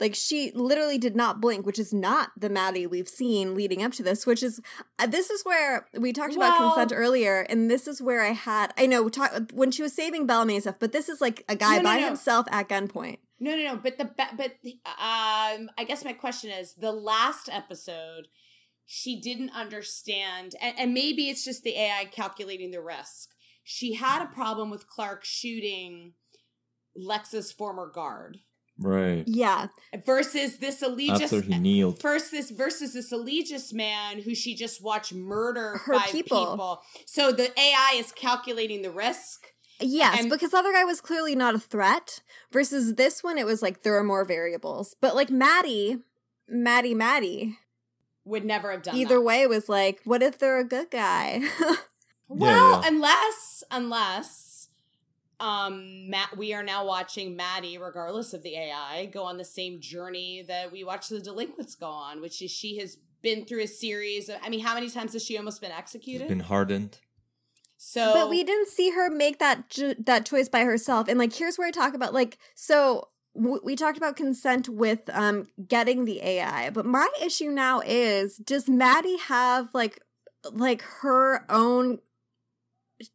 Like 0.00 0.14
she 0.16 0.50
literally 0.52 0.98
did 0.98 1.14
not 1.14 1.40
blink, 1.40 1.64
which 1.64 1.78
is 1.78 1.92
not 1.92 2.30
the 2.36 2.50
Madi 2.50 2.88
we've 2.88 3.08
seen 3.08 3.54
leading 3.54 3.84
up 3.84 3.92
to 3.92 4.02
this. 4.02 4.26
Which 4.26 4.42
is 4.42 4.60
uh, 4.98 5.06
this 5.06 5.30
is 5.30 5.42
where 5.44 5.86
we 5.96 6.12
talked 6.12 6.34
about 6.34 6.56
consent 6.56 6.92
earlier, 6.92 7.42
and 7.42 7.70
this 7.70 7.86
is 7.86 8.02
where 8.02 8.20
I 8.22 8.32
had 8.32 8.72
I 8.76 8.86
know 8.86 9.08
talk, 9.08 9.52
when 9.52 9.70
she 9.70 9.82
was 9.82 9.92
saving 9.94 10.26
Bellamy 10.26 10.54
and 10.54 10.62
stuff, 10.64 10.76
but 10.80 10.90
this 10.90 11.08
is 11.08 11.20
like 11.20 11.44
a 11.48 11.54
guy 11.54 11.76
No, 11.76 11.82
no, 11.82 11.90
by 11.90 11.98
no. 11.98 12.06
himself 12.06 12.46
at 12.50 12.68
gunpoint. 12.68 13.18
No, 13.42 13.56
no, 13.56 13.74
no. 13.74 13.76
But 13.76 13.98
the 13.98 14.08
but 14.14 14.52
um, 14.86 15.68
I 15.76 15.84
guess 15.84 16.04
my 16.04 16.12
question 16.12 16.50
is 16.50 16.74
the 16.74 16.92
last 16.92 17.48
episode. 17.50 18.28
She 18.86 19.20
didn't 19.20 19.50
understand, 19.50 20.54
and, 20.60 20.78
and 20.78 20.94
maybe 20.94 21.28
it's 21.28 21.44
just 21.44 21.64
the 21.64 21.76
AI 21.76 22.04
calculating 22.04 22.70
the 22.70 22.80
risk. 22.80 23.30
She 23.64 23.94
had 23.94 24.22
a 24.22 24.26
problem 24.26 24.70
with 24.70 24.88
Clarke 24.88 25.24
shooting 25.24 26.12
Lexa's 26.96 27.50
former 27.50 27.90
guard 27.90 28.38
right. 28.78 29.24
Yeah, 29.26 29.68
versus 30.06 30.58
this 30.58 30.82
Eligius 30.82 31.32
After 31.32 31.40
he 31.40 31.58
kneeled. 31.58 32.00
First, 32.00 32.30
this 32.30 32.50
versus 32.50 32.94
this 32.94 33.12
Eligius 33.12 33.72
man 33.72 34.20
who 34.22 34.34
she 34.34 34.54
just 34.54 34.82
watched 34.82 35.12
murder 35.12 35.78
Her 35.78 35.94
five 35.94 36.12
people. 36.12 36.50
people. 36.50 36.82
So 37.06 37.32
the 37.32 37.58
AI 37.58 37.94
is 37.96 38.12
calculating 38.12 38.82
the 38.82 38.90
risk. 38.90 39.46
Yes, 39.82 40.20
And- 40.20 40.30
because 40.30 40.50
the 40.52 40.58
other 40.58 40.72
guy 40.72 40.84
was 40.84 41.00
clearly 41.00 41.34
not 41.34 41.54
a 41.54 41.58
threat. 41.58 42.20
Versus 42.52 42.94
this 42.94 43.22
one, 43.22 43.38
it 43.38 43.46
was 43.46 43.62
like 43.62 43.82
there 43.82 43.96
are 43.96 44.04
more 44.04 44.24
variables. 44.24 44.94
But 45.00 45.14
like 45.16 45.30
Madi, 45.30 45.98
Madi, 46.48 46.94
Madi. 46.94 47.58
Would 48.24 48.44
never 48.44 48.70
have 48.70 48.82
done 48.82 48.94
Either 48.96 49.16
that. 49.16 49.20
way, 49.22 49.46
was 49.46 49.68
like, 49.68 50.00
what 50.04 50.22
if 50.22 50.38
they're 50.38 50.60
a 50.60 50.64
good 50.64 50.90
guy? 50.90 51.40
Well, 52.34 52.80
yeah. 52.80 52.88
unless 52.88 53.62
unless 53.70 54.68
um 55.38 56.08
Matt 56.08 56.36
we 56.38 56.54
are 56.54 56.62
now 56.62 56.86
watching 56.86 57.36
Madi, 57.36 57.76
regardless 57.76 58.32
of 58.32 58.42
the 58.42 58.56
AI, 58.56 59.04
go 59.06 59.24
on 59.24 59.36
the 59.36 59.44
same 59.44 59.80
journey 59.82 60.42
that 60.48 60.72
we 60.72 60.82
watch 60.82 61.08
the 61.08 61.20
delinquents 61.20 61.74
go 61.74 61.88
on, 61.88 62.22
which 62.22 62.40
is 62.40 62.50
she 62.50 62.78
has 62.78 62.96
been 63.20 63.44
through 63.44 63.62
a 63.62 63.66
series 63.66 64.30
of 64.30 64.36
I 64.42 64.48
mean, 64.48 64.60
how 64.60 64.72
many 64.74 64.88
times 64.88 65.12
has 65.12 65.22
she 65.24 65.36
almost 65.36 65.60
been 65.60 65.70
She's 65.72 65.78
executed? 65.78 66.28
been 66.28 66.40
hardened. 66.40 67.00
So 67.84 68.12
but 68.14 68.30
we 68.30 68.44
didn't 68.44 68.68
see 68.68 68.90
her 68.90 69.10
make 69.10 69.40
that 69.40 69.68
ju- 69.68 69.96
that 69.98 70.24
choice 70.24 70.48
by 70.48 70.60
herself. 70.60 71.08
And 71.08 71.18
like, 71.18 71.32
here's 71.32 71.56
where 71.58 71.66
I 71.66 71.72
talk 71.72 71.94
about 71.94 72.14
like, 72.14 72.38
so 72.54 73.08
w- 73.34 73.60
we 73.64 73.74
talked 73.74 73.98
about 73.98 74.14
consent 74.14 74.68
with 74.68 75.00
um 75.12 75.48
getting 75.66 76.04
the 76.04 76.22
AI, 76.22 76.70
but 76.70 76.86
my 76.86 77.08
issue 77.20 77.50
now 77.50 77.80
is 77.84 78.36
does 78.36 78.68
Madi 78.68 79.16
have 79.18 79.70
like 79.74 80.00
like 80.52 80.82
her 81.00 81.44
own 81.50 81.98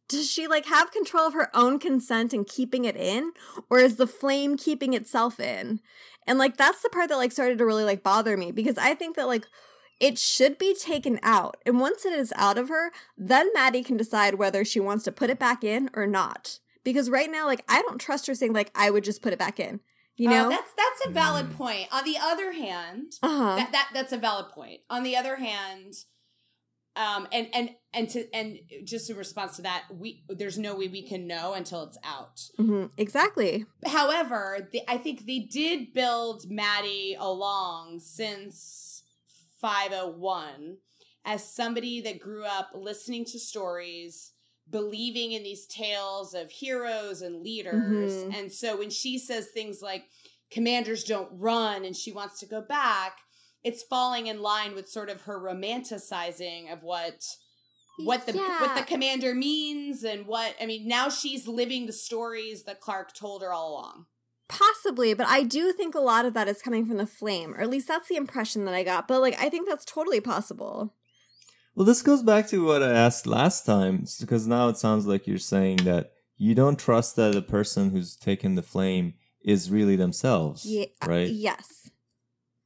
does 0.06 0.30
she 0.30 0.46
like 0.46 0.66
have 0.66 0.90
control 0.90 1.26
of 1.26 1.32
her 1.32 1.48
own 1.56 1.78
consent 1.78 2.34
and 2.34 2.46
keeping 2.46 2.84
it 2.84 2.94
in? 2.96 3.32
Or 3.70 3.78
is 3.78 3.96
the 3.96 4.06
flame 4.06 4.58
keeping 4.58 4.92
itself 4.92 5.40
in? 5.40 5.80
And 6.26 6.38
like 6.38 6.58
that's 6.58 6.82
the 6.82 6.90
part 6.90 7.08
that 7.08 7.16
like 7.16 7.32
started 7.32 7.56
to 7.56 7.64
really 7.64 7.84
like 7.84 8.02
bother 8.02 8.36
me 8.36 8.52
because 8.52 8.76
i 8.76 8.94
think 8.94 9.16
that 9.16 9.26
like 9.26 9.46
it 10.00 10.18
should 10.18 10.58
be 10.58 10.74
taken 10.74 11.18
out 11.22 11.56
and 11.66 11.80
once 11.80 12.04
it 12.06 12.12
is 12.12 12.32
out 12.36 12.58
of 12.58 12.68
her 12.68 12.90
then 13.16 13.48
madi 13.54 13.82
can 13.82 13.96
decide 13.96 14.34
whether 14.34 14.64
she 14.64 14.80
wants 14.80 15.04
to 15.04 15.12
put 15.12 15.30
it 15.30 15.38
back 15.38 15.64
in 15.64 15.90
or 15.94 16.06
not 16.06 16.58
because 16.84 17.10
right 17.10 17.30
now 17.30 17.46
like 17.46 17.64
i 17.68 17.82
don't 17.82 18.00
trust 18.00 18.26
her 18.26 18.34
saying 18.34 18.52
like 18.52 18.70
i 18.74 18.90
would 18.90 19.04
just 19.04 19.22
put 19.22 19.32
it 19.32 19.38
back 19.38 19.58
in 19.60 19.80
you 20.16 20.28
Oh, 20.28 20.32
know 20.32 20.48
that's 20.50 20.72
that's 20.76 21.06
a 21.08 21.12
valid 21.12 21.46
Mm. 21.46 21.56
point. 21.56 21.88
On 21.92 22.04
the 22.04 22.16
other 22.20 22.52
hand, 22.52 23.12
uh-huh 23.22 23.56
that, 23.56 23.70
that 23.72 23.88
that's 23.94 24.12
a 24.12 24.16
valid 24.18 24.48
point. 24.52 24.80
On 24.90 25.04
the 25.04 25.16
other 25.16 25.36
hand, 25.36 25.94
um, 26.96 27.28
and 27.30 27.46
and 27.54 27.70
and 27.94 28.08
to 28.10 28.26
and 28.34 28.58
just 28.84 29.08
in 29.10 29.16
response 29.16 29.54
to 29.56 29.62
that, 29.62 29.84
we 29.94 30.24
there's 30.28 30.58
no 30.58 30.74
way 30.74 30.88
we 30.88 31.06
can 31.06 31.28
know 31.28 31.52
until 31.54 31.84
it's 31.84 31.98
out. 32.02 32.40
hmm 32.56 32.86
exactly 32.96 33.64
However, 33.86 34.68
the, 34.72 34.80
I 34.90 34.98
think 34.98 35.24
they 35.26 35.38
did 35.38 35.92
build 35.94 36.50
Madi 36.50 37.16
along 37.18 38.00
since 38.00 38.97
501 39.60 40.78
as 41.24 41.52
somebody 41.52 42.00
that 42.00 42.20
grew 42.20 42.44
up 42.44 42.70
listening 42.74 43.24
to 43.26 43.38
stories, 43.38 44.32
believing 44.70 45.32
in 45.32 45.42
these 45.42 45.66
tales 45.66 46.34
of 46.34 46.50
heroes 46.50 47.22
and 47.22 47.42
leaders. 47.42 48.12
Mhm. 48.12 48.34
And 48.34 48.52
so 48.52 48.76
when 48.76 48.90
she 48.90 49.18
says 49.18 49.48
things 49.48 49.82
like 49.82 50.08
commanders 50.50 51.04
don't 51.04 51.30
run 51.32 51.84
and 51.84 51.96
she 51.96 52.12
wants 52.12 52.38
to 52.40 52.46
go 52.46 52.60
back, 52.60 53.18
it's 53.64 53.82
falling 53.82 54.26
in 54.26 54.40
line 54.40 54.74
with 54.74 54.88
sort 54.88 55.10
of 55.10 55.22
her 55.22 55.38
romanticizing 55.40 56.72
of 56.72 56.82
what 56.82 57.24
what 58.04 58.26
the 58.26 58.32
what 58.32 58.76
the 58.76 58.84
commander 58.84 59.34
means 59.34 60.04
and 60.04 60.26
what 60.26 60.54
I 60.60 60.66
mean 60.66 60.86
now 60.86 61.08
she's 61.08 61.48
living 61.48 61.86
the 61.86 61.92
stories 61.92 62.62
that 62.62 62.80
Clarke 62.80 63.12
told 63.12 63.42
her 63.42 63.52
all 63.52 63.72
along. 63.72 64.06
Possibly, 64.48 65.12
but 65.14 65.26
I 65.26 65.42
do 65.42 65.72
think 65.72 65.94
a 65.94 66.00
lot 66.00 66.24
of 66.24 66.34
that 66.34 66.48
is 66.48 66.62
coming 66.62 66.86
from 66.86 66.96
the 66.96 67.06
flame, 67.06 67.54
or 67.54 67.60
at 67.60 67.70
least 67.70 67.88
that's 67.88 68.08
the 68.08 68.16
impression 68.16 68.64
that 68.64 68.74
I 68.74 68.82
got. 68.82 69.06
But 69.06 69.20
like, 69.20 69.38
I 69.38 69.48
think 69.50 69.68
that's 69.68 69.84
totally 69.84 70.20
possible. 70.20 70.94
Well, 71.74 71.84
this 71.84 72.02
goes 72.02 72.22
back 72.22 72.48
to 72.48 72.64
what 72.64 72.82
I 72.82 72.90
asked 72.90 73.26
last 73.26 73.64
time, 73.64 74.04
because 74.18 74.46
now 74.46 74.68
it 74.68 74.78
sounds 74.78 75.06
like 75.06 75.26
you're 75.26 75.38
saying 75.38 75.78
that 75.78 76.12
you 76.36 76.54
don't 76.54 76.78
trust 76.78 77.16
that 77.16 77.34
the 77.34 77.42
person 77.42 77.90
who's 77.90 78.16
taken 78.16 78.54
the 78.54 78.62
flame 78.62 79.14
is 79.44 79.70
really 79.70 79.96
themselves, 79.96 80.64
Yeah, 80.64 80.86
right? 81.06 81.28
Yes. 81.28 81.90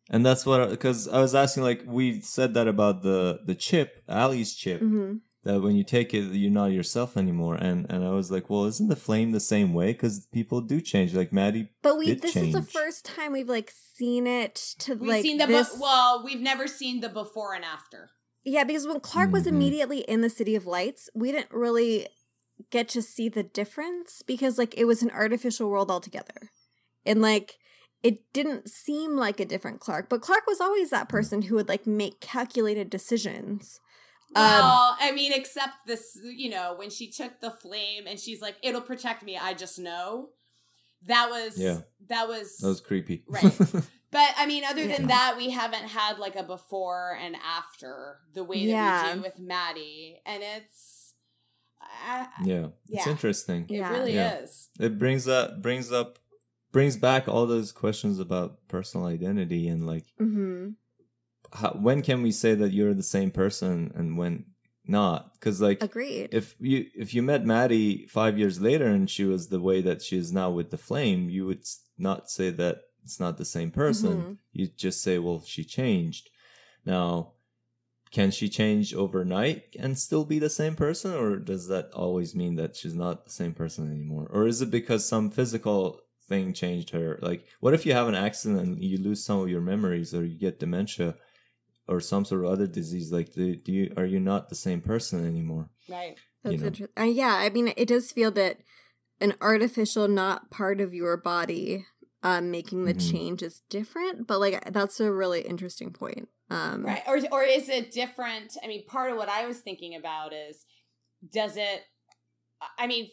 And 0.09 0.25
that's 0.25 0.47
what 0.47 0.71
because 0.71 1.09
I 1.09 1.21
was 1.21 1.35
asking, 1.35 1.63
like 1.63 1.83
we 1.87 2.21
said 2.21 2.55
that 2.55 2.69
about 2.69 3.03
the 3.03 3.41
the 3.45 3.55
chip, 3.55 4.03
ALIE's 4.09 4.55
chip, 4.55 4.81
hmm 4.81 5.17
that 5.45 5.61
when 5.61 5.75
you 5.77 5.85
take 5.85 6.15
it, 6.15 6.33
you're 6.35 6.51
not 6.51 6.67
yourself 6.67 7.17
anymore. 7.17 7.57
And 7.57 7.87
and 7.91 8.05
I 8.05 8.11
was 8.11 8.31
like, 8.31 8.49
well, 8.49 8.65
isn't 8.67 8.89
the 8.89 8.97
flame 8.97 9.33
the 9.33 9.41
same 9.41 9.75
way? 9.75 9.93
Because 9.93 10.27
people 10.27 10.61
do 10.61 10.81
change. 10.81 11.15
Like 11.15 11.33
Madi, 11.33 11.69
But 11.83 11.99
we 11.99 12.07
Did 12.07 12.23
this 12.23 12.37
is 12.37 12.53
the 12.53 12.63
first 12.63 13.05
time 13.05 13.33
we've 13.33 13.49
like 13.49 13.71
seen 13.71 14.27
it 14.27 14.55
to 14.81 14.95
We've 14.95 15.09
like 15.09 15.23
seen 15.23 15.39
the 15.39 15.47
this. 15.47 15.75
bu- 15.75 15.81
well, 15.83 16.23
we've 16.25 16.41
never 16.41 16.67
seen 16.67 17.01
the 17.01 17.09
before 17.09 17.55
and 17.55 17.65
after. 17.65 18.11
yeah, 18.45 18.65
because 18.65 18.87
when 18.87 19.01
Clarke 19.01 19.33
was 19.33 19.45
Mhm. 19.45 19.49
immediately 19.55 19.99
in 20.01 20.21
the 20.21 20.31
City 20.31 20.55
of 20.55 20.67
Lights, 20.67 21.09
we 21.15 21.33
didn't 21.33 21.51
really 21.53 22.09
get 22.71 22.89
to 22.91 23.03
see 23.03 23.29
the 23.29 23.43
difference 23.43 24.23
because 24.27 24.59
like 24.59 24.75
it 24.77 24.85
was 24.85 25.03
an 25.03 25.11
artificial 25.11 25.69
world 25.69 25.91
altogether, 25.91 26.51
and 27.05 27.21
like 27.21 27.59
it 28.03 28.33
didn't 28.33 28.69
seem 28.69 29.17
like 29.17 29.39
a 29.41 29.45
different 29.45 29.79
Clarke. 29.81 30.09
But 30.09 30.23
Clarke 30.23 30.47
was 30.47 30.61
always 30.61 30.91
that 30.91 31.09
person 31.09 31.43
who 31.43 31.55
would 31.57 31.69
like 31.69 31.87
make 31.87 32.21
calculated 32.21 32.91
decisions. 32.91 33.81
Um, 34.35 34.43
Well, 34.45 34.97
I 35.01 35.13
mean, 35.13 35.33
except 35.33 35.87
this, 35.87 36.19
you 36.23 36.51
know, 36.51 36.75
when 36.77 36.91
she 36.91 37.11
took 37.11 37.41
the 37.41 37.51
flame 37.51 38.07
and 38.07 38.19
she's 38.19 38.41
like, 38.41 38.57
"It'll 38.63 38.81
protect 38.81 39.23
me." 39.23 39.37
I 39.37 39.55
just 39.55 39.79
know. 39.79 40.31
That 41.07 41.29
was 41.31 41.59
Yeah. 41.59 41.81
That 42.09 42.29
was. 42.29 42.57
that 42.59 42.69
was 42.69 42.81
creepy. 42.81 43.25
Right. 43.27 43.43
but 44.11 44.35
I 44.37 44.47
mean, 44.47 44.65
other 44.65 44.87
than 44.87 45.09
that, 45.09 45.35
we 45.37 45.51
haven't 45.51 45.89
had 45.89 46.19
like 46.19 46.37
a 46.37 46.43
before 46.43 47.19
and 47.21 47.37
after 47.37 48.19
the 48.33 48.45
way 48.45 48.61
that 48.67 48.73
Yeah. 48.73 49.07
we 49.09 49.15
do 49.17 49.23
with 49.23 49.39
Madi, 49.39 50.21
and 50.25 50.43
it's. 50.43 51.15
I, 51.81 52.29
yeah, 52.45 52.69
it's 52.89 53.07
interesting. 53.09 53.67
It 53.69 53.75
Yeah. 53.79 53.93
really 53.93 54.15
Yeah. 54.15 54.39
is. 54.39 54.69
It 54.79 54.99
brings 54.99 55.27
up 55.27 55.61
brings 55.61 55.91
up 55.91 56.19
brings 56.71 56.97
back 56.97 57.29
all 57.29 57.45
those 57.47 57.73
questions 57.73 58.19
about 58.21 58.67
personal 58.69 59.07
identity 59.09 59.69
and 59.69 59.87
like 59.87 60.07
hmm 60.17 60.71
how, 61.53 61.71
when 61.73 62.03
can 62.03 62.23
we 62.23 62.33
say 62.33 62.55
that 62.55 62.73
you're 62.73 62.95
the 62.95 63.03
same 63.03 63.31
person 63.31 63.93
and 63.95 64.17
when 64.17 64.47
not? 64.87 65.35
Because 65.35 65.61
like 65.61 65.83
Agreed. 65.83 66.31
if 66.33 66.55
you 66.59 66.87
if 66.95 67.15
you 67.15 67.23
met 67.23 67.45
Madi 67.45 68.07
five 68.07 68.39
years 68.39 68.61
later 68.61 68.87
and 68.87 69.09
she 69.09 69.25
was 69.25 69.49
the 69.49 69.61
way 69.61 69.81
that 69.83 70.03
she 70.03 70.17
is 70.17 70.33
now 70.33 70.51
with 70.51 70.71
the 70.71 70.79
flame, 70.79 71.29
you 71.29 71.47
would 71.47 71.65
not 71.99 72.31
say 72.31 72.51
that 72.51 72.83
it's 73.05 73.21
not 73.21 73.37
the 73.39 73.45
same 73.45 73.71
person. 73.71 74.13
Mhm. 74.23 74.39
You 74.53 74.69
just 74.69 75.03
say, 75.03 75.19
well, 75.19 75.43
she 75.45 75.65
changed. 75.65 76.31
Now, 76.85 77.33
can 78.11 78.31
she 78.31 78.49
change 78.49 78.95
overnight 78.95 79.75
and 79.79 79.99
still 79.99 80.25
be 80.25 80.39
the 80.39 80.51
same 80.51 80.77
person, 80.77 81.15
or 81.15 81.37
does 81.37 81.69
that 81.69 81.91
always 81.93 82.35
mean 82.35 82.57
that 82.57 82.77
she's 82.77 82.95
not 82.95 83.25
the 83.25 83.31
same 83.31 83.55
person 83.55 83.91
anymore? 83.91 84.29
Or 84.31 84.47
is 84.47 84.61
it 84.63 84.71
because 84.71 85.07
some 85.07 85.31
physical 85.31 86.01
thing 86.29 86.53
changed 86.53 86.91
her? 86.91 87.19
Like, 87.23 87.47
what 87.61 87.75
if 87.75 87.87
you 87.87 87.93
have 87.95 88.09
an 88.09 88.15
accident 88.15 88.61
and 88.61 88.85
you 88.85 88.99
lose 88.99 89.25
some 89.25 89.41
of 89.41 89.49
your 89.49 89.63
memories, 89.63 90.15
or 90.15 90.25
you 90.25 90.39
get 90.39 90.61
dementia, 90.61 91.15
or 91.89 92.01
some 92.01 92.25
sort 92.25 92.45
of 92.45 92.51
other 92.51 92.67
disease? 92.67 93.13
Like, 93.13 93.33
do, 93.33 93.57
do 93.57 93.73
you 93.73 93.93
are 93.97 94.07
you 94.07 94.21
not 94.21 94.49
the 94.49 94.55
same 94.55 94.81
person 94.81 95.27
anymore? 95.27 95.71
Right. 95.89 96.17
That's 96.43 96.55
you 96.55 96.61
know. 96.61 96.67
interesting. 96.69 97.03
Uh, 97.03 97.07
yeah, 97.07 97.37
I 97.37 97.51
mean, 97.51 97.73
it 97.77 97.89
does 97.89 98.13
feel 98.13 98.31
that 98.33 98.59
an 99.21 99.35
artificial 99.41 100.09
not 100.09 100.51
part 100.51 100.81
of 100.81 100.93
your 100.95 101.17
body 101.17 101.87
um 102.25 102.51
making 102.51 102.85
the 102.85 102.95
Mhm. 102.95 103.11
change 103.11 103.43
is 103.43 103.63
different, 103.69 104.27
but 104.27 104.39
like 104.41 104.73
that's 104.73 105.01
a 105.01 105.13
really 105.13 105.43
interesting 105.43 105.93
point. 105.93 106.29
Um 106.51 106.85
Right. 106.85 107.03
Or 107.07 107.19
or 107.31 107.43
is 107.43 107.69
it 107.69 107.91
different? 107.91 108.57
I 108.63 108.67
mean, 108.69 108.87
part 108.87 109.11
of 109.11 109.17
what 109.17 109.29
I 109.29 109.47
was 109.47 109.61
thinking 109.61 109.95
about 109.97 110.33
is 110.33 110.65
does 111.33 111.57
it 111.57 111.83
I 112.79 112.87
mean 112.87 113.11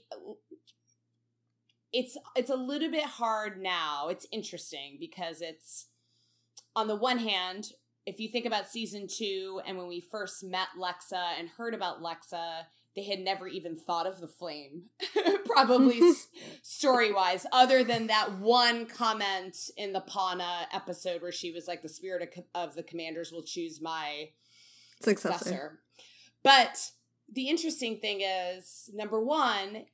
it's 1.92 2.18
it's 2.36 2.50
a 2.52 2.56
little 2.56 2.92
bit 2.92 3.04
hard 3.04 3.62
now. 3.62 4.10
It's 4.10 4.28
interesting 4.32 4.98
because 5.00 5.42
it's 5.42 5.88
on 6.76 6.88
the 6.88 6.96
one 6.96 7.18
hand, 7.20 7.72
if 8.10 8.20
you 8.20 8.28
think 8.28 8.48
about 8.48 8.68
season 8.68 9.06
2 9.08 9.62
and 9.68 9.78
when 9.78 9.88
we 9.88 10.02
first 10.02 10.44
met 10.44 10.70
Lexa 10.76 11.38
and 11.38 11.48
heard 11.48 11.76
about 11.76 12.02
Lexa, 12.02 12.64
they 12.96 13.04
had 13.04 13.20
never 13.20 13.48
even 13.48 13.76
thought 13.76 14.08
of 14.08 14.20
the 14.20 14.28
flame. 14.28 14.86
Probably 15.46 16.02
story 16.64 17.14
wise, 17.14 17.46
other 17.52 17.84
than 17.84 18.08
that 18.08 18.40
one 18.40 18.88
comment 18.88 19.56
in 19.78 19.94
the 19.94 20.02
Pana 20.02 20.68
episode 20.74 21.22
where 21.22 21.32
she 21.32 21.52
was 21.52 21.68
like, 21.68 21.84
the 21.84 21.88
spirit 21.88 22.36
of, 22.56 22.70
of 22.70 22.76
the 22.76 22.82
commanders 22.82 23.32
will 23.32 23.44
choose 23.44 23.80
my 23.80 24.30
Successor. 25.02 25.38
successor. 25.38 25.80
But 26.44 26.90
the 27.32 27.48
interesting 27.48 28.00
thing 28.00 28.22
is, 28.22 28.90
number 28.92 29.24
one, 29.24 29.86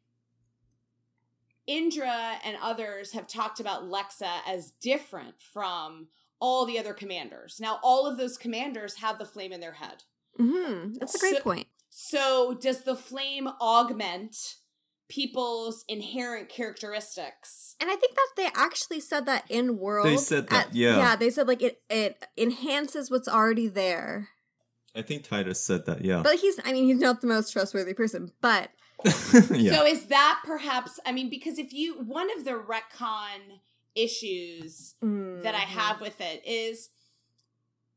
Indra 1.68 2.36
and 2.46 2.56
others 2.62 3.12
have 3.12 3.28
talked 3.28 3.60
about 3.60 3.84
Lexa 3.84 4.40
as 4.48 4.72
different 4.72 5.36
from 5.52 6.08
all 6.46 6.66
the 6.66 6.78
other 6.80 6.94
commanders. 6.94 7.58
Now, 7.60 7.80
all 7.84 8.06
of 8.08 8.18
those 8.18 8.38
commanders 8.38 8.96
have 8.96 9.18
the 9.18 9.26
flame 9.26 9.52
in 9.52 9.60
their 9.62 9.74
head. 9.74 10.04
mhm, 10.40 10.94
that's 11.00 11.16
a 11.16 11.20
great 11.20 11.38
So- 11.38 11.42
point. 11.44 11.68
So, 11.90 12.54
does 12.62 12.82
the 12.82 12.96
flame 12.96 13.48
augment 13.62 14.36
people's 15.08 15.86
inherent 15.88 16.50
characteristics? 16.50 17.76
And 17.80 17.90
I 17.90 17.96
think 17.96 18.16
that 18.16 18.28
they 18.36 18.48
actually 18.54 19.00
said 19.00 19.26
that 19.28 19.46
in 19.50 19.78
world. 19.78 20.08
They 20.08 20.18
said 20.18 20.48
that, 20.50 20.74
yeah. 20.76 20.98
Yeah, 20.98 21.16
they 21.16 21.30
said 21.30 21.48
like 21.48 21.62
it 21.62 21.82
it 21.90 22.24
enhances 22.38 23.10
what's 23.12 23.28
already 23.28 23.68
there. 23.68 24.30
I 24.96 25.02
think 25.02 25.24
Titus 25.24 25.62
said 25.64 25.86
that. 25.86 26.04
Yeah. 26.04 26.22
But 26.24 26.40
he's 26.40 26.60
I 26.66 26.72
mean, 26.74 26.86
he's 26.86 27.00
not 27.00 27.22
the 27.22 27.28
most 27.28 27.52
trustworthy 27.52 27.94
person, 27.94 28.32
but 28.42 28.72
yeah. 29.52 29.74
So 29.74 29.86
is 29.86 30.08
that 30.08 30.42
perhaps 30.46 31.00
I 31.06 31.12
mean 31.12 31.30
because 31.30 31.58
if 31.60 31.74
you 31.74 31.96
one 32.04 32.30
of 32.38 32.44
the 32.46 32.52
retcon 32.54 33.60
issues 33.96 34.96
that 35.02 35.56
I 35.56 35.62
Mhm. 35.62 35.68
have 35.68 36.02
with 36.02 36.20
it 36.22 36.46
is 36.46 36.90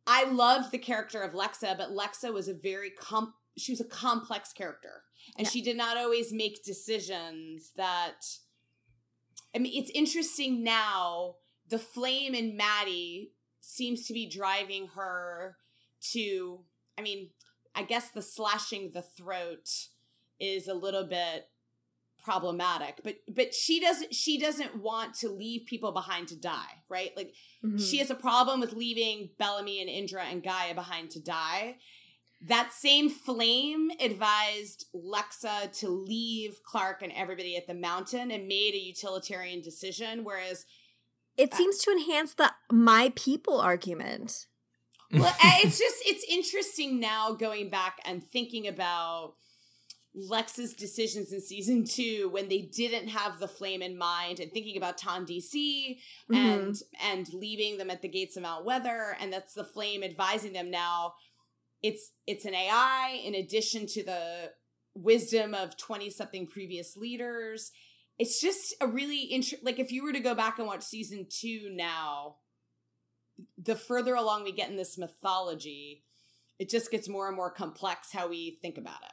I 0.07 0.25
loved 0.25 0.71
the 0.71 0.79
character 0.79 1.21
of 1.21 1.33
Lexa, 1.35 1.77
but 1.77 1.91
Lexa 1.91 2.33
was 2.33 2.49
a 2.49 2.55
very 2.55 2.91
com 2.91 3.35
she 3.59 3.73
was 3.73 3.81
a 3.81 3.85
complex 3.85 4.53
character. 4.53 5.05
And 5.37 5.47
Yeah. 5.47 5.51
she 5.51 5.61
did 5.61 5.77
not 5.77 5.97
always 5.97 6.33
make 6.33 6.63
decisions 6.63 7.73
that 7.73 8.39
I 9.55 9.59
mean 9.59 9.73
it's 9.83 9.91
interesting 9.91 10.63
now 10.63 11.37
the 11.67 11.79
flame 11.79 12.35
in 12.35 12.57
Madi 12.57 13.35
seems 13.61 14.07
to 14.07 14.13
be 14.15 14.27
driving 14.27 14.89
her 14.89 15.59
to 16.13 16.65
I 16.97 17.03
mean, 17.03 17.33
I 17.75 17.83
guess 17.85 18.11
the 18.11 18.23
slashing 18.23 18.91
the 18.91 19.03
throat 19.03 19.89
is 20.41 20.67
a 20.69 20.75
little 20.75 21.05
bit 21.05 21.51
problematic 22.23 23.01
but 23.05 23.17
but 23.33 23.55
she 23.55 23.81
doesn't 23.81 24.15
she 24.15 24.39
doesn't 24.39 24.77
want 24.77 25.15
to 25.15 25.29
leave 25.29 25.65
people 25.67 25.93
behind 25.93 26.29
to 26.29 26.37
die 26.37 26.83
right 26.89 27.17
like 27.17 27.33
Mhm. 27.65 27.81
she 27.91 27.99
has 27.99 28.11
a 28.11 28.15
problem 28.15 28.61
with 28.61 28.73
leaving 28.73 29.31
Bellamy 29.39 29.81
and 29.81 29.89
Indra 29.91 30.25
and 30.25 30.43
Gaia 30.43 30.75
behind 30.75 31.11
to 31.11 31.21
die. 31.21 31.79
That 32.41 32.73
same 32.73 33.11
flame 33.11 33.91
advised 33.99 34.87
Lexa 34.95 35.73
to 35.81 35.89
leave 35.89 36.63
Clarke 36.63 37.03
and 37.03 37.13
everybody 37.13 37.57
at 37.57 37.67
the 37.67 37.75
mountain 37.75 38.31
and 38.31 38.47
made 38.47 38.75
a 38.75 38.79
utilitarian 38.79 39.61
decision. 39.61 40.23
Whereas, 40.23 40.67
it 41.37 41.53
seems 41.53 41.79
to 41.79 41.91
enhance 41.91 42.35
the 42.35 42.53
my 42.71 43.13
people 43.17 43.61
argument. 43.61 44.47
well, 45.13 45.35
it's 45.65 45.79
just, 45.81 45.97
it's 46.07 46.25
interesting 46.31 47.01
now 47.01 47.33
going 47.33 47.71
back 47.71 47.99
and 48.05 48.23
thinking 48.23 48.69
about 48.69 49.35
Lexa's 50.17 50.75
decisions 50.75 51.33
in 51.33 51.41
season 51.41 51.85
two 51.85 52.29
when 52.31 52.49
they 52.49 52.63
didn't 52.63 53.09
have 53.09 53.39
the 53.39 53.49
flame 53.49 53.83
in 53.83 53.97
mind 53.97 54.41
and 54.41 54.51
thinking 54.53 54.77
about 54.77 54.99
TonDC 54.99 56.01
Mhm. 56.31 56.37
and 56.37 56.83
and 57.01 57.33
leaving 57.33 57.79
them 57.79 57.91
at 57.91 58.03
the 58.03 58.09
gates 58.09 58.37
of 58.37 58.43
Mount 58.43 58.65
Weather, 58.65 59.17
and 59.21 59.33
that's 59.33 59.55
the 59.55 59.65
flame 59.65 60.03
advising 60.03 60.53
them 60.55 60.71
now. 60.71 61.15
It's 61.83 62.13
it's 62.27 62.45
an 62.45 62.55
AI 62.55 63.21
in 63.25 63.35
addition 63.35 63.87
to 63.89 64.03
the 64.03 64.53
wisdom 64.95 65.55
of 65.55 65.77
twenty 65.77 66.11
something 66.11 66.47
previous 66.47 66.97
leaders. 66.97 67.71
It's 68.19 68.41
just 68.41 68.75
a 68.81 68.87
really 68.89 69.25
interesting 69.25 69.65
like 69.65 69.79
if 69.79 69.93
you 69.93 70.03
were 70.03 70.13
to 70.13 70.21
go 70.21 70.35
back 70.35 70.59
and 70.59 70.67
watch 70.67 70.83
season 70.83 71.27
two 71.31 71.69
now, 71.71 72.39
the 73.57 73.77
further 73.77 74.15
along 74.17 74.43
we 74.43 74.53
get 74.53 74.71
in 74.71 74.77
this 74.77 74.99
mythology, 74.99 76.03
it 76.59 76.69
just 76.69 76.91
gets 76.91 77.09
more 77.09 77.29
and 77.29 77.37
more 77.37 77.53
complex 77.53 78.11
how 78.13 78.27
we 78.29 78.59
think 78.61 78.77
about 78.79 79.03
it. 79.05 79.13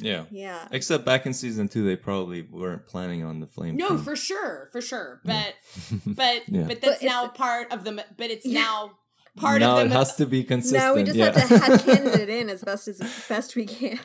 Yeah. 0.00 0.24
yeah. 0.30 0.66
Except 0.70 1.04
back 1.04 1.26
in 1.26 1.34
season 1.34 1.68
two, 1.68 1.84
they 1.84 1.96
probably 1.96 2.42
weren't 2.42 2.86
planning 2.86 3.22
on 3.22 3.40
the 3.40 3.46
flame. 3.46 3.76
No, 3.76 3.88
thing. 3.88 3.98
for 3.98 4.16
sure, 4.16 4.68
for 4.72 4.80
sure, 4.80 5.20
Yeah. 5.24 5.44
but 5.86 5.96
but 6.16 6.42
Yeah. 6.48 6.64
but 6.68 6.80
that's 6.80 7.00
But 7.00 7.06
now 7.06 7.28
part 7.28 7.72
of 7.72 7.84
the 7.84 8.04
but 8.16 8.30
it's 8.30 8.46
Yeah. 8.46 8.60
now 8.60 8.90
part 9.36 9.60
now 9.60 9.78
of 9.78 9.88
the 9.88 9.94
it 9.94 9.98
has 9.98 10.16
to 10.16 10.26
be 10.26 10.44
consistent. 10.44 10.82
Now 10.82 10.94
we 10.94 11.02
just 11.04 11.16
yeah. 11.16 11.38
have 11.38 11.48
to 11.48 11.54
headcanon 11.56 12.18
it 12.18 12.28
in 12.28 12.48
as 12.50 12.62
best 12.62 12.88
as 12.88 12.98
best 13.28 13.56
we 13.56 13.66
can. 13.66 13.98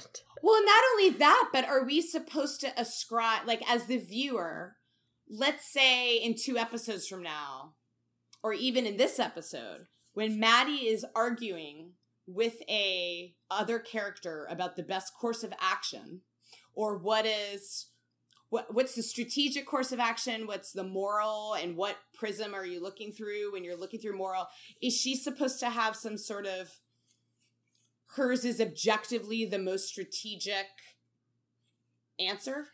Well, 0.44 0.64
not 0.64 0.84
only 0.94 1.10
that, 1.18 1.50
but 1.52 1.66
are 1.66 1.84
we 1.84 2.02
supposed 2.02 2.62
to 2.62 2.80
ascribe, 2.80 3.48
like, 3.48 3.64
as 3.68 3.86
the 3.86 3.98
viewer, 3.98 4.76
let's 5.28 5.72
say 5.74 6.18
in 6.18 6.36
two 6.40 6.56
episodes 6.60 7.08
from 7.08 7.24
now, 7.24 7.74
or 8.44 8.54
even 8.54 8.86
in 8.86 8.98
this 8.98 9.18
episode, 9.20 9.88
when 10.14 10.40
Madi 10.40 10.88
is 10.88 11.04
arguing 11.16 11.94
with 12.28 12.62
a 12.70 13.34
other 13.52 13.80
character 13.80 14.48
about 14.50 14.76
the 14.76 14.84
best 14.84 15.14
course 15.14 15.44
of 15.44 15.54
action, 15.60 16.22
or 16.74 16.98
what 16.98 17.26
is 17.26 17.88
what 18.50 18.74
what's 18.74 18.96
the 18.96 19.04
strategic 19.04 19.66
course 19.66 19.92
of 19.92 20.00
action, 20.00 20.48
what's 20.48 20.72
the 20.72 20.84
moral, 20.84 21.54
and 21.54 21.76
what 21.76 21.98
prism 22.14 22.54
are 22.54 22.66
you 22.66 22.82
looking 22.82 23.12
through 23.12 23.52
when 23.52 23.64
you're 23.64 23.78
looking 23.78 24.00
through 24.00 24.18
moral? 24.18 24.48
Is 24.82 24.96
she 24.96 25.16
supposed 25.16 25.60
to 25.60 25.70
have 25.70 25.96
some 25.96 26.18
sort 26.18 26.46
of 26.46 26.80
hers 28.16 28.46
is 28.46 28.62
objectively 28.62 29.46
the 29.46 29.60
most 29.60 29.88
strategic 29.88 30.68
answer. 32.20 32.68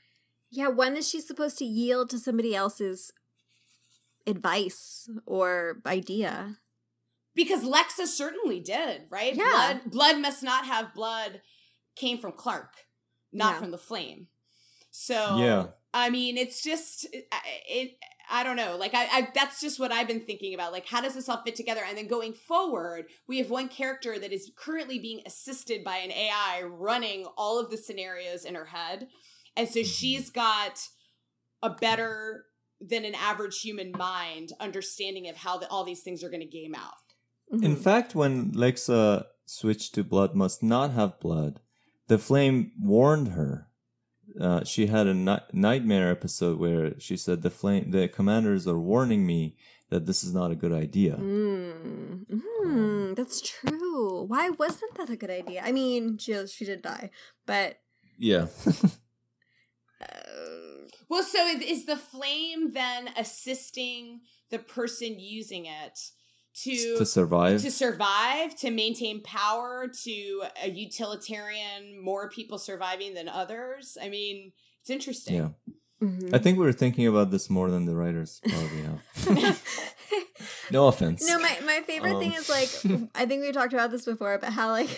Yeah, 0.49 0.67
when 0.67 0.95
is 0.95 1.09
she 1.09 1.21
supposed 1.21 1.57
to 1.59 1.65
yield 1.65 2.09
to 2.09 2.19
somebody 2.19 2.55
else's 2.55 3.11
advice 4.27 5.09
or 5.25 5.77
idea? 5.85 6.57
Because 7.35 7.63
Lexa 7.63 8.07
certainly 8.07 8.59
did, 8.59 9.03
right? 9.09 9.35
Yeah. 9.35 9.43
Blood, 9.45 9.81
blood 9.85 10.17
must 10.19 10.43
not 10.43 10.65
have 10.65 10.93
blood 10.93 11.41
came 11.95 12.17
from 12.17 12.33
Clarke, 12.33 12.75
not 13.31 13.53
Yeah. 13.53 13.59
from 13.59 13.71
the 13.71 13.77
flame. 13.77 14.27
So 14.91 15.37
Yeah. 15.37 15.67
I 15.93 16.09
mean, 16.09 16.37
it's 16.37 16.61
just 16.61 17.05
it. 17.13 17.27
it 17.67 17.97
I 18.33 18.43
don't 18.43 18.55
know. 18.55 18.77
Like 18.77 18.93
I, 18.93 19.07
I, 19.11 19.27
that's 19.35 19.59
just 19.59 19.77
what 19.77 19.91
I've 19.91 20.07
been 20.07 20.21
thinking 20.21 20.53
about. 20.53 20.71
Like, 20.71 20.87
how 20.87 21.01
does 21.01 21.15
this 21.15 21.27
all 21.27 21.41
fit 21.43 21.55
together? 21.55 21.81
And 21.85 21.97
then 21.97 22.07
going 22.07 22.31
forward, 22.31 23.07
we 23.27 23.39
have 23.39 23.49
one 23.49 23.67
character 23.67 24.17
that 24.17 24.31
is 24.31 24.51
currently 24.55 24.99
being 24.99 25.21
assisted 25.25 25.83
by 25.83 25.97
an 25.97 26.11
AI 26.11 26.63
running 26.63 27.25
all 27.35 27.59
of 27.59 27.69
the 27.69 27.77
scenarios 27.77 28.45
in 28.45 28.55
her 28.55 28.67
head, 28.67 29.09
and 29.57 29.67
so 29.67 29.81
mm-hmm. 29.81 29.89
she's 29.89 30.29
got 30.29 30.79
a 31.61 31.71
better 31.71 32.45
than 32.79 33.03
an 33.05 33.15
average 33.15 33.59
human 33.59 33.91
mind 33.91 34.53
understanding 34.59 35.27
of 35.27 35.35
how 35.35 35.57
the, 35.57 35.67
all 35.67 35.83
these 35.83 36.01
things 36.01 36.23
are 36.23 36.29
going 36.29 36.41
to 36.41 36.47
game 36.47 36.73
out. 36.73 36.93
In 37.51 37.75
Mhm. 37.75 37.83
fact, 37.83 38.15
when 38.15 38.51
Lexa 38.53 39.25
switched 39.45 39.93
to 39.95 40.03
blood 40.03 40.35
must 40.35 40.63
not 40.63 40.91
have 40.91 41.19
blood, 41.19 41.59
the 42.07 42.17
flame 42.17 42.71
warned 42.79 43.29
her. 43.29 43.67
Uh, 44.39 44.63
she 44.63 44.87
had 44.87 45.07
a 45.07 45.13
ni- 45.13 45.47
nightmare 45.51 46.09
episode 46.09 46.57
where 46.57 46.97
she 46.99 47.17
said 47.17 47.41
the 47.41 47.49
flame, 47.49 47.91
the 47.91 48.07
commanders 48.07 48.65
are 48.65 48.79
warning 48.79 49.25
me 49.25 49.57
that 49.89 50.05
this 50.05 50.23
is 50.23 50.33
not 50.33 50.51
a 50.51 50.55
good 50.55 50.71
idea. 50.71 51.17
Mm. 51.17 52.25
Mm, 52.63 53.15
that's 53.17 53.41
true. 53.41 54.23
Why 54.23 54.49
wasn't 54.51 54.95
that 54.95 55.09
a 55.09 55.17
good 55.17 55.29
idea? 55.29 55.61
I 55.65 55.73
mean, 55.73 56.17
she 56.17 56.47
she 56.47 56.63
did 56.63 56.81
die, 56.81 57.11
but 57.45 57.79
Yeah. 58.17 58.47
uh, 60.01 60.05
Well, 61.09 61.23
so 61.23 61.45
is 61.47 61.85
the 61.85 61.97
flame 61.97 62.71
then 62.71 63.09
assisting 63.17 64.21
the 64.49 64.59
person 64.59 65.19
using 65.19 65.65
it 65.65 66.11
to 66.53 66.97
to 66.97 67.05
survive. 67.05 67.61
to 67.61 67.71
survive, 67.71 68.55
to 68.57 68.71
maintain 68.71 69.21
power, 69.21 69.87
to 70.03 70.43
a 70.63 70.69
utilitarian, 70.69 72.03
more 72.03 72.29
people 72.29 72.57
surviving 72.57 73.13
than 73.13 73.29
others? 73.29 73.97
I 74.01 74.09
mean, 74.09 74.51
it's 74.81 74.89
interesting. 74.89 75.35
yeah. 75.35 75.49
mhm. 76.01 76.33
I 76.33 76.37
think 76.37 76.57
we 76.57 76.65
were 76.65 76.73
thinking 76.73 77.07
about 77.07 77.31
this 77.31 77.49
more 77.49 77.69
than 77.69 77.85
the 77.85 77.95
writers 77.95 78.41
probably 78.47 78.81
have. 78.83 79.61
No 80.71 80.88
offense. 80.88 81.27
No, 81.27 81.38
my, 81.39 81.57
my 81.65 81.81
favorite 81.81 82.19
thing 82.19 82.31
Um, 82.31 82.38
is 82.38 82.49
like 82.49 83.09
I 83.15 83.25
think 83.25 83.43
we 83.43 83.51
talked 83.51 83.73
about 83.73 83.91
this 83.91 84.05
before, 84.05 84.38
but 84.38 84.53
how 84.53 84.69
like 84.69 84.89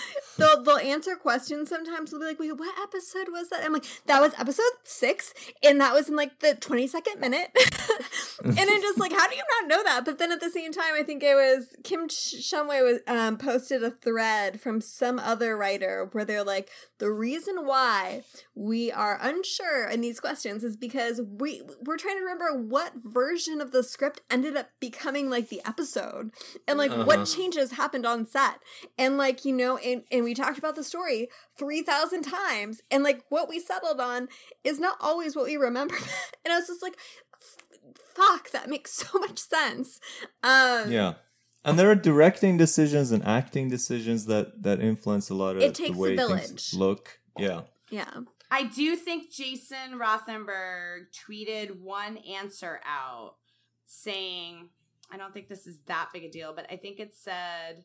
they'll 0.38 0.62
they'll 0.62 0.76
answer 0.78 1.16
questions 1.16 1.68
sometimes. 1.68 2.10
They'll 2.10 2.20
be 2.20 2.26
like, 2.26 2.38
"Wait, 2.40 2.56
what 2.56 2.78
episode 2.80 3.28
was 3.30 3.48
that?" 3.50 3.64
I'm 3.64 3.72
like, 3.72 3.84
"That 4.06 4.20
was 4.20 4.32
episode 4.38 4.62
six, 4.84 5.34
and 5.62 5.80
that 5.80 5.92
was 5.94 6.08
in 6.08 6.16
like 6.16 6.40
the 6.40 6.56
22nd 6.60 7.18
minute." 7.20 7.50
and 8.44 8.58
I'm 8.58 8.82
just 8.82 8.98
like, 8.98 9.12
"How 9.12 9.28
do 9.28 9.36
you 9.36 9.42
not 9.60 9.68
know 9.68 9.82
that?" 9.84 10.04
But 10.04 10.18
then 10.18 10.32
at 10.32 10.40
the 10.40 10.50
same 10.50 10.72
time, 10.72 10.94
I 10.94 11.02
think 11.02 11.22
it 11.22 11.34
was 11.34 11.74
Kim 11.84 12.08
Shumway 12.08 12.82
was 12.82 13.00
um, 13.06 13.36
posted 13.36 13.82
a 13.82 13.90
thread 13.90 14.60
from 14.60 14.80
some 14.80 15.18
other 15.18 15.56
writer 15.56 16.08
where 16.12 16.24
they're 16.24 16.44
like, 16.44 16.70
"The 16.98 17.10
reason 17.10 17.66
why 17.66 18.22
we 18.54 18.90
are 18.92 19.18
unsure 19.20 19.88
in 19.88 20.00
these 20.00 20.20
questions 20.20 20.64
is 20.64 20.76
because 20.76 21.20
we 21.20 21.62
we're 21.82 21.98
trying 21.98 22.16
to 22.16 22.22
remember 22.22 22.56
what 22.62 22.92
version 22.96 23.60
of 23.60 23.70
the 23.72 23.82
script 23.82 24.20
ended 24.30 24.55
up 24.56 24.70
becoming 24.80 25.28
like 25.30 25.48
the 25.48 25.60
episode, 25.66 26.30
and 26.66 26.78
like 26.78 26.90
what 26.90 27.16
Uh-huh. 27.18 27.24
changes 27.26 27.72
happened 27.72 28.06
on 28.06 28.26
set." 28.26 28.60
and 28.98 29.16
like 29.18 29.44
you 29.44 29.52
know 29.52 29.76
and, 29.78 30.02
and 30.10 30.24
we 30.24 30.32
talked 30.34 30.58
about 30.58 30.74
the 30.76 30.84
story 30.84 31.28
3000 31.58 32.22
times 32.22 32.80
and 32.90 33.02
like 33.04 33.22
what 33.28 33.48
we 33.48 33.58
settled 33.60 34.00
on 34.00 34.28
is 34.64 34.78
not 34.80 34.96
always 35.00 35.34
what 35.36 35.44
we 35.46 35.56
remember 35.56 35.94
and 36.44 36.52
i 36.52 36.58
was 36.58 36.66
just 36.68 36.82
like 36.82 36.96
fuck 38.14 38.50
that 38.50 38.68
makes 38.68 38.92
so 39.04 39.18
much 39.18 39.38
sense 39.38 40.00
um 40.42 40.90
Yeah. 40.90 41.14
And 41.64 41.76
there 41.78 41.90
are 41.90 41.96
directing 41.96 42.56
decisions 42.56 43.10
and 43.10 43.24
acting 43.24 43.68
decisions 43.68 44.26
that 44.26 44.62
that 44.62 44.80
influence 44.80 45.30
a 45.30 45.34
lot 45.34 45.56
of 45.56 45.62
It 45.62 45.74
takes 45.74 45.96
the 45.96 45.98
way 46.00 46.14
village. 46.16 46.46
things 46.46 46.74
look. 46.74 47.18
Yeah. 47.38 47.62
yeah 47.90 48.10
I 48.50 48.62
do 48.62 48.94
think 48.94 49.32
Jason 49.32 49.98
Rothenberg 49.98 51.06
tweeted 51.10 51.80
one 51.80 52.18
answer 52.18 52.80
out 52.86 53.34
saying, 53.86 54.68
I 55.10 55.16
don't 55.16 55.32
think 55.32 55.48
this 55.48 55.66
is 55.66 55.78
that 55.86 56.10
big 56.12 56.24
a 56.24 56.30
deal, 56.30 56.52
but 56.54 56.66
I 56.70 56.76
think 56.76 57.00
it 57.00 57.14
said 57.14 57.84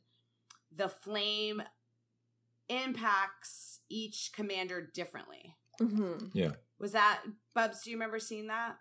the 0.75 0.89
flame 0.89 1.61
impacts 2.69 3.79
each 3.89 4.31
commander 4.35 4.89
differently. 4.93 5.55
hmm 5.79 6.13
Yeah. 6.33 6.51
Was 6.79 6.93
that 6.93 7.21
Bubs? 7.53 7.83
Do 7.83 7.91
you 7.91 7.95
remember 7.97 8.19
seeing 8.19 8.47
that? 8.47 8.77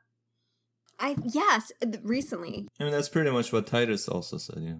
i 1.02 1.16
yes 1.32 1.72
th- 1.80 1.96
recently 2.02 2.68
I 2.78 2.82
mean 2.84 2.92
that's 2.92 3.08
pretty 3.08 3.30
much 3.30 3.52
what 3.54 3.66
Titus 3.66 4.06
also 4.06 4.36
said, 4.36 4.58
yeah. 4.60 4.74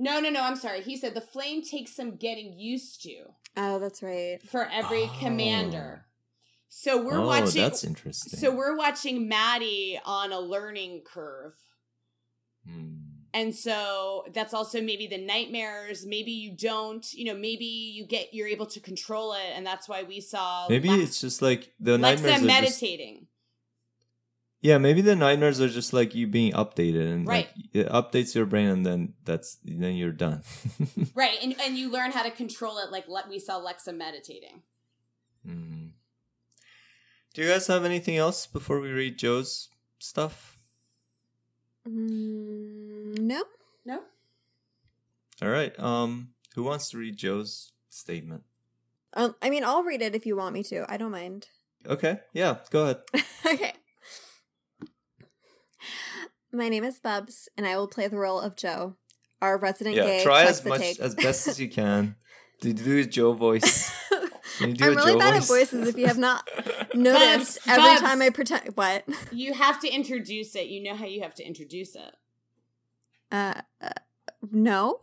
No, 0.00 0.20
no, 0.20 0.30
no. 0.30 0.42
I'm 0.42 0.56
sorry. 0.56 0.80
He 0.80 0.96
said 0.96 1.12
the 1.14 1.20
flame 1.20 1.60
takes 1.62 1.94
some 1.94 2.16
getting 2.16 2.58
used 2.58 3.02
to 3.02 3.24
oh 3.56 3.78
that's 3.78 4.02
right 4.02 4.38
for 4.48 4.66
every 4.70 5.02
Oh. 5.04 5.16
commander. 5.20 6.06
So 6.68 7.02
we're 7.02 7.18
oh, 7.18 7.26
watching. 7.26 7.62
that's 7.62 7.82
interesting. 7.84 8.38
So 8.38 8.54
we're 8.54 8.76
watching 8.76 9.28
Madi 9.28 9.98
on 10.04 10.32
a 10.32 10.40
learning 10.40 11.02
curve. 11.04 11.54
Hmm. 12.68 12.94
And 13.34 13.54
so 13.54 14.24
that's 14.32 14.54
also 14.54 14.80
maybe 14.80 15.06
the 15.06 15.18
nightmares. 15.18 16.06
Maybe 16.06 16.30
you 16.32 16.56
don't, 16.56 17.06
you 17.12 17.26
know, 17.26 17.38
maybe 17.38 17.64
you 17.64 18.06
get, 18.06 18.32
you're 18.32 18.48
able 18.48 18.66
to 18.66 18.80
control 18.80 19.32
it. 19.34 19.52
And 19.54 19.66
that's 19.66 19.88
why 19.88 20.02
we 20.02 20.20
saw 20.20 20.66
Maybe 20.68 20.88
Lex- 20.88 21.02
it's 21.02 21.20
just 21.20 21.42
like 21.42 21.72
the 21.78 21.92
Lexa 21.98 22.00
nightmares 22.00 22.24
are 22.24 22.34
just, 22.34 22.44
meditating. 22.46 23.26
Yeah, 24.60 24.78
maybe 24.78 25.02
the 25.02 25.14
nightmares 25.14 25.60
are 25.60 25.68
just 25.68 25.92
like 25.92 26.14
you 26.14 26.26
being 26.26 26.52
updated 26.52 27.12
and 27.12 27.26
Right. 27.28 27.48
like 27.54 27.66
it 27.74 27.88
updates 27.90 28.34
your 28.34 28.46
brain 28.46 28.68
and 28.68 28.84
then 28.84 29.14
that's 29.24 29.58
then 29.62 29.94
you're 29.94 30.10
done. 30.10 30.42
Right. 31.14 31.38
And, 31.42 31.54
and 31.60 31.76
you 31.78 31.90
learn 31.90 32.10
how 32.12 32.22
to 32.24 32.30
control 32.30 32.78
it 32.78 32.90
like 32.90 33.06
le- 33.08 33.24
we 33.28 33.38
saw 33.38 33.60
Lexa 33.60 33.96
meditating. 33.96 34.62
Hmm. 35.46 35.87
Do 37.38 37.44
you 37.44 37.50
guys 37.50 37.68
have 37.68 37.84
anything 37.84 38.16
else 38.16 38.46
before 38.46 38.80
we 38.80 38.90
read 38.90 39.16
Jo's 39.16 39.68
stuff? 40.00 40.58
mm, 41.88 43.16
no 43.16 43.44
No? 43.86 44.02
All 45.40 45.48
right. 45.48 45.78
Um, 45.78 46.30
who 46.56 46.64
wants 46.64 46.90
to 46.90 46.98
read 46.98 47.16
Jo's 47.16 47.70
statement? 47.90 48.42
um, 49.14 49.36
i 49.40 49.48
mean 49.50 49.64
i'll 49.64 49.84
read 49.84 50.02
it 50.02 50.16
if 50.16 50.26
you 50.26 50.36
want 50.36 50.52
me 50.52 50.64
to 50.64 50.84
i 50.92 50.96
don't 50.96 51.12
mind 51.12 51.46
Okay. 51.86 52.18
Yeah. 52.32 52.56
Go 52.70 52.82
ahead. 52.82 52.98
okay. 53.46 53.72
My 56.52 56.68
name 56.68 56.84
is 56.84 56.98
Bubs, 56.98 57.48
and 57.56 57.66
I 57.66 57.76
will 57.76 57.88
play 57.88 58.08
the 58.08 58.18
role 58.18 58.40
of 58.40 58.56
Jo, 58.56 58.96
our 59.40 59.56
resident 59.58 59.96
yeah. 59.96 60.04
gay. 60.04 60.24
Try 60.24 60.44
as 60.44 60.60
Clexa 60.60 60.78
take. 60.78 60.98
much 60.98 60.98
as 60.98 61.14
best 61.14 61.46
as 61.46 61.60
you 61.60 61.68
can 61.68 62.16
to 62.62 62.72
do 62.74 62.98
a 62.98 63.04
Jo 63.04 63.32
voice. 63.32 63.90
Can 64.58 64.70
you 64.70 64.76
do 64.76 64.84
I'm 64.86 64.92
a 64.92 64.96
really 64.96 65.18
bad 65.18 65.34
voice? 65.34 65.42
at 65.42 65.48
voices. 65.48 65.88
If 65.88 65.96
you 65.96 66.06
have 66.06 66.18
not 66.18 66.48
noticed, 66.94 67.58
Bubs, 67.64 67.66
every 67.66 67.82
Bubs. 67.84 68.00
time 68.00 68.22
I 68.22 68.30
pretend 68.30 68.76
what, 68.76 69.04
You 69.32 69.54
have 69.54 69.80
to 69.80 69.88
introduce 69.88 70.54
it. 70.56 70.66
You 70.66 70.82
know 70.82 70.94
how 70.94 71.06
you 71.06 71.22
have 71.22 71.34
to 71.36 71.46
introduce 71.46 71.94
it. 71.94 72.14
uh, 73.32 73.54
uh 73.80 73.90
no, 74.52 75.00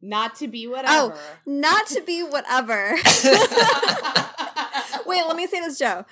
Not 0.00 0.34
to 0.36 0.48
be 0.48 0.66
whatever. 0.66 1.14
Oh, 1.14 1.18
not 1.46 1.86
to 1.88 2.02
be 2.02 2.22
whatever. 2.22 2.96
Wait, 5.06 5.22
let 5.26 5.36
me 5.36 5.46
say 5.46 5.60
this, 5.60 5.78
Jo. 5.78 6.04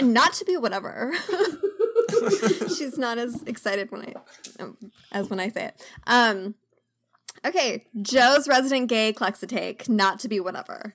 Not 0.00 0.32
to 0.34 0.44
be 0.44 0.56
whatever. 0.56 1.12
She's 2.76 2.98
not 2.98 3.18
as 3.18 3.42
excited 3.44 3.90
when 3.90 4.02
I 4.02 4.14
um, 4.62 4.76
as 5.12 5.30
when 5.30 5.40
I 5.40 5.48
say 5.48 5.66
it. 5.66 5.82
Um 6.06 6.54
okay, 7.44 7.86
Jo's 8.02 8.48
resident 8.48 8.88
gay 8.88 9.12
Clexa 9.12 9.48
take, 9.48 9.88
not 9.88 10.18
to 10.20 10.28
be 10.28 10.40
whatever. 10.40 10.94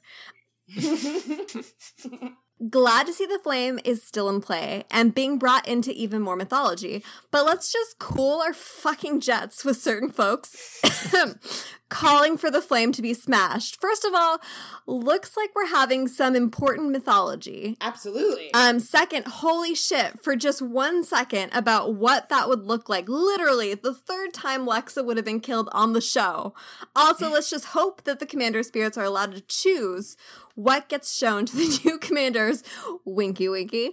Glad 2.69 3.07
to 3.07 3.13
see 3.13 3.25
the 3.25 3.39
flame 3.39 3.79
is 3.85 4.03
still 4.03 4.27
in 4.27 4.41
play 4.41 4.83
and 4.91 5.15
being 5.15 5.39
brought 5.39 5.65
into 5.65 5.93
even 5.93 6.21
more 6.21 6.35
mythology. 6.35 7.05
But 7.31 7.45
let's 7.45 7.71
just 7.71 7.99
cool 7.99 8.41
our 8.41 8.51
fucking 8.51 9.21
jets 9.21 9.63
with 9.63 9.77
certain 9.77 10.11
folks 10.11 10.81
calling 11.89 12.37
for 12.37 12.51
the 12.51 12.61
flame 12.61 12.91
to 12.91 13.01
be 13.01 13.13
smashed. 13.13 13.79
First 13.79 14.03
of 14.03 14.13
all, 14.13 14.39
looks 14.85 15.37
like 15.37 15.51
we're 15.55 15.67
having 15.67 16.09
some 16.09 16.35
important 16.35 16.91
mythology. 16.91 17.77
Absolutely. 17.79 18.53
Um, 18.53 18.81
second, 18.81 19.25
holy 19.25 19.73
shit, 19.73 20.21
for 20.21 20.35
just 20.35 20.61
one 20.61 21.05
second 21.05 21.51
about 21.53 21.95
what 21.95 22.27
that 22.27 22.49
would 22.49 22.65
look 22.65 22.89
like. 22.89 23.07
Literally, 23.07 23.73
the 23.73 23.93
third 23.93 24.33
time 24.33 24.65
Lexa 24.65 25.05
would 25.05 25.15
have 25.15 25.25
been 25.25 25.39
killed 25.39 25.69
on 25.71 25.93
the 25.93 26.01
show. 26.01 26.53
Also, 26.93 27.29
let's 27.31 27.49
just 27.49 27.67
hope 27.67 28.03
that 28.03 28.19
the 28.19 28.25
commander 28.25 28.63
spirits 28.63 28.97
are 28.97 29.05
allowed 29.05 29.33
to 29.33 29.41
choose 29.41 30.17
what 30.59 30.89
gets 30.89 31.17
shown 31.17 31.45
to 31.45 31.55
the 31.55 31.79
new 31.85 31.97
commanders. 31.97 32.63
Winky 33.05 33.47
winky. 33.47 33.91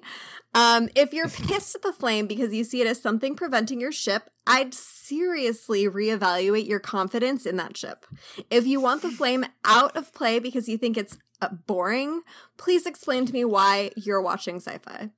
Um, 0.52 0.88
if 0.96 1.12
you're 1.12 1.28
pissed 1.28 1.76
at 1.76 1.82
the 1.82 1.92
flame 1.92 2.26
because 2.26 2.52
you 2.52 2.64
see 2.64 2.80
it 2.80 2.86
as 2.88 3.00
something 3.00 3.36
preventing 3.36 3.80
your 3.80 3.92
ship, 3.92 4.30
I'd 4.46 4.74
seriously 4.74 5.84
reevaluate 5.84 6.66
your 6.66 6.80
confidence 6.80 7.46
in 7.46 7.56
that 7.58 7.76
ship. 7.76 8.04
If 8.50 8.66
you 8.66 8.80
want 8.80 9.02
the 9.02 9.10
flame 9.10 9.46
out 9.64 9.96
of 9.96 10.12
play 10.12 10.38
because 10.40 10.68
you 10.68 10.76
think 10.76 10.96
it's 10.96 11.18
uh, 11.40 11.50
boring, 11.66 12.22
please 12.56 12.86
explain 12.86 13.26
to 13.26 13.32
me 13.32 13.44
why 13.44 13.92
you're 13.96 14.22
watching 14.22 14.56
sci 14.56 14.78
fi. 14.78 15.10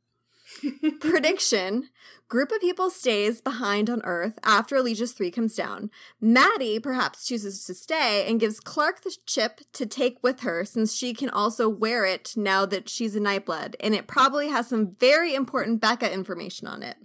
Prediction 1.00 1.90
Group 2.28 2.52
of 2.52 2.60
people 2.60 2.90
stays 2.90 3.40
behind 3.40 3.88
on 3.88 4.02
Earth 4.04 4.38
after 4.44 4.76
Eligius 4.76 5.14
3 5.14 5.30
comes 5.30 5.54
down. 5.54 5.90
Madi 6.20 6.78
perhaps 6.78 7.26
chooses 7.26 7.64
to 7.64 7.72
stay 7.72 8.26
and 8.28 8.38
gives 8.38 8.60
Clarke 8.60 9.00
the 9.00 9.16
chip 9.24 9.62
to 9.72 9.86
take 9.86 10.22
with 10.22 10.40
her 10.40 10.66
since 10.66 10.92
she 10.94 11.14
can 11.14 11.30
also 11.30 11.70
wear 11.70 12.04
it 12.04 12.34
now 12.36 12.66
that 12.66 12.90
she's 12.90 13.16
a 13.16 13.20
Nightblood, 13.20 13.76
and 13.80 13.94
it 13.94 14.06
probably 14.06 14.48
has 14.48 14.68
some 14.68 14.94
very 15.00 15.34
important 15.34 15.80
Becca 15.80 16.12
information 16.12 16.66
on 16.68 16.82
it. 16.82 16.98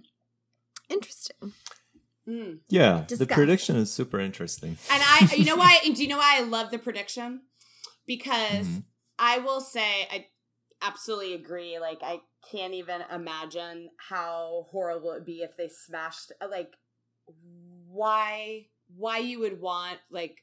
Interesting. 0.90 1.54
Mm. 2.28 2.58
Yeah, 2.68 3.06
the 3.08 3.26
prediction 3.26 3.76
is 3.76 3.90
super 3.90 4.20
interesting. 4.20 4.76
And 4.90 5.02
I, 5.02 5.34
you 5.36 5.46
know 5.46 5.56
why? 5.56 5.78
Do 5.82 6.02
you 6.02 6.08
know 6.08 6.18
why 6.18 6.36
I 6.36 6.42
love 6.42 6.70
the 6.70 6.78
prediction? 6.78 7.42
Because 8.06 8.66
Mhm. 8.66 8.84
I 9.18 9.38
will 9.38 9.62
say, 9.62 10.06
I 10.10 10.26
absolutely 10.86 11.34
agree. 11.34 11.78
Like, 11.78 12.00
I 12.02 12.20
can't 12.50 12.74
even 12.74 13.02
imagine 13.12 13.90
how 13.96 14.66
horrible 14.70 15.12
it 15.12 15.14
would 15.14 15.24
be 15.24 15.42
if 15.42 15.56
they 15.56 15.68
smashed. 15.68 16.32
Uh, 16.40 16.48
like, 16.50 16.72
why? 17.88 18.66
Why 18.94 19.18
you 19.18 19.40
would 19.40 19.60
want 19.60 19.98
like 20.10 20.38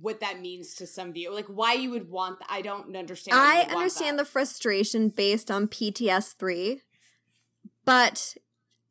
what 0.00 0.20
that 0.20 0.40
means 0.40 0.74
to 0.74 0.86
some 0.86 1.12
view 1.12 1.32
Like, 1.32 1.46
why 1.46 1.74
you 1.74 1.90
would 1.90 2.10
want? 2.10 2.38
I 2.48 2.62
don't 2.62 2.96
understand. 2.96 3.38
I 3.38 3.60
understand 3.70 4.18
the 4.18 4.24
frustration 4.24 5.08
based 5.08 5.50
on 5.50 5.68
PTS 5.68 6.32
3, 6.36 6.82
but 7.84 8.36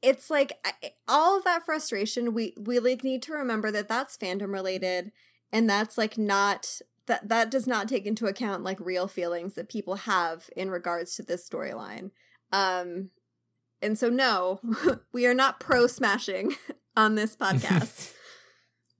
it's 0.01 0.29
like 0.29 0.59
I- 0.65 0.93
all 1.07 1.37
of 1.37 1.43
that 1.45 1.65
frustration 1.65 2.33
we 2.33 2.53
we 2.59 2.79
like 2.79 3.03
need 3.03 3.21
to 3.23 3.33
remember 3.33 3.71
that 3.71 3.87
that's 3.87 4.17
fandom 4.17 4.53
related 4.53 5.11
and 5.51 5.69
that's 5.69 5.97
like 5.97 6.17
not 6.17 6.79
that 7.07 7.29
that 7.29 7.51
does 7.51 7.67
not 7.67 7.87
take 7.87 8.05
into 8.05 8.27
account 8.27 8.63
like 8.63 8.79
real 8.79 9.07
feelings 9.07 9.55
that 9.55 9.69
people 9.69 9.95
have 9.95 10.49
in 10.55 10.69
regards 10.69 11.15
to 11.15 11.23
this 11.23 11.47
storyline. 11.47 12.11
Um 12.51 13.09
and 13.81 13.97
so 13.97 14.09
no, 14.09 14.61
we 15.13 15.25
are 15.25 15.33
not 15.33 15.59
pro 15.59 15.87
smashing 15.87 16.55
on 16.95 17.15
this 17.15 17.35
podcast. 17.35 18.13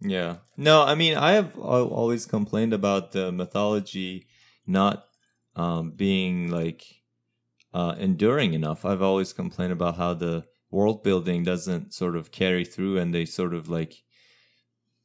Yeah. 0.06 0.38
No, 0.58 0.84
I 0.84 0.96
mean, 0.96 1.16
I 1.16 1.32
have 1.32 1.58
always 1.58 2.26
complained 2.26 2.74
about 2.74 3.14
the 3.14 3.32
mythology 3.32 4.28
not 4.68 5.06
um, 5.56 5.92
being 5.92 6.50
like 6.50 6.84
uh, 7.74 7.96
enduring 7.98 8.54
enough. 8.54 8.86
I've 8.86 9.02
always 9.02 9.34
complained 9.34 9.74
about 9.74 9.98
how 9.98 10.14
the 10.14 10.44
world 10.72 11.04
building 11.04 11.44
doesn't 11.44 11.94
sort 11.94 12.16
of 12.16 12.32
carry 12.32 12.66
through 12.66 12.98
and 12.98 13.14
they 13.14 13.26
sort 13.26 13.54
of 13.54 13.70
like 13.70 14.04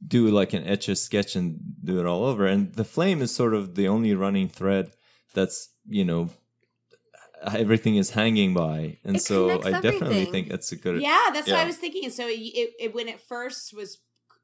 do 0.06 0.28
like 0.28 0.52
an 0.52 0.64
etch 0.64 0.88
a 0.88 0.96
sketch 0.96 1.34
and 1.36 1.58
do 1.82 1.98
it 1.98 2.06
all 2.06 2.24
over. 2.24 2.46
And 2.46 2.72
the 2.74 2.84
flame 2.84 3.20
is 3.20 3.34
sort 3.34 3.54
of 3.54 3.74
the 3.74 3.88
only 3.88 4.14
running 4.14 4.48
thread 4.48 4.92
that's 5.34 5.70
you 5.86 6.04
know 6.04 6.30
everything 7.42 7.96
is 7.96 8.10
hanging 8.10 8.54
by, 8.54 8.98
and 9.04 9.16
It 9.16 9.22
so 9.22 9.50
I 9.50 9.58
connects 9.58 9.82
definitely 9.82 10.24
think 10.26 10.50
it's 10.50 10.72
a 10.72 10.76
good. 10.76 11.00
Yeah, 11.00 11.26
that's 11.32 11.48
what. 11.48 11.58
I 11.58 11.64
was 11.64 11.76
thinking. 11.76 12.10
So 12.10 12.26
it, 12.28 12.70
it 12.78 12.94
when 12.94 13.08
it 13.08 13.20
first 13.20 13.74
was 13.74 13.98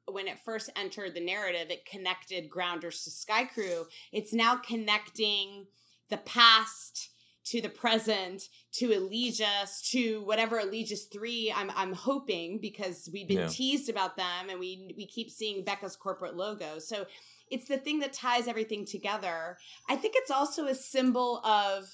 when 0.07 0.27
it 0.27 0.39
first 0.39 0.69
entered 0.75 1.13
the 1.13 1.25
narrative, 1.25 1.69
it 1.69 1.85
connected 1.85 2.49
Grounders 2.49 3.03
to 3.03 3.11
Sky 3.11 3.45
Crew. 3.45 3.85
It's 4.11 4.33
now 4.33 4.55
connecting 4.55 5.65
the 6.09 6.17
past 6.17 7.09
to 7.45 7.61
the 7.61 7.69
present 7.69 8.49
to 8.73 8.89
Eligius 8.91 9.81
to 9.91 10.21
whatever 10.23 10.59
Eligius 10.59 11.05
three. 11.11 11.53
I'm 11.55 11.71
I'm 11.75 11.93
hoping 11.93 12.59
because 12.59 13.09
we've 13.13 13.27
been 13.27 13.39
Yeah. 13.39 13.47
teased 13.47 13.89
about 13.89 14.17
them 14.17 14.49
and 14.49 14.59
we 14.59 14.93
we 14.97 15.05
keep 15.05 15.29
seeing 15.29 15.63
Becca's 15.63 15.95
corporate 15.95 16.35
logo. 16.35 16.79
So 16.79 17.05
it's 17.49 17.67
the 17.67 17.77
thing 17.77 17.99
that 17.99 18.13
ties 18.13 18.47
everything 18.47 18.85
together. 18.85 19.57
I 19.87 19.95
think 19.95 20.15
it's 20.17 20.31
also 20.31 20.65
a 20.65 20.75
symbol 20.75 21.37
of 21.45 21.85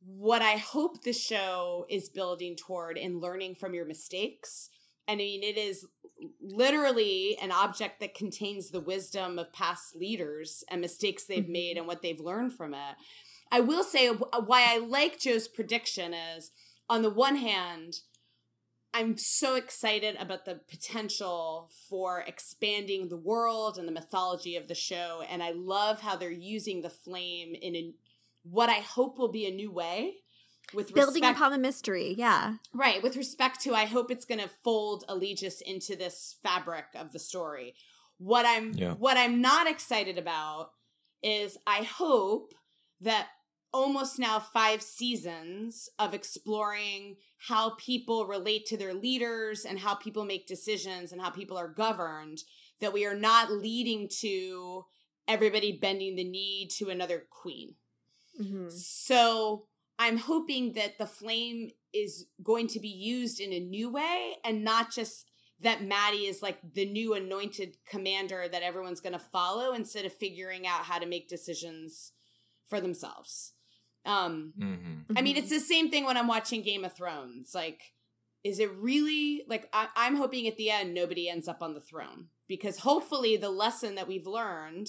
what 0.00 0.40
I 0.40 0.52
hope 0.56 1.02
the 1.02 1.12
show 1.12 1.84
is 1.90 2.08
building 2.08 2.56
toward 2.56 2.96
in 2.96 3.20
learning 3.20 3.56
from 3.56 3.74
your 3.74 3.84
mistakes. 3.84 4.70
And 5.06 5.20
I 5.20 5.24
mean, 5.24 5.42
it 5.42 5.58
is 5.58 5.86
literally 6.40 7.36
an 7.40 7.52
object 7.52 8.00
that 8.00 8.14
contains 8.14 8.70
the 8.70 8.80
wisdom 8.80 9.38
of 9.38 9.52
past 9.52 9.94
leaders 9.94 10.64
and 10.70 10.80
mistakes 10.80 11.24
they've 11.24 11.44
Mhm. 11.44 11.48
made 11.48 11.76
and 11.76 11.86
what 11.86 12.02
they've 12.02 12.20
learned 12.20 12.54
from 12.54 12.74
it. 12.74 12.96
I 13.50 13.60
will 13.60 13.84
say 13.84 14.08
uh, 14.08 14.14
why 14.44 14.66
I 14.68 14.78
like 14.78 15.18
Jo's 15.18 15.48
prediction 15.48 16.14
is 16.14 16.50
on 16.88 17.02
the 17.02 17.10
one 17.10 17.36
hand, 17.36 18.00
I'm 18.94 19.18
so 19.18 19.54
excited 19.54 20.16
about 20.18 20.44
the 20.44 20.60
potential 20.68 21.70
for 21.88 22.20
expanding 22.20 23.08
the 23.08 23.16
world 23.16 23.78
and 23.78 23.86
the 23.86 23.92
mythology 23.92 24.56
of 24.56 24.66
the 24.68 24.74
show. 24.74 25.22
And 25.28 25.42
I 25.42 25.52
love 25.52 26.00
how 26.00 26.16
they're 26.16 26.30
using 26.30 26.80
the 26.80 26.90
flame 26.90 27.54
in 27.54 27.76
a, 27.76 27.92
what 28.42 28.70
I 28.70 28.80
hope 28.80 29.18
will 29.18 29.30
be 29.30 29.46
a 29.46 29.50
new 29.50 29.70
way 29.70 30.16
with 30.74 30.94
Building 30.94 31.22
respect, 31.22 31.38
upon 31.38 31.52
the 31.52 31.58
mystery. 31.58 32.14
Yeah. 32.16 32.56
right 32.74 33.02
with 33.02 33.16
respect 33.16 33.60
to 33.62 33.74
I 33.74 33.86
hope 33.86 34.10
it's 34.10 34.26
going 34.26 34.40
to 34.40 34.50
fold 34.62 35.04
Eligius 35.08 35.62
into 35.62 35.96
this 35.96 36.36
fabric 36.42 36.84
of 36.94 37.12
the 37.12 37.18
story. 37.18 37.74
What 38.18 38.44
I'm 38.46 38.72
Yeah. 38.74 38.94
what 38.94 39.16
I'm 39.16 39.40
not 39.40 39.66
excited 39.66 40.18
about 40.18 40.72
is 41.22 41.56
I 41.66 41.82
hope 41.82 42.52
that 43.00 43.28
almost 43.72 44.18
now 44.18 44.38
5 44.38 44.82
seasons 44.82 45.88
of 45.98 46.14
exploring 46.14 47.16
how 47.48 47.70
people 47.70 48.26
relate 48.26 48.66
to 48.66 48.76
their 48.76 48.94
leaders 48.94 49.64
and 49.64 49.78
how 49.78 49.94
people 49.94 50.24
make 50.24 50.46
decisions 50.46 51.12
and 51.12 51.20
how 51.20 51.30
people 51.30 51.56
are 51.56 51.68
governed 51.68 52.42
that 52.80 52.92
we 52.92 53.04
are 53.06 53.14
not 53.14 53.50
leading 53.50 54.08
to 54.20 54.84
everybody 55.26 55.72
bending 55.72 56.16
the 56.16 56.24
knee 56.24 56.66
to 56.66 56.88
another 56.88 57.26
queen. 57.30 57.76
Mhm. 58.40 58.72
So 58.72 59.66
I'm 59.98 60.16
hoping 60.16 60.72
that 60.72 60.96
the 60.98 61.06
flame 61.06 61.72
is 61.92 62.26
going 62.42 62.68
to 62.68 62.80
be 62.80 62.88
used 62.88 63.40
in 63.40 63.52
a 63.52 63.60
new 63.60 63.90
way 63.90 64.36
and 64.44 64.64
not 64.64 64.92
just 64.92 65.26
that 65.60 65.82
Madi 65.84 66.26
is 66.26 66.40
like 66.40 66.60
the 66.74 66.86
new 66.86 67.14
anointed 67.14 67.76
commander 67.84 68.48
that 68.48 68.62
everyone's 68.62 69.00
going 69.00 69.12
to 69.12 69.18
follow 69.18 69.72
instead 69.72 70.04
of 70.04 70.12
figuring 70.12 70.66
out 70.66 70.84
how 70.84 70.98
to 70.98 71.06
make 71.06 71.28
decisions 71.28 72.12
for 72.66 72.80
themselves. 72.80 73.54
Um, 74.08 74.52
hmm 74.58 75.16
I 75.16 75.22
mean, 75.22 75.36
it's 75.36 75.50
the 75.50 75.60
same 75.60 75.90
thing 75.90 76.04
when 76.04 76.16
I'm 76.16 76.26
watching 76.26 76.62
Game 76.62 76.84
of 76.84 76.94
Thrones. 76.94 77.52
Like, 77.54 77.80
is 78.44 78.58
it 78.58 78.70
really 78.74 79.44
like 79.48 79.68
I, 79.72 79.88
I'm 79.96 80.16
hoping 80.16 80.46
at 80.46 80.56
the 80.56 80.70
end 80.70 80.94
nobody 80.94 81.28
ends 81.28 81.48
up 81.48 81.62
on 81.62 81.74
the 81.74 81.80
throne 81.80 82.26
because 82.46 82.78
hopefully 82.78 83.36
the 83.36 83.50
lesson 83.50 83.94
that 83.96 84.08
we've 84.08 84.26
learned 84.26 84.88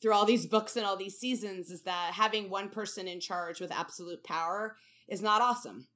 through 0.00 0.12
all 0.12 0.26
these 0.26 0.46
books 0.46 0.76
and 0.76 0.84
all 0.84 0.96
these 0.96 1.18
seasons 1.18 1.70
is 1.70 1.82
that 1.82 2.12
having 2.14 2.50
one 2.50 2.68
person 2.68 3.08
in 3.08 3.20
charge 3.20 3.60
with 3.60 3.72
absolute 3.72 4.22
power 4.24 4.76
is 5.08 5.22
not 5.22 5.40
awesome. 5.40 5.88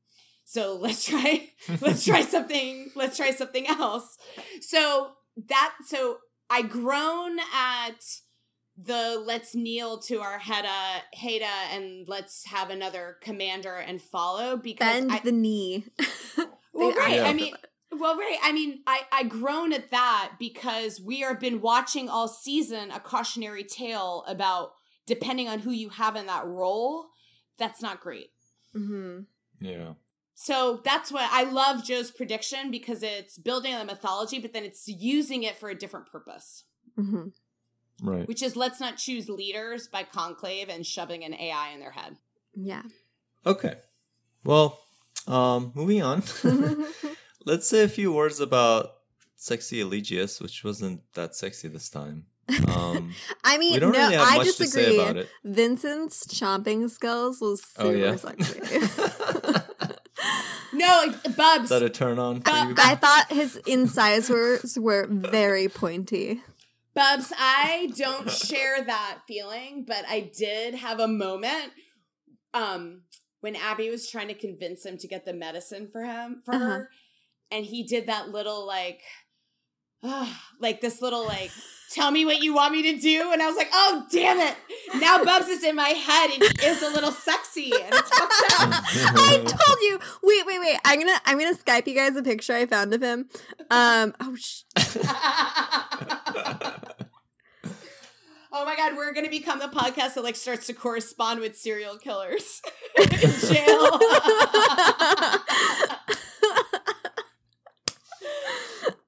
So 0.44 0.76
let's 0.80 1.04
try 1.04 1.50
let's 1.80 2.04
try 2.04 2.22
something 2.36 2.90
let's 2.94 3.16
try 3.16 3.30
something 3.30 3.66
else. 3.66 4.16
So 4.60 5.12
that 5.48 5.74
so 5.86 6.18
I 6.48 6.62
groan 6.62 7.38
at 7.54 8.00
the 8.82 9.22
let's 9.24 9.54
kneel 9.54 9.98
to 9.98 10.20
our 10.20 10.38
Heda 10.38 11.00
Heda 11.16 11.74
and 11.74 12.08
let's 12.08 12.46
have 12.46 12.70
another 12.70 13.16
commander 13.20 13.74
and 13.74 14.00
follow 14.00 14.56
because 14.56 14.94
Bend 14.94 15.12
I, 15.12 15.20
the 15.20 15.32
knee. 15.32 15.84
well, 16.72 16.92
right. 16.92 17.16
Yeah. 17.16 17.24
I 17.24 17.34
mean, 17.34 17.54
well, 17.92 18.16
right. 18.16 18.38
I 18.42 18.52
mean, 18.52 18.80
I 18.86 19.02
I 19.12 19.24
groan 19.24 19.72
at 19.72 19.90
that 19.90 20.32
because 20.38 21.00
we 21.00 21.20
have 21.20 21.40
been 21.40 21.60
watching 21.60 22.08
all 22.08 22.28
season 22.28 22.90
a 22.90 23.00
cautionary 23.00 23.64
tale 23.64 24.24
about 24.26 24.70
depending 25.06 25.48
on 25.48 25.60
who 25.60 25.72
you 25.72 25.90
have 25.90 26.16
in 26.16 26.26
that 26.26 26.46
role. 26.46 27.06
That's 27.58 27.82
not 27.82 28.00
great. 28.00 28.30
hmm 28.72 29.20
Yeah. 29.60 29.94
So 30.34 30.80
that's 30.82 31.12
what 31.12 31.28
I 31.30 31.42
love 31.42 31.84
Jo's 31.84 32.10
prediction 32.10 32.70
because 32.70 33.02
it's 33.02 33.36
building 33.36 33.74
on 33.74 33.86
the 33.86 33.92
mythology, 33.92 34.38
but 34.38 34.54
then 34.54 34.64
it's 34.64 34.88
using 34.88 35.42
it 35.42 35.56
for 35.56 35.68
a 35.68 35.74
different 35.74 36.06
purpose, 36.06 36.64
hmm 36.96 37.28
Right. 38.02 38.26
which 38.28 38.42
is 38.42 38.56
let's 38.56 38.80
not 38.80 38.96
choose 38.96 39.28
leaders 39.28 39.88
by 39.88 40.02
conclave 40.04 40.68
and 40.68 40.86
shoving 40.86 41.24
an 41.24 41.34
AI 41.34 41.70
in 41.74 41.80
their 41.80 41.90
head. 41.92 42.16
Yeah. 42.54 42.82
Okay. 43.46 43.74
Well, 44.44 44.78
um, 45.26 45.72
moving 45.74 46.02
on. 46.02 46.22
Let's 47.46 47.68
say 47.68 47.82
a 47.84 47.88
few 47.88 48.12
words 48.12 48.40
about 48.40 48.90
sexy 49.36 49.80
Eligius, 49.80 50.40
which 50.40 50.62
wasn't 50.64 51.00
that 51.14 51.34
sexy 51.34 51.68
this 51.68 51.88
time. 51.88 52.26
Um, 52.68 53.14
I 53.44 53.58
mean, 53.58 53.74
we 53.74 53.78
don't 53.78 53.92
no, 53.92 53.98
really 53.98 54.14
have 54.16 54.28
I 54.28 54.36
much 54.38 54.46
to 54.48 54.52
say 54.52 54.64
disagree. 54.64 54.98
about 54.98 55.16
it. 55.16 55.28
Vincent's 55.44 56.26
chomping 56.26 56.90
skills 56.90 57.40
was 57.40 57.62
super 57.62 57.88
Oh 57.88 57.90
yeah. 57.92 58.16
sexy. 58.16 58.60
No, 60.72 61.12
Bubs. 61.36 61.64
Is 61.64 61.68
that 61.70 61.82
a 61.82 61.90
turn 61.90 62.18
on 62.18 62.40
for 62.42 62.50
Uh. 62.50 62.72
I 62.78 62.94
thought 62.94 63.26
his 63.30 63.56
incisors 63.66 64.78
were 64.78 65.06
very 65.10 65.68
pointy. 65.68 66.42
Bubs, 66.94 67.32
I 67.38 67.90
don't 67.96 68.30
share 68.30 68.82
that 68.82 69.20
feeling, 69.28 69.84
but 69.86 70.04
I 70.08 70.30
did 70.36 70.74
have 70.74 70.98
a 71.00 71.08
moment 71.08 71.72
um 72.52 73.02
when 73.40 73.54
Abby 73.56 73.88
was 73.90 74.10
trying 74.10 74.28
to 74.28 74.34
convince 74.34 74.84
him 74.84 74.98
to 74.98 75.06
get 75.08 75.24
the 75.24 75.32
medicine 75.32 75.88
for 75.92 76.02
him 76.04 76.42
for 76.44 76.54
Uh-huh. 76.54 76.64
her 76.66 76.90
and 77.52 77.64
he 77.64 77.84
did 77.84 78.06
that 78.08 78.28
little 78.30 78.66
like 78.66 79.00
like 80.60 80.80
this 80.80 81.00
little 81.02 81.24
like 81.26 81.50
tell 81.92 82.10
me 82.10 82.24
what 82.24 82.42
you 82.42 82.54
want 82.54 82.72
me 82.72 82.82
to 82.94 82.98
do 83.00 83.30
and 83.32 83.42
I 83.42 83.46
was 83.46 83.56
like, 83.56 83.68
"Oh, 83.72 84.06
damn 84.10 84.40
it. 84.40 84.56
Now 84.94 85.22
Bubs 85.22 85.48
is 85.48 85.62
in 85.62 85.76
my 85.76 85.90
head 85.90 86.30
and 86.32 86.42
he 86.42 86.66
is 86.66 86.82
a 86.82 86.88
little 86.88 87.12
sexy 87.12 87.70
and 87.72 87.92
it's 87.94 88.08
fucked 88.08 88.62
up." 88.62 88.72
I 89.16 89.36
told 89.44 89.78
you. 89.82 89.98
Wait, 90.22 90.46
wait, 90.46 90.58
wait. 90.58 90.78
I'm 90.86 90.98
gonna 91.00 91.20
I'm 91.26 91.38
gonna 91.38 91.54
Skype 91.54 91.86
you 91.86 91.94
guys 91.94 92.16
a 92.16 92.22
picture 92.22 92.54
I 92.54 92.64
found 92.66 92.94
of 92.94 93.02
him. 93.02 93.28
Um. 93.70 94.14
Oh. 94.20 94.34
Sh- 94.36 94.62
oh 98.52 98.64
my 98.64 98.76
god, 98.76 98.96
we're 98.96 99.12
gonna 99.12 99.30
become 99.30 99.58
the 99.58 99.68
podcast 99.68 100.14
that 100.14 100.24
like 100.24 100.36
starts 100.36 100.66
to 100.66 100.72
correspond 100.74 101.40
with 101.40 101.56
serial 101.56 101.96
killers 101.98 102.60
in 102.98 103.08
jail. 103.08 103.98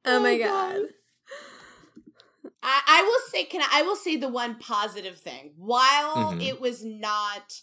oh 0.05 0.21
my 0.21 0.35
Oh, 0.35 0.39
God. 0.39 0.73
god. 0.75 0.83
I, 2.65 2.81
I 2.87 3.03
will 3.03 3.21
say, 3.33 3.45
can 3.45 3.61
I, 3.63 3.69
I 3.81 3.83
will 3.83 3.97
say 3.97 4.17
the 4.17 4.29
one 4.29 4.57
positive 4.57 5.19
thing. 5.19 5.53
While 5.57 6.35
Mhm. 6.35 6.47
it 6.47 6.61
was 6.61 6.85
not, 6.85 7.61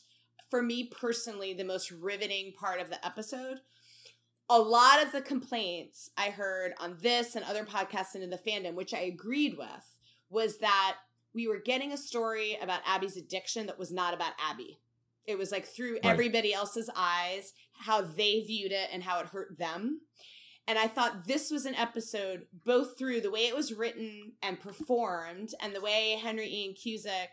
for 0.49 0.61
me 0.61 0.85
personally, 0.85 1.53
the 1.53 1.63
most 1.63 1.89
riveting 1.91 2.51
part 2.59 2.81
of 2.81 2.89
the 2.89 3.03
episode, 3.05 3.59
a 4.49 4.59
lot 4.59 5.01
of 5.01 5.11
the 5.11 5.21
complaints 5.21 6.09
I 6.17 6.31
heard 6.31 6.73
on 6.79 6.97
this 7.01 7.35
and 7.35 7.45
other 7.45 7.63
podcasts 7.63 8.13
and 8.15 8.23
in 8.23 8.29
the 8.29 8.37
fandom, 8.37 8.73
which 8.73 8.93
I 8.93 8.99
agreed 9.01 9.57
with, 9.57 9.97
was 10.29 10.57
that 10.57 10.97
we 11.33 11.47
were 11.47 11.59
getting 11.59 11.91
a 11.91 11.97
story 11.97 12.57
about 12.61 12.81
Abby's 12.85 13.17
addiction 13.17 13.67
that 13.67 13.79
was 13.79 13.91
not 13.91 14.13
about 14.13 14.33
Abby. 14.39 14.79
It 15.25 15.37
was 15.37 15.51
like 15.51 15.65
through 15.65 15.93
Right. 15.95 16.05
everybody 16.05 16.53
else's 16.53 16.89
eyes, 16.95 17.53
how 17.73 18.01
they 18.01 18.41
viewed 18.41 18.71
it 18.71 18.89
and 18.91 19.03
how 19.03 19.19
it 19.19 19.27
hurt 19.27 19.57
them. 19.57 20.01
And 20.67 20.77
I 20.77 20.87
thought 20.87 21.27
this 21.27 21.49
was 21.49 21.65
an 21.65 21.75
episode, 21.75 22.47
both 22.65 22.97
through 22.97 23.21
the 23.21 23.31
way 23.31 23.47
it 23.47 23.55
was 23.55 23.73
written 23.73 24.33
and 24.41 24.59
performed, 24.59 25.53
and 25.59 25.75
the 25.75 25.81
way 25.81 26.11
Henry 26.21 26.47
Ian 26.47 26.73
Cusick 26.75 27.29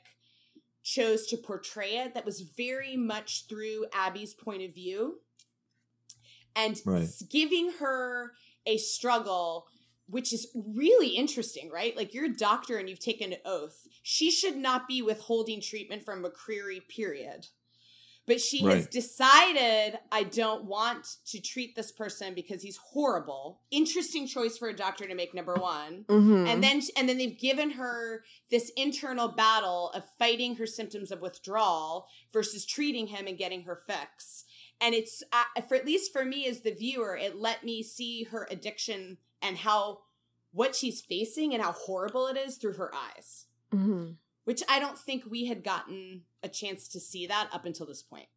chose 0.82 1.26
to 1.26 1.36
portray 1.36 1.96
it, 1.98 2.14
that 2.14 2.24
was 2.24 2.40
very 2.42 2.96
much 2.96 3.46
through 3.48 3.86
Abby's 3.92 4.32
point 4.34 4.62
of 4.62 4.74
view. 4.74 5.20
And 6.54 6.80
Right. 6.86 7.08
giving 7.28 7.72
her 7.72 8.32
a 8.64 8.78
struggle, 8.78 9.66
which 10.08 10.32
is 10.32 10.46
really 10.54 11.08
interesting, 11.16 11.70
right? 11.70 11.96
Like 11.96 12.14
you're 12.14 12.26
a 12.26 12.36
doctor 12.36 12.76
and 12.78 12.88
you've 12.88 13.00
taken 13.00 13.32
an 13.32 13.38
oath. 13.44 13.86
She 14.02 14.30
should 14.30 14.56
not 14.56 14.86
be 14.86 15.02
withholding 15.02 15.60
treatment 15.60 16.04
from 16.04 16.22
McCreary, 16.24 16.86
period. 16.88 17.48
but 18.28 18.40
she 18.40 18.64
has 18.64 18.88
decided 18.88 20.00
I 20.10 20.24
don't 20.24 20.64
want 20.64 21.06
to 21.26 21.40
treat 21.40 21.76
this 21.76 21.92
person 21.92 22.34
because 22.34 22.60
he's 22.60 22.76
horrible. 22.76 23.60
Interesting 23.70 24.26
choice 24.26 24.58
for 24.58 24.68
a 24.68 24.74
doctor 24.74 25.06
to 25.06 25.14
make 25.14 25.32
number 25.32 25.54
1. 25.54 26.04
Mhm. 26.08 26.48
And 26.48 26.60
then 26.60 26.82
and 26.96 27.08
then 27.08 27.18
they've 27.18 27.38
given 27.38 27.70
her 27.70 28.24
this 28.50 28.72
internal 28.76 29.28
battle 29.28 29.90
of 29.90 30.02
fighting 30.18 30.56
her 30.56 30.66
symptoms 30.66 31.12
of 31.12 31.20
withdrawal 31.20 32.08
versus 32.32 32.66
treating 32.66 33.06
him 33.06 33.28
and 33.28 33.38
getting 33.38 33.62
her 33.62 33.76
fix. 33.86 34.44
And 34.80 34.92
it's 34.92 35.22
uh, 35.32 35.60
for 35.68 35.76
at 35.76 35.86
least 35.86 36.12
for 36.12 36.24
me 36.24 36.46
as 36.48 36.62
the 36.62 36.72
viewer, 36.74 37.16
it 37.16 37.36
let 37.36 37.62
me 37.62 37.82
see 37.84 38.24
her 38.24 38.48
addiction 38.50 39.18
and 39.46 39.58
how 39.58 40.00
what 40.52 40.74
she's 40.74 41.00
facing 41.00 41.52
and 41.52 41.62
how 41.62 41.72
horrible 41.72 42.26
it 42.26 42.36
is 42.36 42.56
through 42.56 42.74
her 42.74 42.92
eyes. 42.94 43.46
Mhm. 43.72 44.16
Which 44.44 44.62
I 44.68 44.78
don't 44.78 44.98
think 44.98 45.24
we 45.26 45.46
had 45.46 45.62
gotten 45.62 46.24
a 46.42 46.48
chance 46.48 46.88
to 46.88 47.00
see 47.00 47.26
that 47.26 47.48
up 47.52 47.64
until 47.64 47.86
this 47.86 48.02
point. 48.02 48.28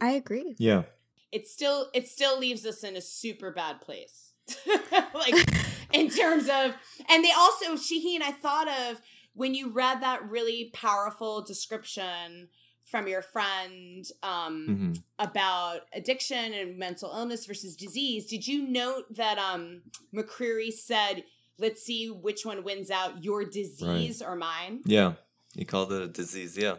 I 0.00 0.12
agree. 0.12 0.54
Yeah. 0.58 0.84
It 1.32 1.46
still 1.46 1.90
it 1.92 2.08
still 2.08 2.38
leaves 2.38 2.64
us 2.64 2.84
in 2.84 2.96
a 2.96 3.02
super 3.02 3.50
bad 3.50 3.80
place. 3.80 4.32
like 5.14 5.34
in 5.92 6.08
terms 6.08 6.44
of 6.44 6.74
and 7.08 7.24
they 7.24 7.32
also 7.36 7.76
Shahin, 7.76 8.22
I 8.22 8.32
thought 8.32 8.68
of 8.68 9.00
when 9.34 9.54
you 9.54 9.70
read 9.70 10.00
that 10.00 10.28
really 10.28 10.70
powerful 10.72 11.42
description 11.42 12.48
from 12.90 13.06
your 13.08 13.22
friend 13.22 14.06
um 14.22 14.66
hmm 14.66 14.92
about 15.20 15.80
addiction 15.92 16.52
and 16.54 16.78
mental 16.78 17.10
illness 17.12 17.44
versus 17.44 17.74
disease 17.74 18.24
did 18.26 18.46
you 18.46 18.62
note 18.68 19.04
that 19.10 19.36
um 19.36 19.82
mccreary 20.14 20.70
said 20.72 21.24
let's 21.58 21.82
see 21.82 22.06
which 22.08 22.46
one 22.46 22.62
wins 22.62 22.88
out 22.88 23.24
your 23.24 23.44
disease 23.44 24.22
or 24.22 24.36
mine 24.36 24.80
Yeah. 24.84 25.14
He 25.54 25.64
called 25.64 25.92
it 25.92 26.02
a 26.02 26.06
disease. 26.06 26.56
Yeah. 26.56 26.76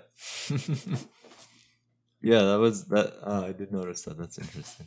yeah, 2.22 2.44
that 2.44 2.60
was 2.60 2.86
that. 2.86 3.14
Uh, 3.22 3.46
I 3.48 3.52
did 3.52 3.72
notice 3.72 4.04
that. 4.04 4.18
That's 4.18 4.38
interesting. 4.38 4.86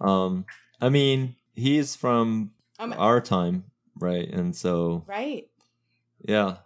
Um, 0.00 0.44
I 0.80 0.88
mean, 0.88 1.36
he's 1.54 1.96
from 1.96 2.50
um, 2.78 2.92
our 2.98 3.20
time, 3.20 3.64
right? 3.98 4.28
And 4.28 4.54
so, 4.54 5.04
right 5.06 5.48
yeah, 6.26 6.56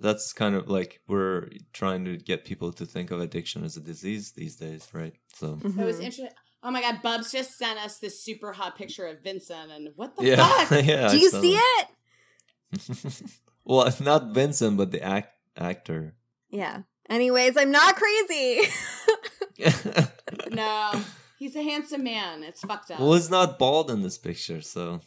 that's 0.00 0.32
kind 0.32 0.54
of 0.54 0.68
like 0.68 1.00
we're 1.06 1.48
trying 1.72 2.04
to 2.06 2.16
get 2.16 2.44
people 2.44 2.72
to 2.72 2.86
think 2.86 3.10
of 3.10 3.20
addiction 3.20 3.64
as 3.64 3.76
a 3.76 3.80
disease 3.80 4.32
these 4.32 4.56
days, 4.56 4.88
right? 4.92 5.14
So, 5.34 5.58
it 5.62 5.64
was 5.76 5.96
Mhm. 5.96 6.04
interesting 6.04 6.28
oh 6.62 6.70
my 6.70 6.82
god 6.82 7.00
bubs 7.02 7.32
just 7.32 7.56
sent 7.56 7.78
us 7.78 7.98
this 7.98 8.22
super 8.22 8.52
hot 8.52 8.76
picture 8.76 9.06
of 9.06 9.22
vincent 9.22 9.70
and 9.70 9.88
what 9.96 10.14
the 10.16 10.26
yeah, 10.26 10.64
fuck 10.64 10.84
yeah. 10.84 11.08
Do 11.08 11.16
you 11.18 11.30
see 11.30 11.54
that. 11.54 11.88
it? 12.72 13.22
well, 13.64 13.82
it's 13.86 14.00
not 14.00 14.34
Vincent, 14.34 14.76
but 14.76 14.90
the 14.92 15.02
act 15.02 15.34
actor. 15.56 16.14
Yeah. 16.50 16.82
Anyways, 17.08 17.56
I'm 17.56 17.70
not 17.72 17.96
crazy. 17.96 18.60
no 20.50 20.92
he's 21.38 21.56
a 21.56 21.62
handsome 21.62 22.04
man 22.04 22.42
it's 22.42 22.60
fucked 22.60 22.90
up 22.90 22.98
well, 23.00 23.14
he's 23.14 23.30
not 23.30 23.58
bald 23.58 23.90
in 23.90 24.02
this 24.02 24.16
picture, 24.18 24.60
so 24.60 25.00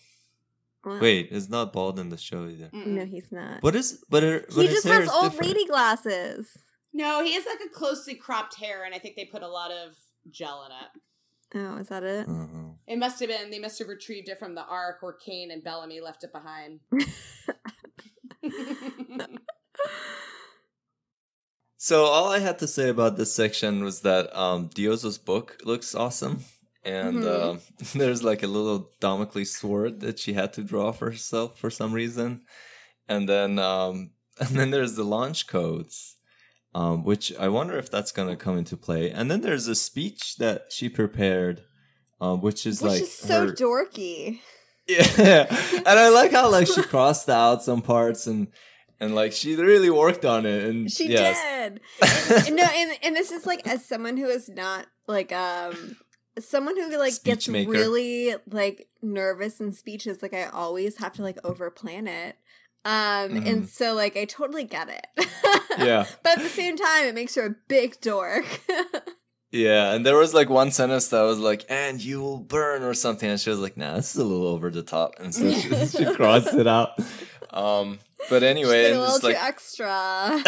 Well, 0.85 0.99
wait, 0.99 1.30
it's 1.31 1.49
not 1.49 1.73
bald 1.73 1.97
in 1.99 2.10
the 2.10 2.18
show 2.18 2.45
either. 2.47 2.69
Mm-mm. 2.73 2.88
No, 2.88 3.05
he's 3.05 3.31
not. 3.31 3.64
What 3.64 3.76
is? 3.76 4.03
But, 4.10 4.23
her, 4.23 4.45
but 4.49 4.61
he 4.61 4.68
his 4.68 4.84
just 4.84 4.88
has 4.88 5.10
old 5.10 5.31
different. 5.31 5.53
lady 5.55 5.65
glasses. 5.65 6.57
no 6.93 7.23
he 7.23 7.34
has 7.34 7.45
like 7.45 7.60
a 7.65 7.69
closely 7.69 8.15
cropped 8.15 8.55
hair 8.55 8.84
and 8.84 8.93
i 8.93 8.99
think 8.99 9.15
they 9.15 9.26
put 9.26 9.41
a 9.41 9.47
lot 9.47 9.72
of 9.72 9.95
gel 10.30 10.65
in 10.65 10.72
it 10.72 11.01
Oh, 11.55 11.77
is 11.77 11.89
that 11.89 12.03
it? 12.03 12.27
Uh-huh. 12.27 12.72
It 12.88 12.97
must 12.97 13.19
have 13.19 13.30
been 13.30 13.51
they 13.51 13.60
must 13.60 13.77
have 13.77 13.88
retrieved 13.88 14.27
it 14.27 14.39
from 14.39 14.55
the 14.55 14.65
Ark 14.65 14.97
where 15.01 15.14
Kane 15.14 15.51
and 15.51 15.64
Bellamy 15.64 16.01
left 16.01 16.23
it 16.23 16.31
behind. 16.34 16.80
So 21.77 22.05
all 22.05 22.31
I 22.31 22.39
had 22.39 22.60
to 22.60 22.68
say 22.68 22.88
about 22.88 23.18
this 23.18 23.35
section 23.35 23.84
was 23.84 24.01
that 24.01 24.34
um, 24.34 24.69
Diyoza's 24.69 25.18
book 25.18 25.57
looks 25.65 25.93
awesome, 25.93 26.45
and 26.85 27.18
Mhm. 27.23 27.55
uh, 27.55 27.60
there's 27.97 28.23
like 28.23 28.43
a 28.43 28.47
little 28.47 28.91
Damocles 28.99 29.51
sword 29.55 29.99
that 30.01 30.19
she 30.19 30.34
had 30.34 30.53
to 30.53 30.64
draw 30.64 30.91
for 30.91 31.11
herself 31.11 31.57
for 31.60 31.69
some 31.69 31.93
reason, 31.93 32.41
and 33.07 33.27
then 33.30 33.60
um, 33.60 34.11
and 34.39 34.49
then 34.49 34.72
there's 34.72 34.95
the 34.95 35.03
launch 35.03 35.47
codes, 35.47 36.18
um, 36.76 37.03
which 37.03 37.34
I 37.38 37.47
wonder 37.49 37.77
if 37.77 37.89
that's 37.91 38.11
gonna 38.11 38.35
come 38.35 38.57
into 38.57 38.76
play. 38.77 39.10
And 39.11 39.30
then 39.30 39.41
there's 39.41 39.68
a 39.68 39.76
speech 39.76 40.38
that 40.38 40.68
she 40.72 40.89
prepared, 40.89 41.64
um, 42.22 42.41
which 42.41 42.65
is 42.65 42.81
Which 42.81 42.91
like 42.91 43.01
is 43.03 43.14
so 43.14 43.47
her- 43.47 43.53
dorky. 43.53 44.39
Yeah, 44.85 45.45
and 45.77 45.88
I 45.88 46.10
like 46.10 46.31
how 46.34 46.51
like 46.51 46.68
she 46.68 46.81
crossed 46.84 47.30
out 47.30 47.64
some 47.64 47.81
parts 47.81 48.27
and 48.27 48.47
and 48.99 49.15
like 49.15 49.31
she 49.31 49.55
really 49.55 49.89
worked 49.89 50.26
on 50.26 50.45
it. 50.45 50.65
And 50.65 50.91
She 50.91 51.07
yes. 51.07 51.39
did. 51.41 51.80
And 52.47 52.55
no, 52.57 52.64
and 52.65 52.91
and 53.01 53.15
this 53.15 53.31
is 53.31 53.45
like 53.45 53.65
as 53.65 53.85
someone 53.85 54.18
who 54.18 54.26
is 54.27 54.49
not 54.49 54.88
like 55.07 55.31
um 55.31 55.95
someone 56.39 56.76
who 56.76 56.97
like 56.97 57.23
gets 57.23 57.47
maker. 57.47 57.72
really 57.72 58.35
like 58.49 58.88
nervous 59.01 59.60
in 59.60 59.72
speeches. 59.73 60.22
Like 60.22 60.34
I 60.34 60.45
always 60.45 60.97
have 60.97 61.14
to 61.14 61.22
like 61.23 61.41
overplan 61.43 62.07
it. 62.07 62.35
Um, 62.85 63.38
and 63.38 63.64
Mhm. 63.64 63.68
so 63.69 63.93
like 63.93 64.18
I 64.18 64.26
totally 64.26 64.65
get 64.65 64.89
it. 64.89 65.07
Yeah, 65.77 66.05
but 66.23 66.38
at 66.38 66.43
the 66.43 66.49
same 66.49 66.76
time, 66.76 67.05
it 67.05 67.15
makes 67.15 67.35
her 67.35 67.45
a 67.45 67.55
big 67.69 67.99
dork. 68.01 68.45
yeah. 69.51 69.93
And 69.93 70.05
there 70.05 70.18
was 70.18 70.34
like 70.34 70.49
one 70.49 70.69
sentence 70.72 71.07
that 71.10 71.22
was 71.22 71.39
like, 71.39 71.65
"And 71.69 72.03
you 72.03 72.19
will 72.19 72.39
burn" 72.39 72.84
or 72.84 72.93
something, 72.93 73.30
and 73.30 73.39
she 73.39 73.49
was 73.49 73.60
like, 73.60 73.77
"Nah, 73.77 73.95
this 73.95 74.14
is 74.14 74.22
a 74.22 74.26
little 74.26 74.47
over 74.47 74.69
the 74.69 74.84
top," 74.84 75.14
and 75.19 75.34
so 75.34 75.49
she, 75.53 75.69
she 75.97 76.05
crossed 76.14 76.53
it 76.55 76.68
out. 76.68 76.89
Um, 77.51 77.99
but 78.30 78.43
anyway, 78.43 78.88
She's 78.89 78.97
a 78.97 78.99
little 78.99 79.19
too 79.19 79.27
like, 79.27 79.41
extra. 79.43 80.41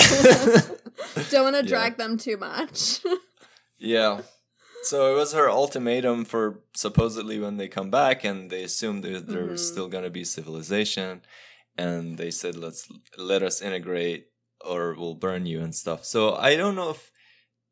Don't 1.30 1.44
want 1.44 1.56
to 1.56 1.62
Yeah. 1.64 1.68
drag 1.70 1.98
them 1.98 2.18
too 2.18 2.36
much. 2.38 3.00
yeah. 3.78 4.22
So 4.86 5.12
it 5.12 5.18
was 5.18 5.34
her 5.34 5.50
ultimatum 5.50 6.26
for 6.26 6.62
supposedly 6.76 7.40
when 7.40 7.58
they 7.58 7.68
come 7.68 7.90
back, 7.90 8.24
and 8.24 8.50
they 8.50 8.64
assumed 8.64 9.04
that 9.04 9.28
there's 9.28 9.62
Mhm. 9.62 9.72
still 9.72 9.88
gonna 9.88 10.10
be 10.12 10.24
civilization, 10.24 11.24
and 11.78 12.18
they 12.18 12.32
said, 12.32 12.56
"Let's 12.56 12.88
let 13.18 13.42
us 13.44 13.62
integrate, 13.62 14.32
or 14.62 14.94
we'll 14.94 15.16
burn 15.16 15.46
you 15.46 15.62
and 15.62 15.74
stuff." 15.74 16.06
So 16.06 16.36
I 16.36 16.56
don't 16.56 16.76
know 16.76 16.92
if 16.92 17.12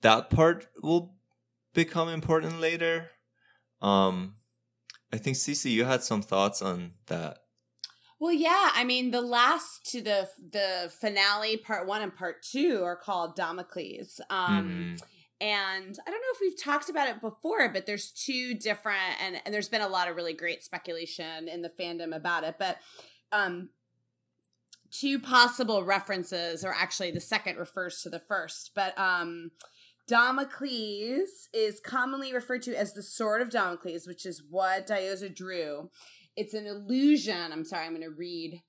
that 0.02 0.30
part 0.30 0.69
will 0.81 1.15
become 1.73 2.10
important 2.10 2.60
later. 2.60 3.11
Um, 3.81 4.38
I 5.11 5.18
think 5.18 5.38
CC, 5.38 5.72
you 5.72 5.85
had 5.85 6.03
some 6.03 6.22
thoughts 6.22 6.61
on 6.61 6.95
that. 7.07 7.40
well, 8.19 8.31
yeah, 8.34 8.72
I 8.73 8.84
mean 8.85 9.11
the 9.11 9.22
last 9.22 9.85
to 9.91 10.02
the 10.02 10.30
the 10.52 10.91
finale, 10.99 11.57
part 11.57 11.85
one 11.88 12.02
and 12.02 12.15
part 12.15 12.41
two, 12.41 12.81
are 12.84 12.95
called 12.95 13.35
Damocles. 13.35 14.22
Um, 14.30 14.95
Mhm. 14.98 15.02
And 15.41 15.97
I 16.07 16.11
don't 16.11 16.22
know 16.22 16.34
if 16.34 16.41
we've 16.41 16.64
talked 16.64 16.89
about 16.89 17.10
it 17.10 17.22
before, 17.22 17.68
but 17.69 17.85
there's 17.85 18.11
two 18.11 18.53
different, 18.53 19.22
and, 19.22 19.41
and 19.43 19.53
there's 19.53 19.69
been 19.69 19.81
a 19.81 19.88
lot 19.88 20.07
of 20.07 20.15
really 20.15 20.34
great 20.34 20.64
speculation 20.64 21.47
in 21.49 21.61
the 21.61 21.69
fandom 21.69 22.15
about 22.15 22.43
it, 22.43 22.55
but 22.57 22.77
um, 23.31 23.69
two 24.91 25.19
possible 25.19 25.84
references, 25.84 26.64
or 26.64 26.73
actually 26.73 27.11
the 27.11 27.19
second 27.19 27.57
refers 27.57 28.01
to 28.01 28.10
the 28.10 28.19
first, 28.19 28.72
but 28.73 28.97
um, 28.97 29.51
Damocles 30.07 31.49
is 31.53 31.80
commonly 31.80 32.34
referred 32.34 32.61
to 32.64 32.76
as 32.76 32.93
the 32.93 33.03
Sword 33.03 33.41
of 33.41 33.49
Damocles, 33.49 34.05
which 34.05 34.26
is 34.26 34.43
what 34.49 34.88
Diyoza 34.88 35.34
drew. 35.34 35.89
It's 36.35 36.53
an 36.53 36.68
illusion. 36.68 37.51
I'm 37.51 37.64
sorry, 37.64 37.85
I'm 37.85 37.93
going 37.95 38.01
to 38.01 38.10
read 38.10 38.61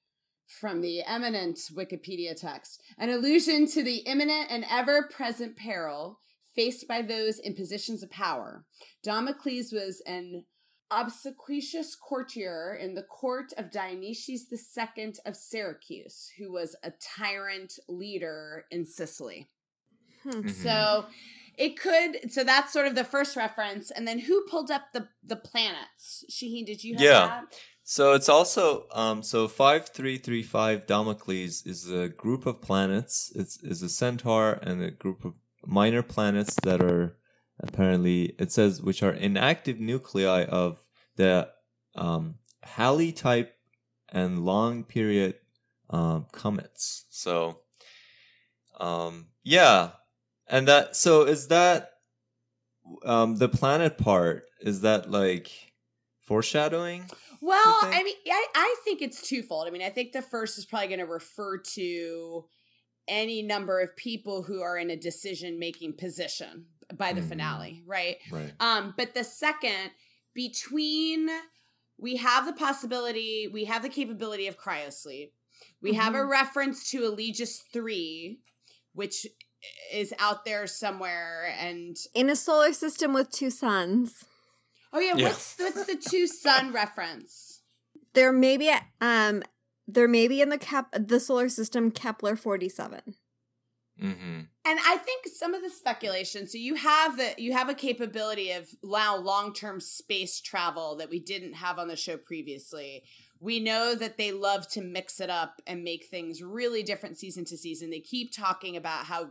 from 0.47 0.81
the 0.81 1.03
eminent 1.03 1.59
Wikipedia 1.75 2.39
text. 2.39 2.81
An 2.99 3.11
allusion 3.11 3.67
to 3.69 3.83
the 3.83 3.99
imminent 3.99 4.51
and 4.51 4.65
ever 4.71 5.09
present 5.09 5.57
peril 5.57 6.21
faced 6.55 6.87
by 6.89 7.03
those 7.03 7.39
in 7.39 7.55
positions 7.55 8.03
of 8.03 8.11
power. 8.11 8.65
Damocles 9.03 9.73
was 9.73 10.03
an 10.07 10.45
obsequious 10.91 11.97
courtier 11.97 12.79
in 12.81 12.95
the 12.95 13.03
court 13.03 13.53
of 13.57 13.71
Dionysius 13.71 14.47
II 14.53 15.15
of 15.27 15.37
Syracuse, 15.37 16.31
who 16.39 16.53
was 16.53 16.77
a 16.83 16.93
tyrant 17.01 17.79
leader 17.89 18.65
in 18.71 18.85
Sicily. 18.87 19.49
Hmm. 20.23 20.31
Mhm. 20.31 20.51
So 20.51 21.07
it 21.57 21.79
could 21.79 22.33
so 22.33 22.45
that's 22.45 22.73
sort 22.73 22.87
of 22.87 22.95
the 22.95 23.05
first 23.05 23.37
reference. 23.37 23.91
And 23.91 24.07
then 24.07 24.19
who 24.21 24.45
pulled 24.49 24.71
up 24.71 24.93
the 24.93 25.09
the 25.23 25.37
planets? 25.37 26.25
Shahin, 26.29 26.65
did 26.65 26.83
you 26.85 26.95
have 26.95 27.03
Yeah. 27.03 27.27
that? 27.27 27.61
So 27.83 28.13
it's 28.15 28.29
also 28.29 28.87
um 28.93 29.23
so 29.23 29.49
five 29.49 29.89
three 29.91 30.19
three 30.19 30.43
five 30.43 30.87
Damocles 30.87 31.63
is 31.67 31.91
a 31.91 32.09
group 32.09 32.47
of 32.47 32.61
planets. 32.63 33.33
It's 33.35 33.63
is 33.63 33.83
a 33.83 33.89
centaur 33.89 34.59
and 34.63 34.83
a 34.83 34.91
group 34.91 35.25
of 35.25 35.35
minor 35.67 36.03
planets 36.03 36.57
that 36.63 36.83
are 36.83 37.17
apparently 37.61 38.35
it 38.39 38.51
says 38.51 38.83
which 38.83 39.03
are 39.03 39.13
inactive 39.13 39.79
nuclei 39.81 40.45
of 40.45 40.83
the 41.17 41.49
um 41.95 42.37
Halley 42.63 43.13
type 43.13 43.55
and 44.09 44.45
long 44.45 44.85
period 44.85 45.37
um 45.91 46.27
comets. 46.33 47.05
So 47.11 47.61
um 48.81 49.29
yeah. 49.43 49.91
And 50.47 50.69
that 50.69 50.97
so 50.97 51.23
is 51.23 51.49
that 51.49 51.91
um 53.05 53.37
the 53.37 53.49
planet 53.49 53.99
part 53.99 54.45
is 54.61 54.81
that 54.81 55.11
like 55.11 55.51
foreshadowing? 56.21 57.09
Well. 57.41 57.81
I 57.83 58.03
mean, 58.03 58.17
I, 58.27 58.47
I 58.55 58.77
think 58.85 59.03
it's 59.03 59.27
twofold. 59.29 59.67
I 59.67 59.71
mean, 59.71 59.83
I 59.83 59.91
think 59.91 60.13
the 60.13 60.23
first 60.23 60.57
is 60.57 60.65
probably 60.65 60.89
going 60.89 61.01
to 61.01 61.07
refer 61.07 61.59
to 61.59 62.45
any 63.09 63.43
number 63.43 63.81
of 63.81 63.95
people 63.97 64.43
who 64.43 64.61
are 64.63 64.77
in 64.79 64.91
a 64.91 64.97
decision 64.97 65.59
making 65.59 65.95
position. 65.97 66.67
by 66.99 67.15
the 67.15 67.23
Mhm. 67.23 67.29
finale, 67.31 67.83
right? 67.87 68.19
Right. 68.31 68.53
Um, 68.61 68.93
but 68.95 69.15
the 69.15 69.25
second 69.25 69.91
between 70.35 71.31
we 71.97 72.17
have 72.17 72.45
the 72.45 72.53
possibility, 72.53 73.49
we 73.49 73.65
have 73.65 73.83
the 73.83 73.89
capability 73.89 74.47
of 74.49 74.59
cryosleep. 74.59 75.31
We 75.81 75.95
have 75.95 76.15
a 76.15 76.19
Mhm. 76.19 76.29
reference 76.31 76.91
to 76.91 77.03
Eligius 77.05 77.63
3, 77.73 78.41
which 78.93 79.27
is 79.91 80.13
out 80.19 80.45
there 80.45 80.67
somewhere 80.67 81.47
and 81.59 81.97
In 82.13 82.29
a 82.29 82.37
solar 82.37 82.73
system 82.75 83.15
with 83.15 83.31
two 83.31 83.49
suns. 83.51 84.25
oh 84.93 84.99
yeah, 85.01 85.15
Yeah. 85.17 85.29
what's 85.31 85.59
what's 85.59 85.85
the 85.87 85.97
two 85.97 86.27
sun 86.27 86.71
reference? 86.73 87.63
There 88.13 88.31
may 88.33 88.57
be 88.59 88.71
um 89.01 89.43
there 89.87 90.09
may 90.09 90.29
be 90.29 90.41
in 90.41 90.49
the 90.49 90.59
cap 90.59 90.95
the 90.99 91.21
solar 91.21 91.49
system 91.49 91.91
Kepler 91.91 92.37
47. 92.37 93.15
Mm-hmm. 94.03 94.41
And 94.67 94.81
I 94.85 94.97
think 94.97 95.27
some 95.29 95.55
of 95.55 95.63
the 95.63 95.71
speculation. 95.71 96.49
So 96.49 96.59
you 96.59 96.75
have 96.75 97.17
the 97.17 97.35
you 97.39 97.53
have 97.53 97.69
a 97.69 97.75
capability 97.75 98.51
of 98.51 98.69
now 98.83 99.17
long 99.17 99.53
term 99.53 99.81
space 99.81 100.41
travel 100.41 100.97
that 100.97 101.11
we 101.11 101.21
didn't 101.21 101.55
have 101.55 101.79
on 101.79 101.89
the 101.89 101.97
show 101.97 102.17
previously. 102.17 103.05
We 103.39 103.61
know 103.61 103.95
that 103.95 104.17
they 104.17 104.33
love 104.33 104.69
to 104.71 104.81
mix 104.81 105.21
it 105.21 105.31
up 105.31 105.61
and 105.67 105.85
make 105.85 106.07
things 106.07 106.43
really 106.43 106.83
different 106.83 107.19
season 107.19 107.45
to 107.47 107.57
season. 107.57 107.91
They 107.91 108.01
keep 108.01 108.35
talking 108.35 108.77
about 108.77 109.05
how 109.05 109.31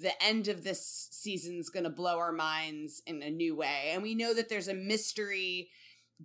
the 0.00 0.12
end 0.22 0.48
of 0.48 0.62
this 0.62 1.08
season's 1.10 1.70
going 1.70 1.84
to 1.84 1.90
blow 1.90 2.18
our 2.18 2.32
minds 2.32 3.02
in 3.06 3.22
a 3.22 3.30
new 3.30 3.56
way, 3.56 3.90
and 3.92 4.02
we 4.02 4.14
know 4.14 4.34
that 4.34 4.48
there's 4.48 4.68
a 4.68 4.74
mystery 4.74 5.70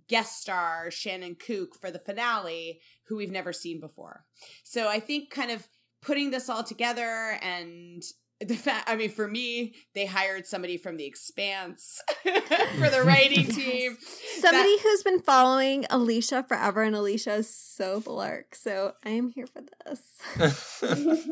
guest 0.08 0.40
star 0.40 0.90
Shannon 0.90 1.34
Kook 1.36 1.74
for 1.74 1.90
the 1.90 1.98
finale 1.98 2.80
who 3.04 3.16
we've 3.16 3.30
never 3.30 3.52
seen 3.52 3.80
before. 3.80 4.24
So 4.64 4.88
I 4.88 5.00
think 5.00 5.30
kind 5.30 5.50
of 5.50 5.66
putting 6.00 6.30
this 6.30 6.48
all 6.48 6.64
together 6.64 7.38
and 7.42 8.02
the 8.40 8.56
fact 8.56 8.90
i 8.90 8.96
mean 8.96 9.08
for 9.08 9.28
me 9.28 9.72
they 9.94 10.04
hired 10.04 10.44
somebody 10.46 10.76
from 10.76 10.96
the 10.96 11.04
expanse 11.04 12.02
for 12.24 12.90
the 12.90 13.02
writing 13.06 13.46
Yes. 13.46 13.54
team 13.54 13.96
Somebody 14.40 14.78
who's 14.80 15.04
been 15.04 15.20
following 15.20 15.86
Alicia 15.90 16.42
forever 16.42 16.82
and 16.82 16.96
Alicia 16.96 17.34
is 17.34 17.54
so 17.54 18.00
blark. 18.00 18.54
So 18.54 18.94
I 19.04 19.10
am 19.10 19.28
here 19.28 19.46
for 19.46 19.62
this. 19.86 21.28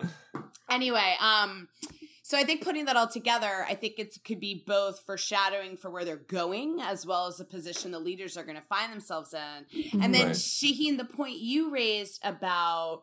anyway 0.70 1.14
um 1.20 1.68
so 2.28 2.36
i 2.36 2.44
think 2.44 2.62
putting 2.62 2.84
that 2.84 2.96
all 2.96 3.08
together 3.08 3.64
i 3.68 3.74
think 3.74 3.94
it 3.98 4.14
could 4.24 4.38
be 4.40 4.62
both 4.66 5.00
foreshadowing 5.06 5.76
for 5.76 5.88
where 5.90 6.04
they're 6.04 6.16
going 6.16 6.78
as 6.80 7.06
well 7.06 7.26
as 7.26 7.36
the 7.38 7.44
position 7.44 7.90
the 7.90 7.98
leaders 7.98 8.36
are 8.36 8.44
going 8.44 8.56
to 8.56 8.62
find 8.62 8.92
themselves 8.92 9.32
in 9.34 10.00
and 10.02 10.14
then 10.14 10.26
Right. 10.28 10.36
shahin 10.36 10.96
the 10.98 11.04
point 11.04 11.38
you 11.38 11.70
raised 11.72 12.20
about 12.22 13.02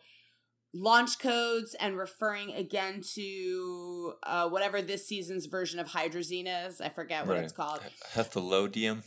launch 0.73 1.19
codes 1.19 1.73
and 1.79 1.97
referring 1.97 2.51
again 2.53 3.01
to 3.13 4.13
uh, 4.23 4.49
whatever 4.49 4.81
this 4.81 5.07
season's 5.07 5.45
version 5.45 5.79
of 5.79 5.87
hydrazine 5.87 6.47
is 6.67 6.79
i 6.81 6.89
forget 6.89 7.25
what 7.25 7.35
Right. 7.35 7.43
it's 7.45 7.53
called 7.53 7.79
Hethalodium. 8.13 9.01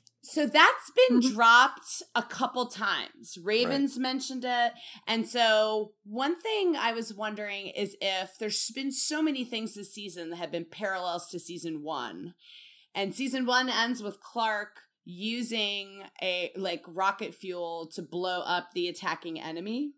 So 0.24 0.46
that's 0.46 0.90
been 0.90 1.20
Mhm. 1.20 1.32
dropped 1.32 2.02
a 2.14 2.22
couple 2.22 2.66
times. 2.66 3.36
Ravens 3.38 3.98
mentioned 3.98 4.44
it. 4.44 4.72
And 5.06 5.28
so 5.28 5.94
one 6.04 6.40
thing 6.40 6.76
I 6.76 6.92
was 6.92 7.12
wondering 7.12 7.68
is 7.68 7.96
if 8.00 8.38
there's 8.38 8.70
been 8.70 8.92
so 8.92 9.20
many 9.20 9.44
things 9.44 9.74
this 9.74 9.92
season 9.92 10.30
that 10.30 10.36
have 10.36 10.52
been 10.52 10.64
parallels 10.64 11.28
to 11.30 11.40
season 11.40 11.82
1. 11.82 12.34
And 12.94 13.14
season 13.14 13.46
1 13.46 13.68
ends 13.68 14.00
with 14.00 14.20
Clarke 14.20 14.82
using 15.04 16.04
a 16.22 16.52
like 16.54 16.84
rocket 16.86 17.34
fuel 17.34 17.88
to 17.88 18.00
blow 18.00 18.42
up 18.42 18.70
the 18.72 18.86
attacking 18.86 19.40
enemy. 19.40 19.94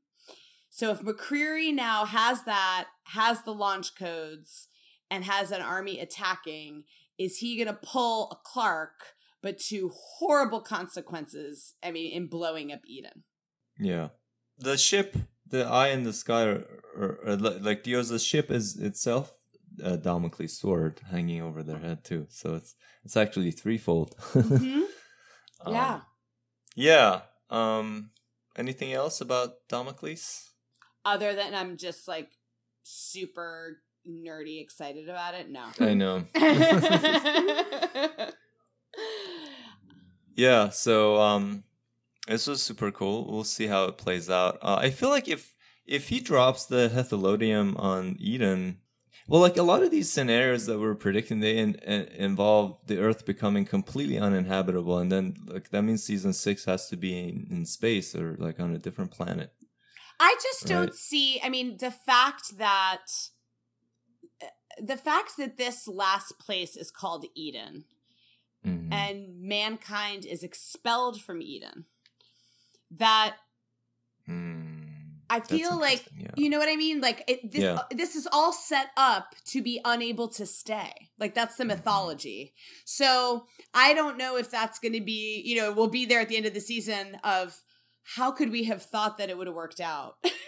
So 0.70 0.90
if 0.90 1.00
McCreary 1.00 1.72
now 1.72 2.06
has 2.06 2.44
that, 2.44 2.88
has 3.08 3.42
the 3.42 3.54
launch 3.54 3.94
codes 3.94 4.68
and 5.10 5.24
has 5.24 5.50
an 5.50 5.60
army 5.60 6.00
attacking, 6.00 6.84
is 7.18 7.38
he 7.38 7.56
going 7.56 7.68
to 7.68 7.86
pull 7.86 8.30
a 8.30 8.36
Clarke 8.36 9.13
but 9.44 9.58
to 9.58 9.92
horrible 9.94 10.62
consequences. 10.62 11.74
I 11.82 11.90
mean, 11.90 12.12
in 12.12 12.28
blowing 12.28 12.72
up 12.72 12.80
Eden. 12.86 13.24
Yeah. 13.78 14.08
The 14.58 14.78
ship, 14.78 15.14
the 15.46 15.66
eye 15.66 15.88
in 15.88 16.04
the 16.04 16.14
sky, 16.14 16.44
or, 16.44 16.64
or, 16.96 17.18
or 17.26 17.36
like 17.36 17.82
Dio's 17.82 18.24
ship 18.24 18.50
is 18.50 18.76
itself 18.76 19.34
a 19.82 19.98
Damocles 19.98 20.58
sword 20.58 21.02
hanging 21.10 21.42
over 21.42 21.62
their 21.62 21.78
head 21.78 22.04
too. 22.04 22.26
So 22.30 22.54
it's 22.54 22.74
it's 23.04 23.18
actually 23.18 23.50
threefold. 23.50 24.16
Mhm. 24.32 24.84
Um, 25.66 25.74
yeah. 25.74 26.00
Yeah. 26.74 27.20
Um. 27.50 28.10
Anything 28.56 28.92
else 28.92 29.20
about 29.20 29.68
Damocles? 29.68 30.52
Other 31.04 31.34
than 31.34 31.54
I'm 31.54 31.76
just 31.76 32.08
like 32.08 32.30
super 32.82 33.82
nerdy 34.08 34.62
excited 34.62 35.08
about 35.08 35.34
it. 35.34 35.50
No. 35.50 35.66
I 35.80 35.94
know. 35.94 36.24
Yeah, 40.36 40.70
so 40.70 41.16
um 41.20 41.64
this 42.26 42.46
was 42.46 42.62
super 42.62 42.90
cool. 42.90 43.30
We'll 43.30 43.44
see 43.44 43.66
how 43.66 43.84
it 43.84 43.98
plays 43.98 44.30
out. 44.30 44.58
Uh, 44.62 44.76
I 44.76 44.90
feel 44.90 45.10
like 45.10 45.28
if 45.28 45.54
if 45.86 46.08
he 46.08 46.20
drops 46.20 46.64
the 46.64 46.90
Hethalodium 46.92 47.78
on 47.78 48.16
Eden, 48.18 48.78
well, 49.28 49.40
like 49.40 49.56
a 49.56 49.62
lot 49.62 49.82
of 49.82 49.90
these 49.90 50.10
scenarios 50.10 50.66
that 50.66 50.78
we're 50.78 50.94
predicting, 50.94 51.40
they 51.40 51.58
in, 51.58 51.74
in- 51.76 52.08
involve 52.08 52.78
the 52.86 52.98
Earth 52.98 53.26
becoming 53.26 53.64
completely 53.66 54.18
uninhabitable, 54.18 54.98
and 54.98 55.12
then 55.12 55.36
like 55.46 55.70
that 55.70 55.82
means 55.82 56.02
season 56.02 56.32
six 56.32 56.64
has 56.64 56.88
to 56.88 56.96
be 56.96 57.18
in, 57.18 57.46
in 57.50 57.66
space 57.66 58.14
or 58.14 58.36
like 58.38 58.58
on 58.58 58.74
a 58.74 58.78
different 58.78 59.10
planet. 59.10 59.52
I 60.18 60.36
just 60.42 60.66
don't 60.66 60.94
see. 60.94 61.40
I 61.42 61.48
mean, 61.48 61.76
the 61.78 61.90
fact 61.90 62.56
that 62.58 63.06
the 64.82 64.96
fact 64.96 65.36
that 65.38 65.56
this 65.56 65.86
last 65.86 66.38
place 66.38 66.76
is 66.76 66.90
called 66.90 67.26
Eden 67.34 67.84
Mhm. 68.64 68.92
and 68.92 69.40
mankind 69.42 70.24
is 70.24 70.42
expelled 70.42 71.20
from 71.20 71.42
Eden. 71.42 71.86
That 72.90 73.36
Hmm. 74.26 74.70
I 75.30 75.40
feel 75.40 75.76
like 75.78 76.04
yeah. 76.18 76.28
you 76.36 76.48
know 76.50 76.58
what 76.58 76.68
I 76.68 76.76
mean. 76.76 77.00
Like 77.00 77.24
it, 77.26 77.50
this, 77.50 77.62
Yeah. 77.62 77.82
this 77.90 78.14
is 78.14 78.28
all 78.30 78.52
set 78.52 78.88
up 78.96 79.34
to 79.46 79.62
be 79.62 79.80
unable 79.84 80.28
to 80.28 80.46
stay. 80.46 81.10
Like 81.18 81.34
that's 81.34 81.56
the 81.56 81.64
Mhm. 81.64 81.68
mythology. 81.68 82.54
So 82.84 83.46
I 83.72 83.94
don't 83.94 84.16
know 84.18 84.36
if 84.36 84.50
that's 84.50 84.78
going 84.78 84.92
to 84.92 85.00
be. 85.00 85.40
You 85.44 85.56
know, 85.56 85.72
we'll 85.72 85.88
be 85.88 86.04
there 86.04 86.20
at 86.20 86.28
the 86.28 86.36
end 86.36 86.46
of 86.46 86.54
the 86.54 86.60
season 86.60 87.16
of 87.24 87.60
how 88.16 88.30
could 88.30 88.50
we 88.50 88.64
have 88.64 88.82
thought 88.82 89.18
that 89.18 89.30
it 89.30 89.38
would 89.38 89.46
have 89.46 89.56
worked 89.56 89.80
out 89.80 90.16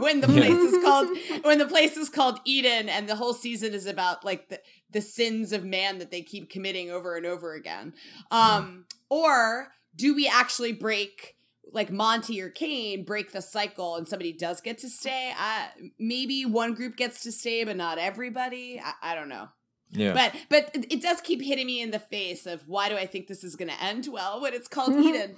when 0.00 0.20
the 0.20 0.26
place 0.26 0.56
is 0.58 0.82
called 0.84 1.08
when 1.44 1.58
the 1.58 1.66
place 1.66 1.96
is 1.96 2.08
called 2.08 2.40
Eden 2.44 2.88
and 2.88 3.08
the 3.08 3.14
whole 3.16 3.32
season 3.34 3.72
is 3.72 3.86
about 3.86 4.24
like 4.24 4.48
the, 4.48 4.60
the 4.90 5.00
sins 5.00 5.52
of 5.52 5.64
man 5.64 5.98
that 5.98 6.10
they 6.10 6.22
keep 6.22 6.50
committing 6.50 6.90
over 6.90 7.16
and 7.16 7.24
over 7.24 7.54
again. 7.54 7.92
Um 8.30 8.86
or 9.08 9.68
do 9.96 10.14
we 10.14 10.28
actually 10.28 10.72
break 10.72 11.36
like 11.72 11.90
Monty 11.90 12.40
or 12.40 12.48
Kane 12.50 13.04
break 13.04 13.30
the 13.32 13.42
cycle 13.42 13.94
and 13.96 14.08
somebody 14.08 14.32
does 14.32 14.60
get 14.60 14.78
to 14.78 14.88
stay? 14.88 15.32
I, 15.38 15.68
maybe 15.98 16.44
one 16.46 16.74
group 16.74 16.96
gets 16.96 17.22
to 17.22 17.32
stay 17.32 17.62
but 17.64 17.76
not 17.76 17.98
everybody. 17.98 18.80
I, 18.84 19.12
I 19.12 19.14
don't 19.14 19.28
know. 19.28 19.48
yeah. 19.90 20.14
But 20.14 20.34
but 20.48 20.70
it 20.90 21.00
does 21.00 21.20
keep 21.20 21.42
hitting 21.42 21.66
me 21.66 21.80
in 21.80 21.90
the 21.92 21.98
face 22.00 22.44
of 22.46 22.62
why 22.66 22.88
do 22.88 22.96
I 22.96 23.06
think 23.06 23.28
this 23.28 23.44
is 23.44 23.54
going 23.54 23.68
to 23.70 23.82
end 23.82 24.08
well 24.10 24.40
when 24.40 24.52
it's 24.54 24.68
called 24.68 24.92
Mhm. 24.94 25.04
Eden? 25.04 25.36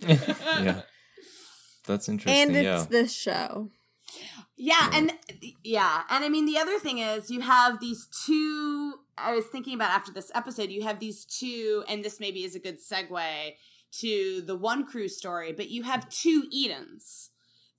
yeah. 0.64 0.82
That's 1.86 2.08
interesting. 2.08 2.42
and 2.48 2.56
it's 2.56 2.64
yeah. 2.64 2.86
this 2.88 3.12
show. 3.14 3.70
Yeah, 4.56 4.90
and 4.92 5.12
yeah, 5.64 6.02
and 6.08 6.24
I 6.24 6.28
mean 6.28 6.46
the 6.46 6.58
other 6.58 6.78
thing 6.78 6.98
is 6.98 7.30
you 7.30 7.40
have 7.40 7.80
these 7.80 8.06
two. 8.26 8.94
I 9.18 9.34
was 9.34 9.46
thinking 9.46 9.74
about 9.74 9.90
after 9.90 10.12
this 10.12 10.30
episode, 10.34 10.70
you 10.70 10.82
have 10.82 11.00
these 11.00 11.24
two, 11.24 11.84
and 11.88 12.04
this 12.04 12.20
maybe 12.20 12.44
is 12.44 12.54
a 12.54 12.60
good 12.60 12.78
segue 12.80 13.54
to 14.00 14.40
the 14.42 14.56
one 14.56 14.84
crew 14.86 15.08
story, 15.08 15.52
but 15.52 15.70
you 15.70 15.82
have 15.84 16.08
two 16.08 16.44
Edens 16.52 17.30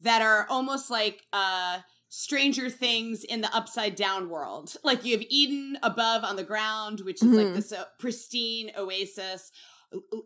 that 0.02 0.22
are 0.22 0.46
almost 0.50 0.90
like 0.90 1.24
uh 1.32 1.80
Stranger 2.10 2.70
Things 2.70 3.24
in 3.24 3.42
the 3.42 3.54
upside 3.56 3.96
down 3.96 4.30
world. 4.30 4.76
Like 4.84 5.04
you 5.06 5.18
have 5.18 5.26
Eden 5.30 5.78
above 5.84 6.24
on 6.24 6.36
the 6.36 6.44
ground, 6.44 7.02
which 7.02 7.22
is 7.22 7.30
like 7.30 7.48
Mhm. 7.48 7.56
this 7.56 7.72
uh, 7.72 7.86
pristine 8.00 8.72
oasis, 8.78 9.52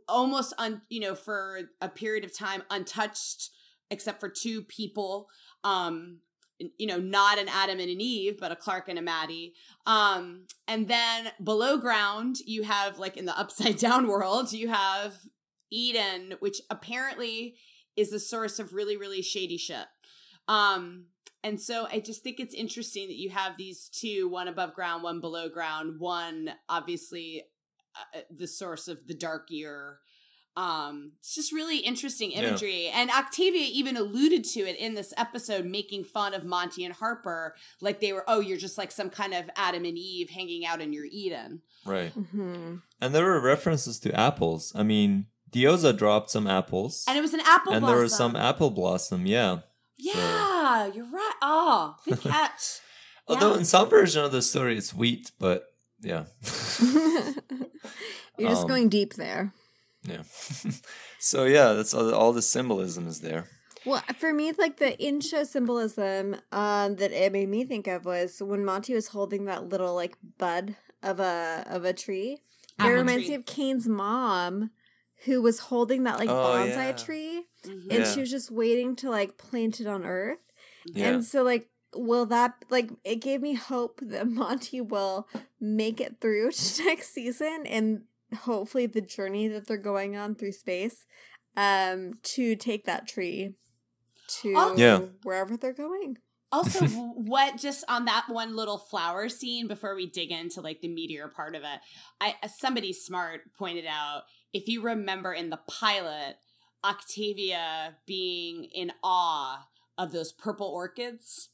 almost 0.07 0.53
un 0.57 0.81
you 0.89 0.99
know 0.99 1.15
for 1.15 1.69
a 1.81 1.89
period 1.89 2.23
of 2.23 2.33
time 2.35 2.63
untouched 2.69 3.49
except 3.91 4.19
for 4.19 4.29
two 4.29 4.63
people 4.63 5.27
um 5.63 6.19
you 6.77 6.87
know 6.87 6.97
not 6.97 7.39
an 7.39 7.47
adam 7.47 7.79
and 7.79 7.89
an 7.89 8.01
eve 8.01 8.37
but 8.39 8.51
a 8.51 8.55
clarke 8.55 8.89
and 8.89 8.99
a 8.99 9.01
madi. 9.01 9.53
Um 9.85 10.45
and 10.67 10.87
then 10.87 11.31
below 11.43 11.77
ground 11.77 12.37
you 12.45 12.63
have 12.63 12.99
like 12.99 13.17
in 13.17 13.25
the 13.25 13.37
upside 13.39 13.77
down 13.77 14.07
world 14.07 14.51
you 14.51 14.69
have 14.69 15.15
eden 15.71 16.35
which 16.39 16.61
apparently 16.69 17.55
is 17.95 18.09
the 18.09 18.19
source 18.19 18.59
of 18.59 18.73
really 18.73 18.97
really 18.97 19.21
shady 19.21 19.57
shit. 19.57 19.87
Um 20.47 21.05
and 21.43 21.61
so 21.61 21.87
i 21.91 21.99
just 21.99 22.21
think 22.21 22.39
it's 22.39 22.53
interesting 22.53 23.07
that 23.07 23.17
you 23.17 23.29
have 23.29 23.53
these 23.57 23.89
two 23.89 24.27
one 24.27 24.47
above 24.47 24.73
ground 24.73 25.03
one 25.03 25.21
below 25.21 25.47
ground 25.47 25.95
one 25.99 26.49
obviously 26.67 27.43
uh, 27.95 28.19
the 28.29 28.47
source 28.47 28.87
of 28.87 29.07
the 29.07 29.13
dark 29.13 29.47
year 29.49 29.99
Um, 30.59 31.13
it's 31.19 31.35
just 31.35 31.51
really 31.53 31.77
interesting 31.77 32.31
Yeah. 32.31 32.39
imagery. 32.49 32.87
And 32.87 33.09
Octavia 33.11 33.65
even 33.71 33.95
alluded 33.95 34.43
to 34.55 34.59
it 34.61 34.75
in 34.77 34.93
this 34.93 35.13
episode, 35.15 35.63
making 35.65 36.03
fun 36.03 36.33
of 36.33 36.43
Monty 36.43 36.83
and 36.83 36.93
Harper, 36.93 37.55
like 37.81 37.99
they 38.01 38.11
were, 38.13 38.25
oh, 38.27 38.39
you're 38.41 38.57
just 38.57 38.77
like 38.77 38.91
some 38.91 39.09
kind 39.09 39.33
of 39.33 39.49
Adam 39.55 39.85
and 39.85 39.97
Eve 39.97 40.29
hanging 40.31 40.65
out 40.65 40.81
in 40.81 40.91
your 40.91 41.05
Eden. 41.09 41.61
Right. 41.85 42.11
hmm 42.11 42.77
And 43.01 43.15
there 43.15 43.25
were 43.25 43.39
references 43.39 43.99
to 44.01 44.13
apples. 44.19 44.73
I 44.75 44.83
mean, 44.83 45.27
Diyoza 45.51 45.95
dropped 45.97 46.29
some 46.29 46.45
apples. 46.47 47.05
And 47.07 47.17
it 47.17 47.21
was 47.21 47.33
an 47.33 47.41
apple 47.45 47.71
and 47.73 47.81
blossom. 47.81 47.95
there 47.95 48.03
was 48.03 48.15
some 48.15 48.35
apple 48.35 48.69
blossom, 48.71 49.25
yeah. 49.25 49.59
Yeah, 49.97 50.87
you're 50.93 51.05
right. 51.11 51.33
Oh, 51.41 51.95
good 52.05 52.21
catch. 52.33 52.79
Although 53.27 53.53
Yeah. 53.53 53.59
in 53.59 53.65
some 53.65 53.89
version 53.89 54.23
of 54.25 54.31
the 54.31 54.41
story 54.41 54.77
it's 54.77 54.93
wheat, 54.93 55.31
but 55.39 55.65
yeah. 56.01 56.25
You're 58.37 58.49
just 58.49 58.63
Um, 58.63 58.67
going 58.67 58.89
deep 58.89 59.13
there. 59.15 59.53
Yeah. 60.09 60.23
so 61.19 61.45
yeah, 61.45 61.73
that's 61.73 61.93
all, 61.93 62.13
all 62.13 62.33
the 62.33 62.41
symbolism 62.41 63.07
is 63.07 63.21
there. 63.21 63.45
Well, 63.85 64.03
for 64.17 64.33
me, 64.33 64.51
like 64.51 64.77
the 64.77 64.97
in-show 65.01 65.45
symbolism 65.45 66.35
um, 66.51 66.95
that 66.97 67.11
it 67.11 67.31
made 67.31 67.47
me 67.49 67.63
think 67.63 67.87
of 67.87 68.05
was 68.05 68.41
when 68.41 68.65
Monty 68.65 68.93
was 68.93 69.07
holding 69.07 69.45
that 69.45 69.69
little 69.69 69.95
like 69.95 70.17
bud 70.37 70.75
of 71.01 71.19
a 71.19 71.63
of 71.67 71.85
a 71.85 71.93
tree. 71.93 72.39
Apple 72.77 72.91
it 72.91 72.95
reminds 72.97 73.23
tree. 73.23 73.29
me 73.29 73.35
of 73.35 73.45
Kane's 73.45 73.87
mom, 73.87 74.71
who 75.25 75.41
was 75.41 75.59
holding 75.59 76.03
that 76.03 76.19
like 76.19 76.29
Oh, 76.29 76.33
bonsai 76.33 76.75
yeah. 76.75 76.91
tree, 76.91 77.45
Mhm. 77.65 77.81
and 77.89 77.91
Yeah. 77.99 78.13
she 78.13 78.19
was 78.21 78.29
just 78.31 78.51
waiting 78.51 78.95
to 78.97 79.09
like 79.09 79.37
plant 79.37 79.79
it 79.79 79.87
on 79.87 80.05
Earth. 80.05 80.39
Yeah. 80.85 81.07
And 81.09 81.25
so, 81.25 81.43
like, 81.43 81.69
will 81.95 82.25
that 82.27 82.53
like 82.69 82.89
it 83.05 83.15
gave 83.17 83.41
me 83.41 83.53
hope 83.53 83.99
that 84.03 84.27
Monty 84.29 84.81
will 84.81 85.27
make 85.59 85.99
it 86.01 86.17
through 86.19 86.51
to 86.51 86.83
next 86.85 87.13
season 87.13 87.65
and 87.65 88.03
hopefully 88.41 88.85
the 88.85 89.01
journey 89.01 89.47
that 89.47 89.67
they're 89.67 89.77
going 89.77 90.15
on 90.15 90.35
through 90.35 90.51
space 90.51 91.05
um 91.57 92.13
to 92.23 92.55
take 92.55 92.85
that 92.85 93.07
tree 93.07 93.55
to 94.41 94.53
Oh. 94.55 94.75
Yeah. 94.77 94.99
wherever 95.23 95.57
they're 95.57 95.73
going. 95.73 96.17
Also, 96.51 96.85
what 97.15 97.57
just 97.57 97.83
on 97.87 98.05
that 98.05 98.25
one 98.29 98.55
little 98.55 98.77
flower 98.77 99.29
scene 99.29 99.67
before 99.67 99.95
we 99.95 100.07
dig 100.09 100.31
into 100.31 100.61
like 100.61 100.81
the 100.81 100.87
meteor 100.87 101.27
part 101.27 101.55
of 101.55 101.63
it, 101.63 101.79
I 102.21 102.35
uh, 102.43 102.47
somebody 102.47 102.93
smart 102.93 103.41
pointed 103.57 103.85
out 103.87 104.23
if 104.53 104.67
you 104.67 104.81
remember 104.81 105.33
in 105.33 105.49
the 105.49 105.59
pilot, 105.67 106.35
Octavia 106.83 107.95
being 108.05 108.65
in 108.73 108.91
awe 109.03 109.67
of 109.97 110.11
those 110.11 110.31
purple 110.31 110.67
orchids. 110.67 111.49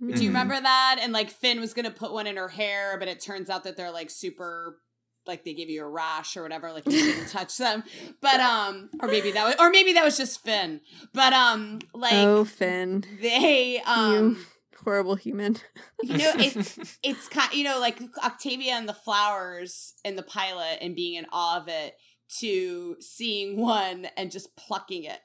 Do 0.00 0.06
Mhm. 0.06 0.20
you 0.22 0.28
remember 0.28 0.60
that? 0.60 0.98
And 1.00 1.12
like 1.12 1.30
Finn 1.30 1.60
was 1.60 1.74
gonna 1.74 1.90
put 1.90 2.12
one 2.12 2.26
in 2.26 2.36
her 2.36 2.48
hair, 2.48 2.96
but 2.98 3.08
it 3.08 3.20
turns 3.20 3.50
out 3.50 3.64
that 3.64 3.76
they're 3.76 3.90
like 3.90 4.10
super 4.10 4.80
like 5.28 5.44
they 5.44 5.54
give 5.54 5.68
you 5.68 5.84
a 5.84 5.88
rash 5.88 6.36
or 6.36 6.42
whatever, 6.42 6.72
like 6.72 6.86
you 6.90 6.98
shouldn't 7.04 7.28
touch 7.28 7.56
them. 7.58 7.84
But 8.20 8.40
um 8.40 8.90
or 9.00 9.08
maybe 9.08 9.30
that 9.32 9.44
was 9.44 9.54
or 9.60 9.70
maybe 9.70 9.92
that 9.92 10.04
was 10.04 10.16
just 10.16 10.42
Finn. 10.42 10.80
But 11.14 11.32
um 11.32 11.78
like 11.94 12.12
oh, 12.14 12.44
Finn, 12.44 13.04
they 13.22 13.80
um 13.86 14.44
horrible 14.84 15.14
human. 15.16 15.56
you 16.02 16.16
know 16.18 16.32
it, 16.36 16.56
it's 17.02 17.28
kind 17.28 17.52
you 17.52 17.62
know 17.64 17.78
like 17.78 18.00
octavia 18.24 18.72
and 18.72 18.88
the 18.88 18.94
flowers 18.94 19.92
in 20.04 20.16
the 20.16 20.22
pilot 20.22 20.78
and 20.80 20.96
being 20.96 21.14
in 21.14 21.26
awe 21.30 21.60
of 21.60 21.68
it 21.68 21.94
to 22.40 22.96
seeing 23.00 23.58
one 23.60 24.06
and 24.16 24.30
just 24.30 24.54
plucking 24.56 25.04
it 25.04 25.20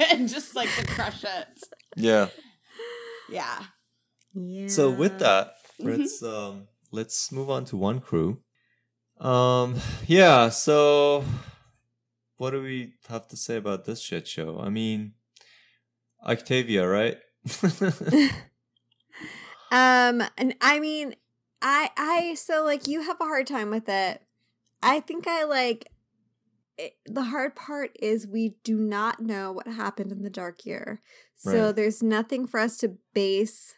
and 0.10 0.28
just 0.28 0.54
like 0.56 0.68
to 0.76 0.86
crush 0.86 1.22
it 1.24 1.46
yeah. 1.96 2.28
yeah 3.30 3.58
Yeah. 4.34 4.66
So 4.68 4.90
with 4.90 5.18
that, 5.20 5.54
Mhm. 5.80 5.98
let's 5.98 6.22
um 6.22 6.68
let's 6.92 7.30
move 7.32 7.48
on 7.50 7.64
to 7.66 7.76
one 7.76 8.00
crew. 8.00 8.40
Um 9.20 9.76
yeah, 10.06 10.48
so 10.50 11.24
what 12.36 12.50
do 12.50 12.62
we 12.62 12.94
have 13.08 13.28
to 13.28 13.36
say 13.36 13.56
about 13.56 13.84
this 13.84 14.00
shit 14.00 14.26
show? 14.28 14.58
I 14.60 14.68
mean 14.68 15.14
Octavia, 16.24 16.86
right? 16.88 17.18
Um, 19.70 20.22
and 20.38 20.54
I 20.60 20.78
mean, 20.78 21.16
I 21.60 21.90
I 21.96 22.34
so 22.34 22.64
like 22.64 22.86
you 22.86 23.02
have 23.02 23.20
a 23.20 23.24
hard 23.24 23.46
time 23.46 23.70
with 23.70 23.88
it. 23.88 24.22
I 24.82 25.00
think 25.00 25.26
I 25.26 25.44
like 25.44 25.88
it, 26.78 26.96
the 27.04 27.24
hard 27.24 27.56
part 27.56 27.96
is 28.00 28.26
we 28.26 28.56
do 28.62 28.76
not 28.76 29.20
know 29.20 29.52
what 29.52 29.66
happened 29.66 30.12
in 30.12 30.22
the 30.22 30.30
dark 30.30 30.64
year. 30.64 31.02
So 31.34 31.66
Right. 31.66 31.76
there's 31.76 32.02
nothing 32.02 32.46
for 32.46 32.60
us 32.60 32.76
to 32.78 32.96
base 33.12 33.74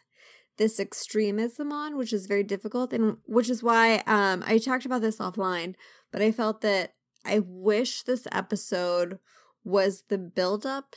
this 0.59 0.79
extremism 0.79 1.71
on, 1.71 1.97
which 1.97 2.13
is 2.13 2.27
very 2.27 2.43
difficult 2.43 2.93
and 2.93 3.17
which 3.25 3.49
is 3.49 3.63
why 3.63 4.03
um 4.05 4.43
I 4.45 4.59
talked 4.59 4.85
about 4.85 5.01
this 5.01 5.17
offline, 5.17 5.73
but 6.11 6.21
I 6.21 6.31
felt 6.31 6.61
that 6.61 6.93
I 7.25 7.39
wish 7.43 8.03
this 8.03 8.27
episode 8.31 9.17
was 9.63 10.03
the 10.09 10.19
build 10.19 10.65
up 10.65 10.95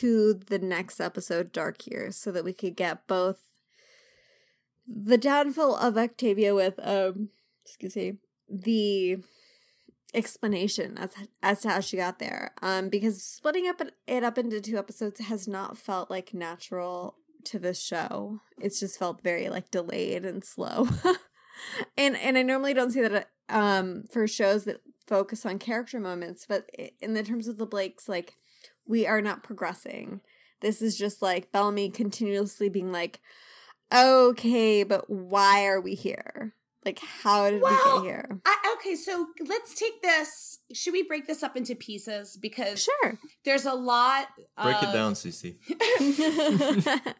to 0.00 0.34
the 0.34 0.58
next 0.58 1.00
episode 1.00 1.52
Dark 1.52 1.86
Years 1.86 2.16
so 2.16 2.32
that 2.32 2.44
we 2.44 2.52
could 2.52 2.74
get 2.76 3.06
both 3.06 3.44
the 4.86 5.18
downfall 5.18 5.76
of 5.76 5.96
Octavia 5.96 6.54
with 6.54 6.80
um 6.82 7.28
excuse 7.64 7.94
me 7.94 8.14
the 8.48 9.18
explanation 10.14 10.98
as 10.98 11.10
as 11.42 11.60
to 11.60 11.68
how 11.68 11.80
she 11.80 11.96
got 11.98 12.18
there. 12.18 12.52
Um 12.62 12.88
because 12.88 13.22
splitting 13.22 13.68
up 13.68 13.80
it, 13.82 13.94
it 14.06 14.24
up 14.24 14.38
into 14.38 14.60
two 14.60 14.78
episodes 14.78 15.20
has 15.20 15.46
not 15.46 15.76
felt 15.76 16.10
like 16.10 16.32
natural 16.32 17.18
to 17.46 17.58
the 17.58 17.74
show. 17.74 18.40
It's 18.58 18.80
just 18.80 18.98
felt 18.98 19.22
very 19.22 19.48
like 19.48 19.70
delayed 19.70 20.24
and 20.24 20.44
slow. 20.44 20.88
And 21.96 22.16
and 22.16 22.36
I 22.36 22.42
normally 22.42 22.74
don't 22.74 22.90
see 22.90 23.02
that 23.02 23.30
um 23.48 24.04
for 24.10 24.26
shows 24.26 24.64
that 24.64 24.80
focus 25.06 25.44
on 25.44 25.58
character 25.58 26.00
moments 26.00 26.46
but 26.48 26.70
in 27.00 27.14
the 27.14 27.22
terms 27.22 27.48
of 27.48 27.58
the 27.58 27.66
Blakes 27.66 28.08
like 28.08 28.36
we 28.86 29.06
are 29.06 29.20
not 29.20 29.42
progressing. 29.42 30.20
This 30.60 30.80
is 30.80 30.96
just 30.96 31.22
like 31.22 31.52
Bellamy 31.52 31.90
continuously 31.90 32.68
being 32.68 32.92
like 32.92 33.20
okay 33.94 34.82
but 34.82 35.10
why 35.10 35.66
are 35.66 35.80
we 35.80 35.94
here 35.94 36.54
like 36.84 36.98
how 37.22 37.50
did 37.50 37.62
we 37.62 37.68
get 37.68 38.02
here 38.02 38.40
I, 38.44 38.76
okay 38.76 38.94
so 38.96 39.28
let's 39.46 39.74
take 39.74 40.02
this 40.02 40.58
should 40.72 40.92
we 40.92 41.02
break 41.02 41.26
this 41.26 41.42
up 41.42 41.56
into 41.56 41.74
pieces 41.74 42.36
because 42.40 42.82
sure 42.82 43.18
there's 43.44 43.66
a 43.66 43.74
lot 43.74 44.28
Break 44.62 44.82
of, 44.82 44.90
it 44.90 44.92
down, 44.92 45.14
CC. 45.14 45.56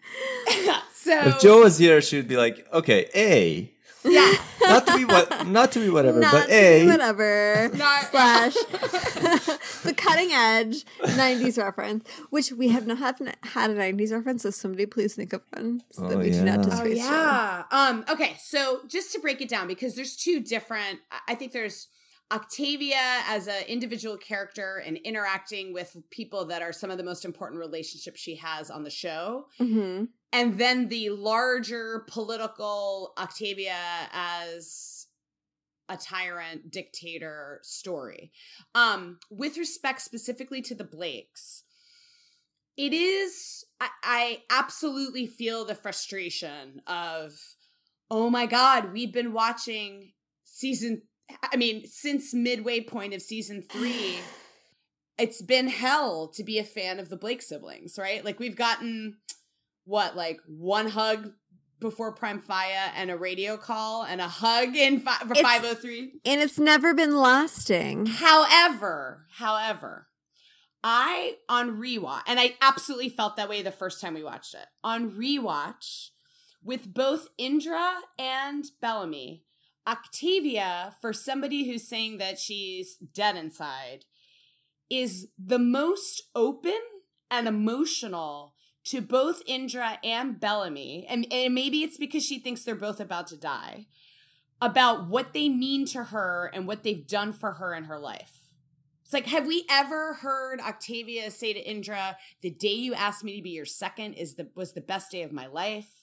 so 0.95 1.21
If 1.21 1.41
Jo 1.41 1.63
was 1.63 1.79
here, 1.79 2.01
she 2.03 2.17
would 2.17 2.29
be 2.29 2.37
like, 2.37 2.67
okay, 2.73 3.09
A. 3.15 3.73
yeah 4.05 4.33
Not 4.63 4.87
to 4.87 4.97
be 4.97 5.05
what 5.05 5.47
not 5.47 5.73
to 5.73 5.81
be 5.81 5.91
whatever, 5.91 6.21
Not 6.21 6.33
but 6.33 6.43
to 6.43 6.49
be 6.49 6.55
A. 6.55 6.87
whatever 6.87 7.71
Not- 7.75 8.05
slash 8.11 8.55
the 9.85 9.95
cutting 9.97 10.31
edge 10.33 10.85
90s 11.03 11.59
reference 11.59 12.09
which 12.31 12.53
we 12.53 12.69
have 12.69 12.87
not 12.87 12.99
have 12.99 13.21
had 13.43 13.71
a 13.71 13.75
90s 13.75 14.13
reference 14.13 14.43
so 14.43 14.51
somebody 14.51 14.87
please 14.87 15.15
think 15.15 15.33
of 15.33 15.43
one 15.55 15.83
so 15.91 16.03
that 16.09 16.17
Oh, 16.17 16.19
we 16.19 16.31
do 16.31 16.37
yeah. 16.37 16.45
not 16.45 16.59
Oh, 16.59 16.63
Oh 16.63 16.71
disgrace 16.71 16.99
Jo. 16.99 17.05
yeah. 17.05 17.63
Um. 17.71 18.05
Okay. 18.09 18.37
So 18.41 18.81
just 18.89 19.13
to 19.13 19.21
break 19.21 19.41
it 19.41 19.49
down, 19.49 19.67
because 19.69 19.95
there's 19.95 20.17
two 20.17 20.41
different. 20.41 21.01
I- 21.11 21.33
I 21.33 21.35
think 21.35 21.53
there's 21.53 21.89
Octavia 22.31 23.23
as 23.27 23.47
an 23.47 23.65
individual 23.67 24.17
character 24.17 24.77
and 24.85 24.97
interacting 24.99 25.73
with 25.73 25.97
people 26.11 26.47
that 26.47 26.63
are 26.63 26.73
some 26.73 26.91
of 26.91 26.97
the 26.97 27.05
most 27.05 27.25
important 27.25 27.61
relationships 27.61 28.21
she 28.21 28.37
has 28.37 28.71
on 28.71 28.85
the 28.85 28.91
show, 28.91 29.49
Mhm. 29.59 30.09
and 30.33 30.59
then 30.59 30.89
the 30.89 31.11
larger 31.11 32.07
political 32.09 33.13
Octavia 33.19 34.09
as 34.13 35.09
a 35.89 35.97
tyrant 35.99 36.71
dictator 36.71 37.61
story. 37.63 38.33
Um, 38.75 39.19
with 39.29 39.59
respect 39.59 40.01
specifically 40.01 40.63
to 40.63 40.75
the 40.75 40.85
Blakes, 40.85 41.65
it 42.79 42.95
is 42.95 43.65
I, 43.79 43.89
I 44.03 44.43
absolutely 44.49 45.27
feel 45.27 45.67
the 45.67 45.75
frustration 45.75 46.81
of 46.87 47.35
oh 48.11 48.31
my 48.31 48.47
god 48.47 48.93
we've 48.93 49.13
been 49.13 49.35
watching 49.35 50.15
season 50.45 51.03
i 51.53 51.57
mean 51.57 51.87
since 51.87 52.33
midway 52.35 52.81
point 52.81 53.15
of 53.15 53.23
season 53.23 53.63
three 53.63 54.19
it's 55.19 55.43
been 55.43 55.69
hell 55.69 56.29
to 56.35 56.43
be 56.43 56.59
a 56.59 56.65
fan 56.65 56.99
of 56.99 57.09
the 57.09 57.17
blake 57.17 57.43
siblings 57.43 57.99
right? 57.99 58.25
Like 58.25 58.39
we've 58.41 58.57
gotten 58.57 59.19
what 59.85 60.17
like 60.17 60.41
one 60.47 60.89
hug 60.89 61.33
before 61.81 62.15
Praimfaya 62.15 62.91
and 62.95 63.11
a 63.11 63.17
radio 63.17 63.57
call 63.57 64.05
and 64.05 64.21
a 64.21 64.29
hug 64.29 64.77
in 64.77 65.01
fi- 65.01 65.19
for 65.19 65.33
It's- 65.33 65.43
503 65.43 66.21
and 66.25 66.41
it's 66.41 66.59
never 66.59 66.95
been 66.95 67.17
lasting. 67.17 68.07
However, 68.07 69.27
however, 69.37 70.07
I 70.85 71.37
on 71.49 71.81
rewatch, 71.81 72.23
and 72.27 72.41
I 72.41 72.55
absolutely 72.61 73.09
felt 73.09 73.37
that 73.37 73.49
way 73.49 73.63
the 73.63 73.71
first 73.71 74.01
time 74.01 74.15
we 74.15 74.23
watched 74.25 74.55
it. 74.55 74.67
On 74.83 75.11
rewatch, 75.13 76.09
with 76.63 76.93
both 76.93 77.29
Indra 77.39 77.95
and 78.19 78.65
Bellamy, 78.81 79.45
Octavia, 79.87 80.95
for 81.01 81.13
somebody 81.13 81.67
who's 81.67 81.89
saying 81.89 82.19
that 82.19 82.39
she's 82.39 82.97
dead 82.97 83.37
inside, 83.37 84.05
is 84.89 85.29
the 85.39 85.59
most 85.59 86.23
open 86.35 86.79
and 87.31 87.49
emotional 87.49 88.55
to 88.85 89.01
both 89.01 89.43
Indra 89.47 89.99
and 90.05 90.39
Bellamy. 90.39 91.07
And, 91.09 91.27
and 91.33 91.55
maybe 91.55 91.83
it's 91.83 91.99
because 91.99 92.25
she 92.25 92.39
thinks 92.39 92.65
they're 92.65 92.75
both 92.75 93.01
about 93.01 93.29
to 93.29 93.37
die 93.37 93.87
about 94.61 95.09
what 95.09 95.33
they 95.33 95.49
mean 95.49 95.85
to 95.87 96.05
her 96.05 96.51
and 96.55 96.67
what 96.69 96.85
they've 96.85 97.07
done 97.07 97.33
for 97.33 97.55
her 97.55 97.75
in 97.75 97.85
her 97.85 97.99
life. 97.99 98.43
It's 99.03 99.13
like, 99.13 99.27
have 99.27 99.47
we 99.47 99.67
ever 99.69 100.15
heard 100.15 100.61
Octavia 100.61 101.31
say 101.33 101.53
to 101.53 101.61
Indra, 101.61 102.17
"The 102.41 102.51
day 102.51 102.75
you 102.75 102.95
asked 102.95 103.25
me 103.25 103.37
to 103.37 103.43
be 103.43 103.51
your 103.51 103.67
second 103.67 104.15
is 104.15 104.37
the 104.37 104.49
was 104.55 104.73
the 104.73 104.81
best 104.81 105.11
day 105.11 105.23
of 105.23 105.33
my 105.33 105.47
life." 105.47 106.02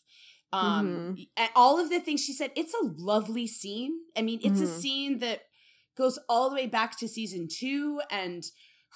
Um, 0.52 0.88
Mhm. 0.88 1.30
and 1.38 1.50
all 1.56 1.80
of 1.80 1.90
the 1.90 2.00
things 2.00 2.24
she 2.24 2.34
said, 2.34 2.52
it's 2.56 2.74
a 2.74 2.84
lovely 2.84 3.46
scene. 3.46 4.00
I 4.16 4.22
mean, 4.22 4.40
it's 4.44 4.62
a 4.62 4.66
Mhm. 4.66 4.80
scene 4.82 5.18
that 5.20 5.44
goes 5.96 6.18
all 6.28 6.50
the 6.50 6.56
way 6.56 6.66
back 6.66 6.98
to 7.00 7.08
season 7.08 7.48
two 7.48 8.02
and 8.10 8.44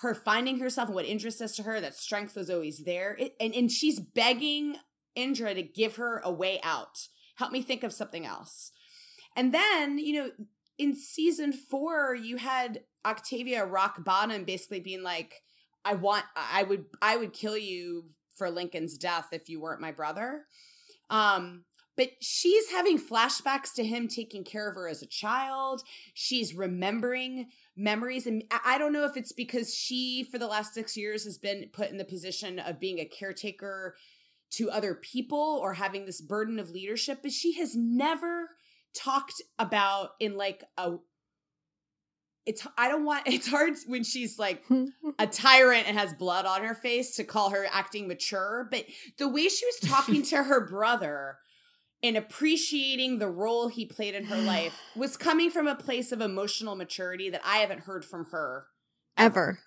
her 0.02 0.16
finding 0.16 0.60
herself 0.60 0.88
and 0.88 0.96
what 0.96 1.06
Indra 1.06 1.30
says 1.30 1.56
to 1.56 1.64
her 1.64 1.80
that 1.80 1.96
strength 1.96 2.36
was 2.36 2.50
always 2.50 2.84
there. 2.86 3.16
It, 3.20 3.36
and, 3.40 3.54
and 3.54 3.72
she's 3.72 4.00
begging 4.00 4.78
Indra 5.16 5.54
to 5.54 5.62
give 5.62 5.98
her 5.98 6.20
a 6.24 6.32
way 6.32 6.60
out. 6.64 7.08
Help 7.36 7.52
me 7.52 7.62
think 7.62 7.84
of 7.84 7.94
something 7.94 8.26
else. 8.26 8.72
And 9.36 9.54
then, 9.54 10.00
you 10.00 10.14
know, 10.14 10.32
in 10.80 10.96
season 10.96 11.54
four, 11.54 12.16
you 12.16 12.38
had 12.38 12.84
Octavia 13.06 13.66
rock 13.66 14.04
bottom 14.04 14.44
basically 14.44 14.80
being 14.80 15.04
like, 15.04 15.44
I 15.86 15.94
want 15.94 16.26
I 16.36 16.64
would 16.64 16.86
I 17.02 17.18
would 17.18 17.34
kill 17.34 17.58
you 17.58 18.10
for 18.36 18.50
Lincoln's 18.50 18.98
death 18.98 19.28
if 19.32 19.50
you 19.50 19.60
weren't 19.60 19.82
my 19.82 19.92
brother. 19.92 20.46
Um 21.10 21.66
but 21.96 22.10
she's 22.22 22.72
having 22.72 22.98
flashbacks 22.98 23.74
to 23.76 23.84
him 23.84 24.08
taking 24.08 24.44
care 24.44 24.68
of 24.68 24.76
her 24.76 24.88
as 24.88 25.02
a 25.02 25.08
child. 25.08 25.84
She's 26.14 26.56
remembering 26.56 27.50
memories. 27.76 28.26
And 28.26 28.44
I 28.66 28.78
don't 28.78 28.94
know 28.94 29.06
if 29.06 29.16
it's 29.16 29.32
because 29.32 29.74
she, 29.76 30.24
for 30.24 30.40
the 30.40 30.48
last 30.48 30.74
six 30.74 30.98
years, 30.98 31.24
has 31.26 31.38
been 31.38 31.70
put 31.72 31.92
in 31.92 31.98
the 31.98 32.06
position 32.06 32.58
of 32.58 32.80
being 32.80 33.00
a 33.00 33.06
caretaker 33.06 33.96
to 34.52 34.72
other 34.72 34.96
people 34.96 35.60
or 35.62 35.74
having 35.74 36.06
this 36.06 36.22
burden 36.22 36.60
of 36.60 36.70
leadership, 36.70 37.20
but 37.22 37.32
she 37.32 37.54
has 37.54 37.76
never 37.76 38.50
talked 38.96 39.42
about 39.58 40.12
in 40.20 40.36
like 40.36 40.64
a 40.78 40.94
it's 42.46 42.66
I 42.78 42.90
don't 42.90 43.06
want 43.06 43.24
it's 43.28 43.48
hard 43.48 43.74
when 43.88 44.04
she's 44.04 44.38
like 44.38 44.64
a 45.20 45.28
tyrant 45.28 45.88
and 45.88 45.98
has 45.98 46.14
blood 46.14 46.46
on 46.46 46.64
her 46.64 46.76
face 46.76 47.16
to 47.16 47.24
call 47.24 47.50
her 47.52 47.66
acting 47.72 48.08
mature, 48.08 48.68
but 48.70 48.86
the 49.18 49.28
way 49.28 49.48
she 49.48 49.66
was 49.66 49.90
talking 49.90 50.22
to 50.24 50.44
her 50.44 50.68
brother 50.68 51.38
and 52.02 52.18
appreciating 52.18 53.20
the 53.20 53.30
role 53.30 53.70
he 53.70 53.86
played 53.86 54.14
in 54.14 54.26
her 54.26 54.38
life 54.38 54.74
was 54.96 55.18
coming 55.18 55.50
from 55.50 55.68
a 55.68 55.76
place 55.76 56.12
of 56.12 56.22
emotional 56.22 56.76
maturity 56.76 57.30
that 57.30 57.42
I 57.46 57.58
haven't 57.58 57.82
heard 57.82 58.04
from 58.06 58.26
her 58.26 58.66
Ever. 59.18 59.60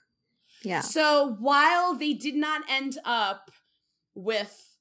Yeah. 0.63 0.81
so 0.81 1.37
while 1.39 1.95
they 1.95 2.13
did 2.15 2.35
not 2.35 2.63
end 2.69 2.99
up 3.05 3.51
with 4.15 4.77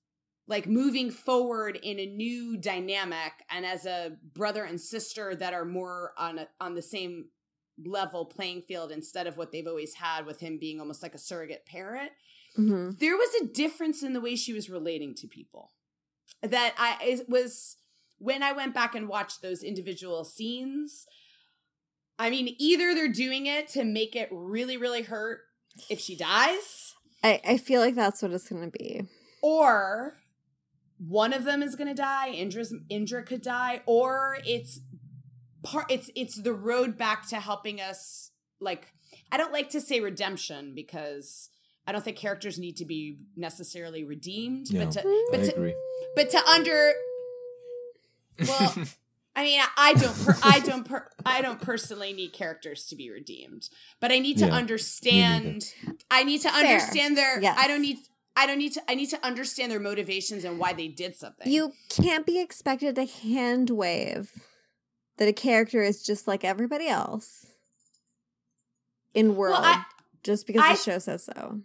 like 0.47 0.67
moving 0.67 1.11
forward 1.11 1.77
in 1.81 1.99
a 1.99 2.05
new 2.05 2.57
dynamic 2.57 3.33
and 3.49 3.65
as 3.65 3.85
a 3.85 4.11
brother 4.33 4.63
and 4.63 4.79
sister 4.79 5.35
that 5.35 5.53
are 5.53 5.65
more 5.65 6.13
on 6.17 6.39
a, 6.39 6.47
on 6.59 6.75
the 6.75 6.81
same 6.81 7.25
level 7.83 8.25
playing 8.25 8.61
field 8.61 8.91
instead 8.91 9.27
of 9.27 9.37
what 9.37 9.51
they've 9.51 9.67
always 9.67 9.95
had 9.95 10.25
with 10.25 10.39
him 10.39 10.57
being 10.57 10.79
almost 10.79 11.03
like 11.03 11.13
a 11.15 11.17
surrogate 11.19 11.65
parent 11.65 12.11
hmm 12.55 12.91
there 12.99 13.17
was 13.17 13.29
a 13.41 13.45
difference 13.47 14.01
in 14.01 14.13
the 14.13 14.21
way 14.21 14.35
she 14.35 14.53
was 14.53 14.69
relating 14.69 15.13
to 15.15 15.27
people. 15.27 15.71
That 16.41 16.73
i 16.77 16.97
it 17.01 17.27
was 17.29 17.77
when 18.17 18.43
i 18.43 18.51
went 18.53 18.73
back 18.73 18.95
and 18.95 19.09
watched 19.09 19.41
those 19.41 19.61
individual 19.61 20.23
scenes 20.23 21.05
i 22.17 22.29
mean 22.29 22.55
either 22.57 22.93
they're 22.93 23.11
doing 23.11 23.45
it 23.45 23.67
to 23.69 23.83
make 23.83 24.15
it 24.15 24.29
really 24.31 24.77
really 24.77 25.01
hurt 25.01 25.39
if 25.89 25.99
she 25.99 26.15
dies. 26.15 26.93
I, 27.23 27.41
I 27.45 27.57
feel 27.57 27.81
like 27.81 27.95
that's 27.95 28.21
what 28.21 28.31
it's 28.31 28.47
gonna 28.47 28.69
be. 28.69 29.01
or 29.41 30.17
one 30.97 31.33
of 31.33 31.43
them 31.43 31.61
is 31.61 31.75
going 31.75 31.89
to 31.89 31.93
die 31.93 32.29
indra's 32.29 32.73
indra 32.89 33.21
could 33.21 33.41
die 33.41 33.81
or 33.85 34.37
it's 34.45 34.79
part 35.65 35.91
it's 35.91 36.09
it's 36.15 36.35
the 36.41 36.53
road 36.53 36.97
back 36.97 37.27
to 37.29 37.37
helping 37.39 37.81
us 37.81 38.31
like 38.59 38.87
i 39.31 39.37
don't 39.37 39.51
like 39.53 39.69
to 39.69 39.81
say 39.81 39.99
redemption 39.99 40.73
because 40.75 41.49
i 41.87 41.91
don't 41.91 42.03
think 42.03 42.17
characters 42.17 42.57
need 42.57 42.77
to 42.77 42.85
be 42.85 43.17
necessarily 43.35 44.03
redeemed 44.03 44.69
Yeah. 44.69 44.83
Mm. 44.83 44.85
but 44.85 44.91
to 44.93 45.01
I 45.07 45.27
but 45.31 45.43
to, 45.45 45.55
agree. 45.55 45.75
but 46.15 46.29
to 46.31 46.45
under 46.49 46.93
well 48.47 48.75
i 49.35 49.43
mean 49.43 49.61
i 49.77 49.93
don't 49.93 50.25
per, 50.25 50.35
i 50.43 50.59
don't 50.59 50.87
per, 50.87 51.09
i 51.25 51.41
don't 51.41 51.61
personally 51.61 52.13
need 52.13 52.33
characters 52.33 52.85
to 52.87 52.95
be 52.95 53.09
redeemed 53.09 53.69
but 53.99 54.11
i 54.11 54.19
need 54.19 54.37
to 54.37 54.45
Yeah, 54.47 54.53
understand 54.55 55.73
i 56.11 56.23
need 56.23 56.41
to 56.41 56.49
Fair. 56.49 56.59
understand 56.59 57.17
their 57.17 57.41
Yes. 57.41 57.57
i 57.59 57.67
don't 57.67 57.81
need 57.81 57.97
i 58.35 58.45
don't 58.47 58.57
need 58.57 58.73
to 58.73 58.81
i 58.89 58.95
need 58.95 59.09
to 59.11 59.25
understand 59.25 59.71
their 59.71 59.79
motivations 59.79 60.43
and 60.43 60.59
why 60.59 60.73
they 60.73 60.87
did 60.87 61.15
something 61.15 61.51
You 61.51 61.73
can't 61.89 62.25
be 62.25 62.39
expected 62.39 62.95
to 62.95 63.05
hand 63.05 63.69
wave 63.69 64.31
that 65.17 65.27
a 65.27 65.33
character 65.33 65.81
is 65.81 66.03
just 66.03 66.27
like 66.27 66.43
everybody 66.43 66.87
else 66.87 67.47
in 69.13 69.35
world 69.35 69.59
I- 69.61 69.85
just 70.23 70.47
because 70.47 70.63
I- 70.63 70.73
the 70.73 70.79
show 70.79 70.99
says 70.99 71.23
so. 71.23 71.61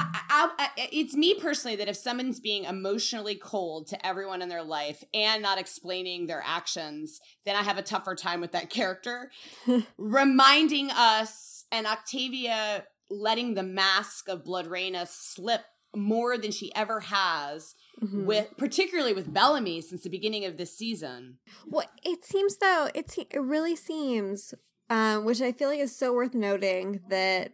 I, 0.00 0.20
I, 0.30 0.50
I, 0.58 0.88
it's 0.92 1.16
me 1.16 1.34
personally 1.34 1.74
that 1.76 1.88
if 1.88 1.96
someone's 1.96 2.38
being 2.38 2.62
emotionally 2.62 3.34
cold 3.34 3.88
to 3.88 4.06
everyone 4.06 4.42
in 4.42 4.48
their 4.48 4.62
life 4.62 5.02
and 5.12 5.42
not 5.42 5.58
explaining 5.58 6.26
their 6.26 6.40
actions, 6.46 7.20
then 7.44 7.56
I 7.56 7.64
have 7.64 7.78
a 7.78 7.82
tougher 7.82 8.14
time 8.14 8.40
with 8.40 8.52
that 8.52 8.70
character. 8.70 9.32
Reminding 9.98 10.92
us 10.92 11.64
and 11.72 11.84
Octavia 11.84 12.84
letting 13.10 13.54
the 13.54 13.64
mask 13.64 14.28
of 14.28 14.44
Bloodreina 14.44 15.08
slip 15.08 15.62
more 15.96 16.38
than 16.38 16.52
she 16.52 16.72
ever 16.76 17.00
has 17.00 17.74
Mhm. 18.00 18.24
with 18.26 18.56
particularly 18.56 19.12
with 19.12 19.32
Bellamy 19.32 19.80
since 19.80 20.02
the 20.04 20.10
beginning 20.10 20.44
of 20.44 20.56
this 20.56 20.76
season. 20.76 21.38
Well, 21.66 21.86
it 22.04 22.24
seems 22.24 22.56
though 22.58 22.88
it 22.94 23.10
se- 23.10 23.26
it 23.30 23.40
really 23.40 23.74
seems, 23.76 24.54
um, 24.88 25.24
which 25.24 25.40
I 25.40 25.52
feel 25.52 25.68
like 25.68 25.80
is 25.80 25.96
so 25.96 26.12
worth 26.12 26.34
noting 26.34 27.00
that 27.08 27.52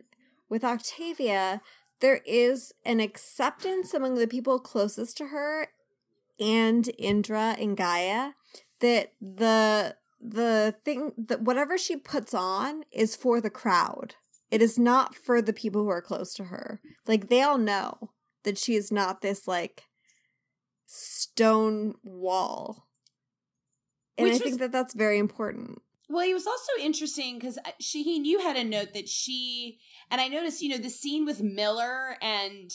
with 0.48 0.64
Octavia, 0.64 1.62
there 2.00 2.20
is 2.26 2.72
an 2.84 3.00
acceptance 3.00 3.94
among 3.94 4.16
the 4.16 4.26
people 4.28 4.58
closest 4.58 5.16
to 5.18 5.26
her 5.28 5.68
and 6.38 6.90
Indra 6.98 7.56
and 7.58 7.76
Gaia 7.76 8.32
that 8.80 9.12
the 9.20 9.96
the 10.20 10.74
thing 10.84 11.12
that 11.18 11.42
whatever 11.42 11.76
she 11.78 11.96
puts 11.96 12.32
on 12.34 12.84
is 12.90 13.14
for 13.16 13.40
the 13.40 13.50
crowd. 13.50 14.14
It 14.50 14.62
is 14.62 14.78
not 14.78 15.14
for 15.14 15.42
the 15.42 15.52
people 15.52 15.82
who 15.82 15.88
are 15.90 16.00
close 16.02 16.32
to 16.34 16.44
her. 16.44 16.80
Like 17.06 17.28
they 17.28 17.42
all 17.42 17.58
know 17.58 18.10
that 18.44 18.56
she 18.58 18.74
is 18.74 18.90
not 18.92 19.20
this 19.20 19.46
like 19.48 19.84
stone 20.86 21.94
wall. 22.02 22.86
And 24.16 24.24
Which 24.27 24.32
I 24.32 24.35
was- 24.35 24.43
think 24.43 24.59
that 24.61 24.73
that's 24.73 24.94
very 24.94 25.19
important. 25.19 25.82
Well, 26.09 26.28
it 26.28 26.35
was 26.35 26.47
also 26.47 26.70
interesting 26.81 27.39
because 27.39 27.56
uh, 27.59 27.70
Shahin, 27.81 28.24
you 28.27 28.40
had 28.40 28.56
a 28.56 28.65
note 28.65 28.93
that 28.93 29.09
she 29.09 29.78
and 30.11 30.20
I 30.20 30.28
noticed, 30.28 30.61
you 30.61 30.69
know, 30.69 30.77
the 30.78 30.90
scene 30.90 31.24
with 31.24 31.43
Miller 31.43 32.16
and 32.20 32.70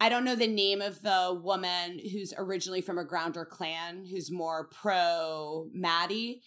I 0.00 0.08
don't 0.08 0.24
know 0.24 0.34
the 0.34 0.48
name 0.48 0.82
of 0.82 1.00
the 1.02 1.40
woman 1.42 2.00
who's 2.00 2.34
originally 2.36 2.80
from 2.80 2.98
a 2.98 3.04
Grounder 3.04 3.44
clan, 3.44 4.06
who's 4.10 4.30
more 4.30 4.68
pro 4.68 5.68
Madi. 5.72 6.42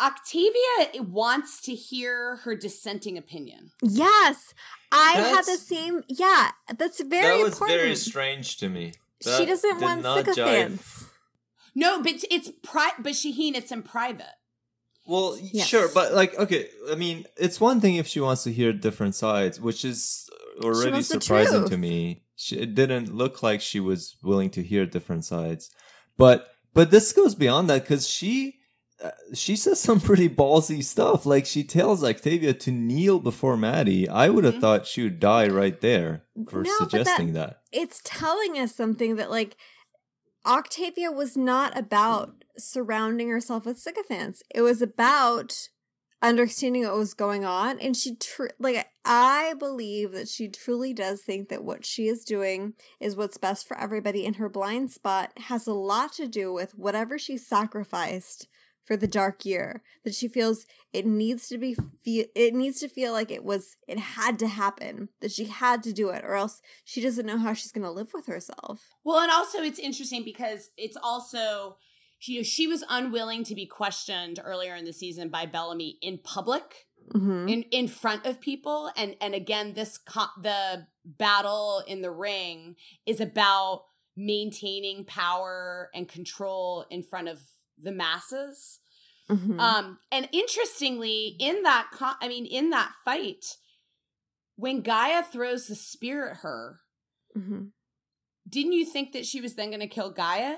Octavia 0.00 1.02
wants 1.02 1.60
to 1.62 1.74
hear 1.74 2.36
her 2.36 2.54
dissenting 2.54 3.18
opinion. 3.18 3.72
Yes, 3.82 4.54
I 4.92 5.14
had 5.14 5.44
the 5.44 5.58
same. 5.58 6.04
Yeah, 6.08 6.50
that's 6.78 7.02
very 7.02 7.38
that 7.38 7.42
was 7.42 7.54
important. 7.54 7.80
very 7.80 7.96
strange 7.96 8.58
to 8.58 8.68
me. 8.68 8.92
She 9.22 9.46
doesn't 9.46 9.80
want 9.80 10.02
not 10.02 10.24
jive. 10.24 10.34
sycophants. 10.34 11.04
No, 11.74 12.02
but 12.02 12.24
it's 12.30 12.50
pri- 12.62 12.92
but 12.98 13.14
Shahin, 13.14 13.54
it's 13.54 13.72
in 13.72 13.82
private. 13.82 14.34
Well, 15.06 15.38
Yes. 15.40 15.66
sure, 15.66 15.88
but 15.94 16.12
like, 16.12 16.38
okay, 16.38 16.68
I 16.90 16.94
mean, 16.94 17.24
it's 17.36 17.60
one 17.60 17.80
thing 17.80 17.94
if 17.96 18.06
she 18.06 18.20
wants 18.20 18.42
to 18.44 18.52
hear 18.52 18.72
different 18.72 19.14
sides, 19.14 19.58
which 19.60 19.84
is 19.84 20.28
already 20.62 21.02
surprising 21.02 21.68
to 21.68 21.76
me. 21.78 22.24
She, 22.36 22.56
it 22.56 22.74
didn't 22.74 23.14
look 23.14 23.42
like 23.42 23.60
she 23.60 23.80
was 23.80 24.16
willing 24.22 24.50
to 24.50 24.62
hear 24.62 24.86
different 24.86 25.24
sides, 25.24 25.70
but 26.16 26.48
but 26.74 26.90
this 26.90 27.12
goes 27.12 27.34
beyond 27.34 27.68
that 27.70 27.82
because 27.82 28.06
she 28.06 28.57
uh, 29.02 29.10
she 29.34 29.54
says 29.56 29.78
some 29.80 30.00
pretty 30.00 30.28
ballsy 30.28 30.82
stuff. 30.82 31.24
Like 31.26 31.46
she 31.46 31.62
tells 31.62 32.02
Octavia 32.02 32.52
to 32.54 32.70
kneel 32.72 33.20
before 33.20 33.56
Madi. 33.56 34.08
I 34.08 34.28
would 34.28 34.44
have 34.44 34.54
Mhm. 34.54 34.60
thought 34.60 34.86
she 34.86 35.02
would 35.04 35.20
die 35.20 35.46
right 35.48 35.80
there 35.80 36.24
for 36.48 36.62
No, 36.62 36.70
but 36.80 36.90
that- 36.90 36.90
suggesting 36.90 37.32
that. 37.34 37.62
It's 37.70 38.00
telling 38.04 38.58
us 38.58 38.74
something 38.74 39.16
that 39.16 39.30
like 39.30 39.56
Octavia 40.46 41.10
was 41.12 41.36
not 41.36 41.76
about 41.76 42.44
surrounding 42.56 43.28
herself 43.28 43.66
with 43.66 43.78
sycophants. 43.78 44.42
It 44.54 44.62
was 44.62 44.80
about 44.82 45.68
understanding 46.20 46.82
what 46.82 46.96
was 46.96 47.14
going 47.14 47.44
on 47.44 47.78
and 47.78 47.96
she 47.96 48.16
tr- 48.16 48.48
like 48.58 48.84
I 49.04 49.54
believe 49.56 50.10
that 50.12 50.26
she 50.28 50.48
truly 50.48 50.92
does 50.92 51.22
think 51.22 51.48
that 51.48 51.62
what 51.62 51.86
she 51.86 52.08
is 52.08 52.24
doing 52.24 52.74
is 52.98 53.14
what's 53.14 53.38
best 53.38 53.68
for 53.68 53.78
everybody 53.78 54.26
and 54.26 54.34
her 54.34 54.48
blind 54.48 54.90
spot 54.90 55.30
has 55.36 55.68
a 55.68 55.72
lot 55.72 56.12
to 56.14 56.26
do 56.26 56.52
with 56.52 56.76
whatever 56.76 57.20
she 57.20 57.38
sacrificed 57.38 58.48
for 58.88 58.96
the 58.96 59.06
dark 59.06 59.44
year 59.44 59.82
that 60.04 60.14
she 60.14 60.26
feels 60.28 60.64
it 60.94 61.04
needs 61.06 61.46
to 61.48 61.58
be 61.58 61.74
fe- 61.74 62.30
it 62.34 62.54
needs 62.54 62.80
to 62.80 62.88
feel 62.88 63.12
like 63.12 63.30
it 63.30 63.44
was 63.44 63.76
it 63.86 63.98
had 63.98 64.38
to 64.38 64.48
happen 64.48 65.10
that 65.20 65.30
she 65.30 65.44
had 65.44 65.82
to 65.82 65.92
do 65.92 66.08
it 66.08 66.24
or 66.24 66.34
else 66.34 66.62
she 66.84 67.00
doesn't 67.02 67.26
know 67.26 67.36
how 67.38 67.52
she's 67.52 67.70
going 67.70 67.84
to 67.84 67.90
live 67.90 68.12
with 68.14 68.26
herself 68.26 68.88
Well, 69.04 69.18
and 69.20 69.30
also 69.30 69.58
it's 69.62 69.78
interesting 69.78 70.24
because 70.24 70.70
it's 70.78 70.96
also 71.10 71.76
you 72.22 72.38
know 72.38 72.42
she 72.42 72.66
was 72.66 72.82
unwilling 72.88 73.44
to 73.44 73.54
be 73.54 73.66
questioned 73.66 74.40
earlier 74.42 74.74
in 74.74 74.86
the 74.86 74.92
season 74.94 75.28
by 75.28 75.44
Bellamy 75.46 75.98
in 76.00 76.18
public 76.18 76.86
Mhm. 77.14 77.50
in 77.50 77.62
in 77.70 77.88
front 77.88 78.26
of 78.26 78.38
people 78.40 78.90
and 78.96 79.16
and 79.20 79.34
again 79.34 79.72
this 79.74 79.96
co- 79.96 80.34
the 80.42 80.86
battle 81.04 81.82
in 81.86 82.02
the 82.02 82.10
ring 82.10 82.76
is 83.06 83.20
about 83.20 83.84
maintaining 84.16 85.04
power 85.06 85.90
and 85.94 86.06
control 86.08 86.84
in 86.90 87.02
front 87.02 87.28
of 87.28 87.38
the 87.82 87.92
masses 87.92 88.80
Mhm. 89.30 89.60
um 89.60 89.98
and 90.10 90.28
interestingly 90.32 91.36
in 91.38 91.62
that 91.62 91.90
co- 91.92 92.14
i 92.20 92.28
mean 92.28 92.46
in 92.46 92.70
that 92.70 92.92
fight 93.04 93.44
when 94.56 94.80
gaia 94.80 95.22
throws 95.22 95.66
the 95.66 95.74
spear 95.74 96.30
at 96.30 96.36
her 96.38 96.80
Mhm. 97.36 97.72
didn't 98.48 98.72
you 98.72 98.86
think 98.86 99.12
that 99.12 99.26
she 99.26 99.40
was 99.40 99.54
then 99.54 99.68
going 99.70 99.80
to 99.80 99.86
kill 99.86 100.10
gaia 100.10 100.56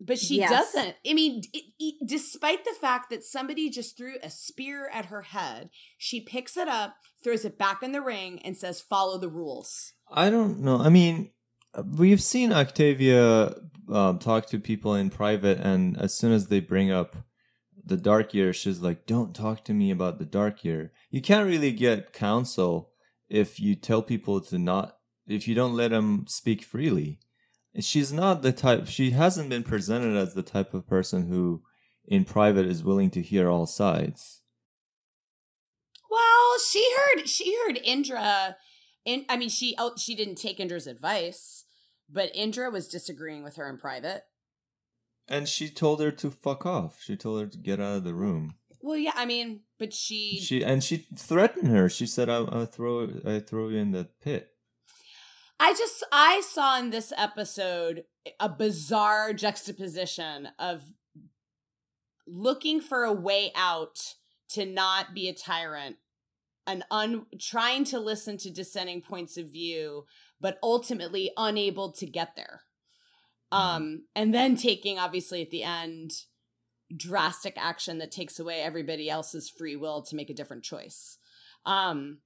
but 0.00 0.18
she 0.18 0.38
Yes. 0.38 0.50
doesn't 0.50 0.96
i 1.08 1.12
mean 1.14 1.42
it, 1.52 1.64
it- 1.78 2.06
despite 2.06 2.64
the 2.64 2.74
fact 2.80 3.10
that 3.10 3.22
somebody 3.24 3.70
just 3.70 3.96
threw 3.96 4.16
a 4.22 4.30
spear 4.30 4.88
at 4.90 5.06
her 5.06 5.22
head 5.22 5.70
she 5.96 6.20
picks 6.20 6.56
it 6.56 6.66
up 6.68 6.96
throws 7.22 7.44
it 7.44 7.58
back 7.58 7.82
in 7.82 7.92
the 7.92 8.00
ring 8.02 8.40
and 8.42 8.56
says 8.56 8.80
follow 8.80 9.18
the 9.18 9.28
rules 9.30 9.92
I 10.10 10.30
don't 10.30 10.60
know. 10.60 10.78
I 10.78 10.88
mean, 10.88 11.32
we've 11.84 12.22
seen 12.22 12.52
Octavia 12.52 13.54
um, 13.88 14.18
talk 14.18 14.46
to 14.46 14.58
people 14.58 14.94
in 14.94 15.10
private, 15.10 15.58
and 15.58 15.96
as 15.98 16.14
soon 16.14 16.32
as 16.32 16.48
they 16.48 16.60
bring 16.60 16.90
up 16.90 17.16
the 17.84 17.96
dark 17.96 18.34
year, 18.34 18.52
she's 18.52 18.80
like, 18.80 19.06
"Don't 19.06 19.34
talk 19.34 19.64
to 19.64 19.74
me 19.74 19.90
about 19.90 20.18
the 20.18 20.26
dark 20.26 20.64
year." 20.64 20.92
You 21.10 21.22
can't 21.22 21.48
really 21.48 21.72
get 21.72 22.12
counsel 22.12 22.90
if 23.28 23.60
you 23.60 23.74
tell 23.74 24.02
people 24.02 24.40
to 24.42 24.58
not, 24.58 24.96
if 25.26 25.48
you 25.48 25.54
don't 25.54 25.74
let 25.74 25.90
them 25.90 26.26
speak 26.28 26.62
freely. 26.62 27.20
She's 27.80 28.12
not 28.12 28.42
the 28.42 28.52
type. 28.52 28.88
She 28.88 29.12
hasn't 29.12 29.50
been 29.50 29.62
presented 29.62 30.16
as 30.16 30.34
the 30.34 30.42
type 30.42 30.74
of 30.74 30.86
person 30.88 31.28
who, 31.28 31.62
in 32.06 32.24
private, 32.24 32.66
is 32.66 32.82
willing 32.82 33.10
to 33.10 33.22
hear 33.22 33.48
all 33.48 33.66
sides. 33.66 34.42
well 36.10 36.58
she 36.58 36.82
heard 36.96 37.28
she 37.28 37.56
heard 37.56 37.78
indra 37.84 38.56
in 39.08 39.24
i 39.28 39.36
mean 39.36 39.48
she 39.48 39.74
oh, 39.78 39.92
she 39.96 40.14
didn't 40.14 40.36
take 40.36 40.60
indra's 40.60 40.86
advice 40.86 41.64
but 42.08 42.30
indra 42.34 42.70
was 42.70 42.88
disagreeing 42.88 43.42
with 43.42 43.56
her 43.56 43.68
in 43.68 43.78
private 43.78 44.22
And 45.30 45.46
she 45.48 45.68
told 45.68 46.00
her 46.00 46.10
to 46.22 46.30
fuck 46.30 46.64
off. 46.64 47.02
She 47.06 47.14
told 47.16 47.40
her 47.40 47.46
to 47.48 47.58
get 47.58 47.80
out 47.80 47.98
of 47.98 48.04
the 48.04 48.14
room. 48.14 48.54
well 48.80 48.96
yeah 48.96 49.12
i 49.14 49.26
mean 49.26 49.60
but 49.78 49.92
she 49.92 50.40
She 50.40 50.64
and 50.64 50.82
she 50.82 51.06
threatened 51.16 51.68
her. 51.68 51.88
She 51.88 52.06
said, 52.06 52.28
"I'll, 52.28 52.48
I'll 52.50 52.66
throw, 52.66 53.08
I 53.24 53.38
throw 53.38 53.68
you 53.68 53.78
in 53.78 53.92
the 53.92 54.08
pit." 54.24 54.48
I 55.60 55.72
just 55.72 56.02
I 56.10 56.40
saw 56.40 56.78
in 56.80 56.90
this 56.90 57.12
episode 57.16 58.04
a 58.40 58.48
bizarre 58.48 59.32
juxtaposition 59.32 60.48
of 60.58 60.82
looking 62.26 62.80
for 62.80 63.04
a 63.04 63.12
way 63.12 63.52
out 63.54 64.14
to 64.50 64.64
not 64.66 65.14
be 65.14 65.28
a 65.28 65.34
tyrant 65.34 65.96
and 66.68 66.84
un 66.90 67.26
trying 67.40 67.84
to 67.84 67.98
listen 67.98 68.36
to 68.36 68.50
dissenting 68.50 69.02
points 69.02 69.36
of 69.36 69.46
view 69.46 70.04
but 70.40 70.58
ultimately 70.62 71.32
unable 71.36 71.90
to 71.90 72.06
get 72.06 72.36
there 72.36 72.62
um 73.50 74.04
and 74.14 74.32
then 74.32 74.54
taking 74.54 74.98
obviously 74.98 75.42
at 75.42 75.50
the 75.50 75.64
end 75.64 76.12
drastic 76.96 77.54
action 77.56 77.98
that 77.98 78.12
takes 78.12 78.38
away 78.38 78.60
everybody 78.60 79.10
else's 79.10 79.50
free 79.50 79.74
will 79.74 80.02
to 80.02 80.14
make 80.14 80.30
a 80.30 80.34
different 80.34 80.62
choice 80.62 81.18
um 81.66 82.18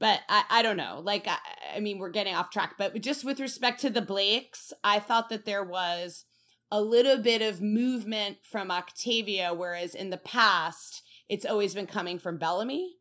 but 0.00 0.20
I, 0.28 0.44
I 0.50 0.62
don't 0.62 0.76
know. 0.76 1.00
Like, 1.02 1.26
I, 1.28 1.38
I 1.76 1.80
mean, 1.80 1.98
we're 1.98 2.10
getting 2.10 2.34
off 2.34 2.50
track, 2.50 2.74
but 2.76 3.00
just 3.00 3.24
with 3.24 3.40
respect 3.40 3.80
to 3.80 3.90
the 3.90 4.02
Blakes, 4.02 4.72
I 4.82 4.98
thought 4.98 5.28
that 5.28 5.44
there 5.44 5.64
was 5.64 6.24
a 6.70 6.82
little 6.82 7.18
bit 7.18 7.42
of 7.42 7.62
movement 7.62 8.38
from 8.42 8.70
Octavia, 8.70 9.54
whereas 9.54 9.94
in 9.94 10.10
the 10.10 10.18
past, 10.18 11.02
it's 11.28 11.46
always 11.46 11.74
been 11.74 11.86
coming 11.86 12.18
from 12.18 12.38
Bellamy. 12.38 12.96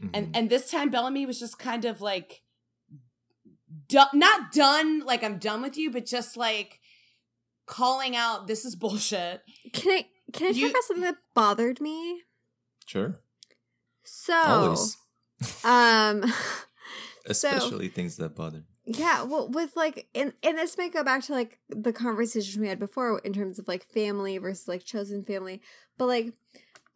And 0.00 0.28
Mhm. 0.28 0.30
and 0.34 0.50
this 0.50 0.70
time, 0.70 0.90
Bellamy 0.90 1.26
was 1.26 1.40
just 1.40 1.58
kind 1.58 1.84
of 1.84 2.00
like, 2.00 2.42
do- 3.88 3.98
not 4.14 4.52
done, 4.52 5.00
like 5.00 5.22
I'm 5.24 5.38
done 5.38 5.60
with 5.62 5.76
you, 5.76 5.90
but 5.90 6.06
just 6.06 6.36
like 6.36 6.80
calling 7.66 8.14
out, 8.16 8.46
this 8.46 8.64
is 8.64 8.76
bullshit. 8.76 9.42
Can 9.72 9.92
I 9.92 10.08
can 10.32 10.46
I 10.48 10.50
You- 10.50 10.66
talk 10.66 10.70
about 10.70 10.82
something 10.84 11.04
that 11.04 11.16
bothered 11.34 11.80
me? 11.80 12.22
sure, 12.86 13.20
So, 14.04 14.34
always, 14.34 14.96
um, 15.64 16.24
especially 17.26 17.88
things 17.88 18.16
that 18.16 18.34
bother. 18.36 18.64
yeah, 18.84 19.22
well, 19.24 19.48
with 19.48 19.76
like, 19.76 20.08
and 20.14 20.32
and 20.42 20.56
this 20.58 20.78
may 20.78 20.88
go 20.88 21.02
back 21.02 21.22
to 21.24 21.32
like 21.32 21.58
the 21.68 21.92
conversation 21.92 22.62
we 22.62 22.68
had 22.68 22.78
before 22.78 23.18
in 23.20 23.32
terms 23.32 23.58
of 23.58 23.68
like 23.68 23.84
family 23.84 24.38
versus 24.38 24.68
like 24.68 24.84
chosen 24.84 25.24
family, 25.24 25.60
but 25.98 26.06
like, 26.06 26.32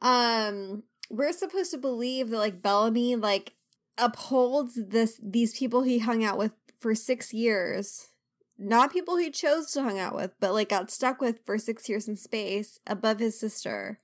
um, 0.00 0.84
we're 1.12 1.32
supposed 1.32 1.70
to 1.70 1.78
believe 1.78 2.30
that 2.30 2.38
like 2.38 2.62
Bellamy 2.62 3.14
like 3.16 3.52
upholds 3.98 4.74
this 4.74 5.20
these 5.22 5.56
people 5.56 5.82
he 5.82 5.98
hung 5.98 6.24
out 6.24 6.38
with 6.38 6.52
for 6.80 6.94
six 6.94 7.32
years. 7.32 8.08
Not 8.58 8.92
people 8.92 9.16
he 9.16 9.30
chose 9.30 9.70
to 9.72 9.82
hang 9.82 9.98
out 9.98 10.14
with, 10.14 10.32
but 10.40 10.54
like 10.54 10.70
got 10.70 10.90
stuck 10.90 11.20
with 11.20 11.40
for 11.44 11.58
six 11.58 11.88
years 11.88 12.08
in 12.08 12.16
space 12.16 12.78
above 12.86 13.18
his 13.18 13.38
sister. 13.38 14.00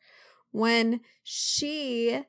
When 0.50 1.00
she 1.22 2.22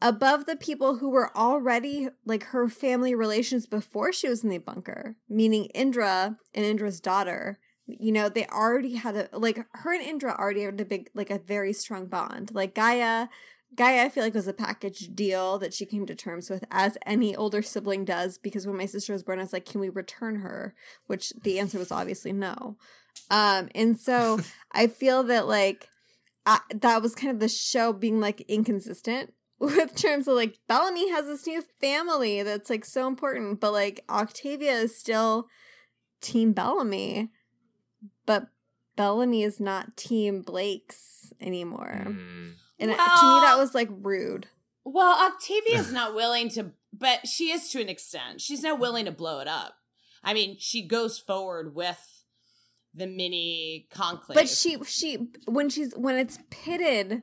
above 0.00 0.46
the 0.46 0.56
people 0.56 0.96
who 0.96 1.10
were 1.10 1.36
already 1.36 2.08
like 2.24 2.44
her 2.44 2.68
family 2.68 3.14
relations 3.14 3.66
before 3.66 4.12
she 4.12 4.28
was 4.28 4.42
in 4.42 4.50
the 4.50 4.58
bunker, 4.58 5.16
meaning 5.28 5.66
Indra 5.66 6.38
and 6.54 6.64
Indra's 6.64 7.00
daughter. 7.00 7.58
You 7.86 8.12
know, 8.12 8.28
they 8.28 8.46
already 8.46 8.94
had 8.94 9.16
a 9.16 9.28
like 9.32 9.66
her 9.72 9.92
and 9.92 10.02
Indra 10.02 10.34
already 10.38 10.62
had 10.62 10.80
a 10.80 10.84
big 10.84 11.10
like 11.14 11.30
a 11.30 11.38
very 11.38 11.72
strong 11.72 12.06
bond. 12.06 12.54
Like 12.54 12.74
Gaia 12.74 13.28
Gaia, 13.74 14.04
I 14.04 14.08
feel 14.08 14.22
like 14.22 14.34
was 14.34 14.48
a 14.48 14.52
package 14.52 15.14
deal 15.14 15.58
that 15.58 15.72
she 15.72 15.86
came 15.86 16.04
to 16.06 16.14
terms 16.14 16.50
with, 16.50 16.64
as 16.70 16.98
any 17.06 17.34
older 17.34 17.62
sibling 17.62 18.04
does. 18.04 18.36
Because 18.36 18.66
when 18.66 18.76
my 18.76 18.86
sister 18.86 19.12
was 19.12 19.22
born, 19.22 19.38
I 19.38 19.42
was 19.42 19.52
like, 19.52 19.64
"Can 19.64 19.80
we 19.80 19.88
return 19.88 20.36
her?" 20.36 20.74
Which 21.06 21.30
the 21.42 21.58
answer 21.58 21.78
was 21.78 21.90
obviously 21.90 22.32
no. 22.32 22.76
Um, 23.30 23.68
and 23.74 23.98
so 23.98 24.40
I 24.72 24.86
feel 24.86 25.22
that 25.24 25.46
like 25.46 25.88
I, 26.44 26.60
that 26.74 27.02
was 27.02 27.14
kind 27.14 27.30
of 27.32 27.40
the 27.40 27.48
show 27.48 27.92
being 27.92 28.20
like 28.20 28.42
inconsistent 28.42 29.32
with 29.58 29.94
terms 29.94 30.28
of 30.28 30.34
like 30.34 30.58
Bellamy 30.68 31.10
has 31.10 31.26
this 31.26 31.46
new 31.46 31.62
family 31.80 32.42
that's 32.42 32.68
like 32.68 32.84
so 32.84 33.06
important, 33.06 33.60
but 33.60 33.72
like 33.72 34.04
Octavia 34.10 34.72
is 34.72 34.98
still 34.98 35.48
Team 36.20 36.52
Bellamy, 36.52 37.30
but 38.26 38.48
Bellamy 38.96 39.42
is 39.42 39.60
not 39.60 39.96
Team 39.96 40.42
Blake's 40.42 41.32
anymore. 41.40 42.04
Mm. 42.06 42.54
And 42.82 42.90
it- 42.90 42.96
to 42.96 43.00
me, 43.00 43.40
that 43.40 43.56
was 43.58 43.74
like 43.74 43.88
rude. 43.90 44.48
Well, 44.84 45.16
Octavia's 45.32 45.92
not 46.00 46.14
willing 46.14 46.48
to, 46.50 46.72
but 46.92 47.26
she 47.26 47.50
is 47.52 47.68
to 47.70 47.80
an 47.80 47.88
extent. 47.88 48.40
She's 48.40 48.62
not 48.62 48.78
willing 48.78 49.04
to 49.06 49.12
blow 49.12 49.40
it 49.40 49.48
up. 49.48 49.74
I 50.24 50.34
mean, 50.34 50.56
she 50.58 50.86
goes 50.86 51.18
forward 51.18 51.74
with 51.74 52.24
the 52.94 53.06
mini 53.06 53.86
conclave. 53.90 54.36
But 54.36 54.48
she 54.48 54.76
she 54.84 55.28
when 55.46 55.68
she's 55.70 55.94
when 55.96 56.16
it's 56.16 56.38
pitted 56.50 57.22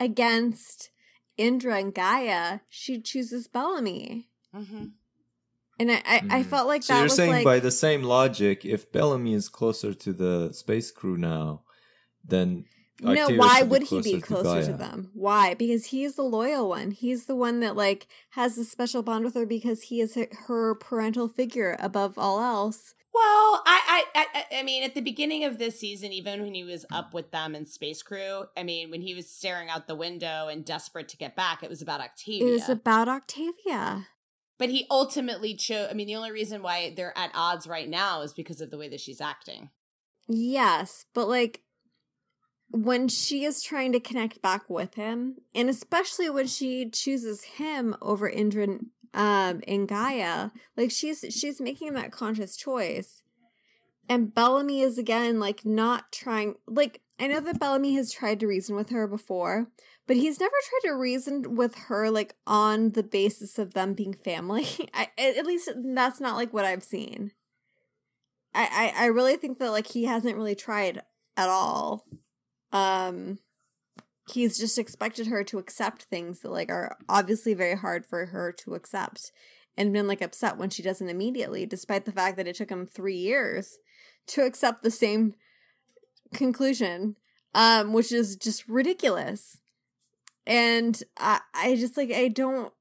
against 0.00 0.90
Indra 1.36 1.76
and 1.78 1.94
Gaia, 1.94 2.60
she 2.68 3.00
chooses 3.00 3.46
Bellamy. 3.48 4.28
Mhm. 4.54 4.92
And 5.78 5.90
I, 5.90 5.94
I, 6.04 6.16
I 6.30 6.42
Mm. 6.42 6.46
felt 6.46 6.68
like 6.68 6.82
so 6.84 6.92
that 6.92 6.98
you're 7.00 7.04
was 7.04 7.16
saying 7.16 7.32
like 7.32 7.44
by 7.44 7.58
the 7.60 7.70
same 7.70 8.02
logic, 8.02 8.64
if 8.64 8.92
Bellamy 8.92 9.34
is 9.34 9.48
closer 9.48 9.92
to 9.94 10.12
the 10.12 10.52
space 10.52 10.90
crew 10.92 11.16
now, 11.16 11.62
then 12.24 12.64
no, 13.12 13.28
why 13.30 13.62
would 13.62 13.82
he 13.84 14.00
be 14.00 14.20
closer 14.20 14.62
to, 14.62 14.68
Gaia. 14.68 14.76
them? 14.78 15.10
Why? 15.14 15.54
Because 15.54 15.86
he's 15.86 16.14
the 16.14 16.22
loyal 16.22 16.68
one. 16.68 16.90
He's 16.92 17.26
the 17.26 17.36
one 17.36 17.60
that 17.60 17.76
like 17.76 18.06
has 18.30 18.56
a 18.56 18.64
special 18.64 19.02
bond 19.02 19.24
with 19.24 19.34
her 19.34 19.46
because 19.46 19.82
he 19.82 20.00
is 20.00 20.14
her, 20.14 20.28
her 20.46 20.74
parental 20.74 21.28
figure 21.28 21.76
above 21.78 22.18
all 22.18 22.40
else. 22.40 22.94
Well, 23.12 23.62
I, 23.64 24.04
I, 24.14 24.26
I, 24.34 24.44
I 24.58 24.62
mean, 24.64 24.82
at 24.82 24.94
the 24.94 25.00
beginning 25.00 25.44
of 25.44 25.58
this 25.58 25.78
season, 25.78 26.12
even 26.12 26.42
when 26.42 26.52
he 26.52 26.64
was 26.64 26.84
up 26.90 27.14
with 27.14 27.30
them 27.30 27.54
in 27.54 27.64
Space 27.64 28.02
Crew, 28.02 28.46
I 28.56 28.64
mean, 28.64 28.90
when 28.90 29.02
he 29.02 29.14
was 29.14 29.30
staring 29.30 29.68
out 29.68 29.86
the 29.86 29.94
window 29.94 30.48
and 30.48 30.64
desperate 30.64 31.08
to 31.10 31.16
get 31.16 31.36
back, 31.36 31.62
it 31.62 31.70
was 31.70 31.80
about 31.80 32.00
Octavia. 32.00 32.48
It 32.48 32.50
was 32.50 32.68
about 32.68 33.06
Octavia. 33.06 34.08
but 34.58 34.68
he 34.68 34.86
ultimately 34.90 35.54
chose. 35.54 35.88
I 35.90 35.94
mean, 35.94 36.08
the 36.08 36.16
only 36.16 36.32
reason 36.32 36.60
why 36.62 36.92
they're 36.96 37.16
at 37.16 37.30
odds 37.34 37.66
right 37.68 37.88
now 37.88 38.22
is 38.22 38.32
because 38.32 38.60
of 38.60 38.70
the 38.70 38.78
way 38.78 38.88
that 38.88 39.00
she's 39.00 39.20
acting. 39.20 39.70
Yes, 40.28 41.04
but 41.14 41.28
like 41.28 41.60
when 42.74 43.06
she 43.06 43.44
is 43.44 43.62
trying 43.62 43.92
to 43.92 44.00
connect 44.00 44.42
back 44.42 44.68
with 44.68 44.94
him, 44.94 45.36
and 45.54 45.70
especially 45.70 46.28
when 46.28 46.48
she 46.48 46.90
chooses 46.90 47.44
him 47.44 47.94
over 48.02 48.28
Indra 48.28 48.64
and, 48.64 48.86
um 49.14 49.62
and 49.68 49.86
Gaia, 49.86 50.50
like 50.76 50.90
she's 50.90 51.24
she's 51.30 51.60
making 51.60 51.92
that 51.94 52.10
conscious 52.10 52.56
choice. 52.56 53.22
And 54.08 54.34
Bellamy 54.34 54.80
is 54.80 54.98
again 54.98 55.38
like 55.38 55.64
not 55.64 56.10
trying 56.10 56.56
like 56.66 57.00
I 57.20 57.28
know 57.28 57.38
that 57.38 57.60
Bellamy 57.60 57.94
has 57.94 58.12
tried 58.12 58.40
to 58.40 58.48
reason 58.48 58.74
with 58.74 58.90
her 58.90 59.06
before, 59.06 59.68
but 60.08 60.16
he's 60.16 60.40
never 60.40 60.56
tried 60.68 60.90
to 60.90 60.96
reason 60.96 61.54
with 61.54 61.76
her 61.86 62.10
like 62.10 62.34
on 62.44 62.90
the 62.90 63.04
basis 63.04 63.56
of 63.56 63.74
them 63.74 63.94
being 63.94 64.14
family. 64.14 64.66
I, 64.94 65.10
at 65.16 65.46
least 65.46 65.70
that's 65.94 66.20
not 66.20 66.34
like 66.34 66.52
what 66.52 66.64
I've 66.64 66.82
seen. 66.82 67.30
I, 68.52 68.92
I 68.98 69.04
I 69.04 69.06
really 69.06 69.36
think 69.36 69.60
that 69.60 69.70
like 69.70 69.86
he 69.86 70.06
hasn't 70.06 70.36
really 70.36 70.56
tried 70.56 71.02
at 71.36 71.48
all. 71.48 72.04
Um 72.74 73.38
he's 74.32 74.58
just 74.58 74.78
expected 74.78 75.26
her 75.26 75.44
to 75.44 75.58
accept 75.58 76.04
things 76.04 76.40
that 76.40 76.50
like 76.50 76.70
are 76.70 76.96
obviously 77.08 77.54
very 77.54 77.76
hard 77.76 78.06
for 78.06 78.26
her 78.26 78.50
to 78.52 78.74
accept 78.74 79.32
and 79.76 79.92
been 79.92 80.08
like 80.08 80.22
upset 80.22 80.56
when 80.56 80.70
she 80.70 80.82
doesn't 80.82 81.10
immediately 81.10 81.66
despite 81.66 82.04
the 82.04 82.12
fact 82.12 82.36
that 82.36 82.46
it 82.46 82.56
took 82.56 82.70
him 82.70 82.86
3 82.86 83.14
years 83.14 83.78
to 84.26 84.42
accept 84.42 84.82
the 84.82 84.90
same 84.90 85.34
conclusion 86.32 87.16
um 87.54 87.92
which 87.92 88.10
is 88.12 88.36
just 88.36 88.66
ridiculous. 88.68 89.58
And 90.46 91.02
i 91.18 91.40
i 91.54 91.76
just 91.76 91.96
like 91.96 92.10
i 92.12 92.28
don't 92.28 92.72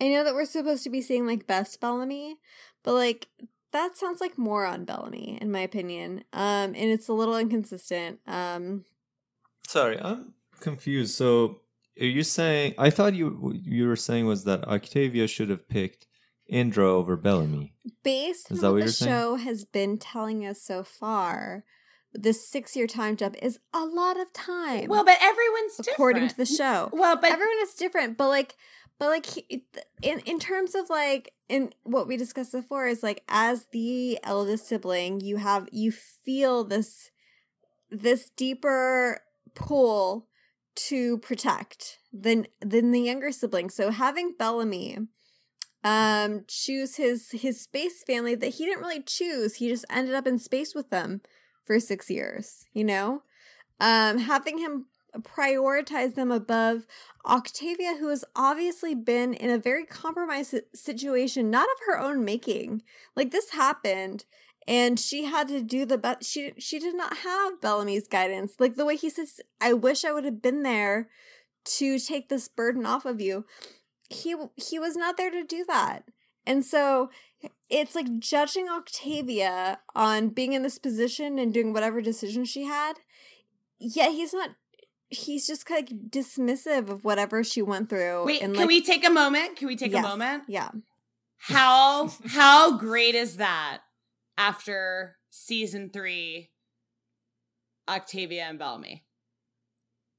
i 0.00 0.08
know 0.08 0.24
that 0.24 0.34
we're 0.34 0.44
supposed 0.44 0.84
to 0.84 0.90
be 0.90 1.02
seeing 1.02 1.26
like 1.26 1.46
best 1.46 1.80
bellamy 1.80 2.38
but 2.82 2.94
like 2.94 3.28
that 3.72 3.96
sounds 3.96 4.20
like 4.20 4.38
more 4.38 4.64
on 4.66 4.84
bellamy 4.84 5.38
in 5.40 5.50
my 5.50 5.60
opinion 5.60 6.24
um 6.32 6.74
and 6.74 6.76
it's 6.76 7.08
a 7.08 7.12
little 7.12 7.36
inconsistent 7.36 8.20
um 8.26 8.84
Sorry, 9.68 9.98
I'm 9.98 10.34
confused. 10.60 11.14
So, 11.14 11.60
are 12.00 12.04
you 12.04 12.22
saying? 12.24 12.74
I 12.76 12.90
thought 12.90 13.14
you 13.14 13.54
you 13.64 13.86
were 13.86 13.96
saying 13.96 14.26
was 14.26 14.44
that 14.44 14.64
Octavia 14.68 15.26
should 15.26 15.48
have 15.48 15.68
picked 15.68 16.06
Indra 16.46 16.90
over 16.90 17.16
Bellamy. 17.16 17.74
based 18.02 18.50
on 18.50 18.56
Is 18.56 18.60
that 18.60 18.66
what 18.68 18.72
what 18.74 18.78
the 18.80 18.84
you're 18.84 18.92
saying? 18.92 19.12
show 19.12 19.34
has 19.36 19.64
been 19.64 19.98
telling 19.98 20.44
us 20.44 20.60
so 20.60 20.82
far 20.82 21.64
this 22.12 22.46
six 22.46 22.76
year 22.76 22.86
time 22.86 23.16
jump 23.16 23.36
is 23.40 23.58
a 23.72 23.84
lot 23.84 24.20
of 24.20 24.30
time 24.34 24.88
Well, 24.88 25.04
but 25.04 25.16
everyone's 25.22 25.80
according 25.80 26.28
to 26.28 26.36
the 26.36 26.44
show 26.44 26.90
Well, 26.92 27.16
but 27.16 27.30
everyone 27.32 27.56
is 27.62 27.72
different 27.72 28.18
but 28.18 28.28
like 28.28 28.54
but 29.02 29.08
like 29.08 29.62
in 30.00 30.20
in 30.20 30.38
terms 30.38 30.76
of 30.76 30.88
like 30.88 31.32
in 31.48 31.72
what 31.82 32.06
we 32.06 32.16
discussed 32.16 32.52
before 32.52 32.86
is 32.86 33.02
like 33.02 33.24
as 33.28 33.66
the 33.72 34.16
eldest 34.22 34.68
sibling 34.68 35.20
you 35.20 35.38
have 35.38 35.68
you 35.72 35.90
feel 35.90 36.62
this 36.62 37.10
this 37.90 38.30
deeper 38.36 39.20
pull 39.56 40.28
to 40.76 41.18
protect 41.18 41.98
than 42.12 42.46
than 42.60 42.92
the 42.92 43.00
younger 43.00 43.32
sibling. 43.32 43.70
So 43.70 43.90
having 43.90 44.36
bellamy 44.38 44.98
um 45.82 46.44
choose 46.46 46.94
his 46.94 47.32
his 47.32 47.60
space 47.60 48.04
family 48.06 48.36
that 48.36 48.54
he 48.54 48.66
didn't 48.66 48.84
really 48.84 49.02
choose 49.02 49.56
he 49.56 49.68
just 49.68 49.84
ended 49.90 50.14
up 50.14 50.28
in 50.28 50.38
space 50.38 50.76
with 50.76 50.90
them 50.90 51.22
for 51.64 51.80
six 51.80 52.08
years 52.08 52.66
you 52.72 52.84
know? 52.84 53.22
Um 53.80 54.18
having 54.18 54.58
him 54.58 54.86
prioritize 55.20 56.14
them 56.14 56.30
above 56.30 56.86
Octavia, 57.26 57.96
who 57.98 58.08
has 58.08 58.24
obviously 58.34 58.94
been 58.94 59.34
in 59.34 59.50
a 59.50 59.58
very 59.58 59.84
compromised 59.84 60.54
situation, 60.74 61.50
not 61.50 61.68
of 61.68 61.86
her 61.86 61.98
own 61.98 62.24
making. 62.24 62.82
Like 63.14 63.30
this 63.30 63.50
happened, 63.50 64.24
and 64.66 64.98
she 64.98 65.24
had 65.24 65.48
to 65.48 65.62
do 65.62 65.84
the 65.84 65.98
best. 65.98 66.24
She 66.24 66.52
she 66.58 66.78
did 66.78 66.94
not 66.94 67.18
have 67.18 67.60
Bellamy's 67.60 68.08
guidance. 68.08 68.54
Like 68.58 68.76
the 68.76 68.84
way 68.84 68.96
he 68.96 69.10
says, 69.10 69.40
"I 69.60 69.72
wish 69.72 70.04
I 70.04 70.12
would 70.12 70.24
have 70.24 70.42
been 70.42 70.62
there 70.62 71.08
to 71.64 71.98
take 71.98 72.28
this 72.28 72.48
burden 72.48 72.86
off 72.86 73.04
of 73.04 73.20
you." 73.20 73.44
He 74.08 74.34
he 74.56 74.78
was 74.78 74.96
not 74.96 75.16
there 75.16 75.30
to 75.30 75.44
do 75.44 75.64
that, 75.68 76.04
and 76.46 76.64
so 76.64 77.10
it's 77.68 77.94
like 77.94 78.18
judging 78.18 78.68
Octavia 78.68 79.80
on 79.94 80.28
being 80.28 80.52
in 80.52 80.62
this 80.62 80.78
position 80.78 81.38
and 81.38 81.52
doing 81.52 81.72
whatever 81.72 82.00
decision 82.00 82.44
she 82.44 82.64
had. 82.64 82.94
Yet 83.78 84.12
he's 84.12 84.32
not 84.32 84.50
he's 85.12 85.46
just 85.46 85.68
like 85.70 85.88
dismissive 86.10 86.88
of 86.88 87.04
whatever 87.04 87.44
she 87.44 87.62
went 87.62 87.88
through. 87.88 88.24
wait, 88.26 88.42
and 88.42 88.54
can 88.54 88.66
we 88.66 88.82
take 88.82 89.06
a 89.06 89.10
moment? 89.10 89.56
Can 89.56 89.68
we 89.68 89.76
take 89.76 89.92
Yes. 89.92 90.04
a 90.04 90.08
moment? 90.08 90.44
Yeah. 90.48 90.70
How 91.38 92.08
how 92.26 92.76
great 92.78 93.14
is 93.14 93.36
that 93.38 93.80
after 94.38 95.16
season 95.30 95.90
three, 95.92 96.50
Octavia 97.88 98.44
and 98.44 98.58
Bellamy? 98.58 99.04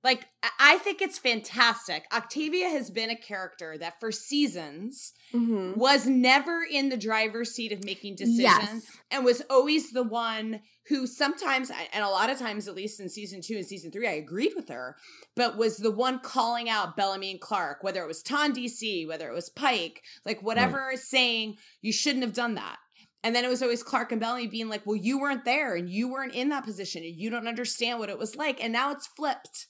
Like, 0.03 0.25
I- 0.43 0.49
I 0.59 0.77
think 0.79 1.01
it's 1.01 1.17
fantastic. 1.17 2.03
Octavia 2.11 2.67
has 2.69 2.89
been 2.91 3.09
a 3.09 3.15
character 3.15 3.77
that 3.77 3.99
for 4.01 4.11
seasons 4.11 5.13
Mm-hmm. 5.33 5.79
was 5.79 6.05
never 6.05 6.61
in 6.69 6.89
the 6.89 6.97
driver's 6.97 7.51
seat 7.55 7.71
of 7.71 7.83
making 7.85 8.15
decisions 8.15 8.83
Yes. 8.85 8.97
and 9.09 9.23
was 9.23 9.41
always 9.49 9.91
the 9.91 10.03
one 10.03 10.61
who 10.87 11.07
sometimes 11.07 11.71
and 11.93 12.03
a 12.03 12.09
lot 12.09 12.29
of 12.29 12.37
times 12.37 12.67
at 12.67 12.75
least 12.75 12.99
in 12.99 13.09
season 13.09 13.41
2 13.41 13.55
and 13.55 13.65
season 13.65 13.91
3 13.91 14.07
I 14.07 14.11
agreed 14.11 14.53
with 14.55 14.69
her 14.69 14.97
but 15.35 15.57
was 15.57 15.77
the 15.77 15.91
one 15.91 16.19
calling 16.19 16.69
out 16.69 16.97
Bellamy 16.97 17.31
and 17.31 17.41
Clarke 17.41 17.83
whether 17.83 18.03
it 18.03 18.07
was 18.07 18.23
TonDC 18.23 19.07
whether 19.07 19.27
it 19.27 19.33
was 19.33 19.49
Pike 19.49 20.03
like 20.25 20.41
whatever 20.41 20.91
is 20.91 21.07
saying 21.07 21.57
you 21.81 21.93
shouldn't 21.93 22.23
have 22.23 22.33
done 22.33 22.55
that. 22.55 22.77
And 23.25 23.33
then 23.33 23.45
it 23.45 23.49
was 23.49 23.63
always 23.63 23.83
Clarke 23.83 24.11
and 24.11 24.21
Bellamy 24.21 24.47
being 24.47 24.69
like 24.69 24.85
well 24.85 24.97
you 24.97 25.19
weren't 25.19 25.45
there 25.45 25.75
and 25.75 25.89
you 25.89 26.11
weren't 26.11 26.35
in 26.35 26.49
that 26.49 26.65
position 26.65 27.03
and 27.03 27.15
you 27.15 27.29
don't 27.29 27.47
understand 27.47 27.99
what 27.99 28.09
it 28.09 28.19
was 28.19 28.35
like. 28.35 28.63
And 28.63 28.73
now 28.73 28.91
it's 28.91 29.07
flipped. 29.07 29.67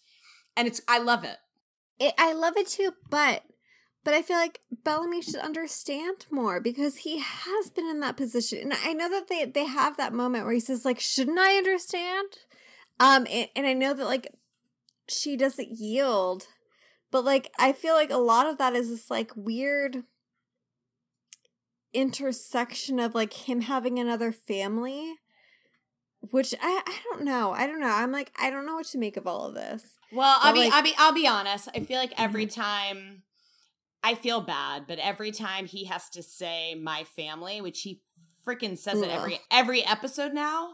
And 0.55 0.67
it's 0.67 0.81
I 0.87 0.99
love 0.99 1.23
it. 1.23 1.37
It, 1.99 2.13
I 2.17 2.33
love 2.33 2.57
it 2.57 2.67
too, 2.67 2.93
but 3.09 3.43
but 4.03 4.13
I 4.13 4.21
feel 4.21 4.37
like 4.37 4.61
Bellamy 4.83 5.21
should 5.21 5.35
understand 5.37 6.25
more 6.29 6.59
because 6.59 6.97
he 6.97 7.19
has 7.19 7.69
been 7.69 7.87
in 7.87 7.99
that 8.01 8.17
position. 8.17 8.59
And 8.59 8.73
I 8.83 8.93
know 8.93 9.09
that 9.09 9.27
they 9.29 9.45
they 9.45 9.65
have 9.65 9.97
that 9.97 10.13
moment 10.13 10.45
where 10.45 10.53
he 10.53 10.59
says 10.59 10.85
like, 10.85 10.99
"Shouldn't 10.99 11.39
I 11.39 11.55
understand?" 11.57 12.27
Um, 12.99 13.25
and, 13.29 13.49
and 13.55 13.65
I 13.65 13.73
know 13.73 13.93
that 13.93 14.05
like 14.05 14.27
she 15.09 15.35
doesn't 15.37 15.71
yield, 15.71 16.47
but 17.11 17.23
like 17.23 17.51
I 17.57 17.71
feel 17.73 17.93
like 17.95 18.11
a 18.11 18.17
lot 18.17 18.47
of 18.47 18.57
that 18.57 18.73
is 18.75 18.89
this 18.89 19.09
like 19.09 19.31
weird 19.35 20.03
intersection 21.93 22.99
of 22.99 23.13
like 23.13 23.33
him 23.47 23.61
having 23.61 23.99
another 23.99 24.31
family 24.31 25.13
which 26.31 26.55
I, 26.59 26.81
I 26.87 26.97
don't 27.03 27.23
know 27.23 27.51
i 27.51 27.67
don't 27.67 27.79
know 27.79 27.87
i'm 27.93 28.11
like 28.11 28.31
i 28.39 28.49
don't 28.49 28.65
know 28.65 28.75
what 28.75 28.87
to 28.87 28.97
make 28.97 29.15
of 29.15 29.27
all 29.27 29.45
of 29.45 29.53
this 29.53 29.83
Well, 30.11 30.37
I'll 30.41 30.51
But, 30.51 30.53
be, 30.53 30.59
like- 30.61 30.73
I'll 30.73 30.83
be, 30.83 30.93
I'll 30.97 31.13
be 31.13 31.27
honest. 31.27 31.69
I 31.75 31.81
feel 31.81 31.97
like 31.99 32.13
every 32.17 32.45
time 32.47 33.21
I 34.03 34.15
feel 34.15 34.41
bad, 34.41 34.85
but 34.87 34.99
every 34.99 35.31
time 35.31 35.65
he 35.65 35.85
has 35.85 36.09
to 36.09 36.21
say 36.21 36.75
"my 36.75 37.03
family," 37.05 37.61
which 37.61 37.81
he 37.81 38.01
freaking 38.45 38.77
says 38.77 39.01
it 39.01 39.09
every 39.09 39.39
every 39.49 39.85
episode 39.85 40.33
now, 40.33 40.73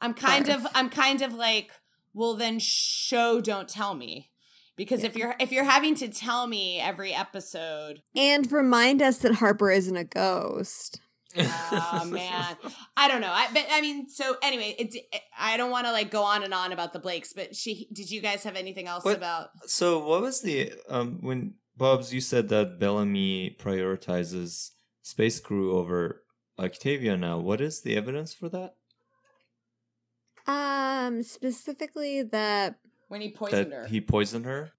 I'm 0.00 0.14
kind 0.14 0.48
of, 0.50 0.66
I'm 0.74 0.90
kind 0.90 1.22
of 1.22 1.32
like, 1.32 1.70
well, 2.12 2.34
then 2.34 2.58
show, 2.58 3.40
don't 3.40 3.68
tell 3.68 3.94
me, 3.94 4.30
because 4.76 5.02
if 5.02 5.16
you're 5.16 5.34
if 5.40 5.50
you're 5.50 5.64
having 5.64 5.94
to 5.96 6.08
tell 6.08 6.46
me 6.46 6.78
every 6.78 7.14
episode, 7.14 8.02
and 8.14 8.50
remind 8.52 9.00
us 9.00 9.18
that 9.18 9.36
harper 9.36 9.70
isn't 9.70 9.96
a 9.96 10.04
ghost. 10.04 11.00
Oh 11.36 12.02
man, 12.06 12.56
I 12.96 13.06
don't 13.08 13.20
know. 13.20 13.30
I 13.30 13.48
but 13.52 13.66
I 13.70 13.80
mean, 13.80 14.08
so 14.08 14.36
anyway, 14.42 14.74
it's 14.78 14.96
I 15.38 15.56
don't 15.56 15.70
want 15.70 15.86
to 15.86 15.92
like 15.92 16.10
go 16.10 16.22
on 16.22 16.42
and 16.42 16.52
on 16.54 16.72
about 16.72 16.92
the 16.92 16.98
Blakes, 16.98 17.32
but 17.32 17.54
she 17.54 17.88
did 17.92 18.10
you 18.10 18.20
guys 18.20 18.44
have 18.44 18.56
anything 18.56 18.86
else 18.88 19.04
What- 19.04 19.16
about? 19.16 19.50
So, 19.66 19.98
what 20.04 20.22
was 20.22 20.40
the 20.42 20.72
um 20.88 21.18
when 21.20 21.54
Bubs 21.78 22.12
you 22.12 22.20
said 22.20 22.48
that 22.48 22.78
Bellamy 22.78 23.56
prioritizes 23.58 24.70
space 25.02 25.38
crew 25.40 25.76
over 25.78 26.24
Octavia 26.58 27.16
now? 27.16 27.38
What 27.38 27.60
is 27.60 27.80
the 27.82 27.96
evidence 27.96 28.34
for 28.34 28.48
that? 28.50 28.74
um 30.46 31.22
specifically 31.22 32.22
that 32.22 32.78
When 33.08 33.20
he 33.20 33.30
poisoned 33.30 33.72
that 33.72 33.76
her. 33.76 33.86
he 33.86 34.00
poisoned 34.00 34.44
her? 34.46 34.72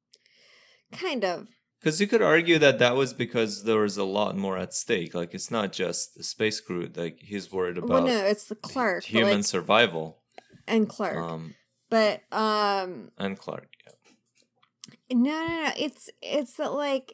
kind 0.91 1.23
of 1.23 1.47
Because 1.79 2.01
you 2.01 2.07
could 2.07 2.21
argue 2.23 2.57
that 2.59 2.79
that 2.79 2.95
was 2.95 3.13
because 3.13 3.63
there 3.63 3.77
was 3.79 3.95
a 3.97 4.03
lot 4.03 4.35
more 4.35 4.57
at 4.57 4.73
stake. 4.73 5.13
Like 5.13 5.33
it's 5.35 5.51
not 5.51 5.71
just 5.71 6.15
the 6.15 6.23
space 6.23 6.59
crew. 6.59 6.89
Like 6.93 7.19
he's 7.21 7.51
worried 7.51 7.77
about 7.77 7.89
well 7.89 8.05
no 8.07 8.25
it's 8.25 8.45
the 8.45 8.55
clarke 8.55 9.03
human 9.05 9.37
like, 9.37 9.45
survival. 9.45 10.23
and 10.67 10.89
clarke 10.89 11.17
Um, 11.17 11.53
but 11.89 12.21
um 12.33 13.11
and 13.17 13.37
Clarke. 13.37 13.68
No, 15.11 15.31
no, 15.31 15.47
no. 15.47 15.71
It's 15.77 16.09
it's 16.21 16.53
that 16.53 16.73
like 16.73 17.13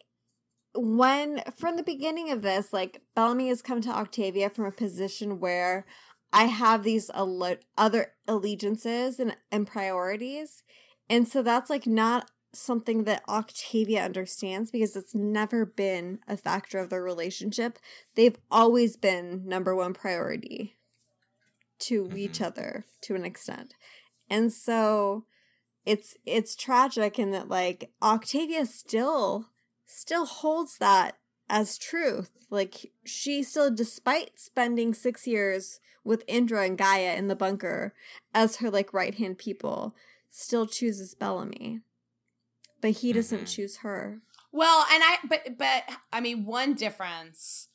when 0.76 1.42
from 1.58 1.78
the 1.78 1.84
beginning 1.84 2.32
of 2.32 2.42
this, 2.42 2.74
like 2.74 3.02
Bellamy 3.16 3.50
has 3.50 3.62
come 3.62 3.82
to 3.82 3.90
Octavia 3.90 4.50
from 4.50 4.66
a 4.66 4.72
position 4.72 5.40
where 5.40 5.86
I 6.34 6.46
have 6.46 6.84
these 6.84 7.10
alle- 7.12 7.58
other 7.78 8.14
allegiances 8.28 9.20
and 9.20 9.38
and 9.52 9.68
priorities, 9.68 10.64
and 11.10 11.28
so 11.28 11.42
that's 11.44 11.70
like 11.70 11.88
not 11.88 12.32
something 12.54 13.04
that 13.06 13.24
Octavia 13.30 14.04
understands 14.04 14.72
because 14.72 14.96
it's 14.96 15.16
never 15.16 15.66
been 15.66 16.20
a 16.28 16.38
factor 16.38 16.80
of 16.80 16.90
their 16.90 17.04
relationship. 17.04 17.80
They've 18.16 18.38
always 18.52 18.98
been 18.98 19.46
number 19.48 19.76
one 19.76 19.94
priority 19.94 20.78
to 21.80 22.10
each 22.16 22.40
Mhm. 22.40 22.46
other 22.46 22.86
to 23.02 23.16
an 23.16 23.26
extent. 23.26 23.74
And 24.30 24.52
so 24.54 25.26
it's 25.86 26.16
it's 26.26 26.56
tragic 26.56 27.20
in 27.20 27.32
that 27.32 27.50
like 27.50 27.92
Octavia 28.02 28.66
still 28.66 29.48
still 29.86 30.26
holds 30.26 30.78
that 30.80 31.18
as 31.50 31.78
truth. 31.78 32.32
Like 32.50 32.92
she 33.04 33.44
still 33.44 33.70
despite 33.72 34.40
spending 34.40 34.94
6 34.94 35.28
years 35.28 35.80
with 36.04 36.24
Indra 36.28 36.66
and 36.66 36.78
Gaia 36.78 37.16
in 37.16 37.28
the 37.28 37.36
bunker 37.36 37.94
as 38.34 38.58
her 38.58 38.70
like 38.70 38.94
right-hand 38.94 39.38
people, 39.38 39.96
still 40.30 40.68
chooses 40.68 41.16
Bellamy. 41.16 41.82
But 42.82 42.92
he 42.92 43.14
doesn't 43.14 43.46
Mhm. 43.46 43.56
choose 43.56 43.78
her. 43.78 44.22
Well, 44.52 44.86
and 44.92 45.04
I 45.04 45.18
but 45.28 45.58
but 45.58 45.84
I 46.14 46.20
mean 46.22 46.46
one 46.46 46.74
difference 46.76 47.70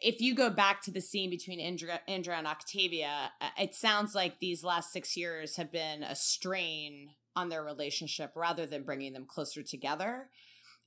if 0.00 0.20
you 0.20 0.34
go 0.34 0.50
back 0.50 0.82
to 0.82 0.90
the 0.90 1.00
scene 1.00 1.30
between 1.30 1.60
Indra, 1.60 2.00
Indra 2.06 2.36
and 2.36 2.46
Octavia, 2.46 3.32
uh, 3.40 3.48
it 3.58 3.74
sounds 3.74 4.14
like 4.14 4.40
these 4.40 4.64
last 4.64 4.92
6 4.92 5.16
years 5.16 5.56
have 5.56 5.70
been 5.70 6.02
a 6.02 6.16
strain 6.16 7.10
on 7.36 7.48
their 7.48 7.62
relationship 7.62 8.32
rather 8.34 8.66
than 8.66 8.82
bringing 8.82 9.12
them 9.12 9.26
closer 9.26 9.62
together. 9.62 10.30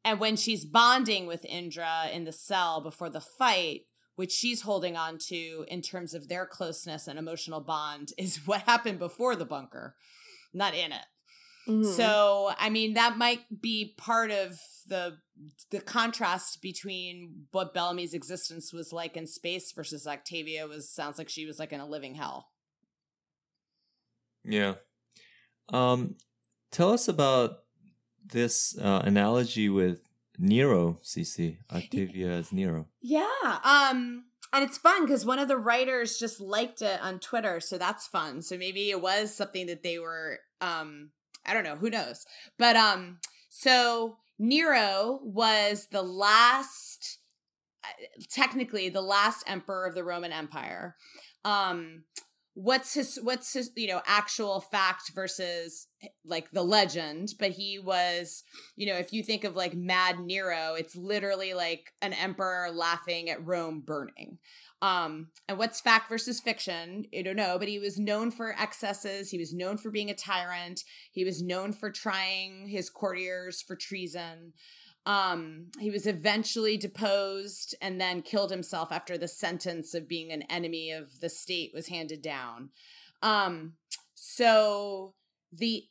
And 0.03 0.19
when 0.19 0.35
she's 0.35 0.65
bonding 0.65 1.27
with 1.27 1.45
Indra 1.45 2.09
in 2.11 2.25
the 2.25 2.31
cell 2.31 2.81
before 2.81 3.09
the 3.09 3.21
fight, 3.21 3.81
which 4.15 4.31
she's 4.31 4.61
holding 4.61 4.97
on 4.97 5.17
to 5.17 5.65
in 5.67 5.81
terms 5.81 6.13
of 6.13 6.27
their 6.27 6.45
closeness 6.45 7.07
and 7.07 7.17
emotional 7.17 7.61
bond, 7.61 8.13
is 8.17 8.45
what 8.45 8.61
happened 8.61 8.99
before 8.99 9.35
the 9.35 9.45
bunker, 9.45 9.95
not 10.53 10.73
in 10.73 10.91
it. 10.91 11.05
Mhm. 11.67 11.85
So, 11.95 12.53
I 12.57 12.69
mean, 12.69 12.93
that 12.95 13.17
might 13.17 13.61
be 13.61 13.93
part 13.97 14.31
of 14.31 14.59
the 14.87 15.17
the 15.71 15.81
contrast 15.81 16.61
between 16.61 17.47
what 17.51 17.73
Bellamy's 17.73 18.13
existence 18.13 18.71
was 18.71 18.93
like 18.93 19.17
in 19.17 19.25
space 19.25 19.71
versus 19.71 20.05
Octavia 20.05 20.67
was 20.67 20.89
sounds 20.89 21.17
like 21.17 21.29
she 21.29 21.45
was 21.45 21.57
like 21.57 21.73
in 21.73 21.79
a 21.79 21.87
living 21.87 22.15
hell. 22.15 22.49
Yeah. 24.43 24.75
Um, 25.69 26.15
tell 26.71 26.91
us 26.91 27.07
about 27.07 27.59
this 28.25 28.77
uh, 28.77 29.01
analogy 29.03 29.69
with 29.69 30.01
Nero, 30.37 30.99
CC. 31.03 31.57
Octavia 31.73 32.29
as 32.29 32.51
Nero. 32.51 32.87
Yeah. 33.01 33.59
Um 33.63 34.25
and 34.51 34.63
it's 34.63 34.77
fun 34.77 35.05
because 35.05 35.25
one 35.25 35.39
of 35.39 35.47
the 35.47 35.57
writers 35.57 36.19
just 36.19 36.39
liked 36.39 36.83
it 36.83 37.01
on 37.01 37.19
Twitter, 37.19 37.59
so 37.59 37.79
that's 37.79 38.05
fun. 38.05 38.43
So 38.43 38.55
maybe 38.55 38.91
it 38.91 39.01
was 39.01 39.33
something 39.33 39.65
that 39.67 39.81
they 39.81 39.97
were 39.97 40.39
um 40.61 41.09
I 41.45 41.53
don't 41.53 41.63
know, 41.63 41.75
who 41.75 41.89
knows. 41.89 42.25
But 42.57 42.75
um 42.75 43.19
so 43.49 44.17
Nero 44.39 45.19
was 45.23 45.87
the 45.91 46.01
last 46.01 47.19
uh, 47.83 48.23
technically 48.29 48.89
the 48.89 49.01
last 49.01 49.43
emperor 49.47 49.85
of 49.85 49.95
the 49.95 50.03
Roman 50.03 50.31
Empire. 50.31 50.95
Um 51.45 52.03
what's 52.55 52.93
his 52.93 53.19
what's 53.23 53.53
his 53.53 53.71
you 53.75 53.87
know 53.87 54.01
actual 54.05 54.61
fact 54.61 55.11
versus 55.15 55.87
like 56.23 56.51
the 56.51 56.61
legend 56.61 57.29
but 57.39 57.51
he 57.51 57.79
was 57.79 58.43
you 58.75 58.85
know 58.85 58.97
if 58.97 59.11
you 59.11 59.23
think 59.23 59.43
of 59.43 59.55
like 59.55 59.73
mad 59.73 60.19
nero 60.19 60.75
it's 60.77 60.95
literally 60.95 61.55
like 61.55 61.93
an 62.01 62.13
emperor 62.13 62.69
laughing 62.71 63.29
at 63.29 63.43
rome 63.45 63.81
burning. 63.83 64.37
Um 64.83 65.29
and 65.47 65.57
what's 65.57 65.81
fact 65.81 66.09
versus 66.09 66.39
fiction? 66.39 67.05
I 67.17 67.23
don't 67.23 67.35
know 67.35 67.57
but 67.57 67.67
he 67.67 67.79
was 67.79 67.97
known 67.97 68.29
for 68.29 68.55
excesses. 68.59 69.31
He 69.31 69.39
was 69.39 69.53
known 69.53 69.77
for 69.77 69.89
being 69.89 70.11
a 70.11 70.15
tyrant. 70.15 70.81
He 71.11 71.25
was 71.25 71.41
known 71.41 71.73
for 71.73 71.89
trying 71.89 72.67
his 72.67 72.89
courtiers 72.89 73.63
for 73.63 73.75
treason 73.75 74.53
um 75.05 75.67
he 75.79 75.91
was 75.91 76.07
eventually 76.07 76.77
deposed 76.77 77.75
and 77.81 77.99
then 77.99 78.21
killed 78.21 78.51
himself 78.51 78.91
after 78.91 79.17
the 79.17 79.27
sentence 79.27 79.93
of 79.93 80.07
being 80.07 80.31
an 80.31 80.43
enemy 80.43 80.91
of 80.91 81.19
the 81.19 81.29
state 81.29 81.71
was 81.73 81.87
handed 81.87 82.21
down. 82.21 82.69
Um 83.21 83.73
so 84.13 85.13
the 85.51 85.83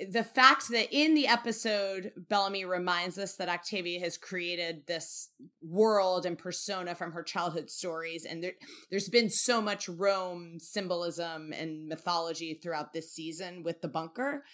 the 0.00 0.22
fact 0.22 0.68
that 0.70 0.92
in 0.92 1.14
the 1.14 1.26
episode 1.26 2.12
Bellamy 2.16 2.64
reminds 2.64 3.18
us 3.18 3.34
that 3.36 3.48
Octavia 3.48 3.98
has 4.00 4.16
created 4.16 4.86
this 4.86 5.30
world 5.60 6.24
and 6.24 6.38
persona 6.38 6.94
from 6.94 7.12
her 7.12 7.22
childhood 7.22 7.68
stories 7.68 8.24
and 8.24 8.44
there, 8.44 8.52
there's 8.90 9.08
been 9.08 9.30
so 9.30 9.60
much 9.60 9.88
Rome 9.88 10.58
symbolism 10.60 11.52
and 11.52 11.88
mythology 11.88 12.54
throughout 12.54 12.92
this 12.92 13.12
season 13.12 13.62
with 13.62 13.80
the 13.80 13.88
bunker. 13.88 14.44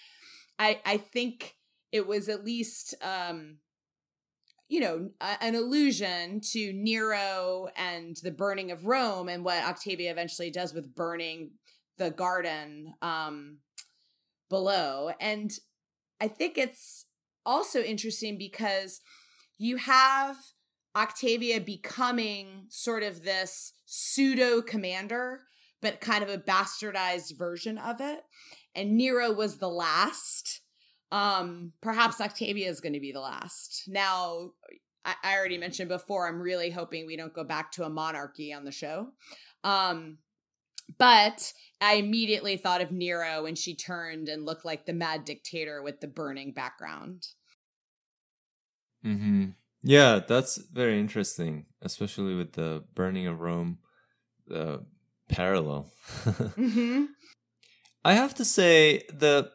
I 0.58 0.80
I 0.86 0.96
think 0.98 1.56
it 1.92 2.06
was 2.06 2.28
at 2.28 2.44
least 2.44 2.94
um 3.02 3.58
you 4.74 4.80
know, 4.80 5.08
a, 5.20 5.36
an 5.40 5.54
allusion 5.54 6.40
to 6.40 6.72
Nero 6.72 7.68
and 7.76 8.16
the 8.24 8.32
burning 8.32 8.72
of 8.72 8.86
Rome 8.86 9.28
and 9.28 9.44
what 9.44 9.62
Octavia 9.62 10.10
eventually 10.10 10.50
does 10.50 10.74
with 10.74 10.96
burning 10.96 11.52
the 11.96 12.10
garden 12.10 12.92
um, 13.00 13.58
below. 14.50 15.12
And 15.20 15.52
I 16.20 16.26
think 16.26 16.58
it's 16.58 17.06
also 17.46 17.82
interesting 17.82 18.36
because 18.36 19.00
you 19.58 19.76
have 19.76 20.34
Octavia 20.96 21.60
becoming 21.60 22.64
sort 22.68 23.04
of 23.04 23.22
this 23.22 23.74
pseudo 23.84 24.60
commander, 24.60 25.42
but 25.82 26.00
kind 26.00 26.24
of 26.24 26.30
a 26.30 26.38
bastardized 26.38 27.38
version 27.38 27.78
of 27.78 28.00
it. 28.00 28.22
And 28.74 28.96
Nero 28.96 29.32
was 29.32 29.58
the 29.58 29.68
last 29.68 30.62
um 31.12 31.72
perhaps 31.80 32.20
octavia 32.20 32.68
is 32.68 32.80
going 32.80 32.92
to 32.92 33.00
be 33.00 33.12
the 33.12 33.20
last 33.20 33.84
now 33.86 34.50
I, 35.04 35.14
I 35.22 35.36
already 35.36 35.58
mentioned 35.58 35.88
before 35.88 36.28
i'm 36.28 36.40
really 36.40 36.70
hoping 36.70 37.06
we 37.06 37.16
don't 37.16 37.34
go 37.34 37.44
back 37.44 37.72
to 37.72 37.84
a 37.84 37.90
monarchy 37.90 38.52
on 38.52 38.64
the 38.64 38.72
show 38.72 39.08
um 39.62 40.18
but 40.98 41.52
i 41.80 41.94
immediately 41.94 42.56
thought 42.56 42.80
of 42.80 42.90
nero 42.92 43.44
when 43.44 43.54
she 43.54 43.74
turned 43.74 44.28
and 44.28 44.44
looked 44.44 44.64
like 44.64 44.86
the 44.86 44.92
mad 44.92 45.24
dictator 45.24 45.82
with 45.82 46.00
the 46.00 46.08
burning 46.08 46.52
background 46.52 47.26
Mm-hmm. 49.04 49.50
Yeah, 49.82 50.20
that's 50.26 50.56
very 50.72 50.98
interesting, 50.98 51.66
especially 51.82 52.34
with 52.34 52.52
the 52.52 52.84
burning 52.94 53.26
of 53.26 53.40
Rome, 53.40 53.78
the 54.46 54.84
parallel. 55.28 55.92
mm-hmm. 56.24 57.04
I 58.04 58.14
have 58.14 58.34
to 58.36 58.44
say 58.44 59.02
the 59.10 59.50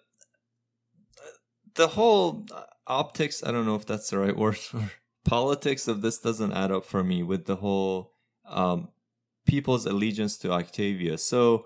the 1.79 1.87
whole 1.87 2.45
optics. 2.85 3.41
I 3.41 3.51
don't 3.51 3.65
know 3.65 3.75
if 3.75 3.85
that's 3.85 4.09
the 4.09 4.19
right 4.19 4.35
word. 4.35 4.59
Or 4.73 4.91
politics 5.25 5.87
of 5.87 6.01
this 6.01 6.19
doesn't 6.19 6.51
add 6.51 6.71
up 6.71 6.85
for 6.85 7.03
me 7.03 7.23
with 7.23 7.45
the 7.45 7.55
whole 7.55 8.13
um, 8.45 8.89
people's 9.47 9.85
allegiance 9.85 10.37
to 10.39 10.51
Octavia. 10.51 11.17
So 11.17 11.65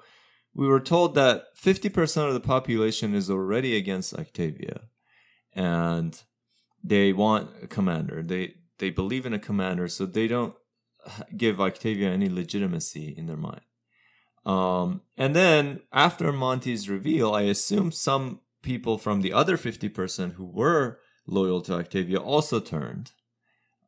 we 0.53 0.67
were 0.67 0.79
told 0.79 1.15
that 1.15 1.45
fifty 1.55 1.89
percent 1.89 2.27
of 2.27 2.35
the 2.35 2.47
population 2.55 3.15
is 3.15 3.29
already 3.29 3.75
against 3.75 4.13
Octavia, 4.13 4.81
and 5.51 6.21
they 6.83 7.11
want 7.11 7.49
a 7.63 7.67
commander. 7.67 8.21
They 8.21 8.53
they 8.77 8.91
believe 8.91 9.25
in 9.25 9.33
a 9.33 9.39
commander, 9.39 9.87
so 9.87 10.05
they 10.05 10.27
don't 10.27 10.53
give 11.35 11.59
Octavia 11.59 12.11
any 12.11 12.29
legitimacy 12.29 13.15
in 13.17 13.25
their 13.25 13.43
mind. 13.49 13.61
Um, 14.45 15.01
and 15.17 15.35
then 15.35 15.79
after 15.91 16.31
Monty's 16.31 16.87
reveal, 16.87 17.33
I 17.33 17.43
assume 17.43 17.91
some 17.91 18.41
people 18.63 18.97
from 18.97 19.21
the 19.21 19.31
other 19.31 19.57
50% 19.57 20.33
who 20.33 20.45
were 20.45 20.99
loyal 21.27 21.61
to 21.61 21.75
Octavia 21.75 22.17
also 22.17 22.59
turned. 22.59 23.11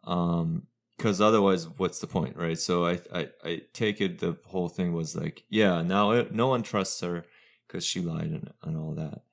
Um, 0.03 0.68
because 0.97 1.19
otherwise, 1.19 1.68
what's 1.77 1.99
the 1.99 2.07
point, 2.07 2.38
right? 2.38 2.57
So 2.57 2.85
I, 2.85 2.99
I, 3.14 3.30
I 3.43 3.61
take 3.73 3.99
it 3.99 4.19
the 4.19 4.38
whole 4.45 4.69
thing 4.69 4.93
was 4.93 5.14
like, 5.14 5.43
yeah, 5.49 5.81
now 5.81 6.11
it, 6.11 6.34
no 6.34 6.47
one 6.47 6.64
trusts 6.64 7.02
her 7.02 7.26
because 7.68 7.85
she 7.85 7.99
lied 7.99 8.27
and, 8.27 8.53
and 8.64 8.77
all 8.77 8.93
that. 8.93 9.23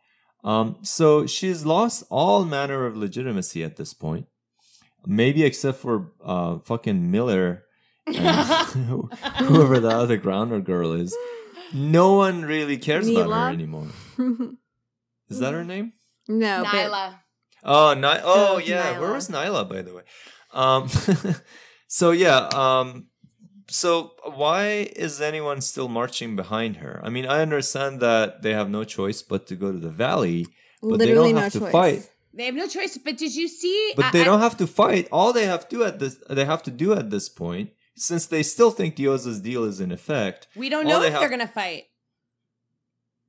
Um, 0.42 0.78
so 0.82 1.24
she's 1.24 1.64
lost 1.64 2.02
all 2.10 2.44
manner 2.44 2.84
of 2.84 2.96
legitimacy 2.96 3.62
at 3.62 3.76
this 3.76 3.94
point, 3.94 4.26
maybe 5.06 5.44
except 5.44 5.78
for 5.78 6.10
uh 6.24 6.58
fucking 6.58 7.12
Miller 7.12 7.64
and 8.08 8.16
whoever 9.38 9.78
the 9.78 9.90
other 9.90 10.16
grounder 10.16 10.60
girl 10.60 10.92
is. 10.92 11.16
No 11.72 12.14
one 12.14 12.42
really 12.42 12.76
cares 12.76 13.08
about 13.08 13.30
her 13.30 13.52
anymore. 13.52 13.86
Is 15.32 15.40
that 15.40 15.52
her 15.54 15.64
name? 15.64 15.92
no, 16.28 16.62
but 16.64 16.72
nyla 16.90 17.14
Oh, 17.64 17.94
Ny- 17.94 18.20
oh 18.24 18.54
Oh, 18.54 18.58
yeah. 18.58 18.98
Where 19.00 19.12
was 19.12 19.28
Nyla, 19.28 19.68
by 19.68 19.82
the 19.82 19.94
way? 19.94 20.02
Um, 20.52 20.88
so 21.88 22.10
yeah. 22.10 22.48
Um, 22.64 23.06
so 23.68 24.12
why 24.42 24.88
is 24.96 25.20
anyone 25.20 25.60
still 25.60 25.88
marching 25.88 26.36
behind 26.36 26.76
her? 26.78 27.00
I 27.04 27.08
mean, 27.08 27.26
I 27.26 27.40
understand 27.40 28.00
that 28.00 28.42
they 28.42 28.52
have 28.52 28.68
no 28.68 28.82
choice 28.84 29.22
but 29.22 29.46
to 29.48 29.54
go 29.56 29.70
to 29.72 29.78
the 29.78 29.90
valley, 30.06 30.46
but 30.82 30.98
they 30.98 31.14
don't 31.14 31.34
no 31.34 31.40
have 31.40 31.52
to 31.52 31.60
choice. 31.60 31.72
fight. 31.72 32.10
they 32.34 32.46
have 32.46 32.54
no 32.54 32.66
choice 32.66 32.98
but 33.04 33.16
did 33.16 33.32
you 33.34 33.46
see 33.48 33.78
But 33.96 34.06
I- 34.06 34.10
they 34.10 34.24
don't 34.24 34.40
have 34.40 34.56
to 34.58 34.66
fight. 34.66 35.08
All 35.12 35.32
they 35.32 35.46
have 35.46 35.68
to 35.68 35.76
do 35.76 35.84
at 35.84 35.98
this, 36.00 36.14
they 36.28 36.44
have 36.44 36.62
to 36.64 36.70
do 36.70 36.92
at 37.00 37.10
this 37.10 37.28
point, 37.28 37.70
since 37.96 38.26
they 38.26 38.42
still 38.42 38.70
think 38.72 38.96
Diyoza's 38.96 39.40
deal 39.40 39.64
is 39.64 39.78
in 39.80 39.92
effect. 39.92 40.48
we 40.56 40.68
don't 40.68 40.86
all 40.86 40.92
know 40.92 41.00
they 41.00 41.06
if 41.08 41.12
have- 41.12 41.20
they're 41.22 41.30
gonna 41.36 41.46
fight 41.62 41.84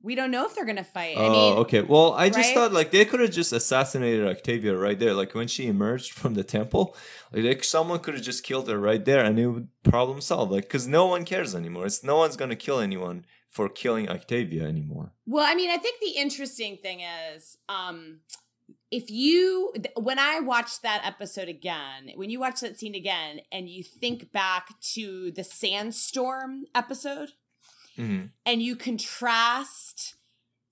we 0.04 0.14
don't 0.14 0.30
know 0.30 0.44
if 0.44 0.54
they're 0.54 0.66
gonna 0.66 0.84
fight 0.84 1.14
Oh, 1.16 1.26
i 1.26 1.28
mean 1.30 1.58
okay. 1.64 1.80
Well, 1.80 2.12
I 2.12 2.28
just 2.28 2.48
right? 2.50 2.54
thought 2.54 2.72
like 2.72 2.90
they 2.90 3.04
could 3.06 3.20
have 3.20 3.30
just 3.30 3.52
assassinated 3.52 4.26
Octavia 4.26 4.76
right 4.76 4.98
there. 4.98 5.14
Like 5.14 5.34
when 5.34 5.48
she 5.48 5.66
emerged 5.66 6.12
from 6.12 6.34
the 6.34 6.44
temple, 6.44 6.94
like 7.32 7.42
they, 7.42 7.60
someone 7.62 8.00
could 8.00 8.14
have 8.14 8.22
just 8.22 8.44
killed 8.44 8.68
her 8.68 8.78
right 8.78 9.04
there, 9.04 9.24
and 9.24 9.38
it 9.38 9.46
would 9.46 9.68
problem 9.82 10.20
solved. 10.20 10.52
Like 10.52 10.64
because 10.64 10.86
no 10.86 11.06
one 11.06 11.24
cares 11.24 11.54
anymore. 11.54 11.86
It's 11.86 12.04
no 12.04 12.16
one's 12.16 12.36
gonna 12.36 12.56
kill 12.56 12.78
anyone 12.80 13.24
for 13.48 13.68
killing 13.68 14.08
Octavia 14.10 14.64
anymore. 14.64 15.12
Well, 15.26 15.46
I 15.48 15.54
mean, 15.54 15.70
I 15.70 15.78
think 15.78 16.00
the 16.00 16.20
interesting 16.20 16.76
thing 16.76 17.00
is, 17.34 17.56
um, 17.68 18.18
if 18.90 19.10
you, 19.10 19.72
when 19.96 20.18
I 20.18 20.40
watched 20.40 20.82
that 20.82 21.02
episode 21.04 21.48
again, 21.48 22.10
when 22.16 22.30
you 22.30 22.40
watch 22.40 22.60
that 22.60 22.78
scene 22.78 22.94
again, 22.96 23.40
and 23.52 23.68
you 23.68 23.82
think 23.84 24.32
back 24.32 24.68
to 24.94 25.30
the 25.30 25.44
sandstorm 25.44 26.64
episode, 26.74 27.30
Mhm. 27.96 28.30
and 28.44 28.62
you 28.62 28.76
contrast 28.76 30.14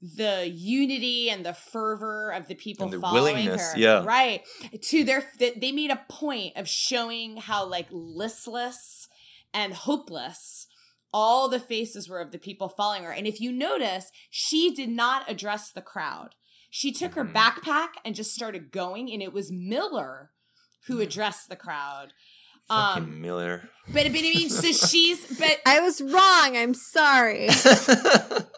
the 0.01 0.49
unity 0.49 1.31
and 1.31 1.47
the 1.47 1.55
fervor 1.55 2.31
of 2.31 2.49
the 2.49 2.57
people 2.57 2.85
And 2.87 2.93
the 2.95 3.01
following 3.01 3.35
willingness, 3.37 3.73
her, 3.73 3.79
yeah. 3.79 4.05
right? 4.05 4.43
To 4.81 5.05
their, 5.05 5.31
th- 5.39 5.61
they 5.61 5.71
made 5.71 5.91
a 5.93 6.05
point 6.09 6.57
of 6.57 6.69
showing 6.69 7.37
how 7.37 7.65
like 7.67 7.87
listless 7.91 9.07
and 9.55 9.73
hopeless 9.75 10.67
all 11.15 11.49
the 11.49 11.61
faces 11.61 12.09
were 12.09 12.21
of 12.21 12.33
the 12.33 12.39
people 12.39 12.69
following 12.69 13.05
her. 13.05 13.13
And 13.13 13.27
if 13.29 13.41
you 13.41 13.53
notice, 13.53 14.11
she 14.31 14.75
did 14.75 14.89
not 14.89 15.31
address 15.31 15.71
the 15.71 15.83
crowd. 15.83 16.35
She 16.71 16.91
took 16.91 17.15
her 17.15 17.25
Mhm. 17.25 17.35
backpack 17.35 17.91
and 18.05 18.15
just 18.17 18.35
started 18.35 18.73
going, 18.73 19.13
and 19.13 19.23
it 19.23 19.33
was 19.33 19.53
Miller 19.53 20.33
who 20.87 21.01
addressed 21.01 21.49
the 21.49 21.55
crowd. 21.57 22.13
Fucking 22.69 23.03
Um, 23.05 23.21
Miller. 23.21 23.69
But, 23.89 24.05
but 24.05 24.07
I 24.07 24.11
mean, 24.13 24.49
so 24.49 24.71
she's 24.87 25.39
but 25.39 25.59
I 25.67 25.81
was 25.81 26.01
wrong. 26.01 26.57
I'm 26.57 26.75
sorry. 26.75 27.49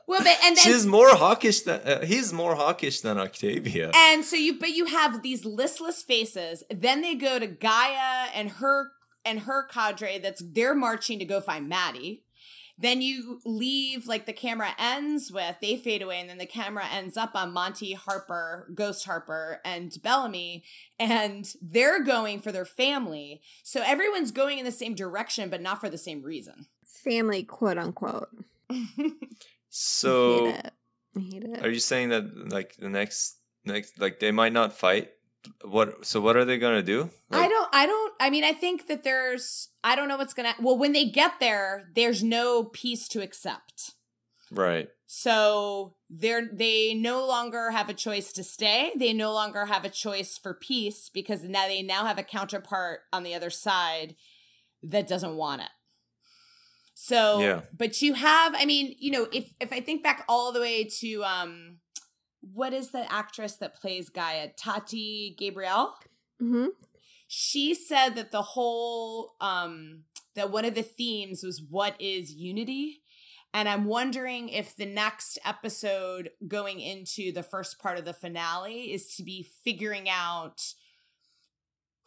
well, 0.06 0.20
but 0.22 0.36
and 0.44 0.56
then 0.56 0.64
She's 0.64 0.86
more 0.86 1.08
hawkish 1.16 1.62
than 1.62 1.80
uh, 1.80 2.04
he's 2.04 2.32
more 2.32 2.54
hawkish 2.54 3.00
than 3.00 3.18
Octavia. 3.18 3.90
And 3.94 4.24
so 4.24 4.36
you 4.36 4.58
but 4.58 4.70
you 4.70 4.86
have 4.86 5.22
these 5.22 5.44
listless 5.44 6.02
faces. 6.02 6.62
Then 6.70 7.00
they 7.00 7.14
go 7.14 7.38
to 7.38 7.46
Gaia 7.46 8.28
and 8.34 8.50
her 8.50 8.88
and 9.24 9.40
her 9.40 9.66
cadre 9.66 10.18
that's 10.18 10.42
they're 10.52 10.74
marching 10.74 11.18
to 11.18 11.24
go 11.24 11.40
find 11.40 11.68
Madi. 11.68 12.23
Then 12.76 13.02
you 13.02 13.40
leave 13.44 14.06
like 14.06 14.26
the 14.26 14.32
camera 14.32 14.70
ends 14.78 15.30
with 15.30 15.56
they 15.60 15.76
fade 15.76 16.02
away 16.02 16.20
and 16.20 16.28
then 16.28 16.38
the 16.38 16.46
camera 16.46 16.84
ends 16.90 17.16
up 17.16 17.34
on 17.34 17.52
Monty 17.52 17.92
Harper, 17.92 18.68
Ghost 18.74 19.04
Harper 19.04 19.60
and 19.64 19.96
Bellamy 20.02 20.64
and 20.98 21.54
they're 21.62 22.02
going 22.02 22.40
for 22.40 22.50
their 22.50 22.64
family. 22.64 23.40
So 23.62 23.82
everyone's 23.84 24.32
going 24.32 24.58
in 24.58 24.64
the 24.64 24.72
same 24.72 24.94
direction 24.94 25.50
but 25.50 25.62
not 25.62 25.80
for 25.80 25.88
the 25.88 25.98
same 25.98 26.22
reason. 26.22 26.66
Family, 26.84 27.44
quote 27.44 27.78
unquote. 27.78 28.30
I 28.70 29.10
so 29.68 30.46
hate 30.46 30.54
it. 30.54 30.72
I 31.16 31.20
hate 31.20 31.44
it. 31.44 31.64
Are 31.64 31.70
you 31.70 31.80
saying 31.80 32.08
that 32.08 32.50
like 32.50 32.76
the 32.76 32.88
next 32.88 33.36
next 33.64 34.00
like 34.00 34.18
they 34.18 34.32
might 34.32 34.52
not 34.52 34.72
fight? 34.72 35.10
What 35.62 36.04
so 36.06 36.20
what 36.20 36.36
are 36.36 36.44
they 36.44 36.58
gonna 36.58 36.82
do? 36.82 37.10
I 37.30 37.48
don't 37.48 37.68
I 37.72 37.86
don't 37.86 38.14
I 38.20 38.30
mean 38.30 38.44
I 38.44 38.52
think 38.52 38.86
that 38.88 39.02
there's 39.04 39.68
I 39.82 39.96
don't 39.96 40.08
know 40.08 40.16
what's 40.16 40.34
going 40.34 40.52
to 40.52 40.62
well 40.62 40.78
when 40.78 40.92
they 40.92 41.06
get 41.06 41.40
there 41.40 41.88
there's 41.94 42.22
no 42.22 42.64
peace 42.64 43.08
to 43.08 43.22
accept. 43.22 43.92
right. 44.50 44.88
So 45.06 45.94
they're 46.10 46.48
they 46.52 46.94
no 46.94 47.26
longer 47.26 47.70
have 47.70 47.88
a 47.88 47.94
choice 47.94 48.32
to 48.32 48.42
stay. 48.42 48.92
They 48.96 49.12
no 49.12 49.32
longer 49.32 49.66
have 49.66 49.84
a 49.84 49.90
choice 49.90 50.38
for 50.38 50.54
peace 50.54 51.08
because 51.12 51.42
now 51.44 51.66
they 51.68 51.82
now 51.82 52.04
have 52.04 52.18
a 52.18 52.22
counterpart 52.24 53.00
on 53.12 53.22
the 53.22 53.34
other 53.34 53.50
side 53.50 54.16
that 54.82 55.06
doesn't 55.06 55.36
want 55.36 55.62
it. 55.62 55.70
So 56.94 57.40
Yeah. 57.40 57.60
but 57.76 58.00
you 58.02 58.14
have 58.14 58.54
I 58.56 58.64
mean, 58.64 58.94
you 58.98 59.10
know, 59.10 59.26
if 59.32 59.52
if 59.60 59.72
I 59.72 59.80
think 59.80 60.02
back 60.02 60.24
all 60.28 60.52
the 60.52 60.60
way 60.60 60.84
to 61.00 61.22
um 61.24 61.78
what 62.52 62.72
is 62.72 62.90
the 62.90 63.10
actress 63.12 63.56
that 63.56 63.80
plays 63.80 64.08
Gaia? 64.08 64.48
Tati 64.56 65.34
Gabrielle? 65.38 65.94
hmm 66.40 66.66
she 67.26 67.74
said 67.74 68.10
that 68.10 68.30
the 68.30 68.42
whole 68.42 69.34
um 69.40 70.02
that 70.34 70.50
one 70.50 70.64
of 70.64 70.74
the 70.74 70.82
themes 70.82 71.42
was 71.42 71.62
what 71.68 72.00
is 72.00 72.32
unity 72.32 73.02
and 73.52 73.68
i'm 73.68 73.84
wondering 73.86 74.48
if 74.48 74.76
the 74.76 74.86
next 74.86 75.38
episode 75.44 76.30
going 76.46 76.80
into 76.80 77.32
the 77.32 77.42
first 77.42 77.78
part 77.80 77.98
of 77.98 78.04
the 78.04 78.12
finale 78.12 78.92
is 78.92 79.14
to 79.16 79.22
be 79.22 79.48
figuring 79.64 80.08
out 80.08 80.60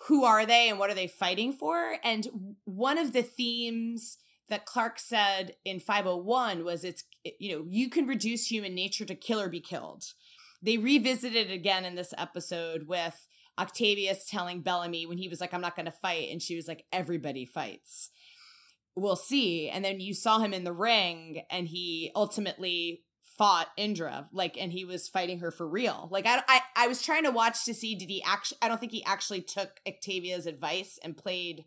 who 0.07 0.23
are 0.23 0.45
they 0.45 0.69
and 0.69 0.77
what 0.77 0.89
are 0.89 0.95
they 0.95 1.07
fighting 1.07 1.51
for 1.51 1.95
and 2.03 2.27
one 2.65 2.97
of 2.97 3.13
the 3.13 3.23
themes 3.23 4.17
that 4.49 4.65
clarke 4.65 4.99
said 4.99 5.55
in 5.65 5.79
501 5.79 6.63
was 6.63 6.83
it's 6.83 7.03
you 7.39 7.55
know 7.55 7.65
you 7.67 7.89
can 7.89 8.05
reduce 8.05 8.51
human 8.51 8.75
nature 8.75 9.05
to 9.05 9.15
kill 9.15 9.41
or 9.41 9.49
be 9.49 9.59
killed 9.59 10.03
they 10.61 10.77
revisited 10.77 11.49
it 11.49 11.53
again 11.53 11.85
in 11.85 11.95
this 11.95 12.13
episode 12.17 12.87
with 12.87 13.27
Octavius 13.59 14.29
telling 14.29 14.61
Bellamy 14.61 15.05
when 15.05 15.17
he 15.17 15.27
was 15.27 15.41
like, 15.41 15.53
I'm 15.53 15.61
not 15.61 15.75
going 15.75 15.85
to 15.85 15.91
fight. 15.91 16.29
And 16.31 16.41
she 16.41 16.55
was 16.55 16.67
like, 16.67 16.85
everybody 16.91 17.45
fights. 17.45 18.09
We'll 18.95 19.15
see. 19.15 19.69
And 19.69 19.85
then 19.85 19.99
you 19.99 20.13
saw 20.13 20.39
him 20.39 20.53
in 20.53 20.63
the 20.63 20.73
ring 20.73 21.43
and 21.51 21.67
he 21.67 22.11
ultimately 22.15 23.03
fought 23.37 23.67
Indra, 23.77 24.27
like, 24.31 24.57
and 24.59 24.71
he 24.71 24.83
was 24.83 25.07
fighting 25.07 25.39
her 25.39 25.51
for 25.51 25.67
real. 25.67 26.07
Like, 26.11 26.25
I, 26.25 26.41
I, 26.47 26.61
I 26.75 26.87
was 26.87 27.03
trying 27.03 27.23
to 27.23 27.31
watch 27.31 27.65
to 27.65 27.73
see, 27.73 27.93
did 27.93 28.09
he 28.09 28.23
actually, 28.23 28.57
I 28.63 28.67
don't 28.67 28.79
think 28.79 28.91
he 28.91 29.03
actually 29.03 29.41
took 29.41 29.79
Octavia's 29.87 30.47
advice 30.47 30.97
and 31.03 31.15
played, 31.15 31.65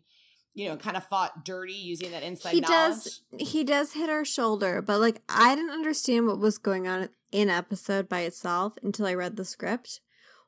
you 0.53 0.67
know, 0.67 0.75
kind 0.77 0.97
of 0.97 1.05
fought 1.05 1.45
dirty 1.45 1.73
using 1.73 2.11
that 2.11 2.23
inside 2.23 2.51
He 2.53 2.59
knowledge. 2.61 2.93
does. 2.95 3.21
He 3.39 3.63
does 3.63 3.93
hit 3.93 4.09
her 4.09 4.25
shoulder, 4.25 4.81
but 4.81 4.99
like 4.99 5.21
I 5.29 5.55
didn't 5.55 5.71
understand 5.71 6.27
what 6.27 6.39
was 6.39 6.57
going 6.57 6.87
on 6.87 7.09
in 7.31 7.49
episode 7.49 8.09
by 8.09 8.21
itself 8.21 8.73
until 8.83 9.05
I 9.05 9.13
read 9.13 9.37
the 9.37 9.45
script, 9.45 10.01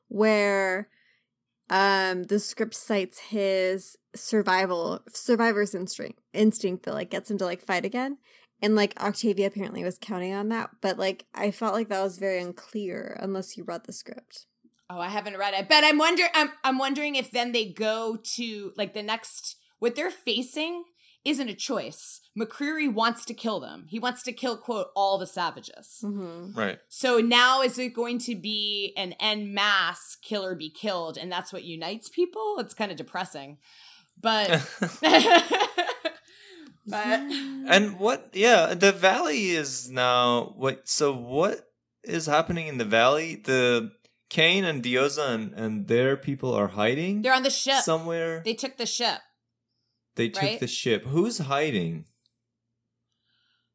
where 0.08 0.88
um 1.70 2.24
the 2.24 2.38
script 2.38 2.74
cites 2.74 3.18
his 3.18 3.96
survival 4.14 5.00
survivor's 5.08 5.74
instinct 5.74 6.20
instinct 6.34 6.84
that 6.84 6.92
like 6.92 7.08
gets 7.10 7.30
him 7.30 7.38
to 7.38 7.44
like 7.46 7.62
fight 7.62 7.86
again 7.86 8.18
and 8.60 8.76
like 8.76 8.92
octavia 9.02 9.46
apparently 9.46 9.82
was 9.82 9.96
counting 9.98 10.34
on 10.34 10.50
that 10.50 10.68
but 10.82 10.98
like 10.98 11.24
i 11.34 11.50
felt 11.50 11.72
like 11.72 11.88
that 11.88 12.02
was 12.02 12.18
very 12.18 12.38
unclear 12.42 13.18
unless 13.18 13.56
you 13.56 13.64
read 13.64 13.82
the 13.84 13.92
script 13.94 14.46
Oh, 14.90 15.00
I 15.00 15.08
haven't 15.08 15.38
read 15.38 15.54
it, 15.54 15.66
but 15.66 15.82
I'm 15.82 15.96
wondering. 15.96 16.28
I'm 16.34 16.50
I'm 16.62 16.76
wondering 16.76 17.14
if 17.14 17.30
then 17.30 17.52
they 17.52 17.64
go 17.64 18.18
to 18.34 18.72
like 18.76 18.92
the 18.92 19.02
next. 19.02 19.56
What 19.84 19.96
they're 19.96 20.10
facing 20.10 20.84
isn't 21.26 21.50
a 21.50 21.54
choice. 21.54 22.22
McCreary 22.34 22.90
wants 22.90 23.26
to 23.26 23.34
kill 23.34 23.60
them. 23.60 23.84
He 23.90 23.98
wants 23.98 24.22
to 24.22 24.32
kill 24.32 24.56
quote 24.56 24.86
all 24.96 25.18
the 25.18 25.26
savages. 25.26 26.00
mm-hmm. 26.02 26.58
Right. 26.58 26.78
So 26.88 27.18
now 27.18 27.60
is 27.60 27.78
it 27.78 27.92
going 27.92 28.18
to 28.20 28.34
be 28.34 28.94
an 28.96 29.12
en 29.20 29.52
masse 29.52 30.16
kill 30.22 30.42
or 30.42 30.54
be 30.54 30.70
killed, 30.70 31.18
and 31.18 31.30
that's 31.30 31.52
what 31.52 31.64
unites 31.64 32.08
people? 32.08 32.56
It's 32.60 32.72
kind 32.72 32.92
of 32.92 32.96
depressing, 32.96 33.58
but 34.18 34.48
but 36.86 37.20
and 37.68 37.98
what 37.98 38.30
yeah, 38.32 38.72
the 38.72 38.92
valley 38.92 39.50
is 39.50 39.90
now 39.90 40.54
what 40.56 40.88
so 40.88 41.14
what 41.14 41.60
is 42.02 42.24
happening 42.24 42.68
in 42.68 42.78
the 42.78 42.86
valley? 42.86 43.34
The 43.34 43.90
Kane 44.30 44.64
and 44.64 44.82
Diyoza 44.82 45.28
and, 45.28 45.52
and 45.52 45.88
their 45.88 46.16
people 46.16 46.54
are 46.54 46.68
hiding 46.68 47.20
they're 47.20 47.34
on 47.34 47.42
the 47.42 47.50
ship. 47.50 47.82
somewhere. 47.82 48.40
They 48.46 48.54
took 48.54 48.78
the 48.78 48.86
ship. 48.86 49.18
They 50.16 50.28
took 50.28 50.42
right? 50.42 50.60
the 50.60 50.66
ship. 50.68 51.04
Who's 51.06 51.38
hiding? 51.38 52.06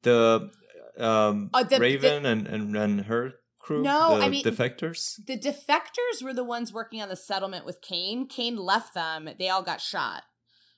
The 0.03 0.51
um 0.97 1.49
Uh, 1.53 1.63
the- 1.63 1.79
Raven 1.79 2.25
and, 2.25 2.47
and 2.47 2.75
and 2.75 3.01
her 3.01 3.33
crew. 3.59 3.81
No, 3.83 4.17
the 4.17 4.25
I 4.25 4.29
mean- 4.29 4.43
defectors. 4.43 5.23
The 5.25 5.37
defectors 5.37 6.23
were 6.23 6.33
the 6.33 6.43
ones 6.43 6.71
working 6.73 7.01
on 7.01 7.09
the 7.09 7.15
settlement 7.15 7.65
with 7.65 7.81
Kane. 7.81 8.27
Kane 8.27 8.55
left 8.57 8.93
them. 8.93 9.29
They 9.37 9.49
all 9.49 9.63
got 9.63 9.81
shot, 9.81 10.23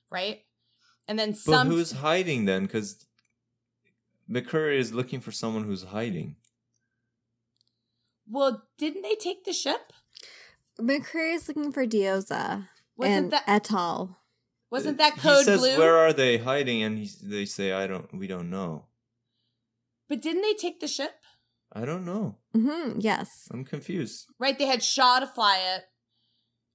right? 0.09 0.41
And 1.07 1.17
then 1.19 1.31
But 1.31 1.37
some. 1.37 1.67
who's 1.67 1.91
hiding 1.93 2.45
then? 2.45 2.63
Because 2.63 3.05
McCreary 4.29 4.77
is 4.77 4.93
looking 4.93 5.19
for 5.19 5.31
someone 5.31 5.63
who's 5.65 5.83
hiding. 5.83 6.37
well, 8.29 8.63
didn't 8.77 9.01
they 9.01 9.15
take 9.15 9.43
the 9.43 9.51
ship? 9.53 9.91
McCreary 10.79 11.35
is 11.35 11.47
looking 11.49 11.71
for 11.71 11.85
diyoza 11.85 12.69
Wasn't 12.95 13.15
and 13.25 13.31
that 13.31 13.43
et 13.45 13.71
al 13.71 14.20
wasn't 14.71 14.97
that 14.97 15.13
code 15.17 15.21
He 15.21 15.29
code 15.29 15.45
says, 15.45 15.59
blue? 15.59 15.77
"Where 15.77 15.97
are 15.97 16.13
they 16.13 16.37
hiding?" 16.37 16.81
And 16.83 16.97
he, 16.97 17.09
they 17.21 17.45
say, 17.45 17.73
"I 17.73 17.87
don't. 17.87 18.13
We 18.13 18.27
don't 18.27 18.49
know. 18.49 18.85
but 20.09 20.21
didn't 20.21 20.41
they 20.41 20.53
take 20.53 20.79
the 20.79 20.87
ship? 20.87 21.13
I 21.73 21.85
don't 21.85 22.05
know. 22.05 22.37
Mm-hmm, 22.55 22.99
yes 22.99 23.47
I'm 23.51 23.63
confused." 23.63 24.27
Right, 24.39 24.57
they 24.57 24.65
had 24.65 24.83
Shaw 24.83 25.19
to 25.19 25.27
fly 25.27 25.57
it, 25.75 25.83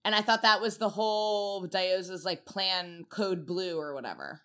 and 0.05 0.14
I 0.14 0.20
thought 0.23 0.43
that 0.43 0.60
was 0.60 0.78
the 0.78 0.90
whole 0.90 1.66
Diyoza's 1.66 2.24
like 2.24 2.47
plan 2.47 3.05
code 3.09 3.47
blue 3.47 3.78
or 3.78 3.94
whatever. 3.94 4.43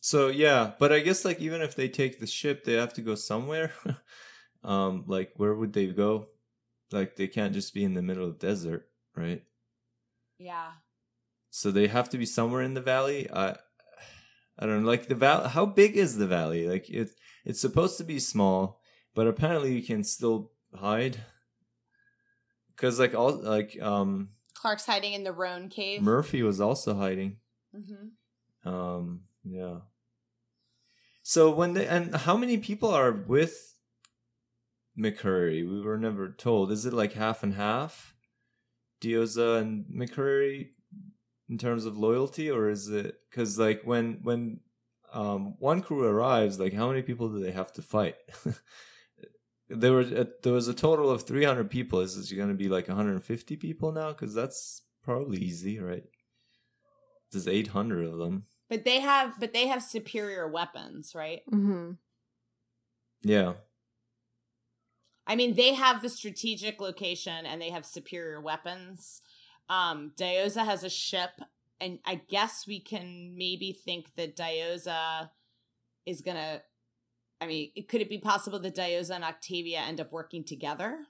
So 0.00 0.28
yeah, 0.28 0.72
but 0.78 0.92
I 0.92 1.00
guess 1.00 1.24
like 1.24 1.40
even 1.40 1.60
if 1.60 1.74
they 1.74 1.88
take 1.88 2.20
the 2.20 2.26
ship, 2.26 2.64
they 2.64 2.74
have 2.74 2.94
to 2.94 3.02
go 3.02 3.14
somewhere. 3.14 3.72
um, 4.64 5.04
like 5.06 5.32
where 5.36 5.54
would 5.54 5.72
they 5.72 5.86
go? 5.86 6.28
Like 6.92 7.16
they 7.16 7.26
can't 7.28 7.52
just 7.52 7.74
be 7.74 7.84
in 7.84 7.94
the 7.94 8.02
middle 8.02 8.26
of 8.26 8.38
desert, 8.38 8.88
right? 9.16 9.42
Yeah. 10.38 10.70
So 11.50 11.70
they 11.70 11.86
have 11.86 12.10
to 12.10 12.18
be 12.18 12.26
somewhere 12.26 12.62
in 12.62 12.74
the 12.74 12.80
valley. 12.80 13.30
I 13.30 13.56
I 14.58 14.66
don't 14.66 14.82
know. 14.82 14.88
Like 14.88 15.08
the 15.08 15.14
valley, 15.14 15.48
how 15.48 15.66
big 15.66 15.96
is 15.96 16.16
the 16.16 16.26
valley? 16.26 16.68
Like 16.68 16.90
it, 16.90 17.10
it's 17.44 17.60
supposed 17.60 17.98
to 17.98 18.04
be 18.04 18.18
small, 18.18 18.80
but 19.14 19.26
apparently 19.26 19.74
you 19.74 19.82
can 19.82 20.04
still 20.04 20.52
hide. 20.74 21.18
Cause 22.76 22.98
like 23.00 23.14
all 23.14 23.32
like 23.32 23.80
um 23.80 24.30
Clarke's 24.54 24.86
hiding 24.86 25.12
in 25.12 25.24
the 25.24 25.32
Roan 25.32 25.68
cave. 25.68 26.02
Murphy 26.02 26.42
was 26.42 26.60
also 26.60 26.94
hiding. 26.94 27.38
Mm-hmm. 27.74 28.68
Um, 28.68 29.22
yeah. 29.44 29.78
So 31.22 31.50
when 31.50 31.74
they 31.74 31.86
and 31.86 32.14
how 32.14 32.36
many 32.36 32.58
people 32.58 32.90
are 32.90 33.12
with 33.12 33.74
McCreary? 34.98 35.68
We 35.68 35.80
were 35.80 35.98
never 35.98 36.30
told. 36.30 36.72
Is 36.72 36.84
it 36.84 36.92
like 36.92 37.12
half 37.12 37.42
and 37.42 37.54
half? 37.54 38.14
Diyoza 39.00 39.60
and 39.60 39.84
McCreary 39.86 40.70
in 41.48 41.58
terms 41.58 41.84
of 41.84 41.96
loyalty, 41.96 42.50
or 42.50 42.68
is 42.68 42.88
it 42.88 43.16
because 43.30 43.58
like 43.58 43.82
when 43.84 44.20
when 44.22 44.60
um 45.12 45.54
Wonkru 45.62 46.02
arrives, 46.02 46.58
like 46.58 46.72
how 46.72 46.88
many 46.88 47.02
people 47.02 47.28
do 47.28 47.40
they 47.40 47.52
have 47.52 47.72
to 47.74 47.82
fight? 47.82 48.16
there 49.68 49.92
were 49.92 50.00
a, 50.00 50.26
there 50.42 50.52
was 50.52 50.68
a 50.68 50.74
total 50.74 51.10
of 51.10 51.22
three 51.22 51.44
hundred 51.44 51.70
people. 51.70 52.00
Is 52.00 52.16
this 52.16 52.32
going 52.32 52.48
to 52.48 52.54
be 52.54 52.68
like 52.68 52.88
one 52.88 52.96
hundred 52.96 53.12
and 53.12 53.24
fifty 53.24 53.56
people 53.56 53.92
now? 53.92 54.08
Because 54.08 54.34
that's 54.34 54.82
probably 55.02 55.38
easy, 55.38 55.78
right? 55.78 56.04
There's 57.32 57.48
eight 57.48 57.68
hundred 57.68 58.06
of 58.06 58.18
them. 58.18 58.44
But 58.68 58.84
they 58.84 59.00
have, 59.00 59.40
but 59.40 59.54
they 59.54 59.66
have 59.66 59.82
superior 59.82 60.46
weapons, 60.46 61.14
right? 61.14 61.40
Mm-hmm. 61.50 61.92
Yeah. 63.22 63.54
I 65.26 65.36
mean, 65.36 65.54
they 65.54 65.74
have 65.74 66.00
the 66.00 66.08
strategic 66.08 66.80
location 66.80 67.44
and 67.44 67.60
they 67.60 67.70
have 67.70 67.84
superior 67.84 68.40
weapons. 68.40 69.20
Um, 69.68 70.12
Diyoza 70.16 70.64
has 70.64 70.82
a 70.84 70.90
ship, 70.90 71.30
and 71.80 71.98
I 72.06 72.16
guess 72.16 72.66
we 72.66 72.80
can 72.80 73.36
maybe 73.36 73.72
think 73.72 74.14
that 74.16 74.36
Diyoza 74.36 75.30
is 76.06 76.20
gonna. 76.22 76.62
I 77.40 77.46
mean, 77.46 77.70
could 77.88 78.00
it 78.00 78.08
be 78.08 78.18
possible 78.18 78.58
that 78.58 78.74
Diyoza 78.74 79.14
and 79.14 79.24
Octavia 79.24 79.80
end 79.80 80.00
up 80.00 80.10
working 80.12 80.44
together 80.44 81.04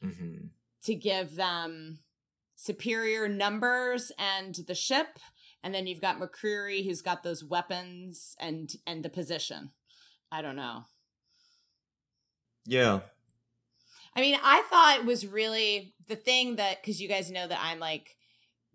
hmm 0.00 0.46
to 0.84 0.94
give 0.94 1.34
them 1.34 1.98
superior 2.54 3.28
numbers 3.28 4.12
and 4.18 4.54
the 4.66 4.74
ship? 4.74 5.18
And 5.62 5.74
then 5.74 5.88
you've 5.88 6.00
got 6.00 6.20
McCreary, 6.20 6.84
who's 6.84 7.02
got 7.02 7.22
those 7.24 7.42
weapons 7.42 8.36
and 8.38 8.72
and 8.86 9.04
the 9.04 9.10
position. 9.10 9.72
I 10.30 10.42
don't 10.42 10.56
know. 10.56 10.84
Yeah. 12.64 13.00
I 14.16 14.20
mean, 14.20 14.38
I 14.42 14.62
thought 14.70 14.98
it 15.00 15.04
was 15.04 15.26
really 15.26 15.94
the 16.08 16.16
thing 16.16 16.56
that 16.56 16.80
because 16.80 17.00
you 17.00 17.08
guys 17.08 17.30
know 17.30 17.46
that 17.46 17.60
I'm 17.62 17.78
like 17.78 18.16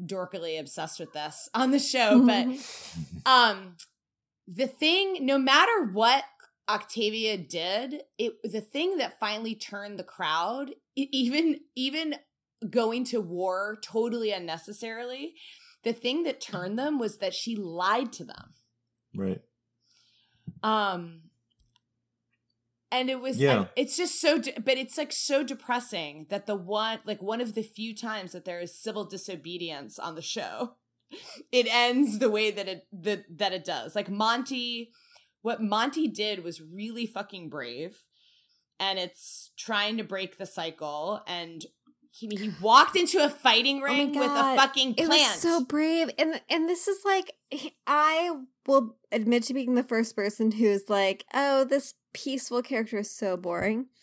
dorkily 0.01 0.59
obsessed 0.59 0.99
with 0.99 1.13
this 1.13 1.49
on 1.53 1.72
the 1.72 1.80
show, 1.80 2.23
but 2.26 2.45
um 3.26 3.76
the 4.47 4.68
thing, 4.68 5.26
no 5.26 5.38
matter 5.38 5.85
what 5.91 6.23
Octavia 6.69 7.38
did, 7.38 8.03
it 8.18 8.34
the 8.43 8.61
thing 8.61 8.97
that 8.97 9.19
finally 9.19 9.55
turned 9.55 9.97
the 9.97 10.03
crowd, 10.03 10.72
even 10.95 11.61
even 11.76 12.15
going 12.69 13.03
to 13.05 13.19
war 13.19 13.80
totally 13.84 14.31
unnecessarily, 14.31 15.34
the 15.84 15.93
thing 15.93 16.23
that 16.23 16.39
turned 16.39 16.77
them 16.77 16.99
was 16.99 17.18
that 17.18 17.34
she 17.34 17.55
lied 17.55 18.13
to 18.13 18.26
them. 18.26 18.53
Right. 19.15 19.41
Um 20.61 21.22
and 22.91 23.09
it 23.09 23.19
was 23.22 23.38
Yeah. 23.38 23.57
and 23.57 23.69
it's 23.76 23.95
just 23.97 24.19
so 24.19 24.38
de- 24.39 24.59
but 24.59 24.77
it's 24.77 24.97
like 24.97 25.11
so 25.11 25.43
depressing 25.43 26.27
that 26.30 26.45
the 26.45 26.55
one 26.55 26.99
like 27.05 27.22
one 27.22 27.41
of 27.41 27.55
the 27.55 27.63
few 27.63 27.95
times 27.95 28.31
that 28.34 28.45
there 28.45 28.59
is 28.59 28.76
civil 28.77 29.05
disobedience 29.05 29.97
on 29.99 30.15
the 30.15 30.22
show 30.22 30.76
it 31.51 31.68
ends 31.73 32.19
the 32.19 32.30
way 32.30 32.51
that 32.51 32.68
it 32.68 32.88
that, 32.91 33.23
that 33.38 33.53
it 33.53 33.65
does 33.65 33.95
like 33.95 34.09
monty 34.09 34.91
what 35.41 35.61
monty 35.61 36.07
did 36.07 36.43
was 36.43 36.61
really 36.61 37.05
fucking 37.05 37.49
brave 37.49 38.03
and 38.80 38.99
it's 38.99 39.51
trying 39.57 39.97
to 39.97 40.03
break 40.03 40.38
the 40.38 40.45
cycle 40.45 41.22
and 41.27 41.65
he, 42.13 42.27
he 42.27 42.51
walked 42.61 42.97
into 42.97 43.23
a 43.23 43.30
fighting 43.30 43.77
oh 43.77 43.88
my 43.88 43.93
ring 43.93 44.09
with 44.09 44.18
a 44.26 44.27
God. 44.27 44.57
fucking 44.57 44.95
It 44.97 45.05
plant 45.05 45.11
was 45.11 45.39
so 45.41 45.63
brave, 45.63 46.09
and 46.19 46.41
and 46.49 46.68
this 46.68 46.89
is 46.89 46.99
like 47.05 47.31
I 47.88 48.31
will 48.68 48.97
admit 49.13 49.43
to 49.43 49.53
being 49.53 49.76
the 49.76 49.84
first 49.84 50.13
person 50.13 50.51
who's 50.51 50.89
like, 50.89 51.23
oh, 51.34 51.63
this 51.63 51.93
peaceful 52.13 52.61
character 52.61 52.99
is 52.99 53.09
so 53.11 53.38
boring. 53.38 53.88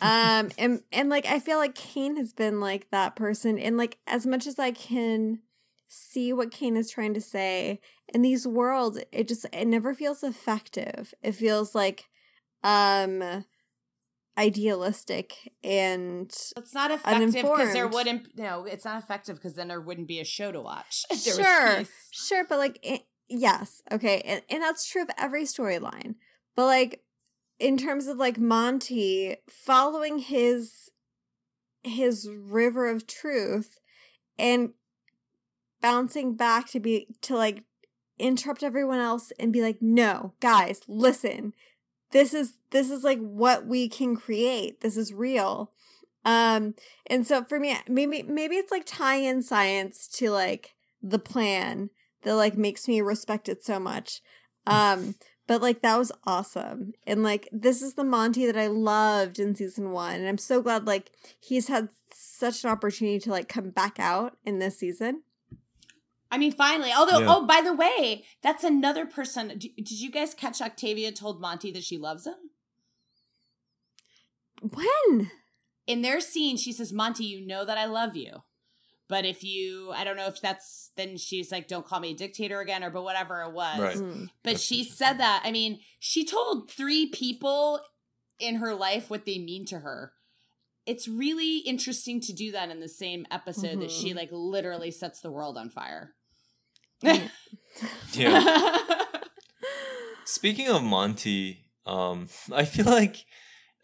Um, 0.00 0.50
and 0.58 0.82
and 0.92 1.08
like 1.08 1.26
I 1.26 1.40
feel 1.40 1.56
like 1.56 1.74
Kane 1.74 2.18
has 2.18 2.32
been 2.32 2.60
like 2.60 2.90
that 2.90 3.16
person, 3.16 3.58
and 3.58 3.76
like 3.76 3.96
as 4.06 4.26
much 4.26 4.46
as 4.46 4.58
I 4.58 4.70
can 4.70 5.40
see 5.88 6.32
what 6.32 6.52
Kane 6.52 6.76
is 6.76 6.90
trying 6.90 7.14
to 7.14 7.20
say 7.22 7.80
in 8.14 8.22
these 8.22 8.46
worlds, 8.46 9.00
it 9.10 9.26
just 9.26 9.46
it 9.52 9.66
never 9.66 9.94
feels 9.94 10.22
effective. 10.22 11.14
It 11.22 11.32
feels 11.32 11.74
like 11.74 12.04
um 12.62 13.44
idealistic 14.38 15.52
and 15.64 16.30
It's 16.56 16.72
not 16.72 16.92
effective 16.92 17.32
because 17.32 17.72
there 17.72 17.88
wouldn't 17.88 18.38
no, 18.38 18.64
it's 18.64 18.84
not 18.84 19.02
effective 19.02 19.36
because 19.36 19.54
then 19.54 19.68
there 19.68 19.80
wouldn't 19.80 20.06
be 20.06 20.20
a 20.20 20.24
show 20.24 20.52
to 20.52 20.60
watch. 20.60 21.04
Sure, 21.16 21.82
sure, 22.12 22.44
but 22.48 22.58
like, 22.58 22.78
it, 22.82 23.02
yes, 23.28 23.82
okay, 23.90 24.20
and, 24.24 24.42
and 24.48 24.62
that's 24.62 24.88
true 24.88 25.02
of 25.02 25.10
every 25.18 25.42
storyline. 25.42 26.14
But 26.54 26.66
like, 26.66 27.02
in 27.58 27.76
terms 27.76 28.06
of 28.06 28.16
like 28.16 28.38
Monty 28.38 29.36
following 29.48 30.18
his 30.18 30.90
his 31.82 32.28
river 32.30 32.88
of 32.88 33.06
truth 33.06 33.78
and 34.38 34.70
bouncing 35.80 36.34
back 36.34 36.68
to 36.68 36.80
be 36.80 37.06
to 37.22 37.36
like 37.36 37.64
interrupt 38.18 38.62
everyone 38.62 38.98
else 38.98 39.32
and 39.38 39.52
be 39.52 39.62
like, 39.62 39.80
no, 39.80 40.34
guys, 40.40 40.80
listen, 40.88 41.52
this 42.10 42.34
is 42.34 42.54
this 42.70 42.90
is 42.90 43.04
like 43.04 43.20
what 43.20 43.66
we 43.66 43.88
can 43.88 44.16
create. 44.16 44.80
This 44.80 44.96
is 44.96 45.12
real. 45.12 45.72
Um, 46.24 46.74
and 47.06 47.26
so 47.26 47.44
for 47.44 47.58
me, 47.58 47.76
maybe 47.88 48.22
maybe 48.22 48.56
it's 48.56 48.72
like 48.72 48.84
tie 48.86 49.16
in 49.16 49.42
science 49.42 50.08
to 50.14 50.30
like 50.30 50.74
the 51.02 51.18
plan 51.18 51.90
that 52.22 52.34
like 52.34 52.56
makes 52.56 52.88
me 52.88 53.00
respect 53.00 53.48
it 53.48 53.64
so 53.64 53.78
much. 53.78 54.20
Um, 54.66 55.14
but 55.48 55.60
like 55.60 55.82
that 55.82 55.98
was 55.98 56.12
awesome. 56.24 56.92
And 57.06 57.24
like 57.24 57.48
this 57.50 57.82
is 57.82 57.94
the 57.94 58.04
Monty 58.04 58.46
that 58.46 58.56
I 58.56 58.68
loved 58.68 59.40
in 59.40 59.56
season 59.56 59.90
one. 59.90 60.14
And 60.14 60.28
I'm 60.28 60.38
so 60.38 60.62
glad 60.62 60.86
like 60.86 61.10
he's 61.40 61.66
had 61.66 61.88
such 62.14 62.62
an 62.62 62.70
opportunity 62.70 63.18
to 63.20 63.30
like 63.30 63.48
come 63.48 63.70
back 63.70 63.98
out 63.98 64.36
in 64.44 64.60
this 64.60 64.78
season. 64.78 65.22
I 66.30 66.36
mean, 66.36 66.52
finally. 66.52 66.92
Although, 66.96 67.20
Yeah. 67.20 67.26
oh, 67.36 67.46
by 67.46 67.62
the 67.62 67.72
way, 67.72 68.24
that's 68.42 68.62
another 68.62 69.06
person. 69.06 69.56
d- 69.56 69.72
Did 69.76 69.90
you 70.00 70.10
guys 70.10 70.34
catch 70.34 70.60
Octavia 70.60 71.10
told 71.10 71.40
Monty 71.40 71.70
that 71.72 71.82
she 71.84 71.96
loves 71.96 72.26
him? 72.26 72.34
When? 74.60 75.30
In 75.86 76.02
their 76.02 76.20
scene, 76.20 76.56
she 76.58 76.72
says, 76.72 76.92
Monty, 76.92 77.24
you 77.24 77.46
know 77.46 77.64
that 77.64 77.78
I 77.78 77.86
love 77.86 78.14
you. 78.14 78.42
But 79.08 79.24
if 79.24 79.42
you, 79.42 79.90
I 79.94 80.04
don't 80.04 80.16
know 80.16 80.26
if 80.26 80.40
that's, 80.40 80.90
then 80.96 81.16
she's 81.16 81.50
like, 81.50 81.66
don't 81.66 81.86
call 81.86 81.98
me 82.00 82.10
a 82.10 82.14
dictator 82.14 82.60
again 82.60 82.84
or 82.84 82.90
but 82.90 83.02
whatever 83.04 83.40
it 83.42 83.52
was. 83.54 83.80
Right. 83.80 83.96
Mm. 83.96 84.28
But 84.42 84.60
she 84.60 84.84
said 84.84 85.14
that. 85.14 85.42
I 85.44 85.50
mean, 85.50 85.80
she 85.98 86.24
told 86.26 86.70
three 86.70 87.06
people 87.06 87.80
in 88.38 88.56
her 88.56 88.74
life 88.74 89.08
what 89.08 89.24
they 89.24 89.38
mean 89.38 89.64
to 89.66 89.78
her. 89.78 90.12
It's 90.86 91.08
really 91.08 91.58
interesting 91.58 92.20
to 92.22 92.32
do 92.32 92.52
that 92.52 92.68
in 92.70 92.80
the 92.80 92.88
same 92.88 93.26
episode 93.30 93.80
that 93.80 93.90
she 93.90 94.12
Mhm. 94.12 94.16
like 94.16 94.28
literally 94.30 94.90
sets 94.90 95.20
the 95.20 95.30
world 95.30 95.56
on 95.56 95.70
fire. 95.70 96.14
Yeah. 97.02 97.28
Yeah. 98.12 98.88
Speaking 100.24 100.68
of 100.68 100.82
Monty, 100.82 101.64
um, 101.86 102.28
I 102.52 102.64
feel 102.64 102.86
like 102.86 103.24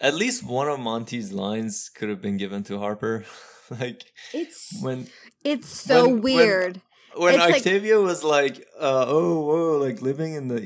at 0.01 0.14
least 0.14 0.44
one 0.44 0.68
of 0.68 0.80
Monty's 0.80 1.32
lines 1.32 1.90
could 1.94 2.09
have 2.09 2.20
been 2.20 2.36
given 2.36 2.62
to 2.64 2.78
Harper. 2.78 3.24
like 3.81 4.03
it's 4.32 4.81
when 4.82 5.09
It's 5.45 5.69
so 5.69 6.05
When- 6.05 6.12
when- 6.12 6.23
weird. 6.23 6.81
when 7.16 7.39
like- 7.39 7.55
Octavia 7.57 8.01
was 8.01 8.24
like, 8.24 8.59
uh, 8.78 9.05
"Oh, 9.07 9.41
whoa, 9.41 9.78
like 9.78 10.03
living 10.03 10.35
in 10.35 10.49
the 10.49 10.61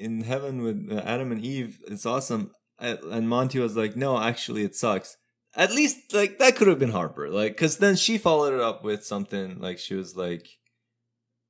in 0.00 0.22
heaven 0.22 0.62
with 0.62 0.88
uh, 0.90 1.00
Adam 1.04 1.30
and 1.32 1.44
Eve, 1.44 1.78
it's 1.86 2.06
awesome," 2.06 2.52
and 2.78 3.28
Monty 3.28 3.58
was 3.58 3.76
like, 3.76 3.96
"No, 3.96 4.18
actually, 4.18 4.62
it 4.64 4.74
sucks." 4.74 5.16
At 5.54 5.72
least, 5.72 6.14
like 6.14 6.38
that 6.38 6.54
could 6.56 6.68
have 6.68 6.78
been 6.78 6.92
Harper, 6.92 7.28
like, 7.28 7.52
because 7.52 7.78
then 7.78 7.96
she 7.96 8.18
followed 8.18 8.54
it 8.54 8.60
up 8.60 8.84
with 8.84 9.04
something 9.04 9.58
like 9.58 9.78
she 9.78 9.94
was 9.94 10.16
like, 10.16 10.46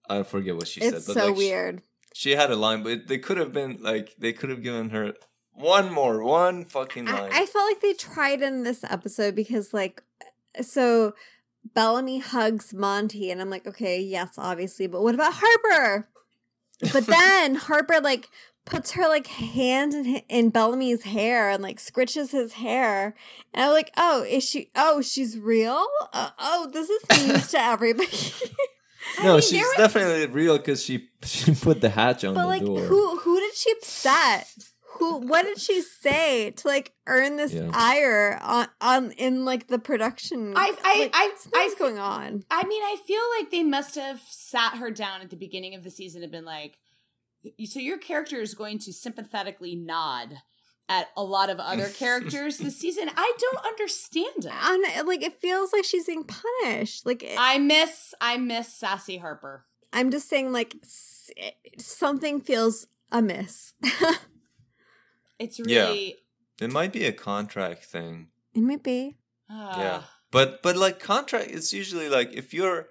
I 0.09 0.23
forget 0.23 0.57
what 0.57 0.69
she 0.69 0.81
it's 0.81 1.05
said, 1.07 1.15
but 1.15 1.21
so 1.21 1.29
like, 1.29 1.37
weird. 1.37 1.83
She, 2.15 2.33
had 2.33 2.51
a 2.51 2.57
line, 2.57 2.83
but 2.83 3.07
they 3.07 3.19
could 3.19 3.37
have 3.37 3.53
been 3.53 3.79
like 3.81 4.15
they 4.19 4.33
could 4.33 4.51
have 4.51 4.63
given 4.63 4.91
her 4.91 5.13
one 5.53 5.93
more, 5.93 6.25
one 6.25 6.65
fucking 6.65 7.07
I, 7.09 7.13
line. 7.13 7.31
I 7.33 7.47
felt 7.47 7.69
like 7.71 7.81
they 7.81 7.93
tried 7.93 8.43
in 8.43 8.65
this 8.65 8.83
episode 8.85 9.35
because 9.37 9.73
like 9.73 10.03
so 10.63 11.15
Bellamy 11.75 12.19
hugs 12.19 12.73
Monty 12.73 13.31
and 13.31 13.41
I'm 13.41 13.51
like, 13.51 13.67
okay, 13.67 14.01
yes, 14.01 14.35
obviously, 14.39 14.87
but 14.87 15.03
what 15.03 15.15
about 15.15 15.35
Harper? 15.37 16.09
But 16.93 17.07
then 17.07 17.55
Harper 17.57 18.01
like 18.01 18.29
puts 18.65 18.93
her 18.93 19.09
like 19.09 19.27
hand 19.27 19.95
in 19.95 20.07
in 20.29 20.51
Bellamy's 20.51 21.05
hair 21.05 21.51
and 21.51 21.63
like 21.63 21.79
scritches 21.79 22.31
his 22.33 22.55
hair, 22.55 23.15
and 23.53 23.65
I'm 23.65 23.73
like, 23.73 23.91
oh, 23.97 24.23
is 24.23 24.45
she? 24.45 24.71
Oh, 24.75 25.01
she's 25.03 25.39
real. 25.39 25.87
Uh, 26.13 26.31
oh, 26.39 26.71
this 26.73 26.89
is 26.89 27.27
news 27.27 27.51
to 27.53 27.61
everybody. 27.61 28.09
No, 29.23 29.33
mean, 29.33 29.41
she's 29.43 29.63
was- 29.63 29.77
definitely 29.79 30.27
real 30.27 30.59
because 30.59 30.83
she 30.85 31.09
she 31.25 31.55
put 31.55 31.81
the 31.81 31.89
hatch 31.89 32.23
on 32.23 32.35
but 32.35 32.43
the 32.43 32.47
like, 32.47 32.65
door. 32.65 32.81
who 32.81 33.19
who 33.19 33.41
did 33.41 33.55
she 33.55 33.73
upset? 33.73 34.47
Who? 35.01 35.17
What 35.27 35.43
did 35.47 35.59
she 35.61 35.81
say 35.83 36.51
to 36.53 36.69
like 36.69 36.93
earn 37.09 37.37
this 37.37 37.53
Yeah. 37.53 37.71
ire 37.75 38.39
on 38.43 38.69
on 38.81 39.11
in 39.13 39.45
like 39.45 39.67
the 39.67 39.79
production? 39.81 40.53
I- 40.57 40.77
I- 40.85 40.99
like, 41.01 41.11
I- 41.15 41.35
something's 41.39 41.75
I- 41.75 41.79
going 41.79 41.99
on. 41.99 42.45
I 42.51 42.65
mean, 42.67 42.83
I 42.83 42.97
feel 43.07 43.23
like 43.39 43.51
they 43.51 43.65
must 43.65 43.97
have 43.97 44.21
sat 44.31 44.77
her 44.77 44.91
down 44.93 45.21
at 45.23 45.31
the 45.31 45.37
beginning 45.37 45.75
of 45.75 45.83
the 45.83 45.91
season 45.91 46.23
and 46.23 46.31
been 46.31 46.45
like, 46.45 46.79
so 47.67 47.81
your 47.81 47.99
character 47.99 48.41
is 48.41 48.55
going 48.55 48.79
to 48.81 48.93
sympathetically 48.93 49.75
nod 49.75 50.35
at 50.89 51.09
a 51.17 51.23
lot 51.25 51.49
of 51.51 51.59
other 51.59 51.89
characters 52.03 52.59
this 52.59 52.79
season. 52.79 53.09
I 53.17 53.33
don't 53.39 53.65
understand 53.67 54.45
it. 54.45 54.53
And 54.53 54.85
uh, 54.99 55.05
like, 55.07 55.23
it 55.23 55.41
feels 55.41 55.73
like 55.73 55.85
she's 55.85 56.07
being 56.07 56.25
punished. 56.25 57.07
Like, 57.07 57.23
it, 57.23 57.37
I 57.39 57.59
miss 57.59 58.13
I 58.21 58.37
miss 58.37 58.75
Sassy 58.75 59.17
Harper. 59.19 59.65
I'm 59.93 60.11
just 60.11 60.29
saying, 60.29 60.53
like, 60.53 60.77
something 61.79 62.41
feels 62.41 62.87
amiss. 63.11 63.73
It's 65.43 65.59
really 65.59 65.75
Yeah. 65.75 65.87
really 65.89 66.17
It 66.61 66.71
might 66.79 66.93
be 66.93 67.05
a 67.07 67.13
contract 67.13 67.83
thing. 67.95 68.31
it 68.55 68.61
might 68.71 68.83
be. 68.83 69.17
uh, 69.49 69.75
Yeah. 69.83 70.03
But 70.31 70.63
but 70.63 70.77
like 70.77 70.99
contract 71.01 71.49
it's 71.57 71.73
usually 71.73 72.09
like 72.09 72.31
if 72.43 72.55
you're 72.55 72.89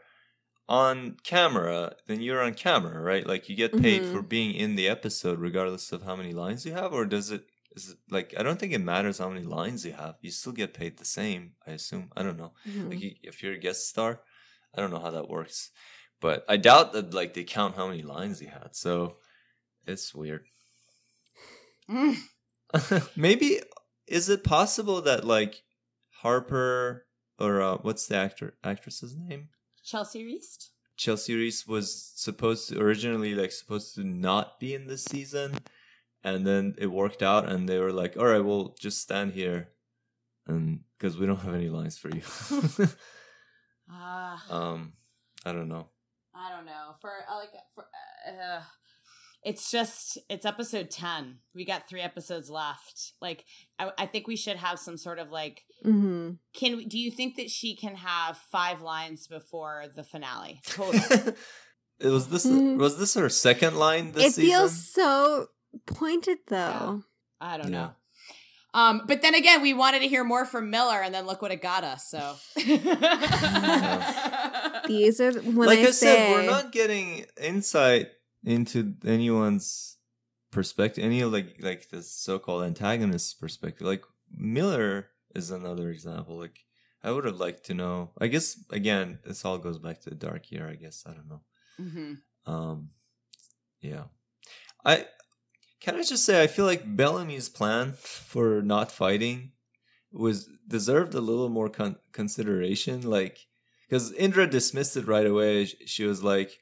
on 0.67 1.17
camera, 1.23 1.95
then 2.07 2.19
you're 2.21 2.43
on 2.47 2.53
camera, 2.53 2.99
right? 3.11 3.25
Like 3.33 3.43
you 3.49 3.55
get 3.55 3.71
paid 3.81 4.01
Mhm. 4.03 4.11
for 4.11 4.21
being 4.21 4.51
in 4.63 4.75
the 4.75 4.87
episode 4.95 5.39
regardless 5.39 5.91
of 5.95 6.01
how 6.03 6.15
many 6.21 6.33
lines 6.43 6.65
you 6.65 6.73
have 6.73 6.91
or 6.93 7.05
does 7.05 7.31
it 7.31 7.43
is 7.77 7.89
it, 7.91 7.97
like 8.09 8.33
I 8.39 8.41
don't 8.43 8.59
think 8.59 8.73
it 8.73 8.81
matters 8.93 9.19
how 9.19 9.29
many 9.29 9.45
lines 9.59 9.85
you 9.85 9.93
have. 9.93 10.15
You 10.21 10.31
still 10.31 10.51
get 10.61 10.73
paid 10.81 10.93
the 10.97 11.05
same. 11.19 11.43
I 11.67 11.71
assume. 11.79 12.05
I 12.17 12.21
don't 12.23 12.37
know. 12.43 12.53
Mhm. 12.67 12.89
Like 12.89 12.99
you, 13.03 13.11
if 13.23 13.41
you're 13.41 13.53
a 13.59 13.65
guest 13.67 13.87
star, 13.87 14.11
I 14.73 14.81
don't 14.81 14.91
know 14.93 14.99
how 15.05 15.11
that 15.17 15.29
works, 15.37 15.71
but 16.19 16.37
I 16.53 16.57
doubt 16.57 16.87
that 16.93 17.13
like 17.19 17.33
they 17.35 17.43
count 17.45 17.75
how 17.75 17.87
many 17.87 18.01
lines 18.15 18.41
you 18.41 18.49
had. 18.59 18.75
So 18.75 18.93
it's 19.91 20.13
weird. 20.13 20.45
Mm. 21.89 22.17
Maybe 23.15 23.59
is 24.07 24.29
it 24.29 24.43
possible 24.43 25.01
that 25.01 25.25
like 25.25 25.63
Harper 26.21 27.05
or 27.39 27.61
uh, 27.61 27.77
what's 27.77 28.07
the 28.07 28.17
actor 28.17 28.55
actress's 28.63 29.15
name? 29.15 29.49
Chelsey 29.83 30.23
Reist. 30.23 30.69
Chelsey 30.97 31.35
Reist 31.35 31.67
was 31.67 32.11
supposed 32.15 32.69
to 32.69 32.79
originally 32.79 33.33
like 33.33 33.51
supposed 33.51 33.95
to 33.95 34.03
not 34.03 34.59
be 34.59 34.73
in 34.73 34.87
this 34.87 35.05
season, 35.05 35.57
and 36.23 36.45
then 36.45 36.75
it 36.77 36.87
worked 36.87 37.23
out, 37.23 37.47
and 37.47 37.69
they 37.69 37.79
were 37.79 37.93
like, 37.93 38.17
"All 38.17 38.25
right, 38.25 38.43
we'll 38.43 38.75
just 38.79 38.99
stand 38.99 39.31
here," 39.33 39.69
and 40.45 40.81
because 40.97 41.17
we 41.17 41.25
don't 41.25 41.39
have 41.39 41.55
any 41.55 41.69
lines 41.69 41.97
for 41.97 42.09
you. 42.09 42.21
Ah, 43.91 44.43
um, 44.51 44.93
I 45.45 45.51
don't 45.51 45.67
know. 45.67 45.87
I 46.35 46.51
don't 46.51 46.65
know. 46.65 46.95
For 47.01 47.11
uh, 47.29 47.37
like, 47.37 47.49
for 47.73 47.85
uh, 48.27 48.61
it's 49.43 49.71
just 49.71 50.17
it's 50.29 50.45
episode 50.45 50.89
ten. 50.89 51.37
We 51.55 51.65
got 51.65 51.87
three 51.89 52.01
episodes 52.01 52.49
left. 52.49 53.13
Like, 53.21 53.45
I, 53.79 53.91
I 53.97 54.05
think 54.05 54.27
we 54.27 54.35
should 54.35 54.57
have 54.57 54.79
some 54.79 54.97
sort 54.97 55.19
of 55.19 55.29
like. 55.31 55.63
Mhm. 55.85 56.37
Can 56.53 56.77
we, 56.77 56.85
do 56.85 56.99
you 56.99 57.09
think 57.11 57.37
that 57.37 57.49
she 57.49 57.75
can 57.75 57.95
have 57.95 58.37
five 58.51 58.81
lines 58.81 59.27
before 59.27 59.85
the 59.95 60.03
finale? 60.03 60.59
Total. 60.65 61.33
it 61.99 62.07
was 62.09 62.27
this 62.29 62.45
Mm. 62.45 62.77
was 62.77 62.97
this 62.97 63.13
her 63.13 63.29
second 63.29 63.77
line 63.77 64.11
this 64.11 64.23
It 64.25 64.33
season? 64.33 64.49
feels 64.51 64.93
so 64.93 65.47
pointed 65.85 66.39
though. 66.47 67.03
I 67.39 67.57
don't 67.57 67.71
Yeah. 67.71 67.79
know. 67.79 67.91
Um, 68.71 69.01
but 69.07 69.23
then 69.23 69.33
again, 69.33 69.63
we 69.63 69.73
wanted 69.73 70.01
to 70.01 70.07
hear 70.07 70.23
more 70.23 70.45
from 70.45 70.69
Miller, 70.69 71.01
and 71.01 71.11
then 71.11 71.25
look 71.25 71.41
what 71.41 71.51
it 71.51 71.59
got 71.59 71.83
us. 71.83 72.07
So, 72.07 72.35
These 74.87 75.21
are 75.21 75.31
when 75.41 75.67
like 75.67 75.79
I, 75.79 75.83
I, 75.83 75.91
say 75.91 75.93
said, 76.15 76.31
we're 76.31 76.45
not 76.51 76.71
getting 76.71 77.25
insight 77.41 78.07
into 78.43 78.95
anyone's 79.05 79.97
perspective, 80.51 81.03
any 81.03 81.21
of 81.21 81.31
like 81.31 81.57
like 81.59 81.89
the 81.89 82.01
so-called 82.01 82.63
antagonist's 82.63 83.33
perspective. 83.33 83.85
Like 83.85 84.03
Miller 84.31 85.07
is 85.35 85.51
another 85.51 85.89
example. 85.89 86.37
Like 86.37 86.59
I 87.03 87.11
would 87.11 87.25
have 87.25 87.37
liked 87.37 87.65
to 87.65 87.73
know. 87.73 88.11
I 88.19 88.27
guess 88.27 88.57
again, 88.71 89.19
this 89.25 89.45
all 89.45 89.57
goes 89.57 89.79
back 89.79 90.01
to 90.01 90.09
the 90.09 90.15
dark 90.15 90.51
year. 90.51 90.67
I 90.69 90.75
guess 90.75 91.03
I 91.05 91.13
don't 91.13 91.29
know. 91.29 91.41
Mhm. 91.79 92.17
Um, 92.45 92.89
yeah, 93.81 94.05
I 94.83 95.05
can 95.79 95.95
I 95.95 96.03
just 96.03 96.25
say 96.25 96.41
I 96.43 96.47
feel 96.47 96.65
like 96.65 96.95
Bellamy's 96.95 97.49
plan 97.49 97.93
for 97.97 98.61
not 98.61 98.91
fighting 98.91 99.51
was 100.11 100.49
deserved 100.67 101.13
a 101.13 101.21
little 101.21 101.49
more 101.49 101.69
con- 101.69 101.97
consideration. 102.11 103.01
Like, 103.01 103.37
because 103.87 104.11
Indra 104.13 104.47
dismissed 104.47 104.97
it 104.97 105.07
right 105.07 105.27
away. 105.27 105.65
She 105.65 106.03
was 106.03 106.23
like, 106.23 106.57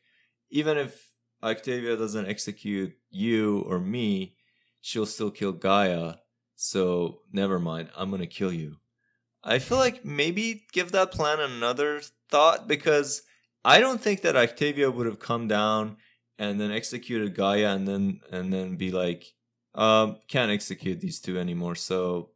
even 0.50 0.78
if 0.78 1.07
Octavia 1.44 1.96
doesn't 1.98 2.28
execute 2.28 2.94
you 3.10 3.60
or 3.68 3.80
me, 3.80 4.36
she'll 4.82 5.06
still 5.06 5.32
kill 5.32 5.52
Gaia. 5.52 6.16
So 6.56 7.22
never 7.32 7.60
mind. 7.60 7.90
I'm 7.96 8.10
gonna 8.10 8.26
kill 8.28 8.52
you. 8.52 8.78
I 9.44 9.60
feel 9.60 9.78
like 9.78 10.04
maybe 10.04 10.66
give 10.74 10.92
that 10.92 11.12
plan 11.12 11.40
another 11.40 12.02
thought 12.30 12.68
because 12.68 13.22
I 13.64 13.80
don't 13.80 14.02
think 14.02 14.22
that 14.22 14.36
Octavia 14.36 14.90
would 14.90 15.06
have 15.06 15.20
come 15.20 15.48
down 15.48 15.98
and 16.40 16.60
then 16.60 16.72
executed 16.72 17.36
Gaia 17.36 17.70
and 17.76 17.88
then 17.88 18.22
and 18.32 18.52
then 18.52 18.76
be 18.76 18.92
like, 18.92 19.26
um, 19.76 20.18
can't 20.28 20.52
execute 20.52 21.00
these 21.00 21.20
two 21.20 21.38
anymore. 21.38 21.76
So 21.76 22.32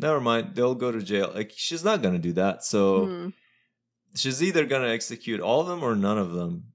never 0.00 0.20
mind, 0.20 0.54
they'll 0.54 0.76
go 0.76 0.92
to 0.92 1.02
jail. 1.02 1.32
Like 1.34 1.52
she's 1.56 1.84
not 1.84 2.02
gonna 2.02 2.18
do 2.20 2.32
that. 2.34 2.64
So 2.64 3.06
Mhm. 3.06 3.32
she's 4.14 4.42
either 4.42 4.64
gonna 4.64 4.88
execute 4.88 5.40
all 5.40 5.60
of 5.62 5.66
them 5.66 5.82
or 5.82 5.96
none 5.96 6.18
of 6.18 6.32
them, 6.32 6.72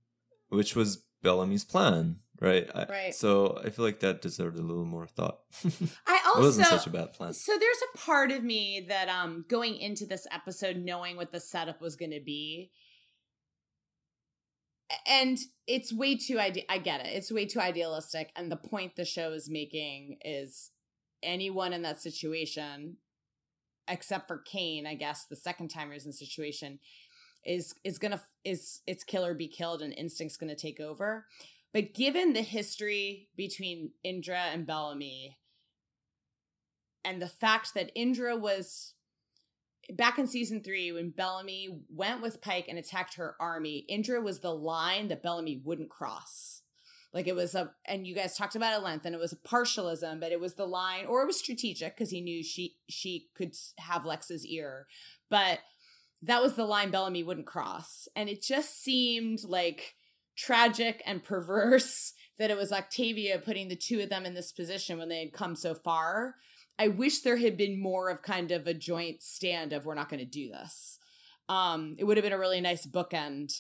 which 0.50 0.76
was 0.76 1.03
Bellamy's 1.24 1.64
plan, 1.64 2.18
right? 2.40 2.70
I- 2.76 2.86
Right. 2.86 3.16
So 3.16 3.60
I 3.64 3.70
feel 3.72 3.86
like 3.86 4.02
that 4.02 4.22
deserved 4.22 4.60
a 4.60 4.62
little 4.62 4.86
more 4.86 5.08
thought. 5.08 5.40
I 6.06 6.20
it 6.36 6.40
wasn't 6.40 6.66
also 6.68 6.78
such 6.78 6.88
a 6.88 6.92
bad 6.92 7.14
plan. 7.14 7.34
So 7.34 7.58
there's 7.58 7.82
a 7.94 7.98
part 7.98 8.32
of 8.32 8.44
me 8.44 8.86
that 8.90 9.10
um 9.10 9.46
going 9.50 9.78
into 9.78 10.06
this 10.06 10.28
episode 10.32 10.78
knowing 10.78 11.16
what 11.16 11.32
the 11.32 11.40
setup 11.40 11.82
was 11.82 11.96
going 11.96 12.12
to 12.12 12.22
be 12.24 12.72
and 15.08 15.40
it's 15.66 15.92
way 15.94 16.16
too 16.16 16.40
ide- 16.40 16.66
I 16.70 16.78
get 16.78 17.02
it. 17.06 17.08
It's 17.16 17.32
way 17.32 17.46
too 17.46 17.60
idealistic 17.60 18.32
and 18.36 18.52
the 18.52 18.58
point 18.58 18.96
the 18.96 19.06
show 19.06 19.32
is 19.32 19.50
making 19.50 20.18
is 20.24 20.70
anyone 21.24 21.74
in 21.74 21.82
that 21.84 22.02
situation 22.02 22.98
except 23.88 24.28
for 24.28 24.38
Kane, 24.38 24.86
I 24.88 24.96
guess, 24.96 25.26
the 25.26 25.36
second 25.36 25.70
timers 25.70 26.06
in 26.06 26.10
the 26.12 26.14
situation 26.18 26.80
is 27.46 27.76
is 27.84 28.00
to 28.00 28.22
is 28.44 28.82
it's 28.88 29.04
kill 29.04 29.26
or 29.26 29.34
be 29.34 29.48
killed 29.48 29.82
and 29.82 29.94
instinct's 29.94 30.38
to 30.38 30.56
take 30.56 30.80
over. 30.80 31.26
But 31.74 31.94
given 31.94 32.34
the 32.34 32.42
history 32.42 33.30
between 33.36 33.92
Indra 34.04 34.38
and 34.52 34.68
Bellamy, 34.68 35.38
and 37.04 37.22
the 37.22 37.28
fact 37.28 37.74
that 37.74 37.92
Indra 37.96 38.38
was 38.38 38.94
back 39.92 40.18
in 40.18 40.28
season 40.28 40.64
three 40.64 40.92
when 40.92 41.10
Bellamy 41.10 41.82
went 41.90 42.22
with 42.22 42.42
Pike 42.42 42.68
and 42.70 42.78
attacked 42.78 43.16
her 43.16 43.36
army, 43.40 43.86
Indra 43.90 44.22
was 44.22 44.40
the 44.40 44.54
line 44.54 45.08
that 45.08 45.24
Bellamy 45.24 45.62
wouldn't 45.64 45.90
cross. 45.90 46.62
Like 47.14 47.28
it 47.28 47.36
was 47.36 47.54
a, 47.54 47.72
and 47.86 48.08
you 48.08 48.16
guys 48.16 48.36
talked 48.36 48.56
about 48.56 48.74
it 48.74 48.78
at 48.78 48.84
length, 48.84 49.06
and 49.06 49.14
it 49.14 49.22
was 49.22 49.34
a 49.34 49.36
partialism, 49.36 50.20
but 50.20 50.32
it 50.32 50.40
was 50.40 50.56
the 50.56 50.66
line, 50.66 51.06
or 51.06 51.22
it 51.22 51.28
was 51.28 51.38
strategic 51.38 51.96
because 51.96 52.10
he 52.10 52.22
knew 52.22 52.44
she 52.44 52.78
she 52.90 53.28
could 53.36 53.56
have 53.78 54.04
Lexa's 54.04 54.46
ear, 54.46 54.88
but 55.30 55.60
that 56.24 56.42
was 56.42 56.56
the 56.56 56.66
line 56.66 56.92
Bellamy 56.92 57.24
wouldn't 57.24 57.46
cross, 57.48 58.08
and 58.16 58.30
it 58.30 58.42
just 58.42 58.82
seemed 58.82 59.44
like 59.44 59.96
tragic 60.38 61.02
and 61.06 61.24
perverse 61.24 62.14
that 62.40 62.50
it 62.50 62.58
was 62.58 62.72
Octavia 62.72 63.40
putting 63.40 63.68
the 63.68 63.76
two 63.76 64.00
of 64.02 64.10
them 64.10 64.26
in 64.26 64.34
this 64.34 64.52
position 64.52 64.98
when 64.98 65.10
they 65.10 65.20
had 65.20 65.34
come 65.34 65.56
so 65.56 65.76
far. 65.76 66.36
I 66.80 66.88
wish 66.88 67.22
there 67.22 67.38
had 67.38 67.56
been 67.56 67.80
more 67.80 68.10
of 68.10 68.24
kind 68.24 68.52
of 68.52 68.66
a 68.66 68.74
joint 68.74 69.22
stand 69.22 69.74
of 69.74 69.86
we're 69.86 69.94
not 69.94 70.10
going 70.10 70.20
to 70.22 70.26
do 70.26 70.50
this. 70.50 70.98
Um, 71.48 71.96
it 72.00 72.06
would 72.06 72.18
have 72.18 72.24
been 72.24 72.34
a 72.34 72.40
really 72.40 72.62
nice 72.62 72.88
bookend 72.88 73.54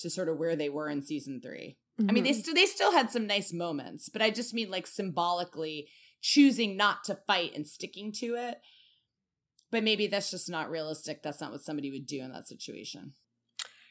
to 0.00 0.10
sort 0.10 0.28
of 0.28 0.38
where 0.38 0.56
they 0.56 0.68
were 0.68 0.88
in 0.88 1.02
season 1.02 1.40
three. 1.40 1.76
I 2.08 2.12
mean, 2.12 2.24
they 2.24 2.30
Mhm. 2.32 2.40
still 2.42 2.54
they 2.54 2.66
still 2.66 2.92
had 2.92 3.10
some 3.10 3.26
nice 3.26 3.52
moments, 3.52 4.08
but 4.10 4.20
I 4.20 4.30
just 4.30 4.52
mean 4.52 4.70
like 4.70 4.86
symbolically 4.86 5.88
choosing 6.20 6.76
not 6.76 7.04
to 7.04 7.14
fight 7.26 7.54
and 7.54 7.66
sticking 7.66 8.10
to 8.12 8.34
it. 8.34 8.58
But 9.70 9.84
maybe 9.84 10.06
that's 10.06 10.30
just 10.30 10.48
not 10.48 10.70
realistic. 10.70 11.22
That's 11.22 11.40
not 11.40 11.52
what 11.52 11.62
somebody 11.62 11.90
would 11.90 12.06
do 12.06 12.22
in 12.22 12.32
that 12.32 12.46
situation. 12.48 13.14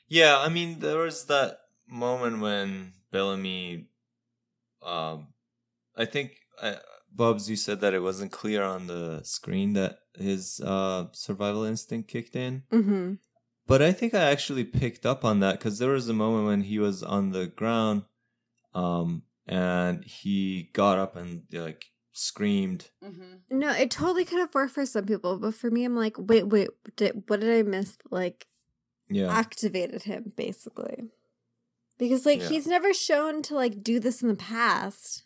Yeah, 0.08 0.38
I 0.38 0.50
mean, 0.50 0.80
there 0.80 1.00
was 1.00 1.26
that 1.26 1.60
moment 1.88 2.40
when 2.40 2.94
Bellamy, 3.12 3.88
um, 4.82 5.28
I 5.96 6.06
think, 6.06 6.38
uh, 6.62 6.76
Bubs, 7.14 7.50
you 7.50 7.56
said 7.56 7.82
that 7.82 7.94
it 7.94 8.02
wasn't 8.02 8.32
clear 8.32 8.64
on 8.64 8.88
the 8.88 9.22
screen 9.24 9.74
that 9.74 10.00
his 10.16 10.60
uh, 10.60 11.06
survival 11.12 11.64
instinct 11.64 12.10
kicked 12.10 12.36
in. 12.36 12.64
Mhm. 12.72 13.20
But 13.68 13.82
I 13.82 13.94
think 13.94 14.14
I 14.14 14.32
actually 14.32 14.64
picked 14.64 15.06
up 15.06 15.26
on 15.26 15.40
that 15.40 15.54
because 15.60 15.80
there 15.80 15.90
was 15.90 16.08
a 16.08 16.14
moment 16.14 16.46
when 16.46 16.62
he 16.62 16.78
was 16.78 17.02
on 17.02 17.32
the 17.32 17.48
ground, 17.48 18.04
um, 18.74 19.24
and 19.48 20.04
he 20.04 20.70
got 20.74 21.00
up 21.00 21.16
and 21.16 21.44
like 21.52 21.86
screamed. 22.18 22.90
Mm-hmm. 23.04 23.60
No, 23.60 23.72
it 23.72 23.92
totally 23.92 24.26
could 24.26 24.40
have 24.40 24.54
worked 24.56 24.74
for 24.74 24.86
some 24.86 25.06
people, 25.06 25.38
but 25.38 25.54
for 25.54 25.70
me, 25.70 25.84
I'm 25.84 25.96
like, 25.96 26.16
wait, 26.18 26.48
wait, 26.48 26.70
did, 26.96 27.24
what 27.28 27.42
did 27.42 27.54
I 27.54 27.62
miss? 27.62 27.98
Like, 28.10 28.48
Yeah, 29.10 29.30
activated 29.30 30.04
him 30.04 30.32
basically, 30.36 31.10
because 31.98 32.26
like 32.26 32.40
Yeah. 32.40 32.50
he's 32.50 32.68
never 32.68 32.94
shown 32.94 33.42
to 33.44 33.56
like 33.56 33.84
do 33.84 34.00
this 34.00 34.22
in 34.22 34.30
the 34.30 34.36
past. 34.36 35.24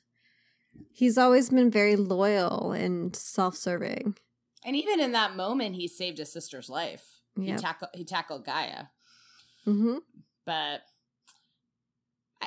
He's 0.92 1.18
always 1.18 1.50
been 1.50 1.70
very 1.72 1.96
loyal 1.96 2.72
and 2.72 3.16
self-serving. 3.16 4.16
And 4.66 4.76
even 4.76 5.00
in 5.00 5.12
that 5.14 5.36
moment, 5.36 5.76
he 5.76 5.88
saved 5.88 6.18
his 6.18 6.32
sister's 6.34 6.70
life. 6.70 7.06
Yeah. 7.38 7.56
He 7.56 7.62
tackled 7.62 7.92
he 7.94 8.04
tackled 8.04 8.46
Gaia. 8.46 8.86
hmm 9.66 9.98
but 10.46 10.82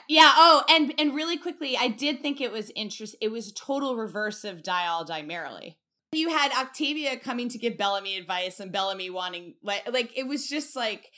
yeah 0.08 0.32
oh 0.36 0.64
and 0.68 0.94
and 0.98 1.14
really 1.14 1.36
quickly 1.36 1.76
i 1.76 1.88
did 1.88 2.20
think 2.20 2.40
it 2.40 2.52
was 2.52 2.70
interest 2.74 3.14
it 3.20 3.28
was 3.28 3.48
a 3.48 3.54
total 3.54 3.96
reverse 3.96 4.44
of 4.44 4.62
die 4.62 4.86
all 4.86 5.04
die 5.04 5.22
merrily 5.22 5.78
you 6.12 6.28
had 6.28 6.52
octavia 6.52 7.16
coming 7.16 7.48
to 7.48 7.58
give 7.58 7.78
bellamy 7.78 8.16
advice 8.16 8.60
and 8.60 8.72
bellamy 8.72 9.10
wanting 9.10 9.54
like 9.62 9.82
like 9.92 10.16
it 10.16 10.26
was 10.26 10.46
just 10.46 10.76
like 10.76 11.08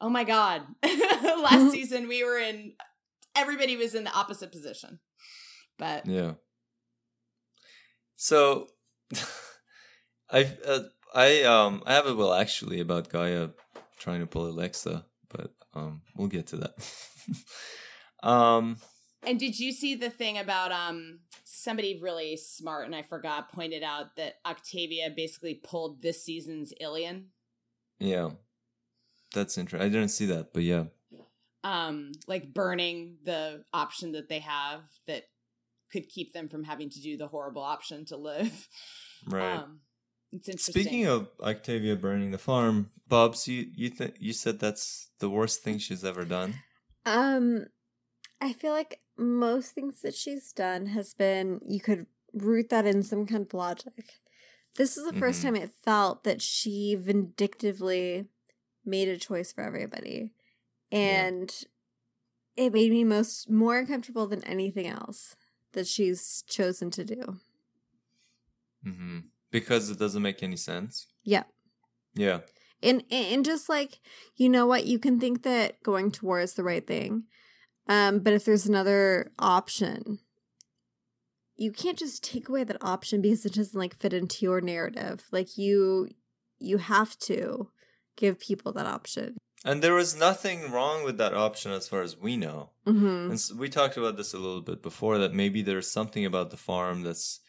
oh 0.00 0.10
my 0.10 0.24
god 0.24 0.62
last 0.82 1.70
season 1.70 2.08
we 2.08 2.24
were 2.24 2.38
in 2.38 2.72
everybody 3.36 3.76
was 3.76 3.94
in 3.94 4.04
the 4.04 4.12
opposite 4.12 4.50
position 4.50 4.98
but 5.80 6.06
yeah. 6.06 6.34
So, 8.14 8.68
I 10.30 10.52
uh, 10.66 10.80
I 11.14 11.42
um 11.44 11.82
I 11.86 11.94
have 11.94 12.06
a 12.06 12.14
well 12.14 12.34
actually 12.34 12.80
about 12.80 13.08
Gaia 13.08 13.48
trying 13.98 14.20
to 14.20 14.26
pull 14.26 14.46
a 14.46 14.52
Lexa, 14.52 15.04
but 15.30 15.52
um 15.72 16.02
we'll 16.14 16.28
get 16.28 16.48
to 16.48 16.58
that. 16.58 16.74
um 18.22 18.76
and 19.22 19.38
did 19.38 19.58
you 19.58 19.72
see 19.72 19.94
the 19.94 20.10
thing 20.10 20.38
about 20.38 20.72
um 20.72 21.20
somebody 21.60 21.98
really 22.00 22.36
smart 22.36 22.86
and 22.86 22.94
I 22.94 23.02
forgot 23.02 23.52
pointed 23.52 23.82
out 23.82 24.16
that 24.16 24.34
Octavia 24.46 25.10
basically 25.14 25.54
pulled 25.54 26.00
this 26.00 26.24
season's 26.24 26.72
Ilian. 26.80 27.26
Yeah. 27.98 28.30
That's 29.34 29.58
interesting. 29.58 29.86
I 29.86 29.92
didn't 29.92 30.10
see 30.10 30.26
that, 30.26 30.52
but 30.52 30.62
yeah. 30.62 30.84
Um, 31.62 32.12
like 32.26 32.54
burning 32.54 33.18
the 33.24 33.64
option 33.72 34.12
that 34.12 34.28
they 34.28 34.38
have 34.40 34.80
that 35.06 35.24
could 35.92 36.08
keep 36.08 36.32
them 36.32 36.48
from 36.48 36.64
having 36.64 36.88
to 36.90 37.00
do 37.00 37.16
the 37.16 37.28
horrible 37.28 37.62
option 37.62 38.04
to 38.06 38.16
live. 38.16 38.68
Right. 39.26 39.56
Um, 39.56 39.80
it's 40.32 40.48
interesting. 40.48 40.82
Speaking 40.82 41.06
of 41.06 41.28
Octavia 41.42 41.94
burning 41.94 42.30
the 42.30 42.38
farm, 42.38 42.90
Bubs, 43.06 43.46
you 43.46 43.66
you 43.74 43.90
th- 43.90 44.14
you 44.18 44.32
said 44.32 44.58
that's 44.58 45.10
the 45.18 45.28
worst 45.28 45.62
thing 45.62 45.76
she's 45.78 46.04
ever 46.04 46.24
done. 46.24 46.54
Um, 47.04 47.66
I 48.40 48.52
feel 48.52 48.72
like 48.72 49.00
most 49.16 49.72
things 49.72 50.00
that 50.02 50.14
she's 50.14 50.52
done 50.52 50.86
has 50.86 51.12
been 51.14 51.60
you 51.66 51.80
could 51.80 52.06
root 52.32 52.68
that 52.70 52.86
in 52.86 53.02
some 53.02 53.26
kind 53.26 53.44
of 53.46 53.52
logic. 53.54 54.14
This 54.76 54.96
is 54.96 55.04
the 55.04 55.12
1st 55.12 55.40
Mhm. 55.40 55.42
time 55.42 55.56
it 55.56 55.72
felt 55.82 56.24
that 56.24 56.40
she 56.40 56.94
vindictively 56.94 58.28
made 58.84 59.08
a 59.08 59.18
choice 59.18 59.52
for 59.52 59.62
everybody, 59.62 60.32
Yeah. 60.90 60.98
and 60.98 61.64
it 62.56 62.72
made 62.72 62.90
me 62.92 63.04
most 63.04 63.50
more 63.50 63.78
uncomfortable 63.78 64.26
than 64.26 64.44
anything 64.44 64.86
else 64.86 65.36
that 65.72 65.86
she's 65.86 66.42
chosen 66.48 66.90
to 66.92 67.04
do. 67.04 67.40
hmm 68.84 69.18
Because 69.50 69.90
it 69.90 69.98
doesn't 69.98 70.22
make 70.22 70.42
any 70.42 70.56
sense. 70.56 71.06
Yeah. 71.24 71.44
Yeah. 72.14 72.40
and 72.82 73.04
and 73.10 73.44
just 73.44 73.68
like 73.68 74.00
you 74.36 74.48
know 74.48 74.66
what 74.66 74.86
you 74.86 74.98
can 74.98 75.20
think 75.20 75.42
that 75.42 75.82
going 75.82 76.10
to 76.12 76.24
war 76.24 76.40
is 76.40 76.54
the 76.54 76.64
right 76.64 76.86
thing 76.86 77.24
um 77.90 78.20
but 78.24 78.32
if 78.32 78.42
there's 78.46 78.66
another 78.66 79.30
option 79.38 80.18
you 81.56 81.70
can't 81.70 81.98
just 81.98 82.24
take 82.24 82.48
away 82.48 82.64
that 82.64 82.82
option 82.94 83.20
because 83.20 83.44
it 83.44 83.52
doesn't 83.52 83.78
like 83.78 83.94
fit 84.00 84.14
into 84.14 84.46
your 84.46 84.60
narrative 84.62 85.18
like 85.30 85.58
you 85.58 86.08
you 86.58 86.78
have 86.78 87.12
to 87.18 87.68
give 88.16 88.40
people 88.48 88.72
that 88.72 88.86
option 88.98 89.28
And 89.64 89.82
there 89.82 89.98
was 90.02 90.16
nothing 90.16 90.58
wrong 90.72 91.04
with 91.04 91.18
that 91.18 91.34
option 91.34 91.70
as 91.72 91.86
far 91.86 92.02
as 92.08 92.16
we 92.16 92.36
know. 92.44 92.70
mm-hmm. 92.86 93.30
And 93.30 93.38
s 93.42 93.52
we 93.62 93.68
talked 93.68 93.98
about 94.00 94.16
this 94.16 94.32
a 94.34 94.42
little 94.46 94.64
bit 94.70 94.80
before 94.90 95.18
that 95.18 95.40
maybe 95.42 95.60
there's 95.62 95.90
something 95.98 96.24
about 96.26 96.48
the 96.50 96.62
farm 96.68 96.96
that's 97.06 97.40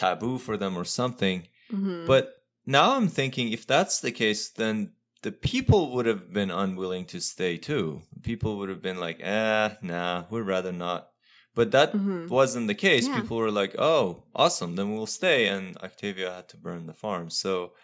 taboo 0.00 0.38
for 0.38 0.56
them 0.56 0.74
or 0.80 0.84
something. 0.84 1.38
Mm-hmm. 1.72 2.06
But 2.06 2.24
now 2.64 2.86
I'm 2.96 3.08
thinking 3.08 3.46
if 3.50 3.64
that's 3.66 3.96
the 4.00 4.12
case, 4.22 4.42
then 4.60 4.76
the 5.22 5.32
people 5.32 5.92
would 5.92 6.06
have 6.06 6.32
been 6.32 6.50
unwilling 6.50 7.04
to 7.06 7.20
stay 7.20 7.56
too. 7.56 8.02
People 8.22 8.56
would 8.58 8.68
have 8.68 8.82
been 8.82 8.98
like, 9.00 9.18
eh, 9.20 9.74
nah, 9.82 10.24
we'd 10.30 10.42
rather 10.42 10.72
not. 10.72 11.10
But 11.54 11.72
that 11.72 11.92
Mhm. 11.92 12.28
wasn't 12.28 12.68
the 12.68 12.74
case. 12.74 13.06
Yeah. 13.08 13.20
People 13.20 13.36
were 13.38 13.50
like, 13.50 13.74
oh, 13.78 14.22
awesome, 14.34 14.76
then 14.76 14.94
we'll 14.94 15.06
stay. 15.06 15.48
And 15.48 15.76
Octavia 15.78 16.32
had 16.32 16.48
to 16.50 16.56
burn 16.56 16.86
the 16.86 16.94
farm. 16.94 17.30
So, 17.30 17.74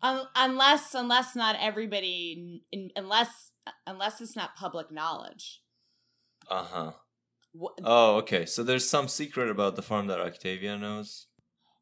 Un- 0.00 0.28
unless 0.36 0.94
unless 0.94 1.34
not 1.34 1.56
everybody 1.58 2.62
in, 2.70 2.90
unless 2.94 3.50
unless 3.84 4.20
it's 4.20 4.36
not 4.36 4.54
public 4.54 4.92
knowledge. 4.92 5.60
uh 6.48 6.62
huh. 6.64 6.92
Wh- 7.52 7.74
Oh, 7.82 8.16
okay. 8.18 8.46
So 8.46 8.62
there's 8.62 8.88
some 8.88 9.08
secret 9.08 9.50
about 9.50 9.74
the 9.74 9.82
farm 9.82 10.06
that 10.06 10.20
Octavia 10.20 10.78
knows. 10.78 11.26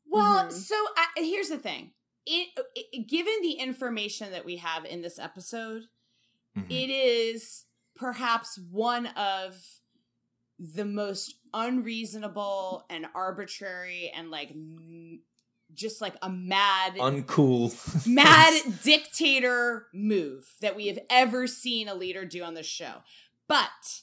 Well, 0.07 0.47
Mhm. 0.47 0.53
so 0.53 0.75
I, 0.97 1.07
here's 1.17 1.51
the 1.51 1.59
thing. 1.59 1.93
It, 2.27 2.59
it 2.75 3.07
given 3.09 3.35
the 3.43 3.53
information 3.53 4.33
that 4.33 4.45
we 4.45 4.57
have 4.57 4.85
in 4.85 5.01
this 5.03 5.19
episode, 5.19 5.85
Mhm. 6.57 6.67
it 6.71 6.91
is 6.91 7.65
perhaps 7.95 8.59
one 8.71 9.07
of 9.09 9.81
the 10.59 10.85
most 10.85 11.35
unreasonable 11.55 12.85
and 12.91 13.07
arbitrary 13.15 14.11
and 14.15 14.31
like 14.31 14.51
m- 14.51 15.21
just 15.75 16.01
like 16.01 16.15
a 16.23 16.31
mad 16.31 16.95
Uncool. 16.97 18.07
mad 18.07 18.63
dictator 18.83 19.87
move 19.93 20.55
that 20.61 20.75
we 20.77 20.87
have 20.87 20.99
ever 21.11 21.47
seen 21.47 21.89
a 21.89 21.95
leader 21.95 22.25
do 22.25 22.43
on 22.43 22.55
the 22.55 22.63
show. 22.63 23.03
But 23.47 24.01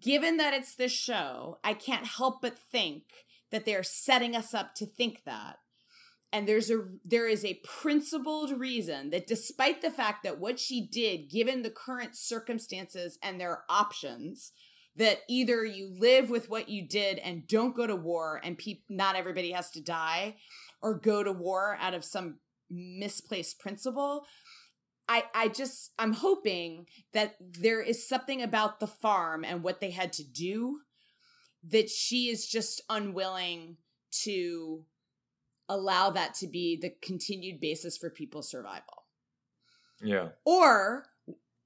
given 0.00 0.36
that 0.36 0.54
it's 0.54 0.74
this 0.74 0.92
show, 0.92 1.58
I 1.64 1.74
can't 1.74 2.06
help 2.06 2.42
but 2.42 2.58
think 2.58 3.04
that 3.50 3.64
they're 3.64 3.82
setting 3.82 4.36
us 4.36 4.54
up 4.54 4.74
to 4.76 4.86
think 4.86 5.22
that. 5.24 5.58
And 6.32 6.48
there's 6.48 6.70
a 6.70 6.84
there 7.04 7.28
is 7.28 7.44
a 7.44 7.60
principled 7.62 8.58
reason 8.58 9.10
that 9.10 9.26
despite 9.26 9.82
the 9.82 9.90
fact 9.90 10.22
that 10.24 10.38
what 10.40 10.58
she 10.58 10.86
did 10.86 11.30
given 11.30 11.62
the 11.62 11.70
current 11.70 12.16
circumstances 12.16 13.18
and 13.22 13.38
their 13.38 13.64
options 13.68 14.52
that 14.96 15.20
either 15.28 15.64
you 15.64 15.94
live 15.98 16.30
with 16.30 16.48
what 16.50 16.68
you 16.68 16.86
did 16.86 17.18
and 17.18 17.46
don't 17.46 17.76
go 17.76 17.86
to 17.86 17.96
war 17.96 18.40
and 18.44 18.58
peop- 18.58 18.84
not 18.88 19.16
everybody 19.16 19.52
has 19.52 19.70
to 19.70 19.82
die 19.82 20.36
or 20.82 20.98
go 20.98 21.22
to 21.22 21.32
war 21.32 21.78
out 21.80 21.94
of 21.94 22.04
some 22.04 22.36
misplaced 22.70 23.58
principle 23.58 24.24
i 25.08 25.24
i 25.34 25.48
just 25.48 25.92
i'm 25.98 26.12
hoping 26.12 26.86
that 27.12 27.34
there 27.40 27.82
is 27.82 28.08
something 28.08 28.40
about 28.40 28.80
the 28.80 28.86
farm 28.86 29.44
and 29.44 29.62
what 29.62 29.80
they 29.80 29.90
had 29.90 30.12
to 30.12 30.24
do 30.24 30.78
that 31.62 31.88
she 31.90 32.28
is 32.28 32.46
just 32.46 32.80
unwilling 32.88 33.76
to 34.10 34.84
allow 35.68 36.10
that 36.10 36.34
to 36.34 36.46
be 36.46 36.76
the 36.76 36.92
continued 37.00 37.60
basis 37.60 37.96
for 37.96 38.10
people's 38.10 38.50
survival 38.50 39.02
yeah. 40.02 40.28
or 40.44 41.06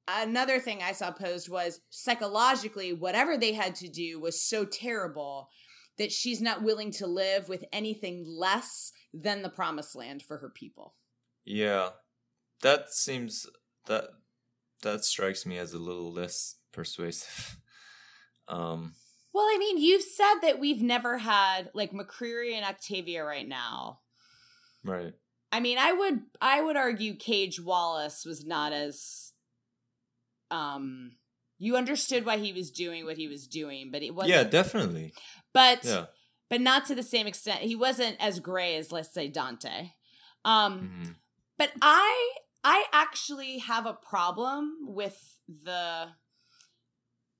another 0.06 0.58
thing 0.60 0.82
I 0.82 0.92
saw 0.92 1.10
posed 1.10 1.48
was 1.48 1.80
psychologically, 1.90 2.92
whatever 2.92 3.36
they 3.36 3.52
had 3.52 3.74
to 3.76 3.88
do 3.88 4.20
was 4.20 4.40
so 4.40 4.64
terrible 4.64 5.48
that 5.98 6.12
she's 6.12 6.42
not 6.42 6.62
willing 6.62 6.90
to 6.92 7.06
live 7.06 7.48
with 7.48 7.64
anything 7.72 8.24
less 8.26 8.92
than 9.14 9.42
the 9.42 9.48
promised 9.48 9.96
land 9.96 10.22
for 10.22 10.38
her 10.38 10.50
people. 10.50 10.94
Yeah, 11.44 11.90
that 12.62 12.92
seems 12.92 13.46
that 13.86 14.04
that 14.82 15.04
strikes 15.04 15.46
me 15.46 15.56
as 15.58 15.72
a 15.72 15.78
little 15.78 16.12
less 16.12 16.56
persuasive. 16.72 17.58
um, 18.48 18.94
Well, 19.36 19.44
I 19.44 19.58
mean, 19.58 19.76
you've 19.76 20.00
said 20.02 20.36
that 20.40 20.58
we've 20.58 20.80
never 20.80 21.18
had 21.18 21.68
like 21.74 21.92
McCreary 21.92 22.54
and 22.54 22.64
Octavia 22.64 23.22
right 23.22 23.46
now. 23.46 24.00
right. 24.82 25.12
I 25.52 25.60
mean, 25.60 25.76
I 25.76 25.92
would 25.92 26.22
I 26.40 26.62
would 26.62 26.76
argue 26.76 27.14
Cage 27.16 27.60
Wallace 27.60 28.24
was 28.24 28.46
not 28.46 28.72
as 28.72 29.32
um 30.50 31.16
you 31.58 31.76
understood 31.76 32.24
why 32.24 32.38
he 32.38 32.54
was 32.54 32.70
doing 32.70 33.04
what 33.04 33.18
he 33.18 33.28
was 33.28 33.46
doing, 33.46 33.90
but 33.92 34.02
it 34.02 34.14
wasn't 34.14 34.30
Yeah, 34.36 34.44
definitely. 34.44 35.12
but 35.52 35.84
Yeah. 35.84 36.06
but 36.48 36.62
not 36.62 36.86
to 36.86 36.94
the 36.94 37.02
same 37.02 37.26
extent. 37.26 37.60
He 37.60 37.76
wasn't 37.76 38.16
as 38.18 38.40
gray 38.40 38.76
as 38.76 38.90
let's 38.90 39.12
say 39.12 39.28
Dante. 39.28 39.90
Um 40.46 40.80
Mhm. 41.04 41.14
but 41.58 41.72
I 41.82 42.36
I 42.64 42.86
actually 42.90 43.58
have 43.58 43.84
a 43.84 43.92
problem 43.92 44.78
with 44.80 45.40
the 45.46 46.08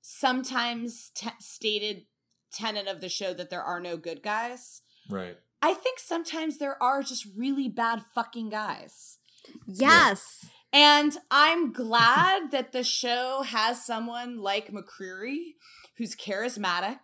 sometimes 0.09 1.11
te- 1.13 1.29
stated 1.39 2.05
tenet 2.53 2.87
of 2.87 3.01
the 3.01 3.09
show 3.09 3.33
that 3.33 3.49
there 3.49 3.61
are 3.61 3.81
no 3.81 3.97
good 3.97 4.23
guys. 4.23 4.81
Right. 5.09 5.35
I 5.61 5.73
think 5.73 5.99
sometimes 5.99 6.59
there 6.59 6.81
are 6.81 7.03
just 7.03 7.27
really 7.37 7.67
bad 7.67 8.03
fucking 8.15 8.49
guys. 8.49 9.17
yes 9.65 10.45
And 10.71 11.17
I'm 11.29 11.73
glad 11.73 12.51
that 12.51 12.71
the 12.71 12.83
show 12.83 13.41
has 13.41 13.85
someone 13.85 14.39
like 14.39 14.71
McCreary 14.71 15.55
who's 15.97 16.15
charismatic 16.15 16.99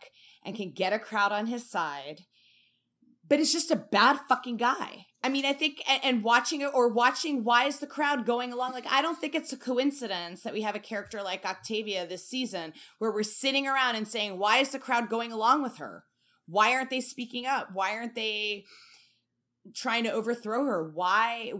and 0.45 0.55
can 0.55 0.71
get 0.71 0.93
a 0.93 0.99
crowd 0.99 1.33
on 1.33 1.47
his 1.47 1.69
side. 1.69 2.21
But 3.27 3.39
it's 3.39 3.51
just 3.51 3.71
a 3.71 3.75
bad 3.75 4.19
fucking 4.29 4.57
guy. 4.57 5.07
I 5.23 5.29
mean, 5.29 5.45
I 5.45 5.53
think, 5.53 5.81
and, 5.87 6.21
watching 6.21 6.61
it 6.61 6.71
or 6.73 6.89
watching 6.89 7.45
why 7.45 7.65
is 7.65 7.79
the 7.79 7.87
crowd 7.87 8.25
going 8.25 8.51
along? 8.51 8.73
Like, 8.73 8.91
I 8.91 9.01
don't 9.01 9.17
think 9.17 9.33
it's 9.33 9.53
a 9.53 9.57
coincidence 9.57 10.43
that 10.43 10.53
we 10.53 10.63
have 10.63 10.75
a 10.75 10.79
character 10.79 11.21
like 11.23 11.45
Octavia 11.45 12.05
this 12.05 12.27
season 12.27 12.73
where 12.99 13.11
we're 13.11 13.23
sitting 13.23 13.65
around 13.65 13.95
and 13.95 14.07
saying, 14.07 14.37
why 14.37 14.57
is 14.57 14.71
the 14.71 14.79
crowd 14.79 15.09
going 15.09 15.31
along 15.31 15.63
with 15.63 15.77
her? 15.77 16.03
Why 16.45 16.73
aren't 16.73 16.89
they 16.89 16.99
speaking 16.99 17.45
up? 17.45 17.69
Why 17.71 17.95
aren't 17.95 18.15
they 18.15 18.65
trying 19.73 20.03
to 20.03 20.11
overthrow 20.11 20.65
her? 20.65 20.91
Why 20.93 21.53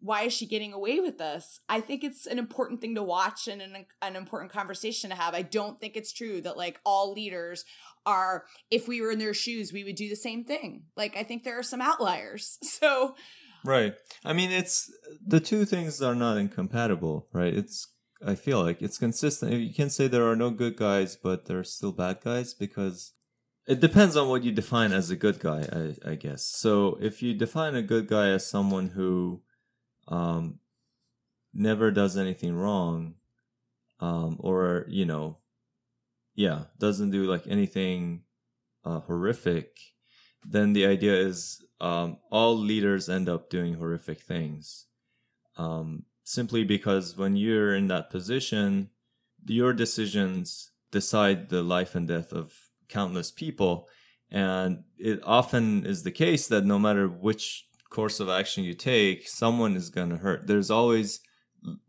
why 0.00 0.24
is 0.24 0.34
she 0.34 0.46
getting 0.46 0.74
away 0.74 1.00
with 1.00 1.16
this? 1.16 1.60
I 1.68 1.80
think 1.80 2.04
it's 2.04 2.26
an 2.26 2.38
important 2.38 2.82
thing 2.82 2.94
to 2.96 3.02
watch 3.02 3.48
and 3.48 3.62
an, 3.62 3.86
an 4.02 4.14
important 4.14 4.52
conversation 4.52 5.08
to 5.08 5.16
have. 5.16 5.34
I 5.34 5.40
don't 5.40 5.80
think 5.80 5.96
it's 5.96 6.12
true 6.12 6.42
that 6.42 6.58
like 6.58 6.78
all 6.84 7.12
leaders 7.12 7.64
are 8.06 8.44
if 8.70 8.88
we 8.88 9.00
were 9.00 9.10
in 9.10 9.18
their 9.18 9.34
shoes 9.34 9.72
we 9.72 9.84
would 9.84 9.96
do 9.96 10.08
the 10.08 10.16
same 10.16 10.44
thing. 10.44 10.84
Like 10.96 11.16
I 11.16 11.22
think 11.22 11.44
there 11.44 11.58
are 11.58 11.64
some 11.64 11.80
outliers. 11.80 12.58
So 12.64 13.14
Right. 13.64 13.94
I 14.24 14.32
mean, 14.32 14.50
it's 14.50 14.90
the 15.26 15.40
two 15.40 15.64
things 15.64 16.00
are 16.00 16.14
not 16.14 16.38
incompatible, 16.38 17.28
right? 17.32 17.52
It's 17.52 17.88
I 18.24 18.34
feel 18.34 18.62
like 18.62 18.82
it's 18.82 18.98
consistent. 18.98 19.52
You 19.52 19.72
can 19.72 19.90
say 19.90 20.06
there 20.06 20.28
are 20.28 20.36
no 20.36 20.50
good 20.50 20.76
guys, 20.76 21.16
but 21.16 21.46
there 21.46 21.58
are 21.58 21.64
still 21.64 21.92
bad 21.92 22.20
guys 22.22 22.54
because 22.54 23.12
it 23.66 23.80
depends 23.80 24.16
on 24.16 24.28
what 24.28 24.44
you 24.44 24.52
define 24.52 24.92
as 24.92 25.10
a 25.10 25.16
good 25.16 25.40
guy, 25.40 25.66
I, 25.72 26.12
I 26.12 26.14
guess. 26.16 26.44
So 26.44 26.98
if 27.00 27.22
you 27.22 27.34
define 27.34 27.74
a 27.74 27.82
good 27.82 28.08
guy 28.08 28.28
as 28.28 28.46
someone 28.46 28.88
who 28.88 29.42
um, 30.08 30.58
never 31.54 31.90
does 31.90 32.16
anything 32.16 32.54
wrong, 32.54 33.14
um, 34.00 34.36
or 34.40 34.86
you 34.88 35.04
know, 35.06 35.38
yeah, 36.40 36.64
doesn't 36.78 37.10
do 37.10 37.24
like 37.24 37.46
anything 37.46 38.22
uh, 38.82 39.00
horrific, 39.00 39.76
then 40.42 40.72
the 40.72 40.86
idea 40.86 41.14
is 41.14 41.62
um, 41.82 42.16
all 42.30 42.56
leaders 42.56 43.10
end 43.10 43.28
up 43.28 43.50
doing 43.50 43.74
horrific 43.74 44.22
things. 44.22 44.86
Um, 45.58 46.04
simply 46.24 46.64
because 46.64 47.14
when 47.14 47.36
you're 47.36 47.74
in 47.74 47.88
that 47.88 48.08
position, 48.08 48.88
your 49.44 49.74
decisions 49.74 50.70
decide 50.90 51.50
the 51.50 51.62
life 51.62 51.94
and 51.94 52.08
death 52.08 52.32
of 52.32 52.54
countless 52.88 53.30
people. 53.30 53.86
And 54.30 54.84
it 54.96 55.20
often 55.24 55.84
is 55.84 56.04
the 56.04 56.10
case 56.10 56.48
that 56.48 56.64
no 56.64 56.78
matter 56.78 57.06
which 57.06 57.66
course 57.90 58.18
of 58.18 58.30
action 58.30 58.64
you 58.64 58.72
take, 58.72 59.28
someone 59.28 59.76
is 59.76 59.90
going 59.90 60.08
to 60.08 60.16
hurt. 60.16 60.46
There's 60.46 60.70
always 60.70 61.20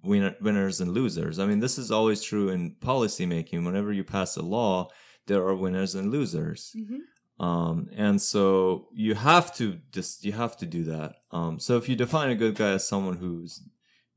winner, 0.03 0.35
winners 0.41 0.81
and 0.81 0.91
losers. 0.91 1.39
I 1.39 1.45
mean, 1.45 1.59
this 1.59 1.77
is 1.77 1.91
always 1.91 2.21
true 2.21 2.49
in 2.49 2.75
policymaking. 2.75 3.65
Whenever 3.65 3.91
you 3.93 4.03
pass 4.03 4.37
a 4.37 4.41
law, 4.41 4.89
there 5.27 5.41
are 5.41 5.55
winners 5.55 5.95
and 5.95 6.11
losers. 6.11 6.75
Mm-hmm. 6.77 7.43
Um, 7.43 7.89
and 7.95 8.21
so 8.21 8.87
you 8.93 9.15
have 9.15 9.55
to 9.55 9.79
just 9.91 10.23
you 10.23 10.31
have 10.33 10.57
to 10.57 10.65
do 10.65 10.83
that. 10.83 11.15
Um, 11.31 11.59
so 11.59 11.77
if 11.77 11.89
you 11.89 11.95
define 11.95 12.29
a 12.29 12.35
good 12.35 12.55
guy 12.55 12.71
as 12.71 12.87
someone 12.87 13.17
who's 13.17 13.63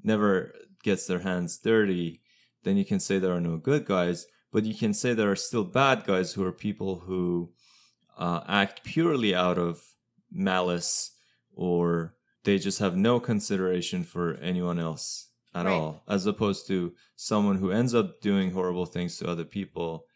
never 0.03 0.55
gets 0.83 1.07
their 1.07 1.21
hands 1.21 1.59
dirty, 1.59 2.21
then 2.65 2.77
you 2.77 2.85
can 2.85 3.01
say 3.01 3.19
there 3.19 3.35
are 3.35 3.41
no 3.41 3.57
good 3.57 3.87
guys. 3.87 4.27
But 4.53 4.65
you 4.65 4.75
can 4.75 4.93
say 4.95 5.15
there 5.15 5.31
are 5.31 5.37
still 5.37 5.65
bad 5.65 6.05
guys 6.05 6.33
who 6.33 6.45
are 6.45 6.53
people 6.53 6.97
who 7.01 7.53
uh, 8.19 8.43
act 8.47 8.85
purely 8.85 9.35
out 9.35 9.59
of 9.59 9.83
malice 10.31 11.13
or 11.55 12.15
they 12.45 12.59
just 12.59 12.79
have 12.79 12.97
no 12.97 13.19
consideration 13.19 14.05
for 14.05 14.35
anyone 14.37 14.79
else 14.79 15.29
at 15.55 15.67
Right. 15.67 15.73
all, 15.73 16.03
as 16.09 16.27
opposed 16.27 16.67
to 16.69 16.95
someone 17.17 17.57
who 17.59 17.71
ends 17.71 17.95
up 17.95 18.21
doing 18.21 18.51
horrible 18.51 18.87
things 18.87 19.17
to 19.19 19.29
other 19.29 19.45
people, 19.45 20.07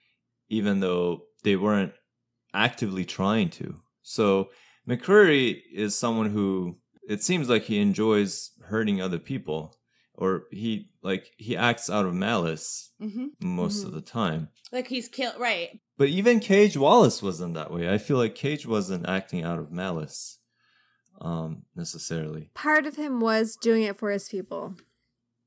even 0.48 0.80
though 0.80 1.22
they 1.44 1.56
weren't 1.56 1.92
actively 2.52 3.04
trying 3.04 3.50
to. 3.50 3.74
So 4.02 4.50
McCreary 4.88 5.60
is 5.72 5.96
someone 5.96 6.30
who 6.30 6.76
it 7.08 7.22
seems 7.22 7.48
like 7.48 7.62
he 7.64 7.78
enjoys 7.78 8.50
hurting 8.66 9.00
other 9.00 9.18
people, 9.18 9.74
or 10.14 10.44
he 10.50 10.90
like 11.02 11.30
he 11.36 11.56
acts 11.56 11.88
out 11.88 12.04
of 12.06 12.14
malice 12.14 12.90
Mm-hmm. 13.00 13.26
most 13.40 13.82
Mhm. 13.82 13.86
of 13.86 13.92
the 13.92 14.00
time. 14.00 14.48
Like 14.72 14.88
he's 14.88 15.08
killed, 15.08 15.38
right? 15.38 15.80
But 15.96 16.08
even 16.08 16.40
Cage 16.40 16.76
Wallace 16.76 17.22
wasn't 17.22 17.54
that 17.54 17.70
way. 17.72 17.88
I 17.88 17.98
feel 17.98 18.16
like 18.18 18.34
Cage 18.34 18.66
wasn't 18.66 19.08
acting 19.08 19.42
out 19.44 19.58
of 19.58 19.70
malice, 19.70 20.38
um, 21.20 21.62
necessarily. 21.74 22.50
Part 22.54 22.86
of 22.86 22.96
him 22.96 23.20
was 23.20 23.56
doing 23.56 23.82
it 23.82 23.96
for 23.98 24.10
his 24.10 24.28
people. 24.28 24.74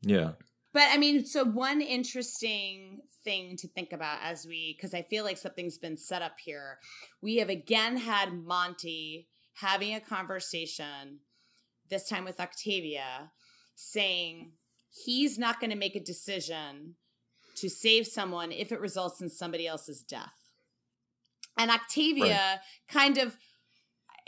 Yeah. 0.02 0.32
But 0.74 0.84
I 0.92 0.98
mean, 0.98 1.26
so 1.26 1.44
one 1.44 1.82
interesting 1.82 3.02
thing 3.24 3.58
to 3.58 3.68
think 3.68 3.92
about 3.92 4.20
as 4.24 4.46
we, 4.46 4.76
because 4.78 4.94
I 4.94 5.02
feel 5.02 5.24
like 5.24 5.38
something's 5.38 5.78
been 5.78 5.98
set 5.98 6.22
up 6.22 6.38
here. 6.44 6.80
We 7.22 7.38
have 7.38 7.50
again 7.50 7.98
had 7.98 8.34
Monty 8.34 9.28
having 9.56 9.94
a 9.94 10.00
conversation, 10.00 11.20
this 11.90 12.08
time 12.08 12.24
with 12.24 12.40
Octavia, 12.40 13.32
saying 13.76 14.54
he's 14.90 15.38
not 15.38 15.60
going 15.60 15.72
to 15.72 15.78
make 15.78 15.96
a 15.96 16.04
decision 16.04 16.96
to 17.56 17.70
save 17.70 18.08
someone 18.08 18.52
if 18.52 18.72
it 18.72 18.80
results 18.80 19.22
in 19.22 19.30
somebody 19.30 19.68
else's 19.68 20.02
death. 20.02 20.36
And 21.58 21.70
Octavia 21.70 22.62
kind 22.88 23.18
of, 23.18 23.38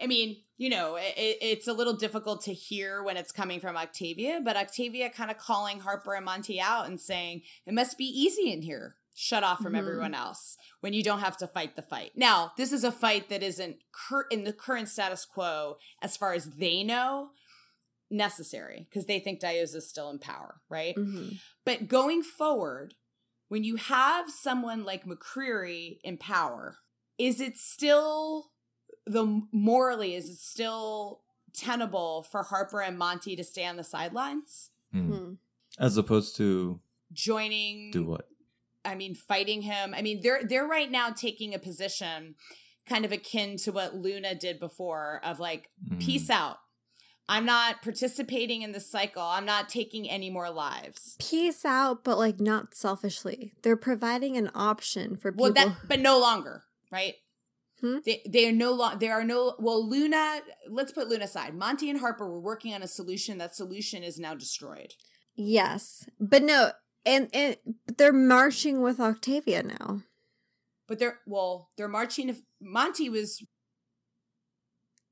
I 0.02 0.08
mean, 0.08 0.38
you 0.58 0.70
know, 0.70 0.96
it, 0.96 1.14
it's 1.18 1.68
a 1.68 1.74
little 1.74 1.94
difficult 1.94 2.42
to 2.44 2.54
hear 2.54 3.04
when 3.04 3.18
it's 3.18 3.32
coming 3.32 3.60
from 3.60 3.78
Octavia, 3.78 4.40
but 4.44 4.56
Octavia 4.58 5.10
kind 5.10 5.30
of 5.32 5.38
calling 5.38 5.80
Harper 5.80 6.14
and 6.16 6.26
Monty 6.26 6.60
out 6.60 6.88
and 6.88 7.00
saying, 7.00 7.42
it 7.66 7.74
must 7.74 7.98
be 7.98 8.06
easy 8.06 8.52
in 8.52 8.62
here, 8.62 8.96
shut 9.16 9.44
off 9.44 9.60
from 9.60 9.74
Mhm. 9.74 9.78
everyone 9.80 10.14
else 10.14 10.58
when 10.80 10.94
you 10.94 11.04
don't 11.04 11.20
have 11.20 11.38
to 11.38 11.48
fight 11.48 11.76
the 11.76 11.82
fight. 11.82 12.12
Now, 12.16 12.54
this 12.58 12.72
is 12.72 12.84
a 12.84 12.92
fight 12.92 13.30
that 13.30 13.44
isn't 13.44 13.78
cur- 13.92 14.28
in 14.32 14.44
the 14.44 14.54
current 14.54 14.90
status 14.90 15.26
quo, 15.26 15.78
as 16.02 16.18
far 16.18 16.34
as 16.34 16.46
they 16.52 16.84
know, 16.84 17.32
necessary 18.10 18.86
because 18.90 19.06
they 19.06 19.20
think 19.20 19.42
Diyoza 19.42 19.76
is 19.78 19.90
still 19.90 20.10
in 20.10 20.20
power, 20.20 20.62
right? 20.70 20.96
Mhm. 20.96 21.40
But 21.66 21.88
going 21.88 22.22
forward, 22.24 22.96
when 23.48 23.64
you 23.64 23.76
have 23.78 24.30
someone 24.30 24.84
like 24.84 25.06
McCreary 25.06 26.00
in 26.04 26.18
power, 26.18 26.78
is 27.18 27.40
it 27.42 27.58
still 27.58 28.52
the 29.06 29.42
morally 29.52 30.16
is 30.16 30.30
it 30.30 30.38
still 30.38 31.22
tenable 31.54 32.24
for 32.24 32.44
Harper 32.44 32.82
and 32.82 32.98
Monty 32.98 33.36
to 33.36 33.44
stay 33.44 33.66
on 33.66 33.76
the 33.78 33.84
sidelines. 33.84 34.72
Hmm. 34.92 35.34
As 35.80 35.98
opposed 35.98 36.36
to 36.38 36.80
joining? 37.12 37.92
do 37.92 38.04
what? 38.06 38.28
I 38.86 38.96
mean, 38.96 39.16
fighting 39.16 39.62
him. 39.62 39.94
I 39.96 40.02
mean, 40.02 40.22
they're 40.22 40.44
they're 40.44 40.68
right 40.68 40.92
now 40.92 41.10
taking 41.10 41.54
a 41.54 41.60
position 41.60 42.36
kind 42.88 43.06
of 43.06 43.12
akin 43.14 43.56
to 43.58 43.72
what 43.72 43.96
Luna 43.96 44.36
did 44.36 44.60
before 44.60 45.22
of 45.24 45.40
like, 45.40 45.70
Mhm. 45.90 46.02
peace 46.02 46.30
out. 46.30 46.58
I'm 47.30 47.46
not 47.46 47.82
participating 47.82 48.62
in 48.64 48.74
this 48.74 48.92
cycle. 48.92 49.22
I'm 49.24 49.46
not 49.46 49.70
taking 49.70 50.10
any 50.10 50.30
more 50.30 50.50
lives. 50.50 51.16
Peace 51.20 51.64
out, 51.64 52.04
but 52.04 52.18
like 52.18 52.42
not 52.42 52.76
selfishly. 52.76 53.54
They're 53.62 53.78
providing 53.78 54.36
an 54.36 54.52
option 54.54 55.16
for 55.16 55.32
people. 55.32 55.44
Well, 55.46 55.54
that 55.54 55.88
but 55.88 56.02
no 56.02 56.20
longer, 56.20 56.64
right? 56.92 57.16
Hmm? 57.84 57.98
They 58.06 58.22
they 58.28 58.48
are 58.48 58.54
no 58.54 58.72
longer. 58.72 58.98
There 58.98 59.14
are 59.14 59.26
no. 59.26 59.56
Well, 59.60 59.88
Luna. 59.88 60.40
Let's 60.70 60.94
put 60.94 61.10
Luna 61.10 61.26
aside. 61.26 61.54
Monty 61.54 61.90
and 61.90 62.00
Harper 62.00 62.26
were 62.30 62.40
working 62.40 62.74
on 62.74 62.82
a 62.82 62.88
solution. 62.88 63.38
That 63.40 63.56
solution 63.56 64.04
is 64.04 64.18
now 64.18 64.36
destroyed. 64.36 64.94
yes, 65.36 66.06
but 66.18 66.44
no, 66.44 66.72
and 67.06 67.30
and 67.34 67.58
but 67.86 67.98
they're 67.98 68.14
marching 68.14 68.82
with 68.82 69.02
Octavia 69.02 69.64
now. 69.64 70.02
But 70.88 71.00
they're 71.00 71.20
well. 71.26 71.72
They're 71.76 71.90
marching. 71.90 72.30
If 72.30 72.40
Monty 72.62 73.10
was 73.10 73.44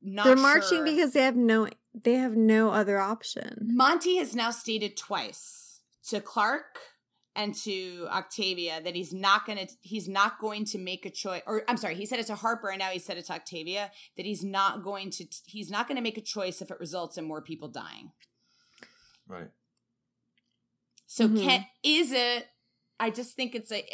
not, 0.02 0.26
they're 0.26 0.38
marching 0.38 0.78
sure. 0.78 0.86
because 0.86 1.12
they 1.12 1.24
have 1.24 1.36
no 1.36 1.68
they 1.94 2.14
have 2.14 2.38
no 2.38 2.70
other 2.72 3.00
option. 3.00 3.68
Monty 3.74 4.16
has 4.16 4.34
now 4.34 4.52
stated 4.52 4.96
twice 4.96 5.82
to 6.08 6.22
Clarke 6.22 6.80
and 7.36 7.56
to 7.56 8.08
Octavia 8.10 8.82
that 8.84 8.96
he's 8.96 9.14
not 9.14 9.46
going 9.46 9.58
to 9.58 9.74
he's 9.82 10.10
not 10.10 10.40
going 10.40 10.66
to 10.66 10.78
make 10.78 11.06
a 11.06 11.10
choice 11.10 11.42
or 11.48 11.64
I'm 11.68 11.78
sorry, 11.78 11.96
he 11.96 12.06
said 12.06 12.20
it 12.20 12.28
to 12.28 12.36
Harper 12.36 12.70
and 12.70 12.80
now 12.80 12.90
he 12.90 13.00
said 13.00 13.18
it 13.18 13.26
to 13.28 13.34
Octavia 13.34 13.92
that 14.18 14.26
he's 14.26 14.44
not 14.44 14.84
going 14.84 15.10
to 15.12 15.26
he's 15.46 15.70
not 15.70 15.88
going 15.88 15.96
to 15.96 16.02
make 16.02 16.18
a 16.18 16.22
choice 16.22 16.62
if 16.62 16.72
it 16.72 16.80
results 16.80 17.18
in 17.18 17.26
more 17.26 17.42
people 17.42 17.68
dying. 17.70 18.12
Right. 19.28 19.50
So 21.08 21.28
Mhm. 21.28 21.44
can 21.44 21.66
is 21.84 22.12
it 22.12 22.48
I 23.00 23.10
just 23.10 23.36
think 23.36 23.56
it's 23.56 23.72
a 23.72 23.86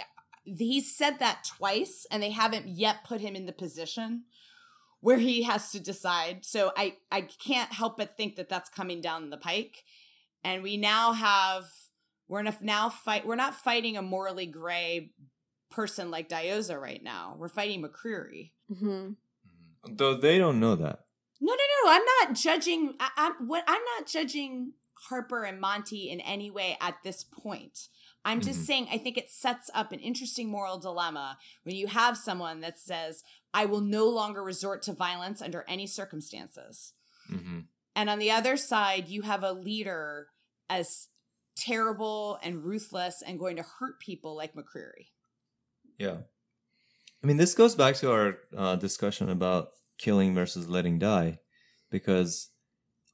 he 0.43 0.81
said 0.81 1.19
that 1.19 1.43
twice 1.57 2.05
and 2.09 2.23
they 2.23 2.31
haven't 2.31 2.67
yet 2.67 3.03
put 3.03 3.21
him 3.21 3.35
in 3.35 3.45
the 3.45 3.53
position 3.53 4.23
where 4.99 5.17
he 5.17 5.43
has 5.43 5.71
to 5.71 5.79
decide. 5.79 6.43
So 6.43 6.71
I 6.75 6.97
I 7.11 7.21
can't 7.21 7.71
help 7.71 7.97
but 7.97 8.17
think 8.17 8.35
that 8.37 8.49
that's 8.49 8.69
coming 8.69 8.99
down 9.01 9.29
the 9.29 9.37
pike. 9.37 9.83
And 10.43 10.63
we 10.63 10.77
now 10.77 11.13
have 11.13 11.65
we're 12.27 12.39
in 12.41 12.47
a 12.47 12.57
now 12.61 12.89
fight 12.89 13.25
we're 13.25 13.35
not 13.35 13.55
fighting 13.55 13.97
a 13.97 14.01
morally 14.01 14.45
gray 14.45 15.11
person 15.69 16.09
like 16.11 16.29
Diyoza 16.29 16.79
right 16.79 17.03
now. 17.03 17.35
We're 17.37 17.49
fighting 17.49 17.83
McCreary. 17.83 18.51
hmm 18.73 19.11
Though 19.89 20.15
they 20.15 20.37
don't 20.37 20.59
know 20.59 20.75
that. 20.75 21.05
No, 21.39 21.53
no, 21.53 21.63
no. 21.85 21.91
I'm 21.91 22.03
not 22.21 22.35
judging. 22.35 22.95
I, 22.99 23.09
I'm 23.15 23.47
what 23.47 23.63
I'm 23.67 23.81
not 23.97 24.07
judging 24.07 24.73
Harper 25.09 25.43
and 25.43 25.61
Monty 25.61 26.09
in 26.09 26.19
any 26.21 26.49
way 26.49 26.77
at 26.81 26.95
this 27.03 27.23
point. 27.23 27.87
I'm 28.25 28.41
just 28.41 28.61
Mhm. 28.61 28.65
saying 28.65 28.87
I 28.91 28.97
think 28.97 29.17
it 29.17 29.29
sets 29.29 29.69
up 29.73 29.91
an 29.91 29.99
interesting 29.99 30.49
moral 30.49 30.79
dilemma 30.79 31.37
when 31.63 31.75
you 31.75 31.87
have 31.87 32.17
someone 32.17 32.59
that 32.61 32.77
says, 32.79 33.23
"I 33.53 33.65
will 33.65 33.81
no 33.81 34.09
longer 34.09 34.43
resort 34.43 34.81
to 34.83 34.93
violence 34.93 35.41
under 35.41 35.63
any 35.67 35.87
circumstances," 35.87 36.93
hmm 37.27 37.61
and 37.95 38.09
on 38.09 38.19
the 38.19 38.31
other 38.31 38.57
side, 38.57 39.07
you 39.07 39.21
have 39.23 39.43
a 39.43 39.53
leader 39.53 40.29
as 40.69 41.07
terrible 41.57 42.39
and 42.43 42.63
ruthless 42.63 43.21
and 43.25 43.39
going 43.39 43.55
to 43.55 43.65
hurt 43.79 43.99
people 43.99 44.35
like 44.35 44.53
McCreary. 44.53 45.07
Yeah. 45.97 46.17
I 47.23 47.27
mean, 47.27 47.37
this 47.37 47.55
goes 47.55 47.75
back 47.75 47.95
to 47.95 48.11
our 48.11 48.37
uh, 48.55 48.75
discussion 48.75 49.29
about 49.29 49.69
killing 49.97 50.35
versus 50.35 50.69
letting 50.69 50.99
die, 50.99 51.39
because 51.89 52.49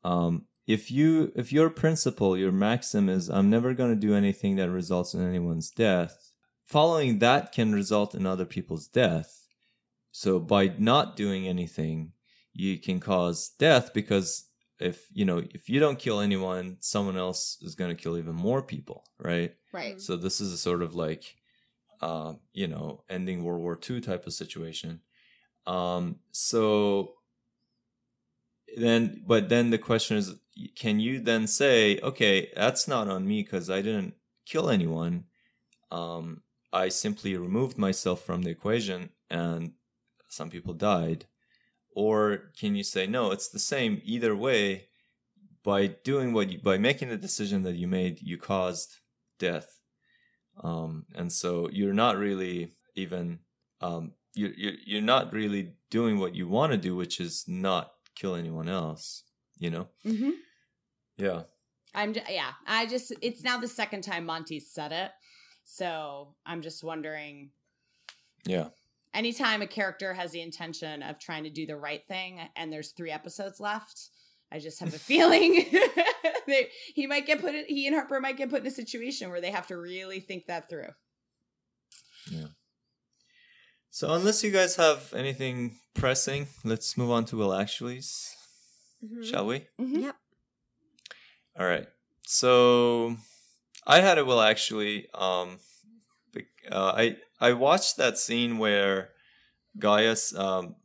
um, 0.03 0.45
if 0.67 0.91
you 0.91 1.31
if 1.35 1.53
your 1.53 1.69
principle, 1.69 2.37
your 2.37 2.51
maxim 2.51 3.07
is 3.07 3.29
I'm 3.29 3.49
never 3.49 3.73
going 3.73 3.91
to 3.91 4.07
do 4.07 4.13
anything 4.13 4.57
that 4.57 4.69
results 4.69 5.13
in 5.13 5.25
anyone's 5.25 5.71
death, 5.71 6.31
following 6.65 7.19
that 7.19 7.53
can 7.53 7.71
result 7.71 8.13
in 8.13 8.25
other 8.25 8.45
people's 8.45 8.87
death. 8.87 9.47
So 10.11 10.39
by 10.39 10.73
not 10.77 11.15
doing 11.15 11.47
anything, 11.47 12.11
you 12.53 12.77
can 12.77 12.99
cause 12.99 13.51
death 13.57 13.93
because 13.93 14.49
if 14.79 15.07
you 15.11 15.25
know 15.25 15.43
if 15.53 15.69
you 15.69 15.79
don't 15.79 15.99
kill 15.99 16.19
anyone, 16.19 16.77
someone 16.79 17.17
else 17.17 17.57
is 17.61 17.75
going 17.75 17.95
to 17.95 18.01
kill 18.01 18.17
even 18.17 18.35
more 18.35 18.61
people, 18.61 19.05
right? 19.17 19.53
Right. 19.71 19.99
So 19.99 20.15
this 20.15 20.41
is 20.41 20.51
a 20.51 20.57
sort 20.57 20.81
of 20.81 20.95
like, 20.95 21.35
uh, 22.01 22.33
you 22.53 22.67
know, 22.67 23.03
ending 23.09 23.43
World 23.43 23.61
War 23.61 23.79
II 23.89 24.01
type 24.01 24.27
of 24.27 24.33
situation. 24.33 25.01
Um, 25.65 26.19
so 26.31 27.13
then, 28.75 29.23
but 29.25 29.49
then 29.49 29.69
the 29.69 29.77
question 29.77 30.17
is, 30.17 30.35
can 30.75 30.99
you 30.99 31.19
then 31.19 31.47
say, 31.47 31.99
okay, 31.99 32.49
that's 32.55 32.87
not 32.87 33.07
on 33.07 33.27
me 33.27 33.43
because 33.43 33.69
I 33.69 33.81
didn't 33.81 34.15
kill 34.45 34.69
anyone. 34.69 35.25
Um, 35.91 36.41
I 36.71 36.89
simply 36.89 37.37
removed 37.37 37.77
myself 37.77 38.23
from 38.25 38.41
the 38.41 38.49
equation, 38.49 39.09
and 39.29 39.73
some 40.27 40.49
people 40.49 40.73
died 40.73 41.25
or 41.95 42.51
can 42.59 42.75
you 42.75 42.83
say 42.83 43.05
no 43.07 43.31
it's 43.31 43.49
the 43.49 43.59
same 43.59 44.01
either 44.03 44.35
way 44.35 44.87
by 45.63 45.87
doing 46.03 46.33
what 46.33 46.49
you 46.51 46.59
by 46.59 46.77
making 46.77 47.09
the 47.09 47.17
decision 47.17 47.63
that 47.63 47.75
you 47.75 47.87
made 47.87 48.21
you 48.21 48.37
caused 48.37 48.97
death 49.39 49.79
um 50.63 51.05
and 51.15 51.31
so 51.31 51.69
you're 51.71 51.93
not 51.93 52.17
really 52.17 52.71
even 52.95 53.39
um 53.81 54.11
you 54.35 54.53
you're, 54.57 54.73
you're 54.85 55.01
not 55.01 55.31
really 55.33 55.73
doing 55.89 56.19
what 56.19 56.35
you 56.35 56.47
want 56.47 56.71
to 56.71 56.77
do 56.77 56.95
which 56.95 57.19
is 57.19 57.45
not 57.47 57.91
kill 58.15 58.35
anyone 58.35 58.69
else 58.69 59.23
you 59.57 59.69
know 59.69 59.87
Mm-hmm. 60.05 60.31
yeah 61.17 61.43
I'm 61.95 62.13
j- 62.13 62.23
yeah. 62.29 62.53
I 62.65 62.87
just 62.87 63.13
it's 63.21 63.43
now 63.43 63.59
the 63.59 63.67
second 63.67 64.01
time 64.01 64.25
monty 64.25 64.59
said 64.59 64.91
it, 64.91 65.11
so 65.63 66.33
I'm 66.43 66.61
just 66.63 66.83
wondering. 66.83 67.51
yeah 68.45 68.69
Anytime 69.13 69.61
a 69.61 69.67
character 69.67 70.13
has 70.13 70.31
the 70.31 70.41
intention 70.41 71.03
of 71.03 71.19
trying 71.19 71.43
to 71.43 71.49
do 71.49 71.65
the 71.65 71.77
right 71.77 72.01
thing, 72.07 72.39
and 72.55 72.71
there's 72.73 72.91
three 72.91 73.11
episodes 73.11 73.59
left, 73.59 74.09
I 74.51 74.59
just 74.59 74.79
have 74.79 74.93
a 74.93 74.99
feeling 75.11 75.65
that 75.71 76.63
he 76.93 77.05
might 77.07 77.25
get 77.25 77.39
put. 77.41 77.53
In, 77.55 77.65
he 77.67 77.85
and 77.87 77.95
Harper 77.95 78.19
might 78.19 78.37
get 78.37 78.49
put 78.49 78.61
in 78.61 78.67
a 78.67 78.71
situation 78.71 79.29
where 79.29 79.41
they 79.41 79.51
have 79.51 79.67
to 79.67 79.77
really 79.77 80.19
think 80.19 80.47
that 80.47 80.69
through. 80.69 80.89
Yeah. 82.31 82.47
So 83.89 84.11
unless 84.13 84.43
you 84.43 84.49
guys 84.51 84.75
have 84.77 85.13
anything 85.13 85.77
pressing 85.93 86.47
let's 86.63 86.97
move 86.97 87.11
on 87.11 87.25
to 87.25 87.37
will 87.37 87.49
actuallys 87.51 88.31
Mhm. 89.05 89.23
shall 89.29 89.45
we 89.45 89.67
Mhm. 89.79 90.01
Yep. 90.01 90.15
All 91.59 91.65
right. 91.67 91.87
So 92.23 93.17
I 93.85 93.99
had 93.99 94.17
a 94.17 94.25
will 94.25 94.41
actually 94.41 95.07
um 95.13 95.59
uh, 96.71 96.93
I 96.95 97.17
I 97.49 97.51
watched 97.53 97.97
that 97.97 98.17
scene 98.17 98.57
where 98.63 99.09
Gaia 99.77 100.15
um 100.37 100.75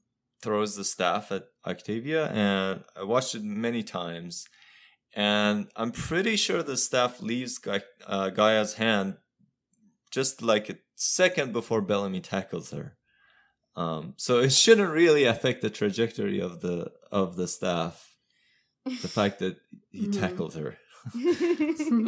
throws 0.43 0.73
the 0.77 0.85
staff 0.85 1.25
at 1.33 1.45
Octavia 1.67 2.23
and 2.31 2.85
I 3.01 3.03
watched 3.15 3.35
it 3.35 3.43
many 3.67 3.83
times 3.83 4.33
and 5.15 5.69
I'm 5.81 5.91
pretty 6.09 6.37
sure 6.37 6.63
the 6.63 6.77
staff 6.77 7.13
leaves 7.31 7.59
Ga- 7.59 7.93
uh, 8.07 8.31
Gaia's 8.31 8.75
hand 8.75 9.17
just 10.11 10.43
like 10.43 10.71
a 10.71 10.77
second 10.95 11.53
before 11.53 11.83
Bellamy 11.83 12.21
tackles 12.21 12.71
her. 12.71 12.97
Um, 13.77 14.15
so 14.17 14.33
it 14.47 14.53
shouldn't 14.53 14.93
really 15.03 15.25
affect 15.25 15.61
the 15.63 15.71
trajectory 15.71 16.41
of 16.41 16.61
the 16.65 16.77
of 17.13 17.37
the 17.37 17.49
staff. 17.49 17.95
The 18.85 19.13
fact 19.19 19.39
that 19.41 19.57
he 19.91 20.07
Mhm. 20.09 20.21
tackled 20.21 20.55
her. 20.55 20.71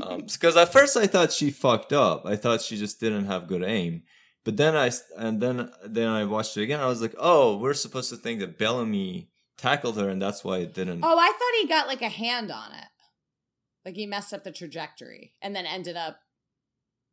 Um, 0.07 0.23
because 0.27 0.57
at 0.57 0.73
first 0.73 0.97
I 0.97 1.07
thought 1.07 1.33
she 1.33 1.51
fucked 1.51 1.93
up. 1.93 2.19
I 2.27 2.37
thought 2.37 2.61
she 2.63 2.77
just 2.77 3.01
didn't 3.01 3.27
have 3.27 3.47
good 3.53 3.63
aim. 3.63 4.03
But 4.45 4.57
then 4.57 4.77
I 4.77 4.91
and 5.17 5.41
then 5.41 5.71
then 5.87 6.09
I 6.09 6.25
watched 6.25 6.57
it 6.57 6.63
again. 6.63 6.81
I 6.81 6.87
was 6.87 7.03
like, 7.03 7.15
oh, 7.19 7.57
we're 7.59 7.75
supposed 7.75 8.11
to 8.11 8.17
think 8.17 8.41
that 8.41 8.59
Bellamy 8.59 9.31
tackled 9.59 9.99
her, 9.99 10.09
and 10.09 10.21
that's 10.21 10.43
why 10.43 10.59
it 10.59 10.75
didn't. 10.75 11.05
oh, 11.05 11.19
I 11.19 11.27
thought 11.29 11.61
he 11.61 11.69
got 11.69 11.87
like 11.87 12.03
a 12.03 12.09
hand 12.09 12.51
on 12.51 12.73
it, 12.73 12.89
like 13.85 13.97
he 13.97 14.07
messed 14.07 14.33
up 14.33 14.45
the 14.45 14.53
trajectory, 14.53 15.35
and 15.43 15.55
then 15.55 15.67
ended 15.67 15.97
up 15.97 16.21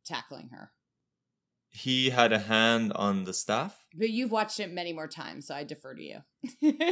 tackling 0.06 0.48
her. 0.52 0.72
He 1.70 2.10
had 2.10 2.32
a 2.32 2.38
hand 2.38 2.94
on 2.94 3.24
the 3.24 3.34
staff. 3.34 3.76
But 3.94 4.08
you've 4.08 4.32
watched 4.32 4.58
it 4.58 4.72
many 4.72 4.94
more 4.94 5.06
times, 5.06 5.46
so 5.46 5.54
I 5.54 5.64
defer 5.64 5.94
to 5.94 6.02
you. 6.02 6.20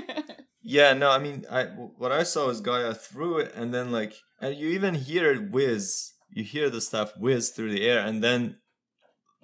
Yeah, 0.68 0.94
no, 0.94 1.12
I 1.12 1.18
mean, 1.20 1.46
I 1.48 1.66
what 1.66 2.10
I 2.10 2.24
saw 2.24 2.48
was 2.48 2.60
Gaia 2.60 2.92
threw 2.92 3.38
it, 3.38 3.52
and 3.54 3.72
then 3.72 3.92
like, 3.92 4.14
and 4.40 4.56
you 4.56 4.70
even 4.70 4.94
hear 4.96 5.30
it 5.30 5.52
whiz. 5.52 6.12
You 6.28 6.42
hear 6.42 6.68
the 6.70 6.80
staff 6.80 7.12
whiz 7.16 7.50
through 7.50 7.70
the 7.70 7.86
air, 7.86 8.04
and 8.04 8.22
then 8.22 8.56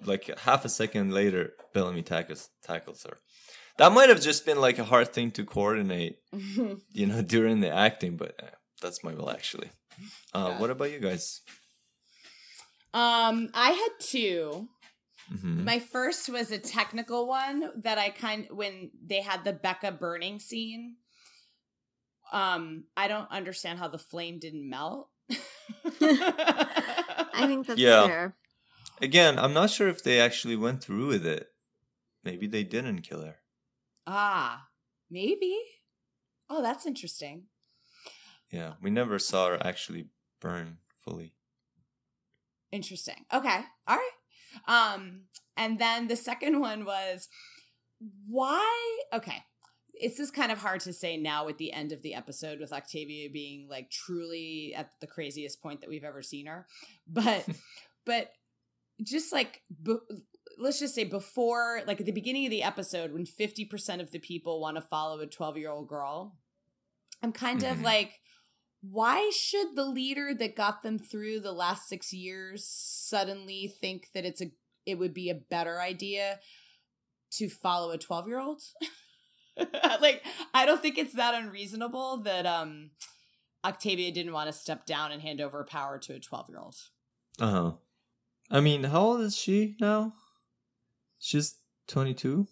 like 0.05 0.37
half 0.39 0.65
a 0.65 0.69
second 0.69 1.13
later, 1.13 1.53
Bellamy 1.73 2.01
tackles 2.03 2.49
tackles 2.63 3.03
her. 3.03 3.17
That 3.77 3.91
might 3.91 4.09
have 4.09 4.21
just 4.21 4.45
been 4.45 4.59
like 4.61 4.77
a 4.79 4.83
hard 4.83 5.13
thing 5.13 5.31
to 5.31 5.45
coordinate, 5.45 6.17
you 6.91 7.05
know, 7.07 7.21
during 7.21 7.59
the 7.61 7.69
acting. 7.73 8.17
But 8.17 8.35
uh, 8.41 8.47
that's 8.81 9.03
my 9.03 9.13
will 9.13 9.29
actually. 9.31 9.69
Uh, 10.33 10.49
Yeah. 10.51 10.59
What 10.59 10.69
about 10.69 10.91
you 10.91 10.99
guys? 10.99 11.41
um, 12.93 13.49
I 13.53 13.71
had 13.71 13.89
two. 13.99 14.67
Mhm. 15.33 15.63
My 15.63 15.79
first 15.79 16.29
was 16.29 16.51
a 16.51 16.59
technical 16.59 17.27
one 17.27 17.71
that 17.81 17.97
I 17.97 18.09
kind 18.09 18.47
when 18.51 18.91
they 19.03 19.21
had 19.21 19.43
the 19.43 19.53
Becca 19.53 19.93
burning 19.93 20.39
scene. 20.39 20.97
Um, 22.31 22.85
I 22.97 23.07
don't 23.07 23.29
understand 23.31 23.79
how 23.79 23.87
the 23.87 23.97
flame 23.99 24.39
didn't 24.39 24.67
melt. 24.69 25.09
I 26.01 27.45
think 27.47 27.67
that's 27.67 27.79
Yeah. 27.79 28.05
fair. 28.07 28.35
Again, 29.03 29.37
I'm 29.37 29.53
not 29.53 29.69
sure 29.69 29.89
if 29.89 30.01
they 30.01 30.19
actually 30.21 30.55
went 30.55 30.81
through 30.81 31.07
with 31.07 31.25
it. 31.25 31.49
Maybe 32.23 32.47
they 32.47 32.63
didn't 32.63 33.01
kill 33.01 33.21
her. 33.21 33.35
ah, 34.07 34.67
maybe. 35.11 35.57
Oh, 36.49 36.61
that's 36.61 36.85
interesting. 36.85 37.43
Yeah, 38.49 38.73
we 38.81 38.89
never 38.91 39.19
saw 39.19 39.49
her 39.49 39.59
actually 39.65 40.07
burn 40.39 40.77
fully. 41.03 41.33
Interesting. 42.71 43.25
Okay. 43.33 43.59
All 43.87 43.97
right. 43.97 44.11
Um, 44.67 45.23
and 45.57 45.79
then 45.79 46.07
the 46.07 46.15
second 46.15 46.59
one 46.61 46.85
was 46.85 47.27
why 48.27 48.99
okay. 49.11 49.43
It's 49.95 50.17
just 50.17 50.33
kind 50.33 50.51
of 50.51 50.57
hard 50.59 50.79
to 50.81 50.93
say 50.93 51.17
now 51.17 51.47
at 51.49 51.57
the 51.57 51.71
end 51.71 51.91
of 51.91 52.01
the 52.01 52.13
episode 52.15 52.59
with 52.59 52.73
Octavia 52.73 53.29
being 53.29 53.67
like 53.69 53.91
truly 53.91 54.73
at 54.75 54.91
the 55.01 55.07
craziest 55.07 55.61
point 55.61 55.81
that 55.81 55.89
we've 55.89 56.03
ever 56.03 56.21
seen 56.21 56.45
her. 56.45 56.67
But 57.07 57.45
but 58.05 58.31
just 59.01 59.31
like 59.33 59.61
b- 59.81 59.97
let's 60.59 60.79
just 60.79 60.93
say 60.95 61.03
before 61.03 61.81
like 61.87 61.99
at 61.99 62.05
the 62.05 62.11
beginning 62.11 62.45
of 62.45 62.51
the 62.51 62.63
episode 62.63 63.11
when 63.11 63.25
50% 63.25 64.01
of 64.01 64.11
the 64.11 64.19
people 64.19 64.59
want 64.61 64.75
to 64.77 64.81
follow 64.81 65.19
a 65.19 65.25
12-year-old 65.27 65.87
girl, 65.87 66.37
I'm 67.21 67.31
kind 67.31 67.63
of 67.63 67.77
Mhm. 67.79 67.83
like 67.83 68.19
why 68.81 69.31
should 69.33 69.75
the 69.75 69.85
leader 69.85 70.33
that 70.33 70.55
got 70.57 70.83
them 70.83 70.99
through 70.99 71.39
the 71.39 71.53
last 71.53 71.87
six 71.87 72.11
years 72.11 72.67
suddenly 72.67 73.67
think 73.67 74.09
that 74.13 74.25
it's 74.25 74.41
a 74.41 74.51
it 74.85 74.95
would 74.99 75.13
be 75.13 75.29
a 75.29 75.35
better 75.35 75.79
idea 75.79 76.39
to 77.31 77.47
follow 77.49 77.91
a 77.91 77.97
12 77.97 78.27
year 78.27 78.39
old 78.39 78.61
like 80.01 80.21
i 80.53 80.65
don't 80.65 80.81
think 80.81 80.97
it's 80.97 81.13
that 81.13 81.33
unreasonable 81.33 82.17
that 82.17 82.45
um 82.45 82.89
octavia 83.63 84.11
didn't 84.11 84.33
want 84.33 84.47
to 84.47 84.53
step 84.53 84.85
down 84.85 85.11
and 85.13 85.21
hand 85.21 85.39
over 85.39 85.63
power 85.63 85.97
to 85.97 86.13
a 86.13 86.19
12 86.19 86.49
year 86.49 86.59
old 86.59 86.75
Uh 87.39 87.49
huh. 87.51 87.71
I 88.53 88.61
mean, 88.61 88.83
how 88.85 89.01
old 89.01 89.21
is 89.21 89.35
she 89.35 89.75
now? 89.81 90.13
She's 91.19 91.55
22. 91.87 92.47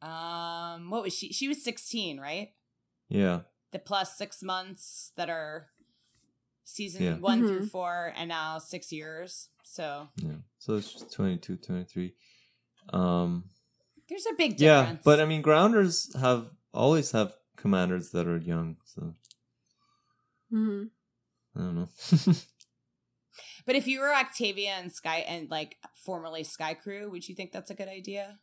um 0.00 0.90
what 0.90 1.02
was 1.04 1.14
she 1.14 1.32
she 1.32 1.46
was 1.46 1.62
16 1.62 2.18
right 2.18 2.48
Yeah. 3.08 3.42
the 3.70 3.78
plus 3.78 4.16
six 4.18 4.42
months 4.42 5.12
that 5.16 5.30
are 5.30 5.68
season 6.64 7.02
Yeah. 7.04 7.18
one 7.18 7.42
Mhm. 7.42 7.48
through 7.48 7.66
four 7.66 8.12
and 8.16 8.28
now 8.28 8.58
six 8.58 8.90
years 8.90 9.48
so 9.62 10.08
Yeah. 10.16 10.38
So 10.58 10.80
she's 10.80 11.02
22, 11.04 11.56
23. 11.56 12.16
Um. 12.92 13.50
there's 14.08 14.26
a 14.26 14.34
big 14.36 14.60
Yeah, 14.60 14.96
but 15.04 15.20
I 15.20 15.24
mean, 15.24 15.40
grounders 15.42 16.12
have 16.16 16.50
always 16.74 17.12
have 17.12 17.36
commanders 17.56 18.10
that 18.10 18.26
are 18.26 18.38
young. 18.38 18.78
So 18.84 19.14
hmm 20.50 20.84
I 21.54 21.58
don't 21.60 21.76
know. 21.76 21.88
But 23.64 23.76
if 23.76 23.86
you 23.86 24.00
were 24.00 24.14
Octavia 24.14 24.70
and 24.70 24.92
Sky 24.92 25.18
and 25.18 25.50
like 25.50 25.76
formerly 25.94 26.44
Sky 26.44 26.74
Crew, 26.74 27.10
would 27.10 27.28
you 27.28 27.34
think 27.34 27.52
that's 27.52 27.70
a 27.70 27.74
good 27.74 27.88
idea? 27.88 28.38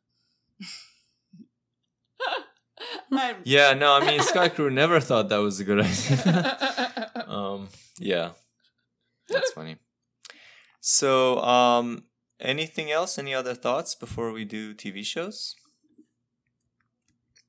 Yeah. 3.44 3.74
No. 3.74 3.94
I 3.94 4.06
mean, 4.06 4.22
Sky 4.22 4.50
Crew 4.50 4.70
never 4.70 5.00
thought 5.00 5.30
that 5.30 5.38
was 5.38 5.60
a 5.60 5.64
good 5.64 5.82
idea. 5.82 7.12
um. 7.28 7.70
Yeah. 7.98 8.32
That's 9.28 9.52
funny. 9.52 9.78
So, 10.82 11.40
um, 11.40 12.06
anything 12.40 12.90
else? 12.92 13.20
Any 13.20 13.34
other 13.34 13.54
thoughts 13.54 13.96
before 13.96 14.32
we 14.32 14.46
do 14.46 14.74
TV 14.74 15.04
shows? 15.04 15.56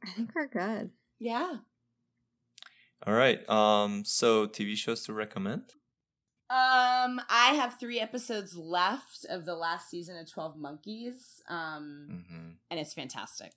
I 0.04 0.10
think 0.10 0.30
we're 0.34 0.48
good. 0.48 0.90
yeah. 1.18 1.56
All 3.06 3.14
right. 3.14 3.48
Um. 3.48 4.04
So, 4.04 4.46
TV 4.46 4.76
shows 4.76 5.04
to 5.04 5.12
recommend. 5.12 5.74
Um, 6.50 7.20
I 7.30 7.52
have 7.54 7.78
three 7.78 8.00
episodes 8.00 8.56
left 8.56 9.24
of 9.28 9.44
the 9.46 9.54
last 9.54 9.88
season 9.88 10.16
of 10.18 10.28
Twelve 10.30 10.56
Monkeys. 10.56 11.40
Um, 11.48 12.08
Mm-hmm. 12.10 12.48
and 12.70 12.80
it's 12.80 12.92
fantastic. 12.92 13.52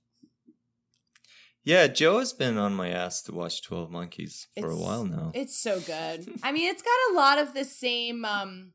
Yeah, 1.63 1.87
Jo 1.87 2.19
has 2.19 2.33
been 2.33 2.57
on 2.57 2.73
my 2.75 2.89
ass 2.89 3.21
to 3.23 3.31
watch 3.33 3.63
Twelve 3.63 3.89
Monkeys 3.89 4.47
for 4.59 4.69
a 4.69 4.77
while 4.77 5.05
now. 5.05 5.31
It's 5.33 5.57
so 5.57 5.79
good. 5.79 6.27
I 6.43 6.51
mean, 6.51 6.69
it's 6.69 6.83
got 6.83 7.11
a 7.11 7.15
lot 7.15 7.39
of 7.39 7.53
the 7.55 7.65
same 7.65 8.25
um 8.25 8.73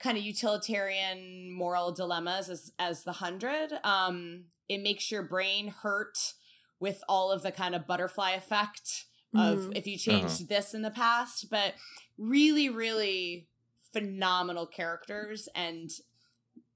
kind 0.00 0.16
of 0.16 0.22
utilitarian 0.24 1.52
moral 1.52 1.92
dilemmas 1.92 2.48
as 2.48 2.72
as 2.78 3.02
the 3.04 3.10
100. 3.12 3.72
Um 3.84 4.44
it 4.70 4.78
makes 4.82 5.10
your 5.10 5.22
brain 5.22 5.68
hurt 5.82 6.34
with 6.80 7.02
all 7.08 7.30
of 7.32 7.42
the 7.42 7.50
kind 7.52 7.74
of 7.74 7.86
butterfly 7.86 8.30
effect 8.32 9.04
of 9.34 9.58
Mhm. 9.58 9.76
if 9.76 9.86
you 9.86 9.98
changed 9.98 10.48
this 10.48 10.72
in 10.72 10.80
the 10.82 10.90
past, 10.90 11.50
but 11.50 11.74
really 12.18 12.68
really 12.68 13.48
phenomenal 13.92 14.66
characters 14.66 15.48
and 15.54 15.90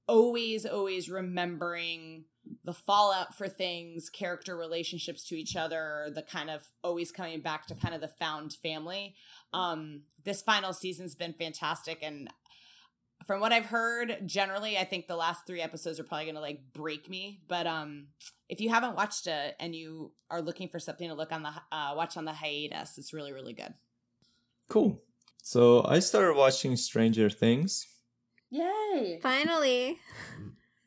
always 0.07 0.65
always 0.65 1.11
remembering 1.11 2.25
the 2.65 2.73
fallout 2.73 3.37
for 3.37 3.49
things, 3.49 4.11
character 4.11 4.57
relationships 4.57 5.25
to 5.25 5.37
each 5.37 5.55
other, 5.55 6.11
the 6.15 6.23
kind 6.23 6.51
of 6.51 6.67
always 6.83 7.12
coming 7.12 7.41
back 7.41 7.67
to 7.67 7.75
kind 7.75 7.95
of 7.95 8.01
the 8.01 8.09
found 8.09 8.53
family. 8.55 9.15
Um, 9.53 10.03
this 10.25 10.43
final 10.43 10.73
season's 10.73 11.15
been 11.15 11.35
fantastic, 11.35 11.99
and 12.03 12.29
from 13.27 13.41
what 13.41 13.53
I've 13.53 13.67
heard, 13.67 14.23
generally, 14.27 14.77
I 14.77 14.85
think 14.85 15.07
the 15.07 15.17
last 15.17 15.47
three 15.47 15.61
episodes 15.61 16.01
are 16.01 16.05
probably 16.05 16.25
going 16.25 16.35
to 16.35 16.41
like 16.41 16.61
break 16.73 17.09
me. 17.09 17.41
But 17.47 17.67
um, 17.67 18.09
if 18.49 18.61
you 18.61 18.71
haven't 18.71 18.97
watched 18.97 19.29
it 19.29 19.55
and 19.61 19.75
you 19.75 20.12
are 20.29 20.43
looking 20.43 20.69
for 20.69 20.81
something 20.81 21.09
to 21.09 21.15
look 21.15 21.31
on 21.31 21.45
the 21.45 21.53
uh, 21.71 21.95
watch 21.95 22.17
on 22.17 22.25
the 22.25 22.33
hiatus, 22.33 22.99
it's 22.99 23.12
really 23.12 23.33
really 23.33 23.55
good. 23.55 23.75
Cool. 24.69 25.01
So 25.43 25.85
I 25.85 25.99
started 25.99 26.37
watching 26.37 26.77
Stranger 26.77 27.29
Things. 27.29 27.87
Yay! 28.51 29.19
Finally. 29.21 29.99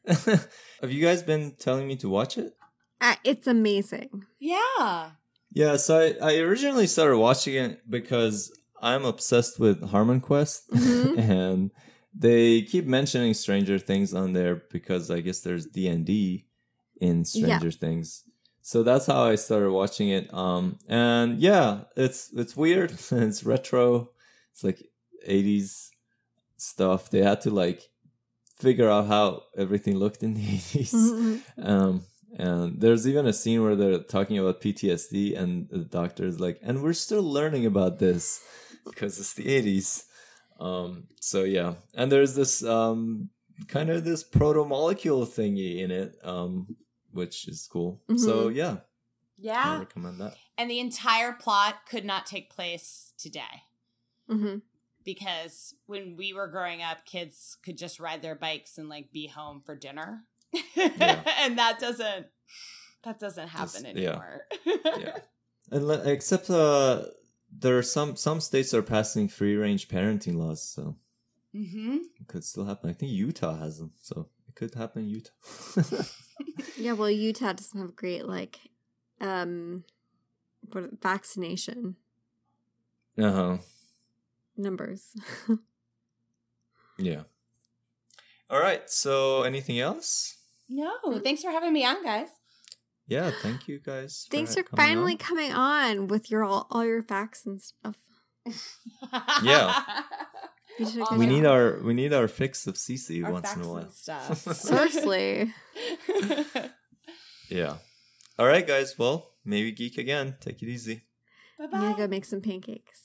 Have 0.08 0.92
you 0.92 1.02
guys 1.02 1.22
been 1.24 1.56
telling 1.60 1.88
me 1.88 1.96
to 1.98 2.10
watch 2.10 2.38
it? 2.38 2.54
Uh, 3.02 3.16
it's 3.24 3.48
amazing. 3.48 4.26
Yeah. 4.40 5.12
Yeah, 5.52 5.76
so 5.78 6.00
I, 6.00 6.16
I 6.22 6.38
originally 6.38 6.88
started 6.88 7.18
watching 7.18 7.56
it 7.56 7.90
because 7.90 8.52
I'm 8.82 9.04
obsessed 9.06 9.60
with 9.60 9.84
Harmon 9.90 10.22
Quest 10.22 10.70
Mhm. 10.72 11.18
and 11.30 11.72
they 12.18 12.62
keep 12.62 12.86
mentioning 12.86 13.34
Stranger 13.34 13.78
Things 13.78 14.14
on 14.14 14.34
there 14.34 14.64
because 14.72 15.12
I 15.12 15.20
guess 15.20 15.42
there's 15.42 15.66
D&D 15.66 16.46
in 17.02 17.26
Stranger 17.26 17.72
Things. 17.72 18.24
So 18.62 18.84
that's 18.84 19.06
how 19.06 19.24
I 19.24 19.36
started 19.36 19.72
watching 19.72 20.10
it. 20.10 20.34
Um 20.34 20.80
and 20.88 21.40
yeah, 21.40 21.82
it's 21.98 22.32
it's 22.34 22.56
weird. 22.56 22.92
it's 23.12 23.44
retro. 23.44 24.12
It's 24.56 24.64
like 24.64 24.88
80s 25.28 25.90
stuff. 26.56 27.10
They 27.10 27.22
had 27.22 27.42
to 27.42 27.50
like 27.52 27.84
figure 28.58 28.90
out 28.90 29.08
how 29.08 29.44
everything 29.58 29.98
looked 29.98 30.24
in 30.24 30.34
the 30.34 30.42
80s. 30.58 30.94
Mhm. 30.94 31.42
Um, 31.58 32.02
and 32.38 32.80
there's 32.80 33.06
even 33.06 33.26
a 33.28 33.34
scene 33.34 33.62
where 33.64 33.76
they're 33.76 34.00
talking 34.00 34.38
about 34.38 34.62
PTSD, 34.62 35.38
and 35.38 35.68
the 35.70 35.80
doctor 35.86 36.26
is 36.26 36.40
like, 36.40 36.60
"And 36.62 36.82
we're 36.82 36.94
still 36.94 37.24
learning 37.24 37.66
about 37.66 38.00
this 38.00 38.42
because 38.86 39.20
it's 39.20 39.34
the 39.34 39.48
'80s." 39.48 40.06
Um, 40.60 41.08
so 41.20 41.44
yeah, 41.44 41.76
and 41.94 42.10
there's 42.12 42.36
this 42.36 42.64
um, 42.64 43.30
kind 43.68 43.90
of 43.90 44.04
this 44.06 44.24
proto 44.24 44.64
molecule 44.66 45.26
thingy 45.26 45.80
in 45.84 45.92
it, 45.92 46.16
um, 46.24 46.76
which 47.12 47.48
is 47.48 47.68
cool. 47.70 48.02
So 48.18 48.48
yeah, 48.50 48.78
Yeah. 49.38 49.76
I 49.76 49.80
recommend 49.80 50.20
that. 50.22 50.36
And 50.58 50.70
the 50.72 50.80
entire 50.80 51.34
plot 51.34 51.86
could 51.90 52.06
not 52.06 52.26
take 52.26 52.50
place 52.50 53.14
today. 53.18 53.64
Mhm. 54.30 54.62
because 55.04 55.76
when 55.86 56.16
we 56.18 56.34
were 56.34 56.48
growing 56.48 56.82
up, 56.82 57.06
kids 57.06 57.58
could 57.64 57.78
just 57.78 58.00
ride 58.00 58.22
their 58.22 58.36
bikes 58.36 58.78
and 58.78 58.90
like 58.90 59.12
be 59.12 59.28
home 59.28 59.62
for 59.66 59.76
dinner, 59.76 60.26
Yeah. 60.76 61.22
and 61.40 61.58
that 61.58 61.80
doesn't 61.80 62.28
that 63.04 63.20
doesn't 63.20 63.50
happen 63.50 63.84
Just- 63.84 63.86
anymore. 63.86 64.42
Yeah, 64.66 65.18
and 65.72 65.88
le- 65.88 66.04
except 66.12 66.50
uh, 66.50 67.04
there 67.52 67.78
are 67.78 67.84
some 67.84 68.16
some 68.16 68.42
states 68.42 68.74
are 68.74 68.82
passing 68.82 69.28
free 69.28 69.56
range 69.56 69.88
parenting 69.88 70.36
laws, 70.38 70.62
so 70.64 70.96
mm-hmm. 71.54 71.98
it 72.20 72.28
could 72.28 72.44
still 72.44 72.66
happen. 72.66 72.90
I 72.90 72.94
think 72.94 73.12
Utah 73.12 73.58
has 73.58 73.78
them, 73.78 73.92
so 74.02 74.30
it 74.48 74.56
could 74.56 74.74
happen 74.74 75.04
in 75.04 75.10
Utah. 75.10 76.04
Yeah, 76.78 76.92
well, 76.92 77.10
Utah 77.10 77.54
doesn't 77.54 77.80
have 77.80 77.96
great 77.96 78.26
like 78.28 78.60
um 79.22 79.84
what 80.74 81.02
vaccination 81.02 81.96
uh 83.18 83.32
huh. 83.32 83.58
Numbers. 84.58 85.10
Yeah. 86.98 87.24
All 88.50 88.60
right. 88.62 88.90
So, 88.90 89.44
anything 89.44 89.80
else? 89.82 90.38
No, 90.70 91.20
thanks 91.22 91.42
for 91.42 91.52
having 91.52 91.74
me 91.74 91.84
on, 91.86 92.02
guys. 92.06 92.30
Yeah. 93.06 93.32
Thank 93.42 93.68
you 93.68 93.80
guys. 93.80 94.26
Thanks 94.32 94.56
for 94.56 94.64
coming 94.64 94.78
finally 94.86 95.12
on. 95.12 95.18
coming 95.18 95.52
on 95.52 96.08
with 96.08 96.32
your 96.32 96.46
all, 96.46 96.68
all 96.72 96.86
your 96.86 97.04
facts 97.04 97.46
and 97.46 97.62
stuff. 97.62 97.98
Yeah. 99.44 99.84
You 100.80 100.86
did 100.86 100.98
a 100.98 101.02
All 101.02 101.10
good 101.10 101.20
We 101.20 101.26
job. 101.26 101.34
need 101.36 101.46
our 101.46 101.80
we 101.84 101.94
need 101.94 102.14
our 102.14 102.28
fix 102.30 102.66
of 102.68 102.76
CC 102.76 103.24
Our 103.26 103.32
once 103.32 103.54
in 103.56 103.62
a 103.62 103.68
while. 103.70 103.90
stuff. 103.90 104.38
Seriously. 104.56 105.54
Yeah. 107.50 107.76
All 108.40 108.48
right, 108.48 108.66
guys. 108.66 108.98
Well, 108.98 109.32
maybe 109.44 109.72
geek 109.74 109.98
again. 109.98 110.36
Take 110.40 110.62
it 110.64 110.68
easy. 110.70 111.04
bye 111.60 111.68
bye. 111.68 111.78
I'm 111.78 111.82
gonna 111.84 111.98
go 111.98 112.08
make 112.08 112.26
some 112.26 112.40
pancakes. 112.42 113.02